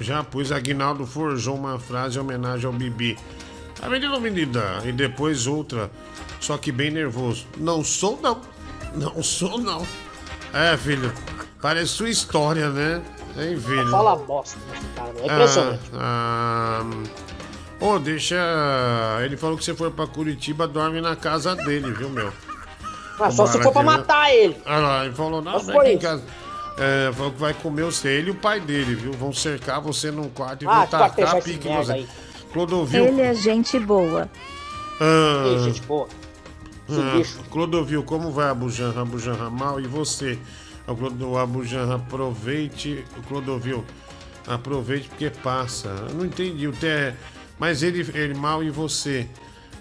[0.00, 0.50] Já pus.
[0.50, 3.16] Aguinaldo forjou uma frase em homenagem ao Bibi.
[3.80, 4.62] Avenida Avenida.
[4.84, 5.90] E depois outra.
[6.40, 7.46] Só que bem nervoso.
[7.56, 8.40] Não sou, não.
[8.94, 9.86] Não sou, não.
[10.52, 11.12] É, filho.
[11.60, 13.02] Parece sua história, né?
[13.38, 13.90] Hein, filho?
[13.90, 15.90] Fala bosta desse cara, é impressionante.
[15.94, 18.36] Ah, ah, Ô, deixa.
[19.24, 22.32] Ele falou que você for pra Curitiba, dorme na casa dele, viu, meu?
[23.20, 24.56] Ah, só se for pra matar ele.
[24.66, 26.22] Ah lá, ele falou, não, foi aqui em casa.
[26.78, 29.12] É, falou que vai comer você, ele e o pai dele, viu?
[29.12, 32.06] Vão cercar você num quarto e Ah, vão tacar a pique você.
[32.52, 33.04] Clodovil.
[33.04, 34.28] Ele é gente boa.
[35.00, 36.08] Ah, Ei, gente boa.
[36.88, 37.38] Ah, bicho.
[37.50, 39.02] Clodovil, como vai Abujanra?
[39.02, 40.38] Abujanra mal e você?
[40.88, 43.04] O o Abujanra, aproveite.
[43.16, 43.84] O Clodovil,
[44.46, 45.88] aproveite porque passa.
[46.08, 47.14] Eu não entendi o Té.
[47.58, 49.28] Mas ele, ele mal e você?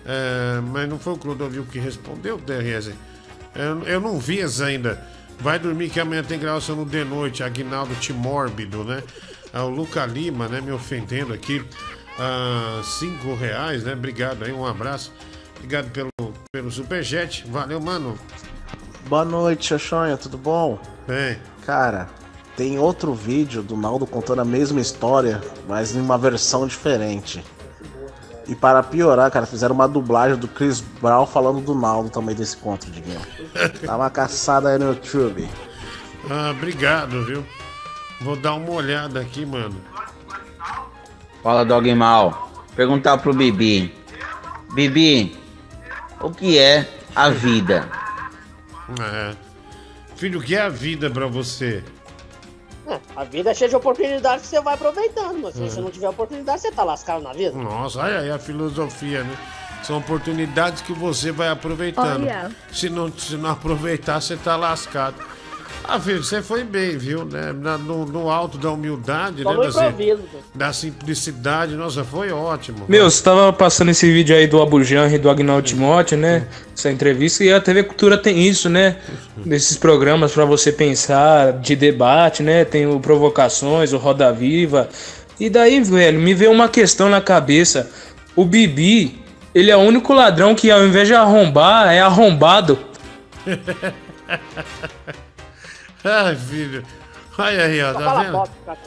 [0.06, 2.92] É, mas não foi o Clodovil que respondeu, TRS?
[3.56, 5.02] Eu, eu não vi essa ainda.
[5.40, 7.44] Vai dormir que amanhã tem gravação no de noite.
[7.44, 9.03] Aguinaldo Timórbido, né?
[9.53, 10.60] Ah, o Luca Lima, né?
[10.60, 11.64] Me ofendendo aqui.
[12.19, 13.94] Ah, cinco reais, né?
[13.94, 15.14] Obrigado aí, um abraço.
[15.58, 16.10] Obrigado pelo,
[16.52, 17.45] pelo superchat.
[17.48, 18.18] Valeu, mano.
[19.08, 20.77] Boa noite, Xoxonha, tudo bom?
[21.08, 21.40] Bem.
[21.66, 22.10] Cara,
[22.58, 27.42] tem outro vídeo do Naldo contando a mesma história, mas em uma versão diferente.
[28.50, 32.58] E para piorar, cara, fizeram uma dublagem do Chris Brown falando do Naldo também desse
[32.58, 33.22] conto, Diguinho.
[33.82, 35.48] Dá uma caçada aí no YouTube.
[36.30, 37.45] Ah, obrigado, viu?
[38.19, 39.80] Vou dar uma olhada aqui, mano.
[41.42, 42.52] Fala, Dog Mal.
[42.76, 43.94] Perguntar pro Bibi.
[44.74, 45.38] Bibi,
[46.19, 47.88] o que é a vida?
[49.01, 49.35] É.
[50.16, 51.83] Filho, o que é a vida pra você?
[53.16, 55.69] A vida é cheia de oportunidades que você vai aproveitando, mas se É.
[55.69, 57.51] você não tiver oportunidade, você tá lascado na vida.
[57.57, 59.38] Nossa, olha aí a filosofia, né?
[59.83, 62.24] São oportunidades que você vai aproveitando.
[62.24, 62.49] Olha.
[62.72, 65.16] Se não, se não aproveitar, você tá lascado.
[65.90, 67.24] Ah, filho, você foi bem, viu?
[67.24, 67.53] Né?
[67.53, 69.53] Na- no, no alto da humildade, né?
[69.56, 70.24] Da, sim- improviso.
[70.53, 72.83] da simplicidade, nossa, foi ótimo.
[72.90, 76.45] Meu, você tava passando esse vídeo aí do Abujanra e do Agnaldo Timóteo, né?
[76.75, 78.98] Essa entrevista, e a TV Cultura tem isso, né?
[79.45, 82.66] Desses programas pra você pensar, de debate, né?
[82.66, 84.90] Tem o Provocações, o Roda Viva.
[85.40, 87.90] E daí, velho, me veio uma questão na cabeça.
[88.35, 89.22] O Bibi,
[89.56, 92.77] ele é o único ladrão que ao invés de arrombar, é arrombado.
[96.03, 96.84] Ai, filho.
[97.38, 98.50] Olha aí, ó, Só tá vendo?
[98.66, 98.80] cara.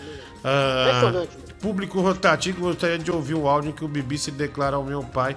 [0.42, 1.36] Ah, Impressionante.
[1.60, 5.02] público rotativo gostaria de ouvir o áudio em que o Bibi se declara ao meu
[5.02, 5.36] pai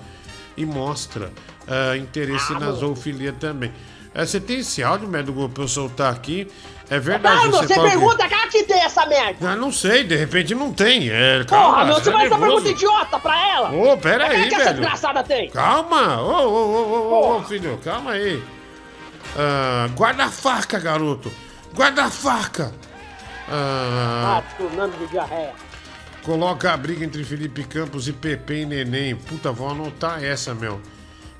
[0.56, 1.32] e mostra
[1.68, 3.72] ah, interesse na zoofilia também.
[4.16, 6.48] Eh, você tem esse áudio, Médico, pra eu soltar aqui?
[6.90, 7.36] É verdade.
[7.38, 9.50] Caramba, você que- pergunta, cara, que tem essa merda?
[9.52, 11.10] Ah, não sei, de repente não tem.
[11.10, 13.72] É, calma, Porra, meu, você tá vai essa pergunta idiota pra ela?
[13.72, 14.76] Ô, pera Quem aí, que essa velho.
[14.78, 15.50] desgraçada tem?
[15.50, 16.22] Calma!
[16.22, 18.44] Ô, ô, ô, ô, ô, ô, filho, calma aí.
[19.36, 21.32] Ah, guarda a faca, garoto.
[21.76, 22.72] Guarda a faca.
[23.50, 25.54] Ah, Ah, tsunami de diarreia.
[26.24, 29.16] coloca a briga entre Felipe Campos e Pepe e Neném.
[29.16, 30.82] Puta, vou anotar essa, meu.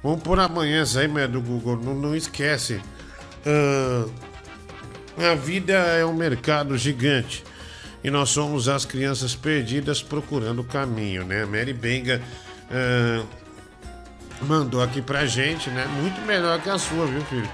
[0.04, 1.78] Vamos por amanhã essa aí, meu, do Google.
[1.78, 2.82] Não, não esquece.
[3.46, 4.06] Ah,
[5.32, 7.44] a vida é um mercado gigante.
[8.04, 11.44] E nós somos as crianças perdidas procurando o caminho, né?
[11.44, 12.22] A Mary Benga
[12.70, 13.24] ah,
[14.42, 15.86] mandou aqui pra gente, né?
[16.02, 17.50] Muito melhor que a sua, viu, filho?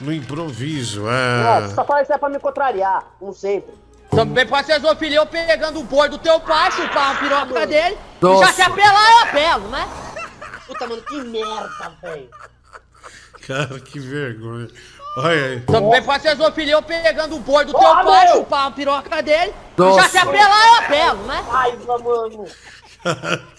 [0.00, 1.04] No improviso.
[1.08, 3.74] Ah, você Ah, só fala isso aí pra me contrariar, como sempre.
[4.10, 7.96] Também pode ser zoofilia eu pegando o boi do teu pai, chupar uma piroca dele.
[7.96, 8.52] E já Nossa.
[8.52, 9.88] se apelar, eu apelo, né?
[10.66, 12.28] Puta, mano, que merda, velho.
[13.46, 14.68] cara, que vergonha.
[15.18, 15.60] Olha aí.
[15.60, 18.34] Também pode ser zoofilia eu pegando o boi do teu pai, meu!
[18.36, 19.52] chupar uma piroca dele.
[19.76, 20.02] E Nossa.
[20.02, 21.44] já se apelar, eu apelo, né?
[21.50, 22.44] Raiva, mano.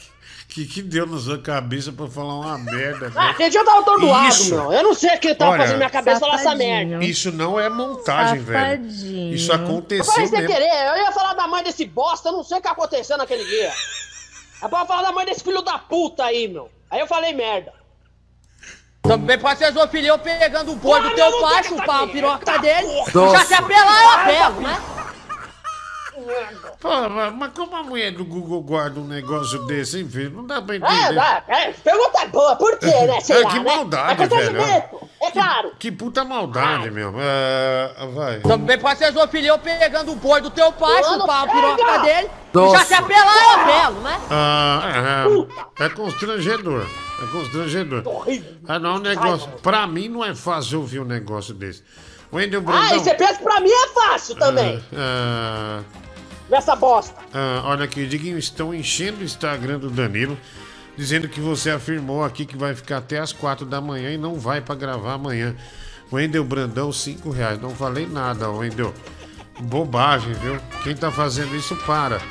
[0.57, 3.11] que que deu na sua cabeça pra falar uma merda?
[3.15, 4.55] Ah, aquele dia eu tava atordoado, Isso.
[4.55, 4.73] meu.
[4.73, 7.03] Eu não sei o que tava Olha, fazendo minha cabeça falar essa merda.
[7.03, 8.83] Isso não é montagem, velho.
[8.83, 9.35] Safadinho.
[9.35, 12.43] Isso Eu aconteceu falei sem querer, eu ia falar da mãe desse bosta, eu não
[12.43, 13.71] sei o que aconteceu naquele dia.
[14.59, 16.71] É pra falar da mãe desse filho da puta aí, meu.
[16.89, 17.71] Aí eu falei merda.
[19.03, 22.57] Também pode ser zoofilia eu pegando o boi do teu pai, chupar uma essa piroca
[22.57, 22.87] dele.
[23.31, 24.96] Já se apelar, eu apelo, né?
[26.83, 30.31] Mas mas como a mulher do Google guarda um negócio desse, hein, filho?
[30.31, 31.13] Não dá pra É, entender.
[31.15, 33.19] dá, é, pergunta boa, por quê, né?
[33.21, 33.75] Sei É, lá, que né?
[33.75, 34.61] maldade, é velho.
[35.21, 35.71] É claro.
[35.79, 37.13] Que puta maldade, meu.
[37.17, 38.39] Ah, vai.
[38.41, 41.53] Também pode ser zoofilia eu pegando o boi do teu pai, chupar pega!
[41.75, 42.29] piroca dele.
[42.53, 42.77] E Nossa.
[42.79, 44.19] já se apelar, eu apelo, né?
[44.31, 45.25] Ah,
[45.79, 46.85] é, é constrangedor.
[47.21, 48.03] É constrangedor.
[48.67, 49.49] Ah, não, é um negócio.
[49.61, 51.83] Pra mim não é fácil ouvir um negócio desse.
[52.33, 52.95] Wendel Ah, Brandão.
[52.97, 54.83] e você pensa que pra mim é fácil também.
[54.95, 55.81] Ah,
[56.49, 57.19] Nessa bosta.
[57.33, 60.37] ah, olha aqui, Diguinho, estão enchendo o Instagram do Danilo,
[60.95, 64.35] dizendo que você afirmou aqui que vai ficar até as quatro da manhã e não
[64.35, 65.55] vai pra gravar amanhã.
[66.11, 67.59] Wendel Brandão, cinco reais.
[67.59, 68.93] Não falei nada, Wendel.
[69.59, 70.57] Bobagem, viu?
[70.83, 72.21] Quem tá fazendo isso, para.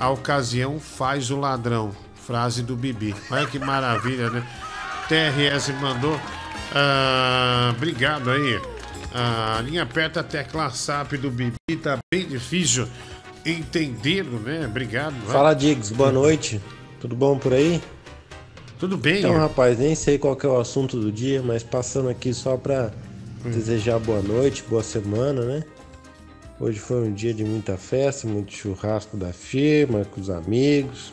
[0.00, 1.94] A ocasião faz o ladrão.
[2.26, 3.14] Frase do Bibi.
[3.30, 4.46] Olha que maravilha, né?
[5.08, 6.18] TRS mandou.
[6.74, 8.60] Ah, obrigado aí.
[9.14, 11.56] A linha aperta a tecla SAP do Bibi.
[11.82, 12.88] Tá bem difícil
[13.52, 14.66] entendê-lo, né?
[14.66, 15.14] Obrigado.
[15.24, 15.32] vai.
[15.32, 16.60] Fala, Diggs, boa noite.
[17.00, 17.80] Tudo bom por aí?
[18.78, 19.18] Tudo bem.
[19.18, 22.92] Então, rapaz, nem sei qual é o assunto do dia, mas passando aqui só pra
[23.44, 25.64] desejar boa noite, boa semana, né?
[26.60, 31.12] Hoje foi um dia de muita festa, muito churrasco da firma, com os amigos.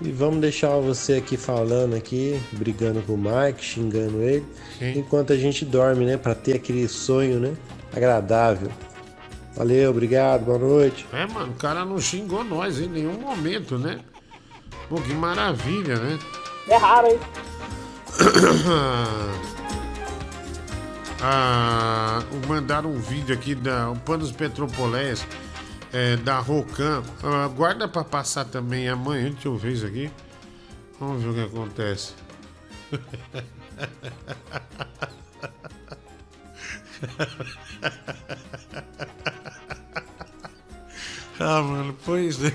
[0.00, 4.44] E vamos deixar você aqui falando aqui, brigando com o Mike, xingando ele,
[4.94, 6.16] enquanto a gente dorme, né?
[6.16, 7.54] Pra ter aquele sonho, né?
[7.92, 8.70] Agradável.
[9.58, 11.04] Valeu, obrigado, boa noite.
[11.12, 13.98] É, mano, o cara não xingou nós em nenhum momento, né?
[14.88, 16.16] Pô, que maravilha, né?
[16.68, 17.18] É raro, hein?
[21.20, 25.26] ah, mandaram um vídeo aqui da o Panos Petropoleias
[25.92, 27.02] é, da Rocan.
[27.24, 29.32] Ah, guarda pra passar também amanhã.
[29.32, 30.08] Deixa eu ver isso aqui.
[31.00, 32.14] Vamos ver o que acontece.
[41.40, 42.52] ah, mano, pois é.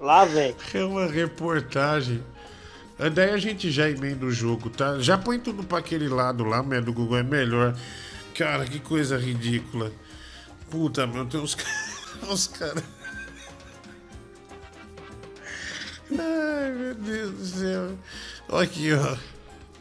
[0.00, 0.54] Lá vem.
[0.74, 2.22] É uma reportagem.
[3.14, 4.98] Daí a gente já emenda o jogo, tá?
[4.98, 7.74] Já põe tudo pra aquele lado lá, mas do Google é melhor.
[8.34, 9.90] Cara, que coisa ridícula.
[10.70, 11.64] Puta, meu, tem uns, ca-
[12.28, 12.84] uns caras.
[16.10, 17.98] Ai, meu Deus do céu.
[18.48, 19.16] Olha aqui, ó.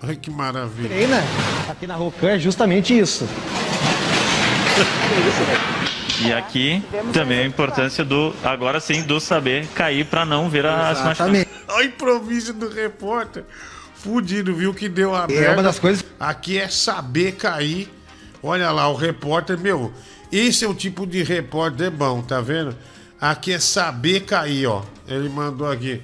[0.01, 0.89] Olha que maravilha.
[0.89, 1.21] Treina
[1.69, 3.27] aqui na Rocan é justamente isso.
[6.25, 6.83] E aqui
[7.13, 11.29] também a importância do, agora sim, do saber cair para não ver a se machucar.
[11.29, 13.43] Olha o improviso do repórter.
[13.95, 15.53] Fudido, viu que deu a É merda.
[15.53, 17.89] uma das coisas- Aqui é saber cair.
[18.41, 19.91] Olha lá, o repórter, meu.
[20.31, 22.75] Esse é o tipo de repórter bom, tá vendo?
[23.19, 24.83] Aqui é saber cair, ó.
[25.07, 26.01] Ele mandou aqui.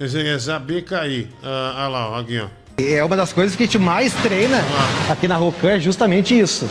[0.00, 1.28] Esse aqui é saber cair.
[1.42, 2.48] Ah, olha lá, ó, aqui, ó.
[2.82, 4.58] É uma das coisas que a gente mais treina
[5.10, 6.68] aqui na Rocan é justamente isso.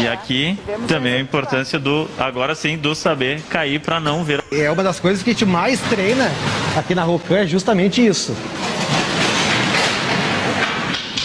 [0.00, 4.42] E aqui também a importância do, agora sim, do saber cair para não ver.
[4.52, 6.30] É uma das coisas que a gente mais treina
[6.76, 8.34] aqui na Rocan é justamente isso.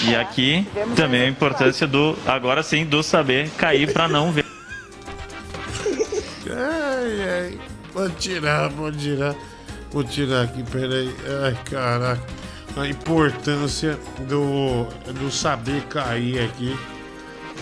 [0.06, 4.46] E aqui também a importância do, agora sim, do saber cair para não ver.
[6.50, 7.60] Ai, ai.
[7.94, 9.36] Vou tirar, vou tirar.
[9.92, 11.16] Vou tirar aqui, peraí.
[11.46, 12.24] Ai, caraca.
[12.76, 16.76] A importância do, do saber cair aqui.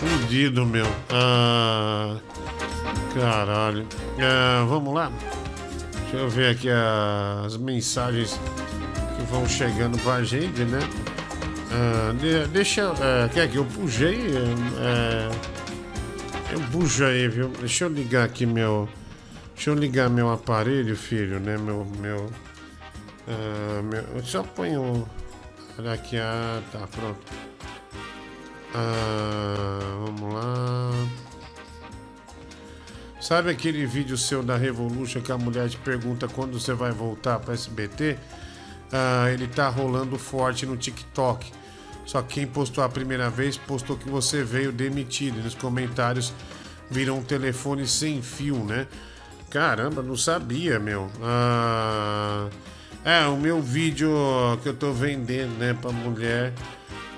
[0.02, 0.86] Fudido, meu.
[1.10, 2.16] Ah,
[3.14, 3.86] caralho.
[4.20, 5.12] Ah, vamos lá?
[6.02, 6.68] Deixa eu ver aqui
[7.46, 8.38] as mensagens
[9.16, 10.80] que vão chegando pra gente, né?
[11.70, 12.92] Ah, de- deixa.
[13.00, 14.18] É, quer que eu pujei?
[14.80, 15.30] É,
[16.52, 17.48] eu puxo aí, viu?
[17.60, 18.88] Deixa eu ligar aqui meu.
[19.54, 21.56] Deixa eu ligar meu aparelho, filho, né?
[21.56, 21.86] Meu.
[22.00, 22.28] meu,
[23.28, 25.08] ah, meu eu só ponho.
[25.78, 27.51] Olha aqui, ah, tá, pronto.
[28.74, 30.90] Ah, vamos lá.
[33.20, 37.38] Sabe aquele vídeo seu da Revolution que a mulher te pergunta quando você vai voltar
[37.38, 38.18] para SBT?
[38.92, 41.52] Ah, ele tá rolando forte no TikTok.
[42.04, 45.42] Só que quem postou a primeira vez postou que você veio demitido.
[45.42, 46.32] Nos comentários
[46.90, 48.86] viram um telefone sem fio, né?
[49.48, 51.10] Caramba, não sabia, meu.
[51.22, 52.48] Ah,
[53.04, 54.10] é, o meu vídeo
[54.62, 56.52] que eu tô vendendo, né, pra mulher.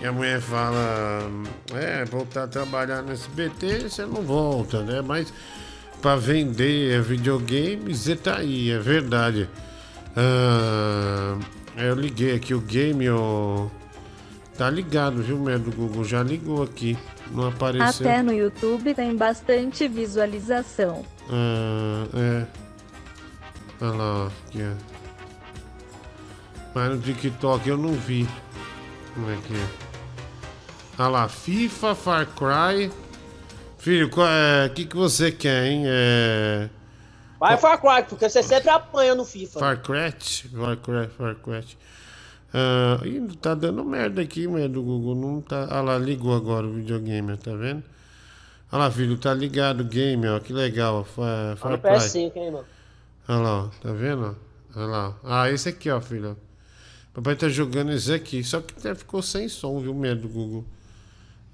[0.00, 1.22] E a mulher fala:
[1.74, 5.00] É, voltar a trabalhar no SBT, você não volta, né?
[5.00, 5.32] Mas
[6.02, 9.48] pra vender videogames, você tá aí, é verdade.
[10.16, 11.38] Ah,
[11.76, 13.66] eu liguei aqui o game, ó.
[14.56, 16.04] Tá ligado, viu, merda do Google?
[16.04, 16.96] Já ligou aqui.
[17.32, 18.08] Não apareceu.
[18.08, 21.04] Até no YouTube tem bastante visualização.
[21.28, 22.46] Ah, é.
[23.80, 24.94] Olha lá, ó, aqui, ó.
[26.74, 28.28] Mas no TikTok eu não vi.
[29.14, 29.83] Como é que é?
[30.96, 32.90] Olha lá, FIFA, Far Cry.
[33.78, 35.82] Filho, o é, que, que você quer, hein?
[35.86, 36.68] É.
[37.38, 39.58] Vai Far Cry, porque você sempre apanha no FIFA.
[39.58, 40.14] Far Cry?
[40.52, 41.76] Far Cry, Far Cry.
[42.54, 45.16] Ah, ih, tá dando merda aqui, merda do Google.
[45.16, 45.66] Não tá.
[45.70, 47.82] Olha lá, ligou agora o videogame, tá vendo?
[48.70, 50.38] Olha lá, filho, tá ligado o game, ó.
[50.38, 51.90] Que legal, Far, Far Olha o Cry.
[51.90, 52.64] PS5, hein, mano.
[53.28, 54.36] Olha lá, ó, tá vendo?
[54.76, 55.16] Olha lá.
[55.24, 56.36] Ah, esse aqui, ó, filho.
[57.12, 58.44] Papai tá jogando esse aqui.
[58.44, 60.64] Só que até ficou sem som, viu, merda do Google?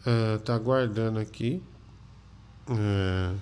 [0.07, 1.63] Ah, tá aguardando aqui.
[2.69, 3.35] Ah,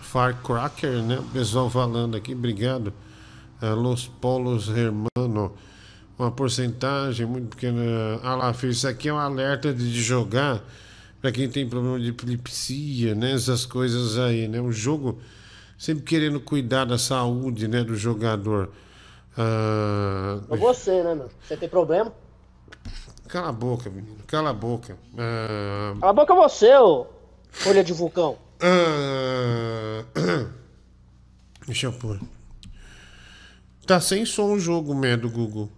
[0.00, 1.18] Firecracker, né?
[1.18, 2.92] O pessoal falando aqui, obrigado.
[3.60, 5.54] Ah, Los Polos Hermano.
[6.18, 7.82] Uma porcentagem muito pequena.
[8.22, 10.62] Ah lá, filho, isso aqui é um alerta de de jogar
[11.20, 13.32] para quem tem problema de epilepsia, né?
[13.32, 14.60] Essas coisas aí, né?
[14.60, 15.20] O jogo
[15.78, 18.70] sempre querendo cuidar da saúde, né, do jogador.
[19.36, 21.28] Ah, É você, né, meu?
[21.42, 22.12] Você tem problema?
[23.28, 24.18] Cala a boca, menino.
[24.26, 24.96] Cala a boca.
[25.18, 27.06] Ah, Cala a boca você, ô
[27.50, 28.38] folha de vulcão.
[28.60, 30.04] ah,
[31.66, 32.20] Deixa eu pôr.
[33.86, 35.70] Tá sem som o jogo, merda, do Google.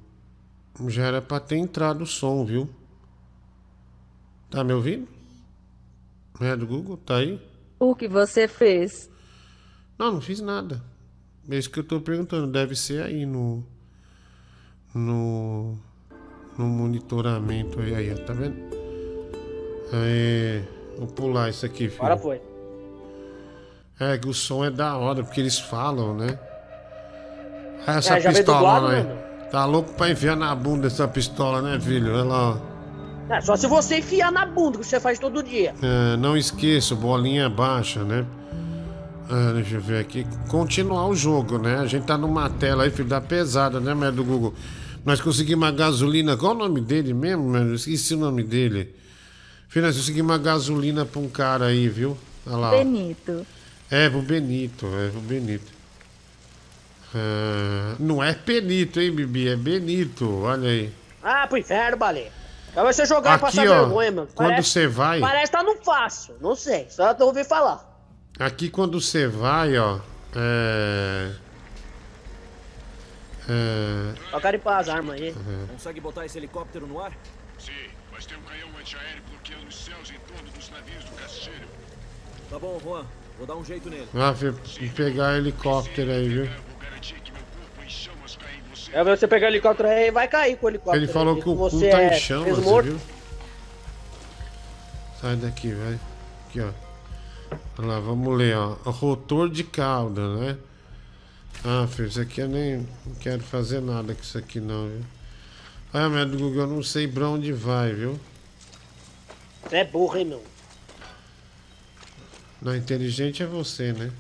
[0.89, 2.69] Já era pra ter entrado o som, viu?
[4.51, 5.09] Tá me ouvindo?
[6.41, 7.41] Merda do Google, tá aí?
[7.81, 9.11] O que você fez?
[9.99, 10.83] Não, não fiz nada.
[11.51, 12.47] É isso que eu tô perguntando.
[12.51, 13.65] Deve ser aí no.
[14.95, 15.79] No.
[16.59, 18.57] No monitoramento aí, aí, tá vendo?
[19.93, 20.63] Aí.
[20.99, 22.01] Vou pular isso aqui, filho.
[22.03, 22.41] Agora foi.
[24.01, 26.39] É, que o som é da hora, porque eles falam, né?
[27.87, 29.07] Ah, É, Essa veio pistola aí.
[29.51, 32.13] Tá louco pra enfiar na bunda essa pistola, né, filho?
[32.13, 32.57] Olha lá, ó.
[33.35, 35.75] É, só se você enfiar na bunda, que você faz todo dia.
[35.83, 38.27] É, não esqueça, bolinha baixa, né?
[39.31, 40.27] Ah, deixa eu ver aqui.
[40.49, 41.77] Continuar o jogo, né?
[41.79, 44.55] A gente tá numa tela aí, filho, da pesada, né, merda do Google?
[45.05, 46.37] Nós conseguimos uma gasolina.
[46.37, 47.71] Qual o nome dele mesmo, mano?
[47.71, 48.95] Eu esqueci o nome dele.
[49.69, 52.17] Filho, nós conseguimos uma gasolina pra um cara aí, viu?
[52.47, 52.71] Olha lá.
[52.71, 53.47] Benito.
[53.91, 55.73] É, pro Benito, é pro Benito.
[57.15, 59.49] Ah, não é Benito, hein, Bibi?
[59.49, 60.93] É Benito, olha aí.
[61.23, 62.31] Ah, pro inferno, baleia.
[62.75, 64.29] Pra você jogar e Aqui, passar ó, vergonha, mano.
[64.35, 66.35] quando você vai- Parece que tá no fácil.
[66.41, 67.85] Não sei, só eu ouvi falar.
[68.39, 69.99] Aqui quando você vai, ó.
[70.37, 71.31] É.
[73.49, 74.31] É.
[74.31, 75.35] Só carimpar as armas aí.
[75.69, 77.13] Consegue botar esse helicóptero no ar?
[77.59, 77.73] Sim,
[78.13, 81.69] mas tem um canhão antiaéreo bloqueando os céus em torno dos navios do Castilho.
[82.51, 83.05] Tá bom, Juan.
[83.39, 84.09] Vou dar um jeito nele.
[84.15, 84.59] Ah, filho,
[84.95, 86.49] pegar helicóptero aí, viu?
[88.93, 91.05] É você pegar o helicóptero aí vai cair com o helicóptero.
[91.05, 93.01] Ele falou que o cu tá é em chamas, você viu?
[95.21, 95.99] Sai daqui, vai.
[96.49, 96.71] Aqui, ó.
[97.79, 98.75] Olha lá, vamos ler, ó.
[98.85, 100.59] Rotor de cauda, né?
[101.65, 105.05] Ah, filho, isso aqui eu nem não quero fazer nada com isso aqui não, viu?
[105.93, 108.19] Ah, meu do Google, eu não sei pra onde vai, viu?
[109.65, 110.43] Você é burro, hein, meu?
[112.61, 114.11] Não, inteligente é você, né?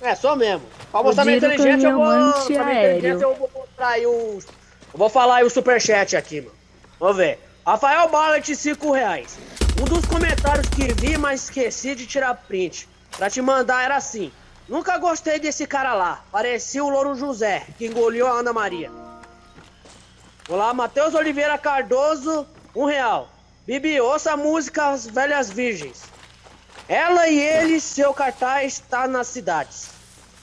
[0.00, 0.66] É, só mesmo.
[0.90, 2.32] Pra mostrar minha Giro inteligência, eu vou.
[2.46, 4.44] Pra minha inteligência, eu vou mostrar aí os.
[4.92, 6.54] Eu vou falar aí o superchat aqui, mano.
[6.98, 7.38] Vamos ver.
[7.64, 9.38] Rafael Ballet, 5 reais.
[9.80, 12.88] Um dos comentários que vi, mas esqueci de tirar print.
[13.16, 14.32] Pra te mandar era assim.
[14.68, 16.24] Nunca gostei desse cara lá.
[16.30, 18.90] Parecia o Louro José, que engoliu a Ana Maria.
[20.48, 23.28] Olá, Matheus Oliveira Cardoso, um real.
[23.66, 26.02] Bibi, ouça a música As Velhas Virgens.
[26.88, 29.88] Ela e ele, seu cartaz está nas cidades.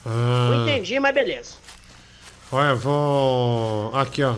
[0.04, 1.54] Não Ah, entendi, mas beleza.
[2.50, 3.94] olha, vou.
[3.94, 4.36] Aqui, ó.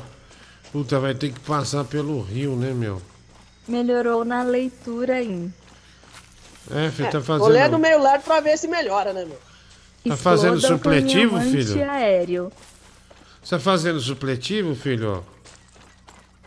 [0.72, 3.00] Puta, vai ter que passar pelo rio, né, meu?
[3.68, 5.48] Melhorou na leitura aí.
[6.70, 7.78] É, filho, tá lendo fazendo.
[7.78, 9.38] meio lado pra ver se melhora, né, meu?
[10.06, 11.70] Tá fazendo supletivo, filho?
[11.72, 12.52] Antiaéreo.
[13.42, 15.24] Você tá fazendo supletivo, filho?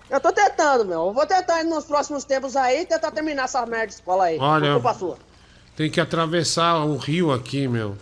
[0.10, 1.08] Eu tô tentando, meu.
[1.08, 4.38] Eu vou tentar nos próximos tempos aí tentar terminar essa merda de escola aí.
[4.40, 5.18] Olha, culpa sua.
[5.76, 7.98] Tem que atravessar o rio aqui, meu.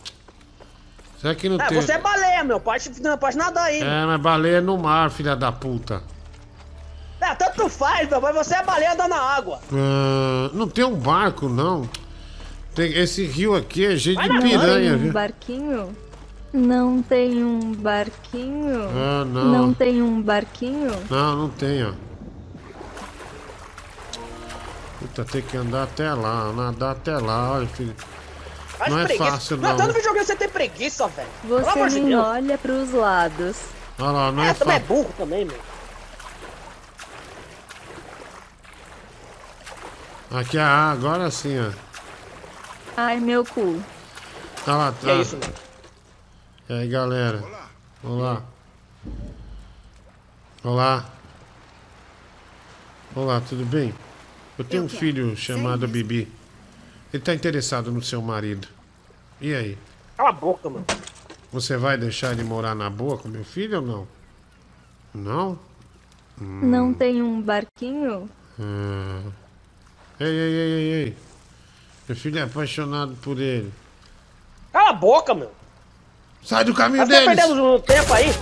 [1.21, 1.81] Será que não É, tem.
[1.81, 2.59] você é baleia, meu.
[2.59, 3.81] Pode, não, pode nadar aí.
[3.81, 6.03] É, mas baleia é no mar, filha da puta.
[7.21, 8.19] É, tanto faz, meu.
[8.19, 9.59] Mas você é baleia andando na água.
[9.71, 11.89] Ah, não tem um barco, não.
[12.75, 15.11] Tem, esse rio aqui é cheio de piranha, tem um viu?
[15.13, 15.97] barquinho?
[16.51, 18.89] Não tem um barquinho?
[18.95, 19.45] Ah, não.
[19.45, 20.91] Não tem um barquinho?
[21.09, 21.93] Não, não tem, ó.
[24.99, 27.95] Puta, tem que andar até lá, nadar até lá, olha, filho.
[28.77, 29.31] Faz Não é preguiça.
[29.31, 29.77] fácil, Não, não.
[29.77, 31.27] tanto videogame você tem preguiça, velho.
[31.43, 32.25] Você de nem Deus.
[32.25, 33.57] olha pros lados.
[33.99, 35.57] Olha lá, não é, É, também é burro também, meu.
[40.31, 41.71] Aqui, ah, agora sim, ó.
[42.95, 43.81] Ai, meu cu.
[44.65, 44.93] Tá lá.
[44.93, 45.53] Que é isso, mano?
[46.69, 47.43] E aí, galera?
[48.03, 48.43] Olá.
[50.63, 51.05] Olá.
[53.15, 53.93] Olá, tudo bem?
[54.57, 56.31] Eu tenho um filho chamado Bibi.
[57.11, 58.67] Ele tá interessado no seu marido.
[59.41, 59.77] E aí?
[60.15, 60.85] Cala a boca, mano.
[61.51, 64.07] Você vai deixar ele morar na boa com meu filho ou não?
[65.13, 65.59] Não?
[66.41, 66.61] Hum.
[66.63, 68.29] Não tem um barquinho?
[68.59, 69.21] Ah.
[70.19, 71.17] Ei, ei, ei, ei, ei.
[72.07, 73.71] Meu filho é apaixonado por ele.
[74.71, 75.51] Cala a boca, meu.
[76.43, 77.45] Sai do caminho Vai ficar deles!
[77.45, 78.33] perdendo tempo aí.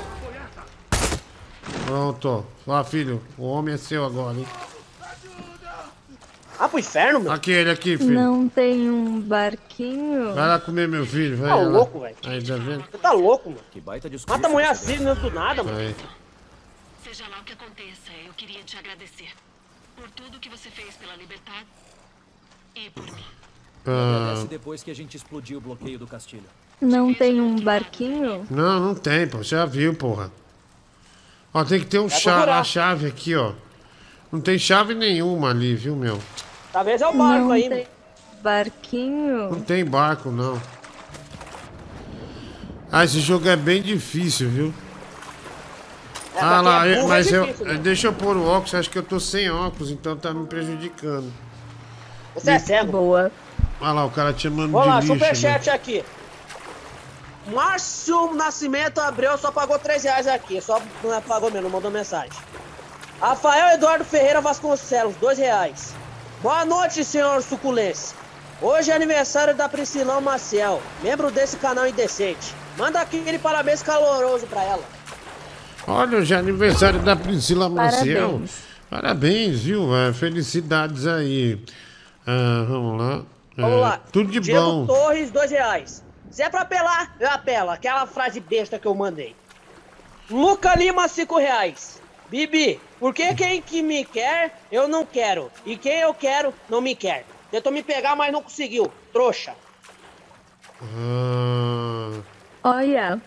[1.86, 2.46] Pronto.
[2.66, 4.48] Ó, filho, o homem é seu agora, hein?
[6.58, 7.32] Ah, pro inferno, meu.
[7.32, 8.14] Aquele aqui, filho.
[8.14, 10.34] Não tem um barquinho?
[10.36, 11.50] Vai lá comer meu filho, vai.
[11.50, 11.64] Tá lá.
[11.64, 12.16] louco, velho.
[12.24, 12.86] Aí, tá vendo?
[12.92, 13.62] Você tá louco, mano.
[13.72, 14.38] Que baita discurso.
[14.38, 15.78] Mata a mulher assim, não do nada, mano.
[15.78, 15.96] Aí.
[17.04, 19.30] Seja lá o que aconteça, eu queria te agradecer
[19.96, 21.66] por tudo que você fez pela Libertad
[22.76, 23.26] e por mim.
[23.86, 26.44] Ah, Agradece depois que a gente explodiu o bloqueio do Castilho.
[26.80, 28.46] Não tem um barquinho?
[28.50, 29.40] não, não tem, pô.
[29.40, 30.32] Você já viu, porra.
[31.54, 32.60] Ó, tem que ter um Vai chave, procurar.
[32.60, 33.54] a chave aqui, ó.
[34.32, 36.20] Não tem chave nenhuma ali, viu, meu?
[36.72, 37.88] Talvez é o barco Não aí, tem
[38.42, 39.50] barquinho?
[39.52, 40.60] Não tem barco, não.
[42.92, 44.74] Ah, esse jogo é bem difícil, viu?
[46.36, 47.46] É, ah lá, é eu- burro, mas é eu.
[47.46, 47.74] difícil, né?
[47.78, 51.32] Deixa eu pôr o óculos, acho que eu tô sem óculos, então tá me prejudicando.
[52.34, 52.92] Você é cego.
[52.94, 53.32] Boa.
[53.82, 55.14] Olha lá, o cara te chamando Vamos lá, de lixo.
[55.16, 55.20] né?
[55.34, 56.04] superchat aqui.
[57.48, 60.62] Márcio Nascimento Abreu só pagou 3 reais aqui.
[60.62, 62.32] Só não é, pagou mesmo, não mandou mensagem.
[63.20, 65.94] Rafael Eduardo Ferreira Vasconcelos, 2 reais.
[66.42, 68.14] Boa noite, senhor Suculense.
[68.62, 72.54] Hoje é aniversário da Priscilão Maciel, membro desse canal indecente.
[72.78, 74.84] Manda aquele parabéns caloroso pra ela.
[75.88, 78.30] Olha, hoje é aniversário da Priscila Maciel.
[78.30, 78.52] Parabéns.
[78.90, 79.88] Parabéns, viu?
[80.14, 81.60] Felicidades aí.
[82.28, 83.22] Ah, vamos lá.
[83.58, 84.00] Vamos É, lá.
[84.12, 84.86] Tudo de Diego bom.
[84.86, 86.04] Torres, dois reais.
[86.30, 87.70] Se é pra apelar, eu apelo.
[87.70, 89.36] Aquela frase besta que eu mandei.
[90.30, 92.02] Luca Lima, 5 reais.
[92.30, 95.52] Bibi, por que quem que me quer, eu não quero?
[95.66, 97.26] E quem eu quero, não me quer?
[97.52, 98.90] Tentou me pegar, mas não conseguiu.
[99.12, 99.54] Trouxa.
[100.82, 102.22] Ah,
[102.64, 103.22] Olha,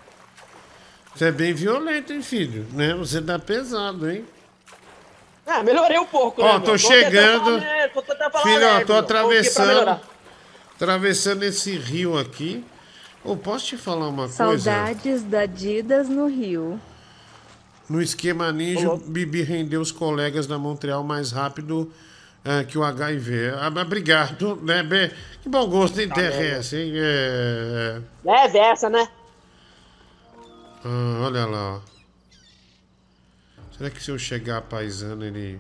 [1.14, 2.66] você é bem violento, hein, filho?
[2.72, 2.94] Né?
[2.94, 4.24] Você tá pesado, hein?
[5.46, 6.78] Ah, melhorei um pouco, Ó, né, tô meu?
[6.78, 7.60] chegando.
[7.60, 8.92] tentando falar, né, tô tentando falar Filho, ó, leve, tô.
[8.94, 10.00] Tô atravessando.
[10.84, 12.62] Atravessando esse rio aqui.
[13.24, 14.34] Ô, posso te falar uma coisa?
[14.34, 16.78] saudades da Adidas no Rio.
[17.88, 21.90] No esquema ninja, o Bibi rendeu os colegas da Montreal mais rápido
[22.44, 23.54] eh, que o HIV.
[23.58, 25.10] Ah, obrigado, né, Bê?
[25.42, 26.92] Que bom gosto, hein, Tá bem, TRS, hein?
[26.96, 28.02] É...
[28.22, 29.08] Leve essa, né?
[30.84, 31.80] Ah, olha lá, ó.
[33.76, 35.58] Será que se eu chegar paisano, ele...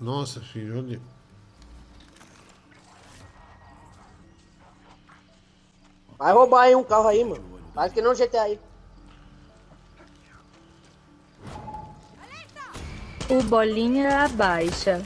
[0.00, 0.98] Nossa, filho, olha...
[6.20, 7.42] Vai roubar aí um carro aí, mano.
[7.74, 8.60] Faz que não GTA aí.
[13.30, 15.00] O Bolinha abaixa.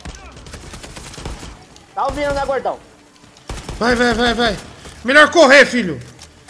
[1.94, 2.80] Tá ouvindo, né, gordão?
[3.78, 4.56] Vai, vai, vai, vai.
[5.04, 6.00] Melhor correr, filho.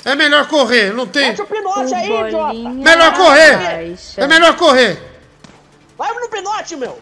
[0.02, 1.28] É melhor correr, não tem...
[1.28, 2.52] Mete o pinote O aí, idiota.
[2.70, 3.54] Melhor correr.
[3.54, 4.20] abaixa.
[4.22, 5.20] É melhor correr.
[5.98, 6.98] Vai no pinote, meu.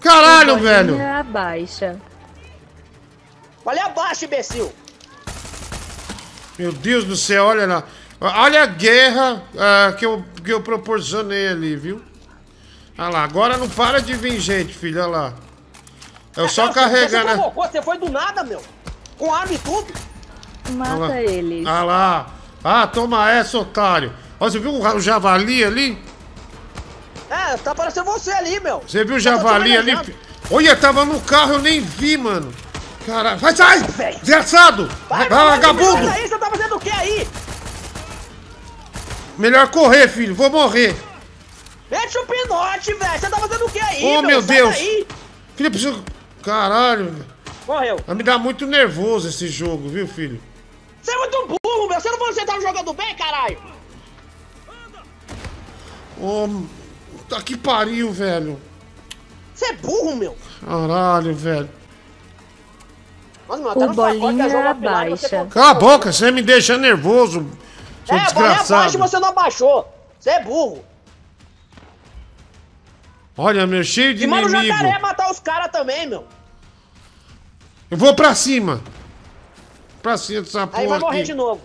[0.00, 1.02] Caralho, o Bolinha velho.
[1.18, 2.00] abaixa.
[3.66, 4.72] Ali abaixo, imbecil.
[6.58, 7.84] Meu Deus do céu, olha lá.
[8.20, 12.00] Olha a guerra ah, que, eu, que eu proporcionei ali, viu?
[12.96, 15.34] Olha lá, agora não para de vir gente, filho, olha lá.
[16.36, 17.28] Eu só Você carregando.
[17.28, 18.62] a- provocou, você foi do nada, meu.
[19.18, 19.92] Com arma e tudo.
[20.70, 21.64] Mata ele.
[21.66, 22.26] Ah lá.
[22.62, 24.12] Ah, toma essa, otário.
[24.38, 25.98] Ó, você viu o javali ali?
[27.28, 28.82] É, tá parecendo você ali, meu.
[28.86, 29.96] Você viu o javali ali?
[30.50, 32.52] Olha, tava no carro, eu nem vi, mano.
[33.06, 33.38] Caralho.
[33.38, 33.82] Vai, sai!
[34.22, 34.86] Desgraçado!
[35.08, 36.06] Vai, Sai vagabundo!
[36.06, 37.28] daí, você tá fazendo o que aí?
[39.38, 40.34] Melhor correr, filho.
[40.34, 40.94] Vou morrer.
[41.90, 43.20] Mete o pinote, velho.
[43.20, 44.74] Você tá fazendo o que aí, Oh, meu Sai Deus.
[44.76, 45.06] daí.
[45.56, 46.04] Filho, eu preciso...
[46.42, 47.10] Caralho.
[47.10, 47.26] velho.
[47.66, 48.00] Morreu.
[48.06, 50.40] Vai me dar muito nervoso esse jogo, viu, filho?
[51.00, 52.00] Você é muito burro, meu.
[52.00, 53.58] Você não você tava jogando bem, caralho?
[56.20, 56.62] Ô,
[57.28, 58.60] tá que pariu, velho.
[59.54, 60.36] Você é burro, meu.
[60.64, 61.70] Caralho, velho.
[63.56, 65.46] Meu, O pacote é Bolinha você abaixa.
[65.50, 67.46] Cala a boca, você me deixa nervoso,
[68.06, 68.74] seu É, desgraçado.
[68.74, 69.94] abaixo e você não abaixou.
[70.18, 70.84] Você é burro.
[73.36, 74.76] Olha, meu, cheio de E manda o inimigo.
[74.76, 76.26] jacaré matar os caras também, meu.
[77.90, 78.80] Eu vou pra cima.
[80.02, 81.26] Pra cima dessa porra Aí vai morrer aqui.
[81.26, 81.60] de novo.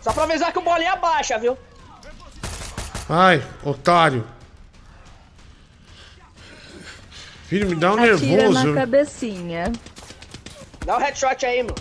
[0.00, 1.56] Só pra avisar que o bolinha abaixa, viu?
[3.08, 4.26] Ai, otário.
[7.52, 8.64] Filho, me dá um Atira nervoso.
[8.64, 9.72] na cabecinha.
[10.86, 11.74] Dá o headshot aí, meu.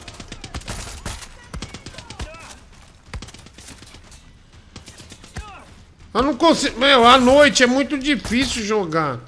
[6.13, 6.77] Eu não consigo.
[6.77, 9.21] Meu, à noite é muito difícil jogar.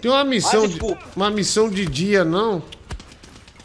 [0.00, 0.68] Tem uma missão.
[0.68, 0.78] De,
[1.16, 2.62] uma missão de dia, não?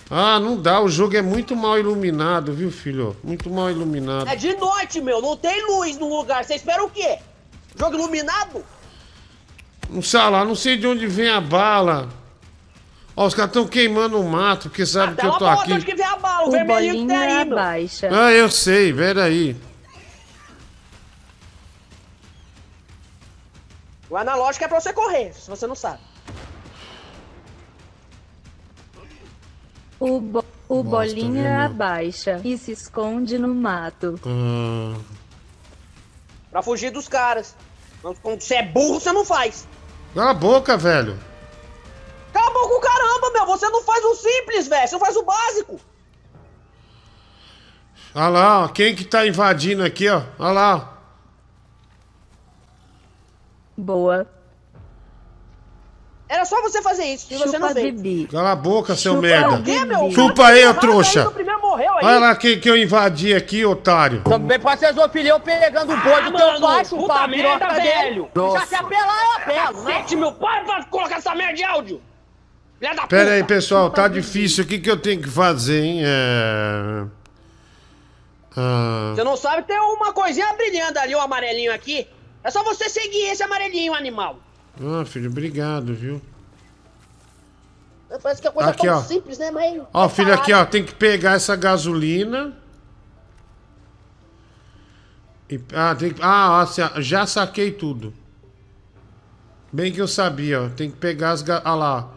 [0.10, 0.82] Ah, não dá.
[0.82, 3.16] O jogo é muito mal iluminado, viu, filho?
[3.24, 4.28] Muito mal iluminado.
[4.28, 5.22] É de noite, meu.
[5.22, 6.44] Não tem luz no lugar.
[6.44, 7.20] Você espera o quê?
[7.78, 8.66] Jogo iluminado?
[9.92, 12.08] Não sei lá, não sei de onde vem a bala.
[13.16, 15.74] Ó, os caras estão queimando o mato, porque sabem que eu tô aqui.
[15.74, 16.46] onde que vem a bala?
[16.46, 17.42] O, O vermelhinho que meu.
[17.42, 18.10] abaixa.
[18.10, 19.56] Ah, eu sei, peraí.
[24.10, 26.00] O analógico é pra você correr, se você não sabe.
[30.00, 34.20] O, bo- o Bosta, Bolinha viu, abaixa e se esconde no mato.
[34.26, 34.98] Ah,
[36.50, 37.56] Pra fugir dos caras.
[38.22, 39.68] Quando você é burro, você não faz.
[40.14, 41.20] Cala a boca, velho.
[42.34, 43.46] Cala a boca, caramba, meu.
[43.46, 44.88] Você não faz o simples, velho.
[44.88, 45.80] Você não faz o básico.
[48.14, 50.22] Olha lá, ó, quem que tá invadindo aqui, ó.
[50.38, 50.76] Olha lá.
[50.76, 51.02] ó.
[53.78, 54.28] Boa.
[56.34, 57.28] Era só você fazer isso.
[57.30, 57.94] E você não Chupa fez.
[57.94, 58.28] Bibi.
[58.32, 59.56] Cala a boca, seu Chupa merda.
[59.56, 60.12] o quê, meu?
[60.12, 61.34] Chupa aí, ô Nada trouxa.
[62.02, 64.22] Olha lá quem que eu invadi aqui, otário.
[64.24, 67.74] Também pode ser zoofilia eu pegando o boi do teu pai, chupar a merda, piroca
[67.82, 67.84] dele.
[67.84, 68.30] velho.
[68.54, 69.92] Já se apelar, eu apelo, né?
[69.94, 70.32] Cacete, meu.
[70.32, 72.02] Para pra colocar essa merda de áudio.
[72.80, 73.34] Filha da Pera puta.
[73.36, 74.64] aí, pessoal, tá difícil.
[74.64, 76.02] O que que eu tenho que fazer, hein?
[76.06, 77.04] É...
[78.56, 82.08] Ah, Você não sabe, tem uma coisinha brilhando ali, o amarelinho aqui.
[82.42, 84.38] É só você seguir esse amarelinho, animal.
[84.80, 86.22] Ah, filho, obrigado, viu?
[88.22, 89.02] Parece que a coisa Aqui, é tão ó.
[89.04, 89.82] simples, né, mas...
[89.94, 92.54] Ó, filho, aqui, ó, tem que pegar essa gasolina.
[95.50, 98.14] E, ah, tem que, ah, ó, sa- já saquei tudo.
[99.72, 100.70] Bem que eu sabia, ó.
[100.70, 101.46] Tem que pegar as.
[101.50, 102.10] Ah lá.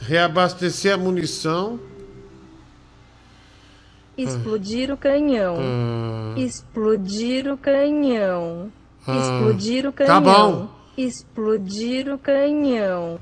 [0.00, 1.78] Reabastecer a munição.
[4.18, 5.56] Explodir o canhão.
[5.58, 6.34] Hum.
[6.36, 8.72] Explodir o canhão.
[9.06, 9.16] Ah.
[9.16, 10.22] Explodir o Tá canhão.
[10.22, 10.75] bom.
[10.96, 13.20] Explodir o canhão.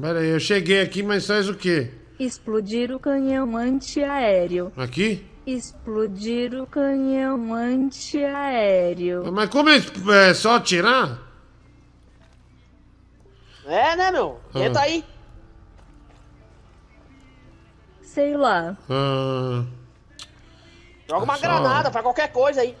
[0.00, 1.90] Pera aí, eu cheguei aqui, mas faz o quê?
[2.18, 4.72] Explodir o canhão antiaéreo.
[4.76, 5.24] Aqui?
[5.46, 9.30] Explodir o canhão antiaéreo.
[9.32, 9.76] Mas como é,
[10.30, 11.18] é só tirar?
[13.66, 14.40] É, né, meu?
[14.52, 14.82] Tenta Ah.
[14.82, 15.04] aí.
[18.02, 18.76] Sei lá.
[18.88, 19.64] Ah,
[21.08, 22.76] Joga uma Só- granada, faz qualquer coisa aí.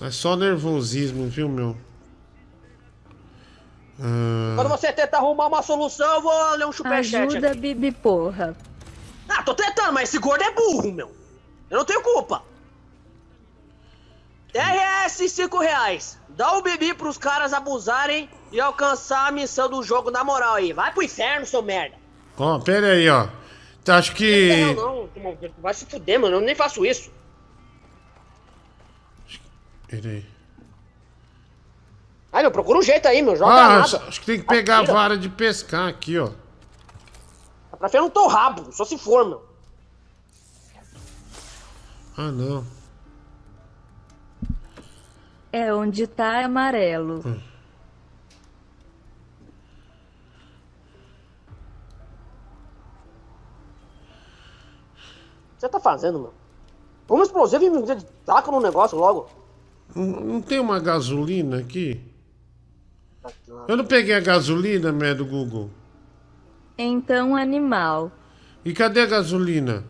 [0.00, 1.76] é só nervosismo, viu, meu?
[4.00, 7.58] Ah, Quando você tenta arrumar uma solução, eu vou ler um superchat Ajuda, aqui.
[7.60, 8.56] Bibi, porra.
[9.28, 11.10] Ah, tô tentando, mas esse gordo é burro, meu.
[11.68, 12.42] Eu não tenho culpa.
[14.52, 16.18] TRS 5 reais.
[16.30, 20.72] Dá o bibi pros caras abusarem e alcançar a missão do jogo na moral aí.
[20.72, 21.96] Vai pro inferno, seu merda.
[22.38, 23.28] Ó, pera aí, ó.
[23.84, 24.72] Tá, Acho que.
[24.74, 26.36] Não, não, vai se fuder, mano.
[26.36, 27.10] Eu nem faço isso.
[29.88, 30.26] Pera aí.
[32.32, 33.34] Ai, meu, procura um jeito aí, meu.
[33.36, 33.80] Joga Ah, nada.
[33.80, 34.92] acho, acho que tem que pegar a Atira.
[34.92, 36.28] vara de pescar aqui, ó.
[37.70, 39.48] Tá pra frente no teu rabo, só se for, meu.
[42.16, 42.66] Ah, não.
[45.52, 47.22] É onde tá amarelo.
[47.26, 47.40] Hum.
[55.48, 56.34] O que você tá fazendo, meu?
[57.08, 57.82] Uma explosiva e me
[58.24, 59.28] taca no negócio logo.
[59.94, 62.00] Não, tem uma gasolina aqui?
[63.66, 65.70] Eu não peguei a gasolina, né, do Google.
[66.76, 68.12] Então, animal.
[68.64, 69.84] E cadê a gasolina?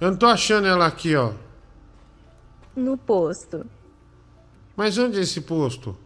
[0.00, 1.32] Eu não tô achando ela aqui, ó.
[2.74, 3.64] No posto.
[4.76, 5.96] Mas onde é esse posto?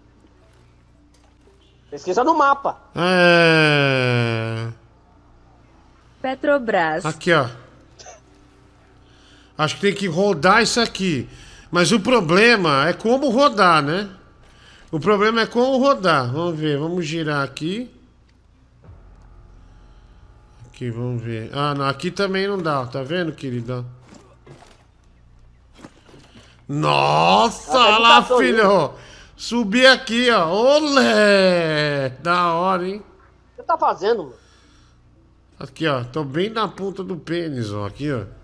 [1.90, 2.78] Pesquisa no mapa.
[2.94, 4.68] É.
[6.20, 7.06] Petrobras.
[7.06, 7.48] Aqui, ó.
[9.56, 11.28] Acho que tem que rodar isso aqui.
[11.76, 14.08] Mas o problema é como rodar, né?
[14.90, 16.32] O problema é como rodar.
[16.32, 17.94] Vamos ver, vamos girar aqui.
[20.64, 21.50] Aqui, vamos ver.
[21.52, 23.84] Ah, não, aqui também não dá, tá vendo, querida?
[26.66, 28.94] Nossa, tá olha lá, filho.
[29.36, 30.48] Subi aqui, ó.
[30.48, 32.08] Olé!
[32.22, 32.96] Da hora, hein?
[32.96, 34.38] O que você tá fazendo, meu?
[35.60, 36.02] Aqui, ó.
[36.04, 37.84] Tô bem na ponta do pênis, ó.
[37.84, 38.35] Aqui, ó.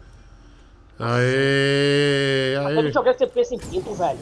[1.04, 2.56] Aê!
[2.64, 2.82] Aê!
[2.82, 4.18] videogame você pensa em pinto, velho.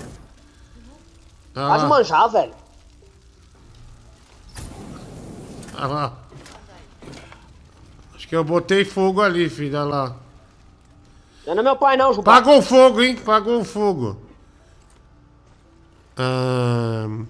[1.54, 2.54] Ah lá, manjar, velho.
[5.76, 6.12] ah lá.
[8.14, 9.76] Acho que eu botei fogo ali, filho.
[9.78, 10.16] Olha lá.
[11.46, 12.34] Não é meu pai, não, Jubá.
[12.34, 13.16] Pagou o fogo, hein?
[13.16, 14.16] Pagou o fogo.
[16.16, 17.26] Ahn,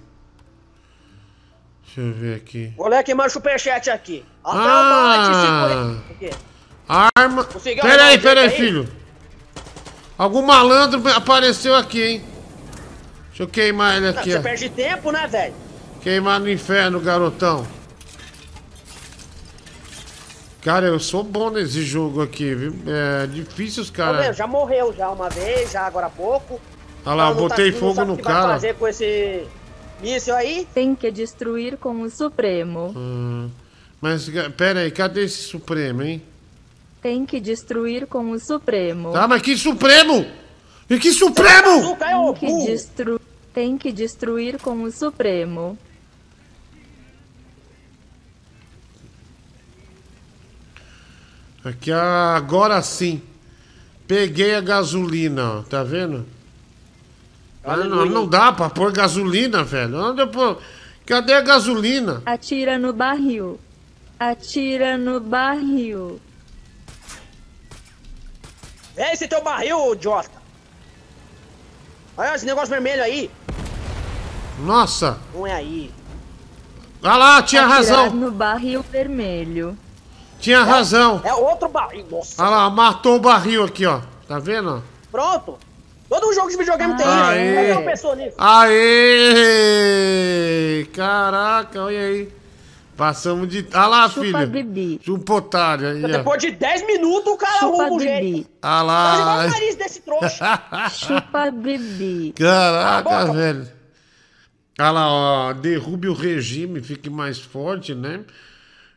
[1.83, 2.73] Deixa eu ver aqui.
[2.97, 4.23] Aqui mais superchat aqui.
[4.45, 5.97] Até o Ah.
[6.87, 7.11] O?
[7.17, 7.43] Arma.
[7.43, 8.67] Conseguiu Pera arrumar aí, um pera aí, jeito aí?
[8.67, 9.00] filho.
[10.21, 12.21] Algum malandro apareceu aqui, hein?
[13.29, 14.41] Deixa eu queimar ele aqui, Você ó.
[14.43, 15.55] perde tempo, né, velho?
[15.99, 17.65] Queimar no inferno, garotão.
[20.61, 22.75] Cara, eu sou bom nesse jogo aqui, viu?
[22.85, 24.37] É difícil os Tá caras.
[24.37, 26.61] Já morreu já uma vez, já agora há pouco.
[27.03, 28.53] Olha lá, eu Não tá- botei não fogo no o que vai cara.
[28.53, 29.43] fazer com esse
[30.03, 30.67] míssil aí?
[30.71, 32.93] Tem que destruir com o Supremo.
[32.95, 33.49] Hum,
[33.99, 36.21] mas, pera aí, cadê esse Supremo, hein?
[37.01, 39.11] Tem que destruir com o Supremo.
[39.11, 40.25] Tá, mas que Supremo?
[40.89, 41.97] E que Supremo?
[41.97, 43.21] Tem que, destru...
[43.53, 45.77] Tem que destruir com o Supremo.
[51.63, 53.21] Aqui, ah, agora sim.
[54.07, 55.61] Peguei a gasolina, ó.
[55.63, 56.25] Tá vendo?
[57.63, 59.97] Ah, não, não dá pra pôr gasolina, velho.
[59.97, 60.61] Onde eu pôr?
[61.05, 62.21] Cadê a gasolina?
[62.25, 63.59] Atira no barril.
[64.19, 66.19] Atira no barril.
[68.95, 70.29] É esse teu barril, idiota.
[72.17, 73.31] Olha esse negócio vermelho aí.
[74.59, 75.17] Nossa!
[75.33, 75.91] Não é aí.
[77.03, 78.09] Ah lá, tinha Atirar razão.
[78.11, 79.77] no barril vermelho.
[80.39, 81.21] Tinha razão.
[81.23, 82.05] É outro barril.
[82.11, 82.41] Nossa.
[82.41, 84.01] Olha lá, matou o barril aqui, ó.
[84.27, 84.83] Tá vendo?
[85.11, 85.57] Pronto.
[86.09, 88.09] Todo jogo de videogame tem isso.
[88.11, 88.35] É nisso?
[88.37, 89.65] Aê!
[90.93, 92.40] Caraca, olha aí.
[93.01, 93.65] Passamos de.
[93.73, 94.47] Olha lá, Chupa filho.
[94.47, 94.99] bibi.
[95.03, 96.07] Chupotário aí, ó.
[96.07, 98.21] Depois de 10 minutos o cara Chupa arruma um jeito.
[98.25, 98.37] bibi.
[98.37, 99.47] Olha Tá igual o lá.
[99.47, 100.63] nariz desse trouxa.
[100.93, 102.31] Chupa bibi.
[102.37, 103.67] Caraca, velho.
[104.79, 105.53] Olha lá, ó.
[105.53, 108.19] Derrube o regime, fique mais forte, né?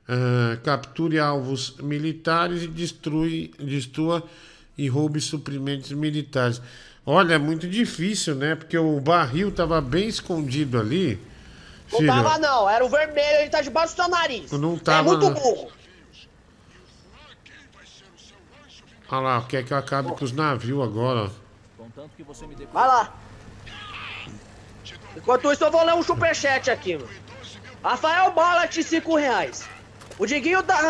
[0.07, 4.23] Ah, capture alvos militares e destrui, destrua
[4.77, 6.61] e roube suprimentos militares.
[7.07, 8.55] Olha, é muito difícil, né?
[8.55, 11.19] Porque o barril tava bem escondido ali.
[11.93, 12.69] Não tava, não.
[12.69, 14.51] Era o vermelho, ele tá debaixo do seu nariz.
[14.53, 15.01] Não tava.
[15.01, 15.71] É muito burro.
[19.11, 21.31] Olha lá, quer que eu acabe com os navios agora.
[22.73, 23.15] Vai lá.
[25.17, 27.09] Enquanto isso, eu vou ler um superchat aqui, mano.
[27.83, 29.69] Rafael Ballat, 5 reais.
[30.19, 30.81] O Diguinho, tá,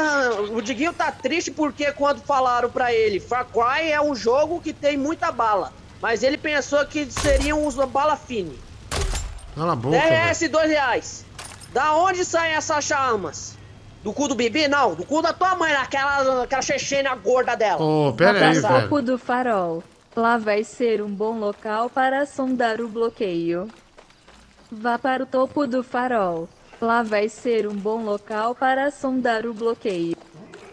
[0.50, 4.72] o Diguinho tá triste porque quando falaram para ele Far Cry é um jogo que
[4.72, 8.58] tem muita bala, mas ele pensou que seriam os bala fine.
[9.54, 9.96] Cala a boca.
[9.98, 11.24] DRS, 2 reais.
[11.72, 13.56] Da onde saem essas armas?
[14.02, 14.68] Do cu do Bibi?
[14.68, 17.82] Não, do cu da tua mãe, naquela, aquela chechena gorda dela.
[17.82, 18.82] Ô, Vá pera aí, velho.
[18.82, 19.82] topo do farol.
[20.14, 23.68] Lá vai ser um bom local para sondar o bloqueio.
[24.70, 26.48] Vá para o topo do farol.
[26.80, 30.16] Lá vai ser um bom local para sondar o bloqueio.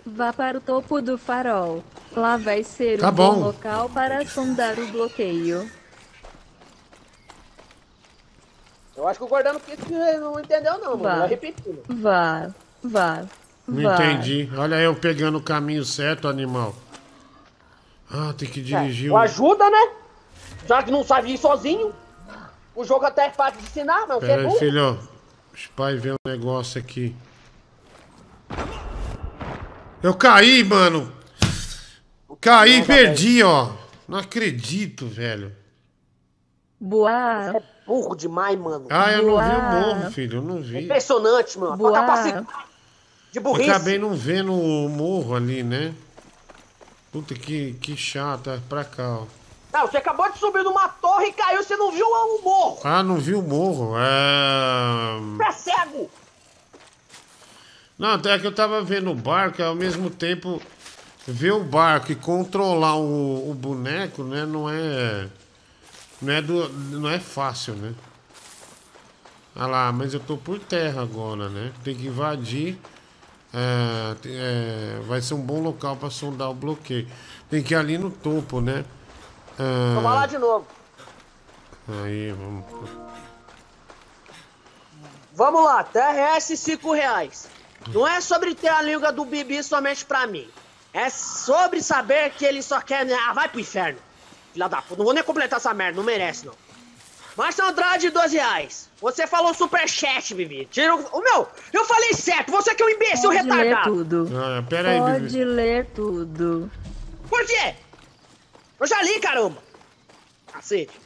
[0.05, 1.83] Vá para o topo do farol.
[2.15, 3.33] Lá vai ser Tá um bom.
[3.35, 3.39] bom.
[3.45, 5.69] local para sondar o bloqueio.
[9.01, 9.59] Eu acho que o Gordano
[10.19, 11.23] não entendeu, não, mano.
[11.23, 11.81] Eu repetindo.
[11.89, 12.51] Vá,
[12.83, 13.25] vá,
[13.67, 14.47] Não entendi.
[14.55, 16.75] Olha eu pegando o caminho certo, animal.
[18.11, 19.93] Ah, tem que dirigir O ajuda, né?
[20.67, 21.91] Já que não sabe ir sozinho.
[22.75, 24.99] O jogo até é fácil de ensinar, mas você Pera é aí, filho.
[25.51, 27.15] Deixa o pai ver um negócio aqui.
[30.03, 31.11] Eu caí, mano.
[32.39, 33.71] Caí e perdi, ó.
[34.07, 35.51] Não acredito, velho.
[36.79, 37.61] Boa.
[37.91, 38.85] É burro demais, mano.
[38.89, 39.81] Ah, eu não vi o Boa.
[39.95, 40.37] morro, filho.
[40.37, 40.85] Eu não vi.
[40.85, 41.75] Impressionante, mano.
[41.75, 41.91] Boa.
[41.91, 42.47] capacidade
[43.31, 43.69] de Eu burrice.
[43.69, 45.93] acabei não vendo o morro ali, né?
[47.11, 48.49] Puta que, que chato.
[48.49, 49.25] É pra cá, ó.
[49.73, 52.79] Não, você acabou de subir numa torre e caiu, você não viu o morro.
[52.83, 53.93] Ah, não vi o morro.
[53.97, 55.19] É.
[55.51, 56.09] Você é cego.
[57.99, 60.61] Não, até que eu tava vendo o barco e ao mesmo tempo
[61.27, 64.45] ver o barco e controlar o, o boneco, né?
[64.45, 65.27] Não é.
[66.21, 67.93] Não é, do, não é fácil, né?
[69.55, 71.73] Ah lá, mas eu tô por terra agora, né?
[71.83, 72.77] Tem que invadir.
[73.53, 77.07] É, é, vai ser um bom local pra sondar o bloqueio.
[77.49, 78.85] Tem que ir ali no topo, né?
[79.59, 80.65] É, Vamos lá de novo.
[82.03, 82.65] aí, vamos.
[85.33, 87.49] Vamos lá, TRS 5 reais.
[87.87, 90.47] Não é sobre ter a língua do Bibi somente pra mim.
[90.93, 93.11] É sobre saber que ele só quer.
[93.11, 93.97] Ah, vai pro inferno.
[94.53, 96.53] Filha da puta, não vou nem completar essa merda, não merece não.
[97.37, 98.89] Márcio Andrade, 12 reais.
[99.01, 100.65] Você falou superchat, Bibi.
[100.69, 101.21] Tira o.
[101.21, 103.91] meu, eu falei certo, você que é um imbecil Pode ler retardado.
[103.95, 104.29] tudo.
[104.37, 105.43] Ah, pera aí, Pode Bibi.
[105.45, 106.69] ler tudo.
[107.29, 107.75] Por quê?
[108.79, 109.63] Eu já li, caramba.
[110.51, 110.99] Cacete.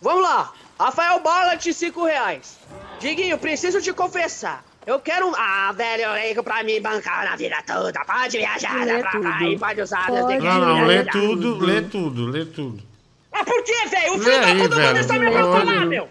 [0.00, 0.52] Vamos lá.
[0.78, 2.56] Rafael Ballat, 5 reais.
[2.98, 4.64] Diguinho, preciso te confessar.
[4.88, 5.34] Eu quero um...
[5.36, 8.02] Ah, velho, eu ligo pra me bancar na vida toda.
[8.06, 9.44] Pode viajar Lê pra cá tudo.
[9.44, 12.82] e pode usar Pode Não, não, lê tudo, lê tudo, lê tudo.
[13.30, 14.14] Mas por quê, velho?
[14.14, 14.94] O Lê filho da aí, puta não velho.
[14.94, 16.08] deixa me falar, meu.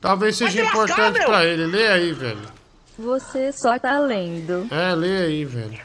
[0.00, 1.26] Talvez seja lascar, importante meu.
[1.26, 1.66] pra ele.
[1.66, 2.48] Lê aí, velho.
[2.96, 4.68] Você só tá lendo.
[4.70, 5.80] É, lê aí, velho.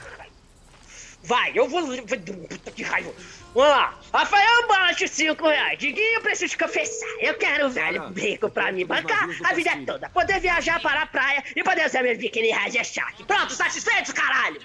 [1.23, 1.87] Vai, eu vou...
[1.87, 3.11] Puta que raiva.
[3.53, 3.99] Vamos lá.
[4.13, 5.77] Rafael Ballat, 5 reais.
[5.77, 7.07] Diguinho, eu preciso te confessar.
[7.19, 10.09] Eu quero um velho rico pra me bancar a vida toda.
[10.09, 13.23] Poder viajar para a praia e poder usar meus biquíni raja chaque.
[13.25, 14.61] Pronto, satisfeito, caralho?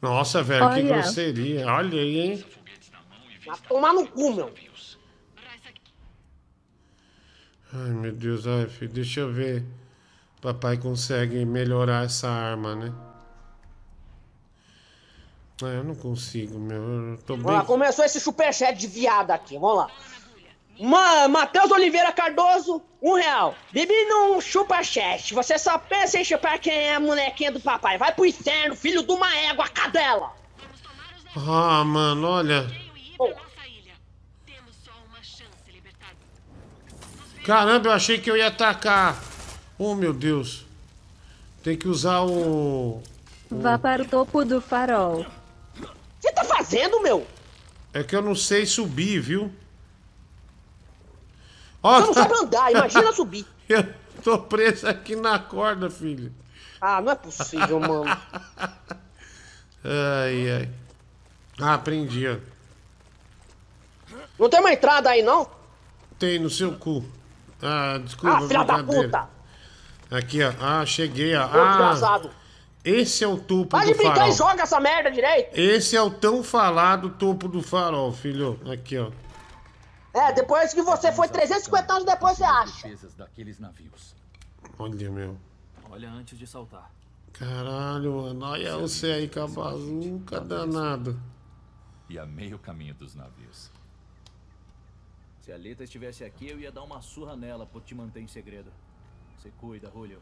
[0.00, 0.94] Nossa, velho, que Olha.
[0.94, 1.66] grosseria.
[1.66, 2.44] Olha aí, hein?
[3.46, 4.52] Vai tomar no cu, meu.
[7.72, 9.64] Ai, meu Deus, ai, filho, deixa eu ver.
[10.40, 12.92] Papai consegue melhorar essa arma, né?
[15.62, 16.82] Ah, eu não consigo, meu.
[17.12, 17.66] Eu tô Vamos lá, bem.
[17.66, 19.90] começou esse superchat de viado aqui, vamos lá.
[20.80, 23.56] Ma Matheus Oliveira Cardoso, um real.
[23.72, 27.98] Bibi não chupa chat, você só pensa em chupar quem é a molequinha do papai.
[27.98, 30.32] Vai pro inferno, filho de uma égua, cadela.
[31.36, 32.70] Ah, mano, olha.
[37.44, 39.20] Caramba, eu achei que eu ia atacar.
[39.78, 40.66] Oh, meu Deus.
[41.62, 43.02] Tem que usar o.
[43.50, 45.24] Vá para o topo do farol.
[46.28, 47.26] Que tá fazendo, meu?
[47.92, 49.50] É que eu não sei subir, viu?
[51.82, 53.46] Ó, Você não sabe andar, imagina subir.
[53.68, 56.32] Eu tô preso aqui na corda, filho.
[56.80, 58.04] Ah, não é possível, mano.
[59.84, 60.68] Ai, ai.
[61.60, 62.36] Ah, aprendi, ó.
[64.38, 65.48] Não tem uma entrada aí, não?
[66.18, 67.04] Tem no seu cu.
[67.62, 69.28] Ah, desculpa, Ah, filha da puta.
[70.10, 70.52] Aqui, ó.
[70.60, 71.46] Ah, cheguei, ó.
[71.46, 72.30] Ô, Ah, desgraçado.
[72.84, 74.32] Esse é o topo Vai do de brincar farol.
[74.32, 75.56] e joga essa merda direito.
[75.58, 78.58] Esse é o tão falado topo do farol, filho.
[78.72, 79.10] Aqui, ó.
[80.14, 82.88] É, depois que você foi 350 anos depois, você acha.
[83.16, 84.14] Daqueles navios.
[84.78, 85.36] Olha, meu.
[85.90, 86.90] Olha antes de saltar.
[87.32, 88.46] Caralho, mano.
[88.46, 91.20] Olha você aí com a bazuca danado.
[92.08, 93.70] E a meio caminho dos navios.
[95.42, 98.26] Se a Lita estivesse aqui, eu ia dar uma surra nela por te manter em
[98.26, 98.72] segredo.
[99.36, 100.20] Você cuida, Julio.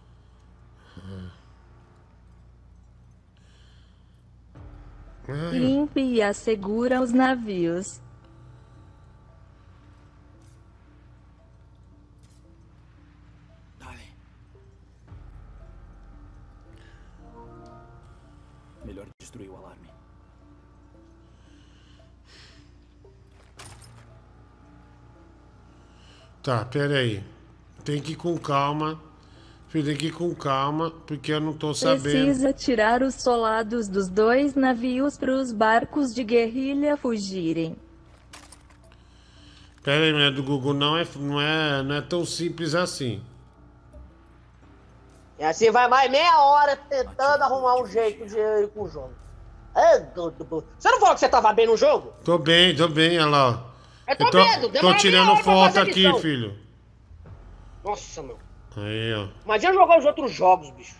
[5.52, 8.00] Limpe e assegura os navios.
[18.84, 19.88] Melhor destruir o alarme.
[26.40, 27.24] Tá, pera aí.
[27.84, 29.00] Tem que ir com calma.
[29.82, 32.02] Tem que ir com calma, porque eu não tô sabendo.
[32.02, 37.76] Precisa tirar os soldados dos dois navios para os barcos de guerrilha fugirem.
[39.82, 43.22] Pera aí, mulher do Google, não é, não, é, não é tão simples assim.
[45.38, 49.12] E assim vai mais meia hora tentando arrumar um jeito de ir com o jogo.
[49.74, 52.14] É, Você não falou que você tava bem no jogo?
[52.24, 53.48] Tô bem, tô bem, olha lá.
[53.50, 53.76] ó.
[54.10, 56.56] Eu tô tô, vendo, tô meia tirando foto aqui, filho.
[57.84, 58.38] Nossa, meu.
[58.76, 59.28] Aí, ó.
[59.44, 60.96] Imagina jogar os outros jogos, bicho.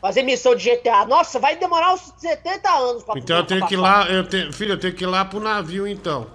[0.00, 1.04] Fazer missão de GTA.
[1.06, 4.52] Nossa, vai demorar uns 70 anos pra Então eu tenho que ir lá, eu tenho,
[4.52, 6.26] filho, eu tenho que ir lá pro navio então.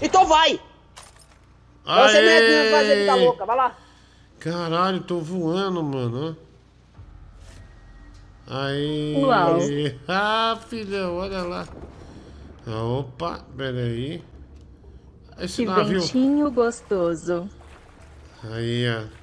[0.00, 0.60] Então vai!
[1.82, 3.24] Então você não é fazer vida Aê!
[3.24, 3.76] louca, vai lá.
[4.38, 6.36] Caralho, tô voando, mano.
[6.36, 6.50] ó.
[8.66, 9.16] Aí.
[9.22, 9.58] Uau.
[10.08, 11.66] Ah, filhão, olha lá.
[12.66, 14.22] Opa, peraí.
[15.38, 16.00] Esse Que navio.
[16.00, 17.48] ventinho gostoso.
[18.44, 19.19] Aí, ó.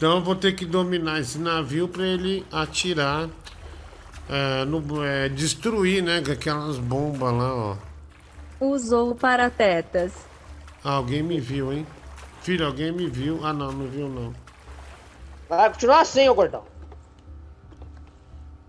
[0.00, 3.28] Então eu vou ter que dominar esse navio pra ele atirar.
[4.30, 6.22] É, no, é, destruir, né?
[6.24, 7.76] Com aquelas bombas lá, ó.
[8.58, 10.14] Usou paratetas.
[10.82, 11.86] Ah, alguém me viu, hein?
[12.40, 13.44] Filho, alguém me viu.
[13.44, 14.32] Ah, não, não viu, não.
[15.50, 16.64] Vai continuar assim, ô gordão.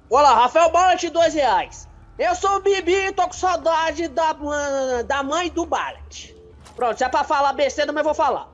[0.10, 1.88] Olá, Rafael Ballet, dois reais.
[2.20, 4.36] Eu sou o Bibi e tô com saudade da,
[5.08, 6.36] da mãe do Ballet.
[6.76, 8.50] Pronto, se é pra falar besteira, mas vou falar.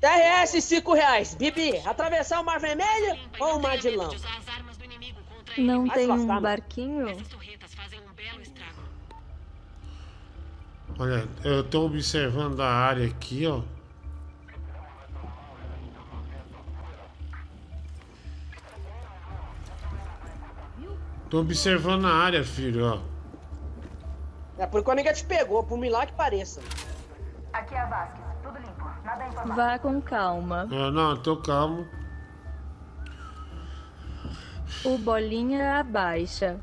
[0.00, 1.34] TRS, cinco reais.
[1.34, 4.14] Bibi, atravessar o Mar Vermelho ou o Mar de Lama?
[5.58, 7.16] Não Vai tem lascar, um barquinho?
[10.98, 13.62] Olha, eu tô observando a área aqui, ó.
[21.28, 23.00] Tô observando a área, filho, ó.
[24.58, 26.60] É por enquanto ninguém te pegou, por milagre que pareça.
[27.52, 28.29] Aqui é a Vasquez.
[29.54, 30.68] Vá com calma.
[30.70, 31.88] Ah, não, tô calmo.
[34.84, 36.60] O bolinha abaixa.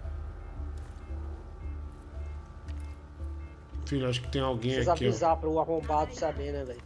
[3.86, 5.10] Filho, acho que tem alguém Precisa aqui, ó.
[5.10, 6.82] avisar pro arrombado saber, né, velho?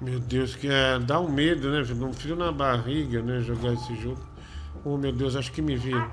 [0.00, 1.84] Meu Deus, que é, dá um medo, né?
[1.84, 2.06] filho?
[2.06, 3.40] Um frio na barriga, né?
[3.40, 4.22] Jogar esse jogo.
[4.84, 6.08] Oh, meu Deus, acho que me viram.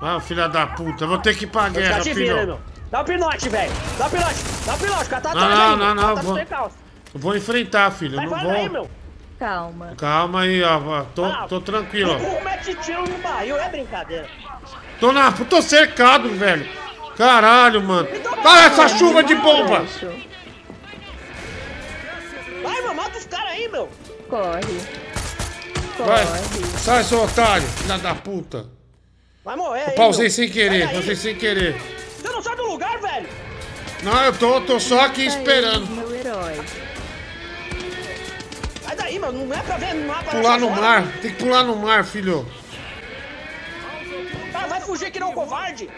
[0.00, 2.58] Ah, filha da puta, vou ter que ir pra guerra, filho.
[2.90, 3.72] Dá um pinote, velho.
[3.98, 4.34] Dá um pinote.
[4.64, 6.46] Dá um pinote, o cara tá Não, atrás não, aí, não, não, Tá vou- sem
[6.46, 6.76] calça.
[7.14, 8.16] Eu vou enfrentar, filho.
[8.16, 8.52] Vai, não vai vou.
[8.52, 8.90] aí, meu.
[9.38, 9.94] Calma.
[9.98, 11.02] Calma aí, ó.
[11.14, 12.16] Tô, Ah, tô tranquilo, ó.
[12.16, 14.26] O mete tiro no barril, é brincadeira.
[15.00, 15.32] Tô na.
[15.32, 16.68] Tô cercado, velho.
[17.16, 18.08] Caralho, mano.
[18.42, 19.84] Para essa chuva de bomba!
[22.62, 23.88] Vai, meu, mata os caras aí, meu.
[24.28, 24.60] Corre.
[25.98, 26.26] Vai.
[26.26, 26.66] Corre.
[26.78, 28.66] Sai, seu otário, filha da puta.
[29.46, 30.30] Vai morrer Eu aí, pausei meu.
[30.32, 31.80] sem querer, pausei sem querer.
[32.18, 33.28] Você não sai do lugar, velho.
[34.02, 35.86] Não, eu tô, tô só aqui aí, esperando.
[35.86, 36.60] Meu herói.
[38.82, 39.30] Sai daí, meu.
[39.30, 40.32] Não é pra ver no mapa.
[40.32, 42.44] Pular nessas no mar, tem que pular no mar, filho.
[44.52, 45.88] Vai, vai fugir que não, covarde.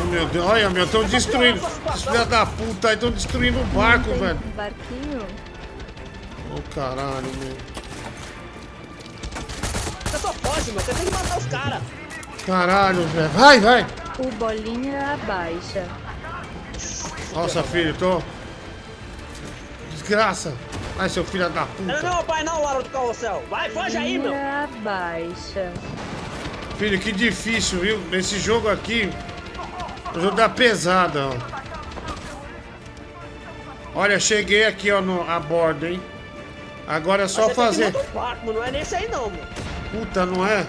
[0.00, 1.60] Oh, meu Deus, olha, meu, tão destruindo.
[1.94, 4.40] Os filha da puta aí tão destruindo o barco, velho.
[4.46, 5.26] um barquinho?
[6.56, 7.77] Ô caralho, meu.
[10.10, 10.80] Você só foge, meu.
[10.80, 11.82] Você tem que matar os caras.
[12.46, 13.28] Caralho, velho.
[13.30, 13.86] Vai, vai.
[14.18, 15.86] O bolinha abaixa.
[17.34, 18.22] Nossa, filho, tô.
[19.92, 20.54] Desgraça.
[20.96, 22.02] Vai, seu filho da Não, puta.
[22.02, 23.44] não, pai, não, hora do carrossel.
[23.50, 24.30] Vai, foge aí, meu.
[24.30, 25.72] Bolinha abaixa.
[26.78, 27.98] Filho, que difícil, viu?
[28.10, 29.12] Nesse jogo aqui.
[30.14, 31.58] O jogo da pesada, ó.
[33.94, 36.00] Olha, cheguei aqui, ó, no, a bordo, hein?
[36.86, 37.92] Agora é só você fazer.
[37.92, 39.44] Tem que barco, não é nesse aí, não, meu.
[39.90, 40.66] Puta, não é?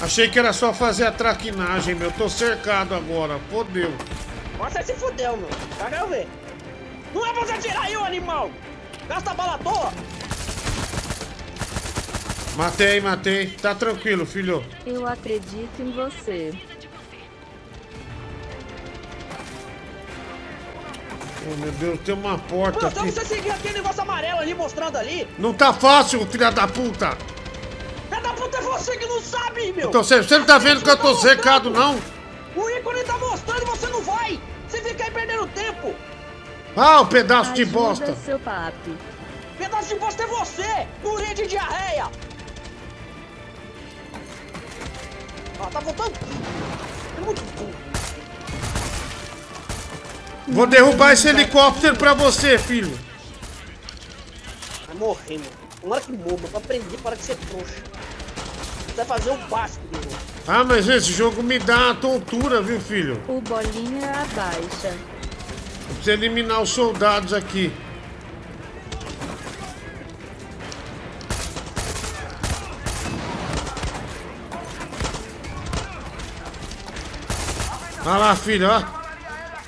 [0.00, 2.10] Achei que era só fazer a traquinagem, meu.
[2.12, 3.38] Tô cercado agora.
[3.50, 3.92] Fodeu.
[4.58, 5.48] Você se fudeu, meu.
[5.78, 6.28] Já quero ver.
[7.14, 8.50] Não é pra você atirar aí, ô animal.
[9.08, 9.92] Gasta bala à toa.
[12.56, 13.46] Matei, matei.
[13.46, 14.64] Tá tranquilo, filho.
[14.86, 16.52] Eu acredito em você.
[21.44, 23.10] Oh, meu Deus, tem uma porta Mano, só aqui.
[23.10, 25.26] você seguir aquele negócio amarelo ali mostrando ali.
[25.38, 27.16] Não tá fácil, filha da puta.
[28.12, 29.88] Filha da puta é você que não sabe, meu.
[29.88, 31.98] Então, você, você não tá vendo que eu tô cercado, não?
[32.54, 34.38] O ícone tá mostrando e você não vai.
[34.68, 35.94] Você fica aí perdendo tempo.
[36.76, 38.16] Ah, o pedaço de Ajuda bosta.
[38.16, 38.94] seu papi.
[39.56, 40.86] Pedaço de bosta é você!
[41.00, 42.10] Purinha de diarreia!
[45.58, 46.12] Ah, tá voltando?
[47.16, 47.42] É muito.
[50.48, 52.98] Vou derrubar esse helicóptero pra você, filho.
[54.86, 55.61] Vai morrer, mano.
[55.82, 57.74] Tomara que morra, pra aprender, para de ser trouxa.
[58.86, 60.18] Você vai fazer o básico, meu irmão.
[60.46, 63.20] Ah, mas esse jogo me dá uma tontura, viu, filho?
[63.26, 64.88] O bolinha abaixa.
[64.88, 67.72] Eu preciso eliminar os soldados aqui.
[78.04, 78.82] Olha lá, filho, ó.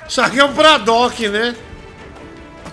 [0.07, 1.55] Isso aqui é o Braddock, né?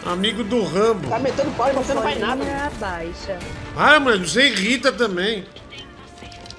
[0.04, 1.08] Amigo do Rambo.
[1.08, 2.42] Tá metendo pau e você não faz nada.
[2.66, 3.38] Abaixa.
[3.76, 5.46] Ah, mano, você irrita também.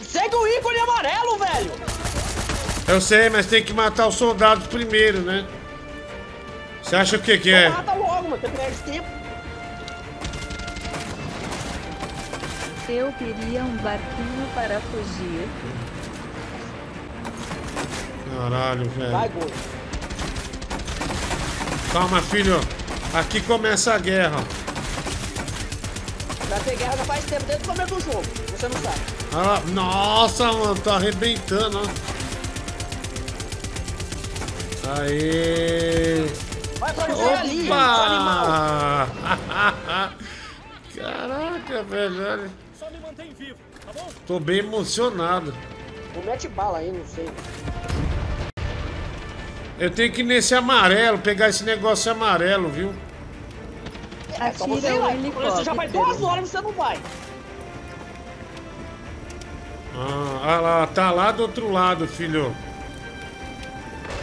[0.01, 1.71] Segue o ícone amarelo, velho!
[2.87, 5.45] Eu sei, mas tem que matar os soldados primeiro, né?
[6.81, 7.69] Você acha o que que é?
[7.69, 9.07] Mata logo, mano, você perde tempo.
[12.89, 15.47] Eu queria um barquinho para fugir.
[18.37, 19.11] Caralho, velho.
[19.11, 19.51] Vai, gol.
[21.91, 22.59] Calma, filho.
[23.13, 24.43] Aqui começa a guerra.
[26.49, 28.23] Já tem guerra já faz tempo, desde o começo do jogo.
[28.47, 28.99] Você não sabe.
[29.33, 29.61] Lá.
[29.71, 32.13] Nossa, mano, tá arrebentando, ó.
[34.99, 36.25] Aê!
[36.79, 39.07] Vai pra ali, animal.
[39.07, 40.13] Opa!
[40.95, 42.51] Caraca, velho.
[42.77, 44.07] Só me mantém vivo, tá bom?
[44.25, 45.53] Tô bem emocionado.
[46.15, 47.29] Não mete bala aí, não sei.
[49.79, 52.93] Eu tenho que ir nesse amarelo, pegar esse negócio amarelo, viu?
[54.39, 55.51] É só você ir o lá.
[55.51, 56.99] Você já faz duas horas e você não vai.
[59.95, 62.55] Ah, olha lá, tá lá do outro lado, filho.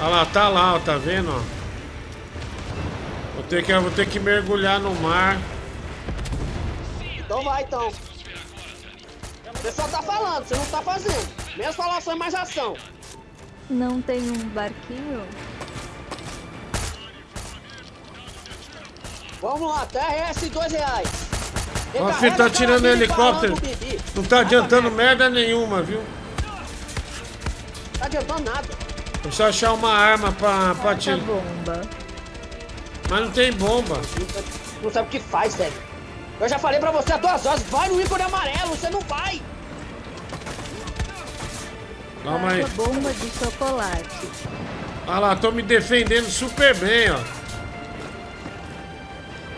[0.01, 1.41] Olha lá, tá lá, ó, tá vendo, ó?
[3.35, 5.39] Vou ter que, vou ter que mergulhar no mar.
[7.19, 7.93] Então vai, então.
[9.55, 11.29] Você só tá falando, você não tá fazendo.
[11.57, 12.77] Menos falação e mais ação.
[13.71, 15.23] Não tem um barquinho?
[19.41, 21.09] Vamos lá, TRS, dois reais.
[21.95, 23.55] Ó, filho, tá tirando helicóptero.
[24.15, 26.03] Não tá adiantando merda nenhuma, viu?
[27.97, 28.69] Tá adiantando nada.
[29.23, 31.19] Preciso achar uma arma pra, pra tirar.
[31.19, 31.83] bomba.
[33.09, 34.01] Mas não tem bomba.
[34.83, 35.73] Não sabe o que faz, velho.
[36.41, 39.41] Eu já falei pra você há duas horas, vai no ícone amarelo, você não vai.
[42.23, 42.65] Calma aí.
[42.77, 44.29] Bomba de chocolate.
[45.07, 47.19] Olha lá, tô me defendendo super bem, ó.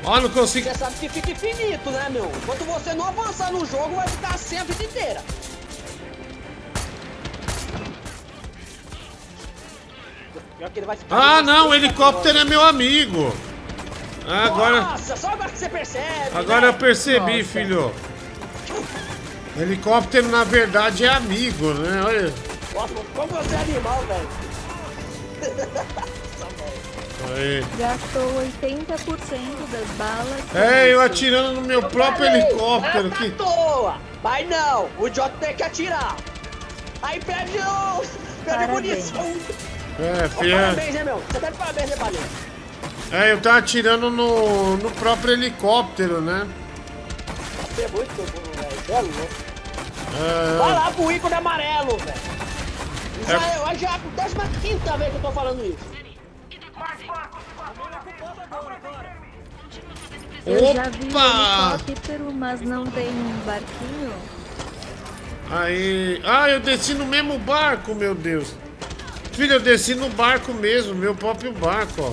[0.04, 0.68] Ó, não consigo.
[0.68, 2.30] Você sabe que fica infinito, né, meu?
[2.42, 5.22] Enquanto você não avançar no jogo, vai ficar assim a vida inteira.
[11.10, 13.34] Ah, não, o helicóptero é meu amigo.
[14.26, 16.30] Ah, Agora, Nossa, só agora que você percebe.
[16.32, 16.68] agora né?
[16.68, 17.44] eu percebi, Nossa.
[17.44, 17.92] filho.
[19.58, 22.02] Helicóptero, na verdade, é amigo, né?
[22.04, 22.51] Olha.
[22.74, 24.28] Nossa, como você é animal, velho.
[27.34, 27.64] Aí.
[27.78, 28.32] Gastou
[28.66, 30.54] 80% das balas.
[30.54, 33.96] É, eu atirando no meu próprio Falei, helicóptero é à toa.
[34.22, 36.16] Mas não, o idiota tem que atirar.
[37.02, 38.02] Aí perde o...
[38.44, 39.36] Perde munição.
[39.98, 40.56] É, Ó, filho.
[40.56, 41.16] Parabéns, né, meu?
[41.18, 42.20] Você tá de parabéns, né, Valeu?
[43.12, 46.48] É, eu tava atirando no, no próprio helicóptero, né?
[47.74, 48.80] Você é muito bom, velho.
[48.86, 49.52] Você é louco.
[50.14, 52.31] É, Vai lá pro ícone amarelo, velho.
[53.26, 53.72] Já, É.
[53.74, 53.78] é.
[53.78, 53.98] já é a
[54.60, 56.02] 15 vez que eu tô falando isso.
[60.44, 61.74] Eu já vi um Opa!
[61.74, 64.12] helicóptero, mas não tem um barquinho.
[65.50, 66.20] Aí.
[66.24, 68.54] Ah, eu desci no mesmo barco, meu Deus.
[69.32, 72.12] Filho, eu desci no barco mesmo, meu próprio barco, ó.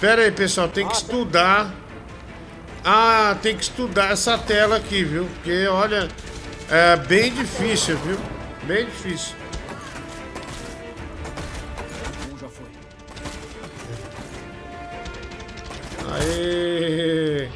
[0.00, 1.72] Pera aí, pessoal, tem que estudar.
[2.84, 5.26] Ah, tem que estudar essa tela aqui, viu?
[5.26, 6.08] Porque, olha,
[6.70, 8.18] é bem difícil, viu?
[8.62, 9.36] Bem difícil.
[16.12, 17.48] Aê!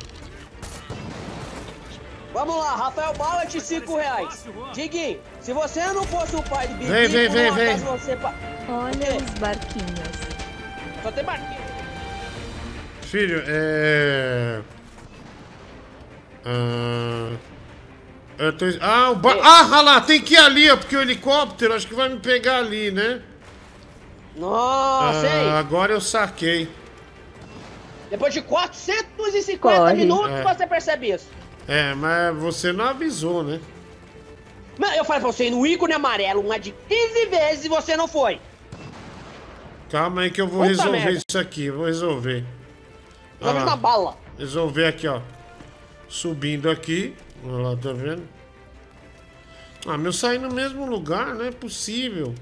[2.32, 4.44] Vamos lá, Rafael Ballet, 5 reais.
[4.72, 7.76] Diguinho, se você não fosse o pai de Bibi, Vem, vem, vem, vem.
[7.78, 8.18] Você...
[8.68, 10.00] Olha os barquinhos.
[11.02, 11.64] Só tem barquinho.
[13.02, 14.60] Filho, é.
[16.44, 17.36] Ah,
[18.38, 18.66] eu tô...
[18.80, 19.36] ah, o ba...
[19.40, 22.18] ah, olha lá, tem que ir ali, ó, porque o helicóptero acho que vai me
[22.18, 23.22] pegar ali, né?
[24.36, 25.28] Nossa?
[25.28, 26.68] Ah, agora eu saquei.
[28.10, 29.94] Depois de 450 Corre.
[29.94, 30.42] minutos É.
[30.42, 31.26] você percebe isso.
[31.66, 33.60] É, mas você não avisou, né?
[34.78, 37.96] Mas eu falei pra você ir no ícone amarelo uma de 15 vezes e você
[37.96, 38.40] não foi.
[39.90, 41.22] Calma aí que eu vou Puta resolver merda.
[41.28, 42.44] isso aqui, vou resolver.
[43.40, 43.60] Na Olha lá.
[43.60, 44.16] mesma bala.
[44.38, 45.20] Resolver aqui, ó.
[46.08, 47.14] Subindo aqui.
[47.44, 48.22] Olha lá, tá vendo?
[49.86, 52.34] Ah, meu sair no mesmo lugar, não é possível.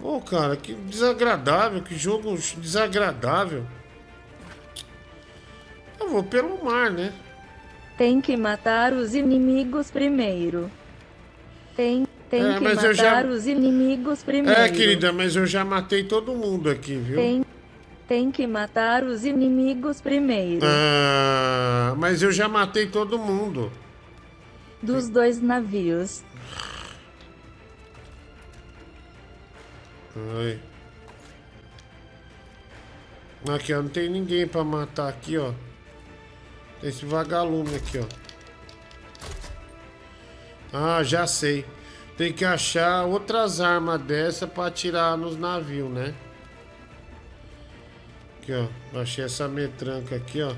[0.00, 3.66] Pô, cara, que desagradável, que jogo desagradável.
[6.10, 7.12] Vou pelo mar, né?
[7.96, 10.68] Tem que matar os inimigos primeiro.
[11.76, 14.58] Tem, tem É, que matar já- os inimigos primeiro.
[14.60, 17.16] É, querida, mas eu já matei todo mundo aqui, viu?
[17.16, 17.44] Tem,
[18.08, 20.64] tem que matar os inimigos primeiro.
[20.64, 23.70] Ah, mas eu já matei todo mundo.
[24.82, 26.22] Dos dois navios.
[30.16, 30.58] Ai.
[33.54, 35.52] Aqui, ó, não tem ninguém pra matar aqui, ó.
[36.82, 38.04] Esse vagalume aqui, ó.
[40.72, 41.66] Ah, já sei.
[42.16, 46.14] Tem que achar outras armas dessa pra atirar nos navios, né?
[48.38, 49.00] Aqui, ó.
[49.00, 50.54] Achei essa metranca aqui, ó.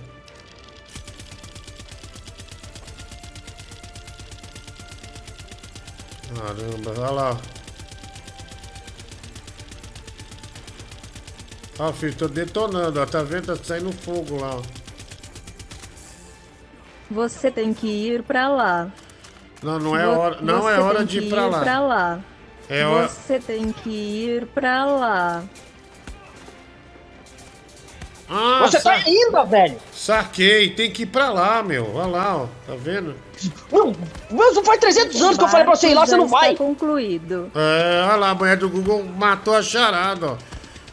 [6.34, 7.40] Caramba, olha lá.
[11.78, 13.06] Ó, filho, tô detonando, ó.
[13.06, 13.46] Tá vendo?
[13.46, 14.81] Tá saindo fogo lá, ó.
[17.10, 18.88] Você tem que ir pra lá.
[19.62, 21.60] Não, não é hora, não é você hora tem de ir pra lá.
[21.60, 22.20] pra lá.
[22.68, 25.42] É hora- Você tem que ir pra lá.
[28.28, 29.76] Ah, Você tá sa- ainda, velho.
[29.92, 31.94] Saquei, tem que ir pra lá, meu.
[31.94, 32.46] Olha lá, ó.
[32.66, 33.14] Tá vendo?
[33.70, 33.92] Não,
[34.30, 36.56] mas não faz 300 anos que eu falei pra você ir lá, você não vai.
[36.56, 37.50] concluído.
[37.54, 40.36] É, olha lá, a mulher do Google matou a charada, ó.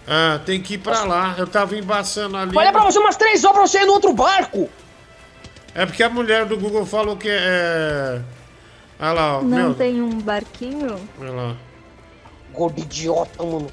[0.07, 1.35] Ah, tem que ir pra lá.
[1.37, 2.53] Eu tava embaçando ali.
[2.53, 4.67] Falei pra você umas 3 horas pra você ir no outro barco.
[5.73, 8.21] É porque a mulher do Google falou que é.
[8.99, 9.41] Olha lá, ó.
[9.41, 9.73] Não meu.
[9.75, 10.99] tem um barquinho?
[11.19, 11.57] Olha lá.
[12.53, 13.71] Gordo idiota, mano.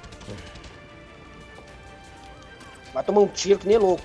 [2.93, 4.03] Vai tomar um tiro que nem louco.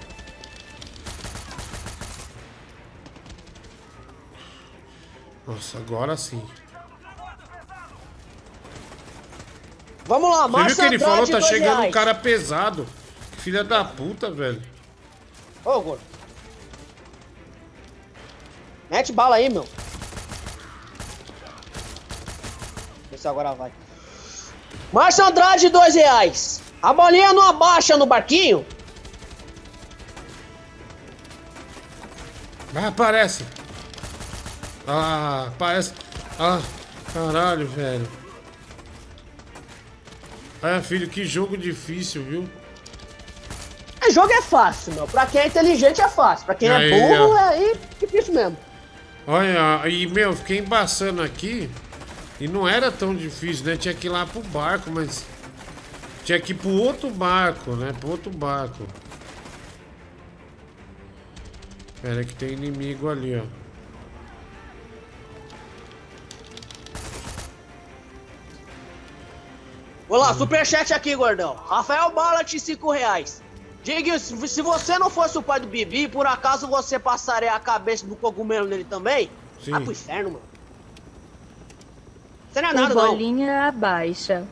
[5.45, 6.41] Nossa, agora sim.
[10.05, 11.27] Vamos lá, Você viu que ele falou?
[11.27, 11.93] Tá chegando um reais.
[11.93, 12.85] cara pesado.
[13.37, 14.61] Filha da puta, velho.
[15.63, 16.10] Ô, gordo.
[18.91, 19.65] Mete bala aí, meu.
[23.09, 23.71] Vê se agora vai.
[24.91, 26.61] Márcio Andrade, dois reais.
[26.83, 28.65] A bolinha não abaixa no barquinho?
[32.75, 33.45] Ah, aparece.
[34.85, 35.93] Ah, aparece.
[36.37, 36.59] Ah,
[37.13, 38.11] caralho, velho.
[40.61, 42.49] Ah, filho, que jogo difícil, viu?
[44.01, 45.07] É, jogo é fácil, meu.
[45.07, 46.45] Pra quem é inteligente é fácil.
[46.45, 47.37] Pra quem é Aí, burro ó.
[47.37, 48.57] é aí difícil mesmo.
[49.27, 51.69] Olha, e meu, fiquei embaçando aqui.
[52.39, 53.77] E não era tão difícil, né?
[53.77, 55.25] Tinha que ir lá pro barco, mas.
[56.23, 57.93] Tinha que ir pro outro barco, né?
[57.99, 58.85] Pro outro barco.
[62.01, 63.43] Pera que tem inimigo ali, ó.
[70.09, 71.53] Vou lá, superchat aqui, gordão.
[71.53, 73.41] Rafael Ballat, 5 reais.
[73.83, 77.59] Diga, se se você não fosse o pai do Bibi, por acaso você passaria a
[77.59, 79.29] cabeça do cogumelo nele também?
[79.63, 79.73] Sim.
[79.73, 80.45] Ah, pro inferno, mano.
[82.51, 83.07] Você não é O nada, não.
[83.07, 84.47] bolinha abaixa.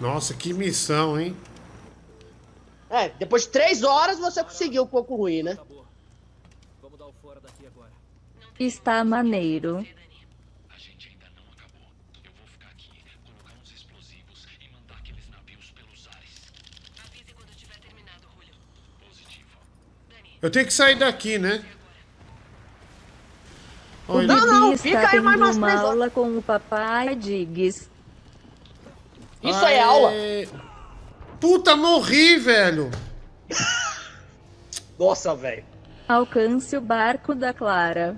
[0.00, 1.36] Nossa, que missão, hein?
[2.88, 5.56] É, depois de 3 horas você conseguiu um pouco ruim, né?
[8.58, 9.86] Está maneiro.
[20.42, 21.62] Eu tenho que sair daqui, né?
[24.08, 25.92] O Olha, Bibi fica está aí mais umas uma três horas.
[25.92, 27.88] aula com o papai Diggs.
[29.42, 30.10] Isso aí é aula?
[31.38, 32.90] Puta, morri, velho.
[34.98, 35.64] Nossa, velho.
[36.08, 38.16] Alcance o barco da Clara.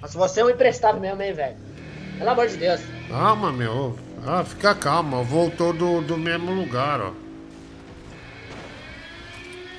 [0.00, 1.56] Mas você é um emprestado mesmo, hein, velho?
[2.18, 2.80] Pelo amor de Deus.
[3.08, 3.96] Calma, meu.
[4.26, 5.22] Ah, fica calma.
[5.22, 7.12] Voltou do, do mesmo lugar, ó.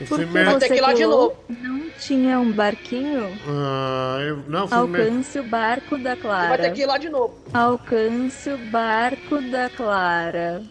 [0.07, 3.37] Porque você que ir lá de pulou, não tinha um barquinho?
[3.47, 6.47] Ah, eu não fui mer- Alcance o barco da Você Clara.
[6.49, 7.37] vai ter que ir lá de novo.
[7.53, 10.63] Alcance o barco da Clara.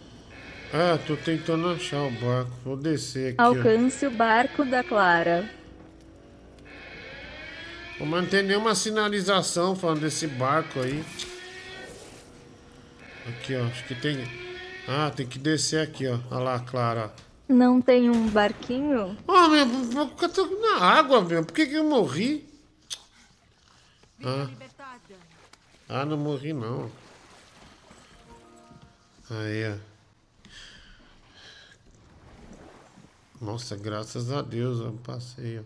[0.74, 2.50] Ah, tô tentando achar o barco.
[2.64, 3.36] Vou descer aqui.
[3.40, 3.44] ó.
[3.44, 5.44] Alcance o barco da Clara.
[8.00, 11.04] Não tem nenhuma sinalização falando desse barco aí.
[13.28, 13.64] Aqui, ó.
[13.66, 14.18] Acho que tem.
[14.88, 16.18] Ah, tem que descer aqui, ó.
[16.30, 17.12] Olha lá, Clara.
[17.48, 19.16] Não tem um barquinho?
[19.28, 21.44] Ah, meu, eu tô na água, meu.
[21.44, 22.48] Por que, que eu morri?
[24.24, 24.48] Ah.
[25.88, 26.90] ah, não morri, não.
[29.30, 29.92] Aí, ó.
[33.44, 35.58] Nossa, graças a Deus, eu passei.
[35.58, 35.62] ó.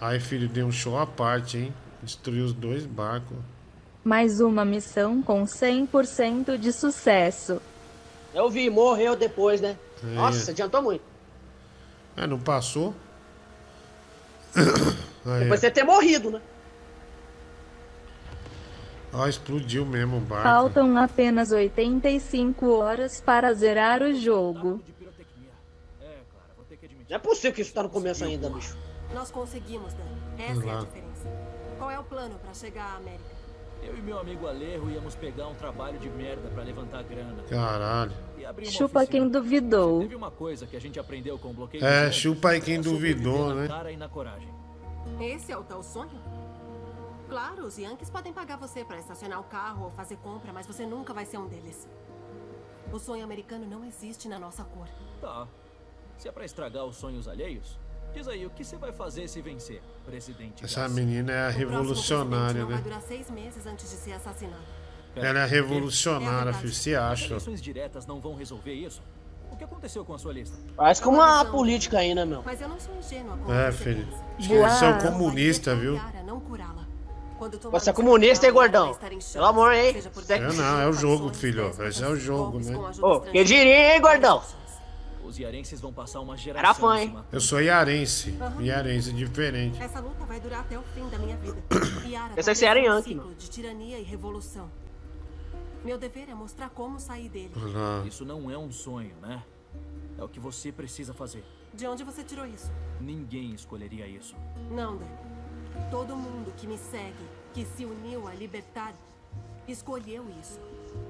[0.00, 1.74] Ai, filho, deu um show à parte, hein?
[2.02, 3.36] Destruiu os dois barcos.
[4.02, 7.60] Mais uma missão com 100% de sucesso.
[8.36, 9.78] Eu vi, morreu depois, né?
[10.04, 10.06] É.
[10.08, 11.02] Nossa, adiantou muito.
[12.14, 12.94] Ah, não passou?
[15.24, 16.42] Aí, Depois você ter morrido, né?
[19.10, 20.44] ó, explodiu mesmo o barco.
[20.44, 24.82] Faltam apenas 85 horas para zerar o jogo.
[27.08, 28.76] Não é possível que isso tá no começo ainda, bicho.
[29.14, 30.04] Nós conseguimos, Dan.
[30.38, 31.28] Essa é a diferença.
[31.78, 33.35] Qual é o plano pra chegar à América?
[33.86, 37.42] Eu e meu amigo Alejo íamos pegar um trabalho de merda pra levantar grana.
[37.44, 38.12] Caralho.
[38.64, 39.06] Chupa oficina.
[39.06, 40.00] quem duvidou.
[40.00, 43.48] Teve uma coisa que a gente aprendeu com o bloqueio É, chupa aí quem duvidou,
[43.48, 43.68] na né?
[43.68, 44.52] cara e na coragem.
[45.20, 46.20] Esse é o tal sonho?
[47.28, 50.84] Claro, os Yankees podem pagar você pra estacionar o carro ou fazer compra, mas você
[50.84, 51.88] nunca vai ser um deles.
[52.92, 54.88] O sonho americano não existe na nossa cor.
[55.20, 55.46] Tá.
[56.18, 57.78] Se é pra estragar os sonhos alheios,
[58.14, 60.64] diz aí, o que você vai fazer se vencer, presidente?
[60.64, 61.04] Essa Garcia?
[61.04, 62.82] menina é a revolucionária, não vai né?
[62.82, 64.62] durar seis meses antes de ser assassinado.
[65.14, 66.72] Ela é a revolucionária, filho.
[66.72, 67.26] Se As acha.
[67.28, 69.02] eleições diretas não vão resolver isso?
[69.50, 70.56] O que aconteceu com a sua lista?
[70.76, 72.42] Parece que uma política aí, né, meu?
[72.44, 74.04] Mas eu não sou ingênua É, você filho.
[74.06, 74.24] pensa.
[74.38, 76.00] Acho que eles são comunistas, viu?
[76.26, 76.40] Não
[77.70, 78.94] Você é comunista, hein, gordão?
[79.32, 79.94] Pelo amor, hein?
[80.28, 81.70] É, não, é o jogo, filho.
[81.86, 82.76] Esse é o jogo, né?
[83.02, 84.42] Ô, que diria, hein, gordão?
[85.36, 87.14] Os iarenses vão passar uma geração Era fã, hein?
[87.30, 88.34] Eu sou iarense.
[88.58, 89.78] Iarense diferente.
[89.82, 91.62] Essa luta vai durar até o fim da minha vida.
[92.08, 94.70] Yara, Pensei que você era um de tirania e revolução.
[95.84, 97.52] Meu dever é mostrar como sair dele.
[98.06, 99.44] Isso não é um sonho, né?
[100.18, 101.44] É o que você precisa fazer.
[101.74, 102.72] De onde você tirou isso?
[102.98, 104.34] Ninguém escolheria isso.
[104.70, 105.04] Não, Dan.
[105.90, 108.94] Todo mundo que me segue, que se uniu a libertar,
[109.68, 110.58] escolheu isso.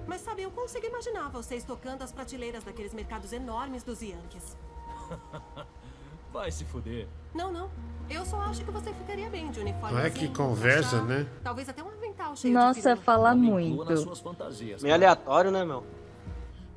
[0.07, 4.57] Mas sabe, eu consigo imaginar vocês tocando as prateleiras daqueles mercados enormes dos Yankees.
[6.33, 7.09] Vai se fuder.
[7.35, 7.71] Não, não.
[8.09, 9.97] Eu só acho que você ficaria bem de uniforme.
[9.97, 11.27] Olha que conversa, né?
[11.43, 12.97] Talvez até um avental cheio de Nossa, firula.
[12.97, 13.85] fala muito.
[14.83, 15.85] Meio aleatório, né, meu?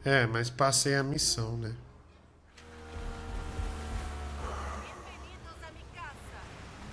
[0.04, 1.76] É, mas passei a missão, né?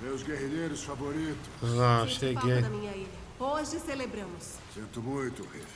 [0.01, 1.49] Meus guerrilheiros favoritos.
[1.81, 2.35] Ah, cheguei.
[2.35, 3.09] falta da minha ilha.
[3.39, 4.57] Hoje celebramos.
[4.75, 5.76] Sinto muito, Riff.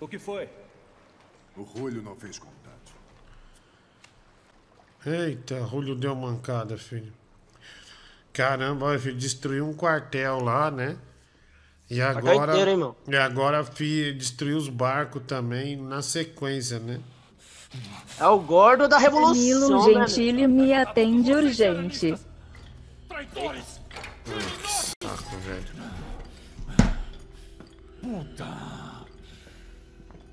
[0.00, 0.48] O que foi?
[1.56, 2.60] O Julio não fez contato.
[5.06, 7.12] Eita, Julio deu mancada, filho.
[8.32, 10.96] Caramba, filho, destruiu um quartel lá, né?
[11.90, 12.52] E agora.
[12.52, 12.96] inteiro?
[13.08, 17.00] E agora fi, destruiu os barcos também na sequência, né?
[18.18, 20.06] É o gordo da revolução, Danilo né?
[20.06, 22.16] Gentili me atende urgente.
[25.02, 25.90] Saco, velho.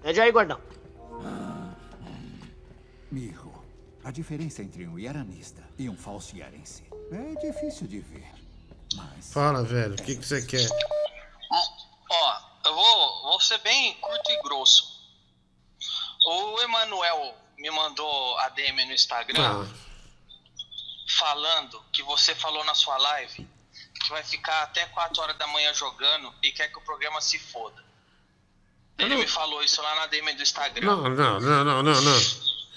[0.08, 0.62] Pede aí, gordão.
[3.12, 3.52] Mijo,
[4.06, 8.26] a diferença entre um iaranista e um falso iarense é difícil de ver.
[8.96, 10.66] Mas Fala, velho, o que, que você quer?
[12.10, 14.98] Ó, eu vou, vou ser bem curto e grosso.
[16.26, 19.68] O Emanuel me mandou a DM no Instagram Ah,
[21.20, 23.46] falando que você falou na sua live
[24.02, 27.38] que vai ficar até 4 horas da manhã jogando e quer que o programa se
[27.38, 27.87] foda.
[28.98, 30.86] Ele me falou isso lá na DM do Instagram.
[30.86, 32.22] não, não, não, não, não, não.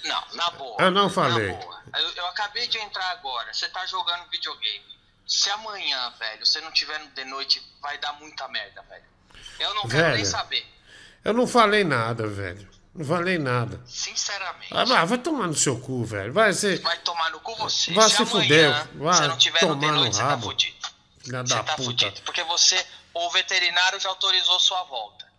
[0.04, 0.76] Não, na boa.
[0.82, 1.52] Eu não falei.
[1.52, 1.82] Na boa.
[1.98, 3.52] Eu, eu acabei de entrar agora.
[3.52, 4.84] Você tá jogando videogame.
[5.26, 9.04] Se amanhã, velho, você não tiver de noite, vai dar muita merda, velho.
[9.58, 10.26] Eu não quero nem Velho.
[10.26, 10.66] saber.
[11.24, 12.68] Eu não falei nada, velho.
[12.94, 13.80] Não falei nada.
[13.86, 14.74] Sinceramente.
[14.74, 16.32] Ah, vai, tomar no seu cu, velho.
[16.32, 16.80] Vai ser.
[16.80, 17.92] Vai tomar no cu você.
[17.92, 18.88] Vai se se amanhã fuder.
[18.98, 20.42] Vai você não tiver no tomar de no noite, você tá rabo.
[20.42, 20.88] fudido.
[21.22, 21.84] Filha Você da tá puta.
[21.84, 22.20] fudido.
[22.22, 25.29] Porque você, o veterinário já autorizou sua volta.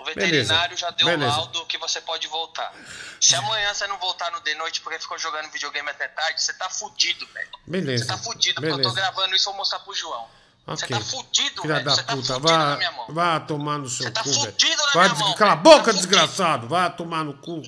[0.00, 0.14] O Beleza,
[0.54, 1.36] veterinário já deu o beleza.
[1.36, 2.72] laudo que você pode voltar.
[3.20, 6.54] Se amanhã você não voltar no de noite porque ficou jogando videogame até tarde, você
[6.54, 7.48] tá fudido, velho.
[7.66, 8.04] Beleza.
[8.04, 8.94] Você tá fudido, porque eu tô Beleza.
[8.94, 10.26] gravando isso e vou mostrar pro João.
[10.66, 10.96] Você Ok.
[10.98, 11.84] tá fudido, Filha velho.
[11.86, 13.06] da Você tá puta, mão.
[13.10, 14.44] vai tomar no seu tá cu, velho.
[14.52, 16.66] fudido na Vai, minha mão, cala a boca, desgraçado.
[16.68, 17.62] Vai tomar no cu.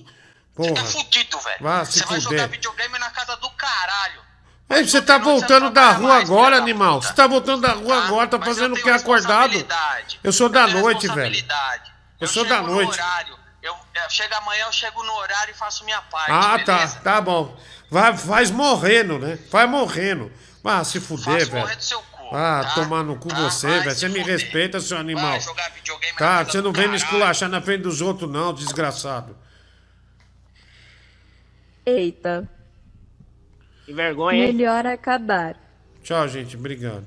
[0.55, 0.75] Porra.
[0.75, 1.59] Tá fudido, velho.
[1.61, 4.23] Vai se Você vai jogar videogame na casa do caralho.
[4.71, 7.03] Ei, você tá voltando da rua agora, animal.
[7.03, 9.53] Você tá voltando da rua agora, tá fazendo o que acordado?
[10.25, 11.45] Eu sou da noite, velho.
[12.23, 12.93] Eu sou da chego no noite.
[12.93, 13.39] horário.
[13.63, 16.31] Eu, eu chego amanhã, eu chego no horário e faço minha parte.
[16.31, 17.01] Ah, tá, beleza?
[17.01, 17.57] tá bom.
[17.91, 19.39] Vai, faz morrendo, né?
[19.51, 20.33] Vai morrendo.
[20.65, 21.61] Ah, se fuder, velho.
[21.61, 22.75] morrer do seu cu, Ah, tá?
[22.75, 23.37] tomar no cu Tá?
[23.37, 23.91] você, velho.
[23.95, 24.27] Você me fuder.
[24.39, 25.31] respeita, seu animal.
[25.31, 29.37] Vai jogar videogame Tá, você não vem me esculachar na frente dos outros, não, desgraçado.
[31.85, 32.49] Eita.
[33.85, 34.53] Que vergonha, hein?
[34.53, 35.57] Melhor acabar.
[36.03, 36.57] Tchau, gente.
[36.57, 37.07] Obrigado.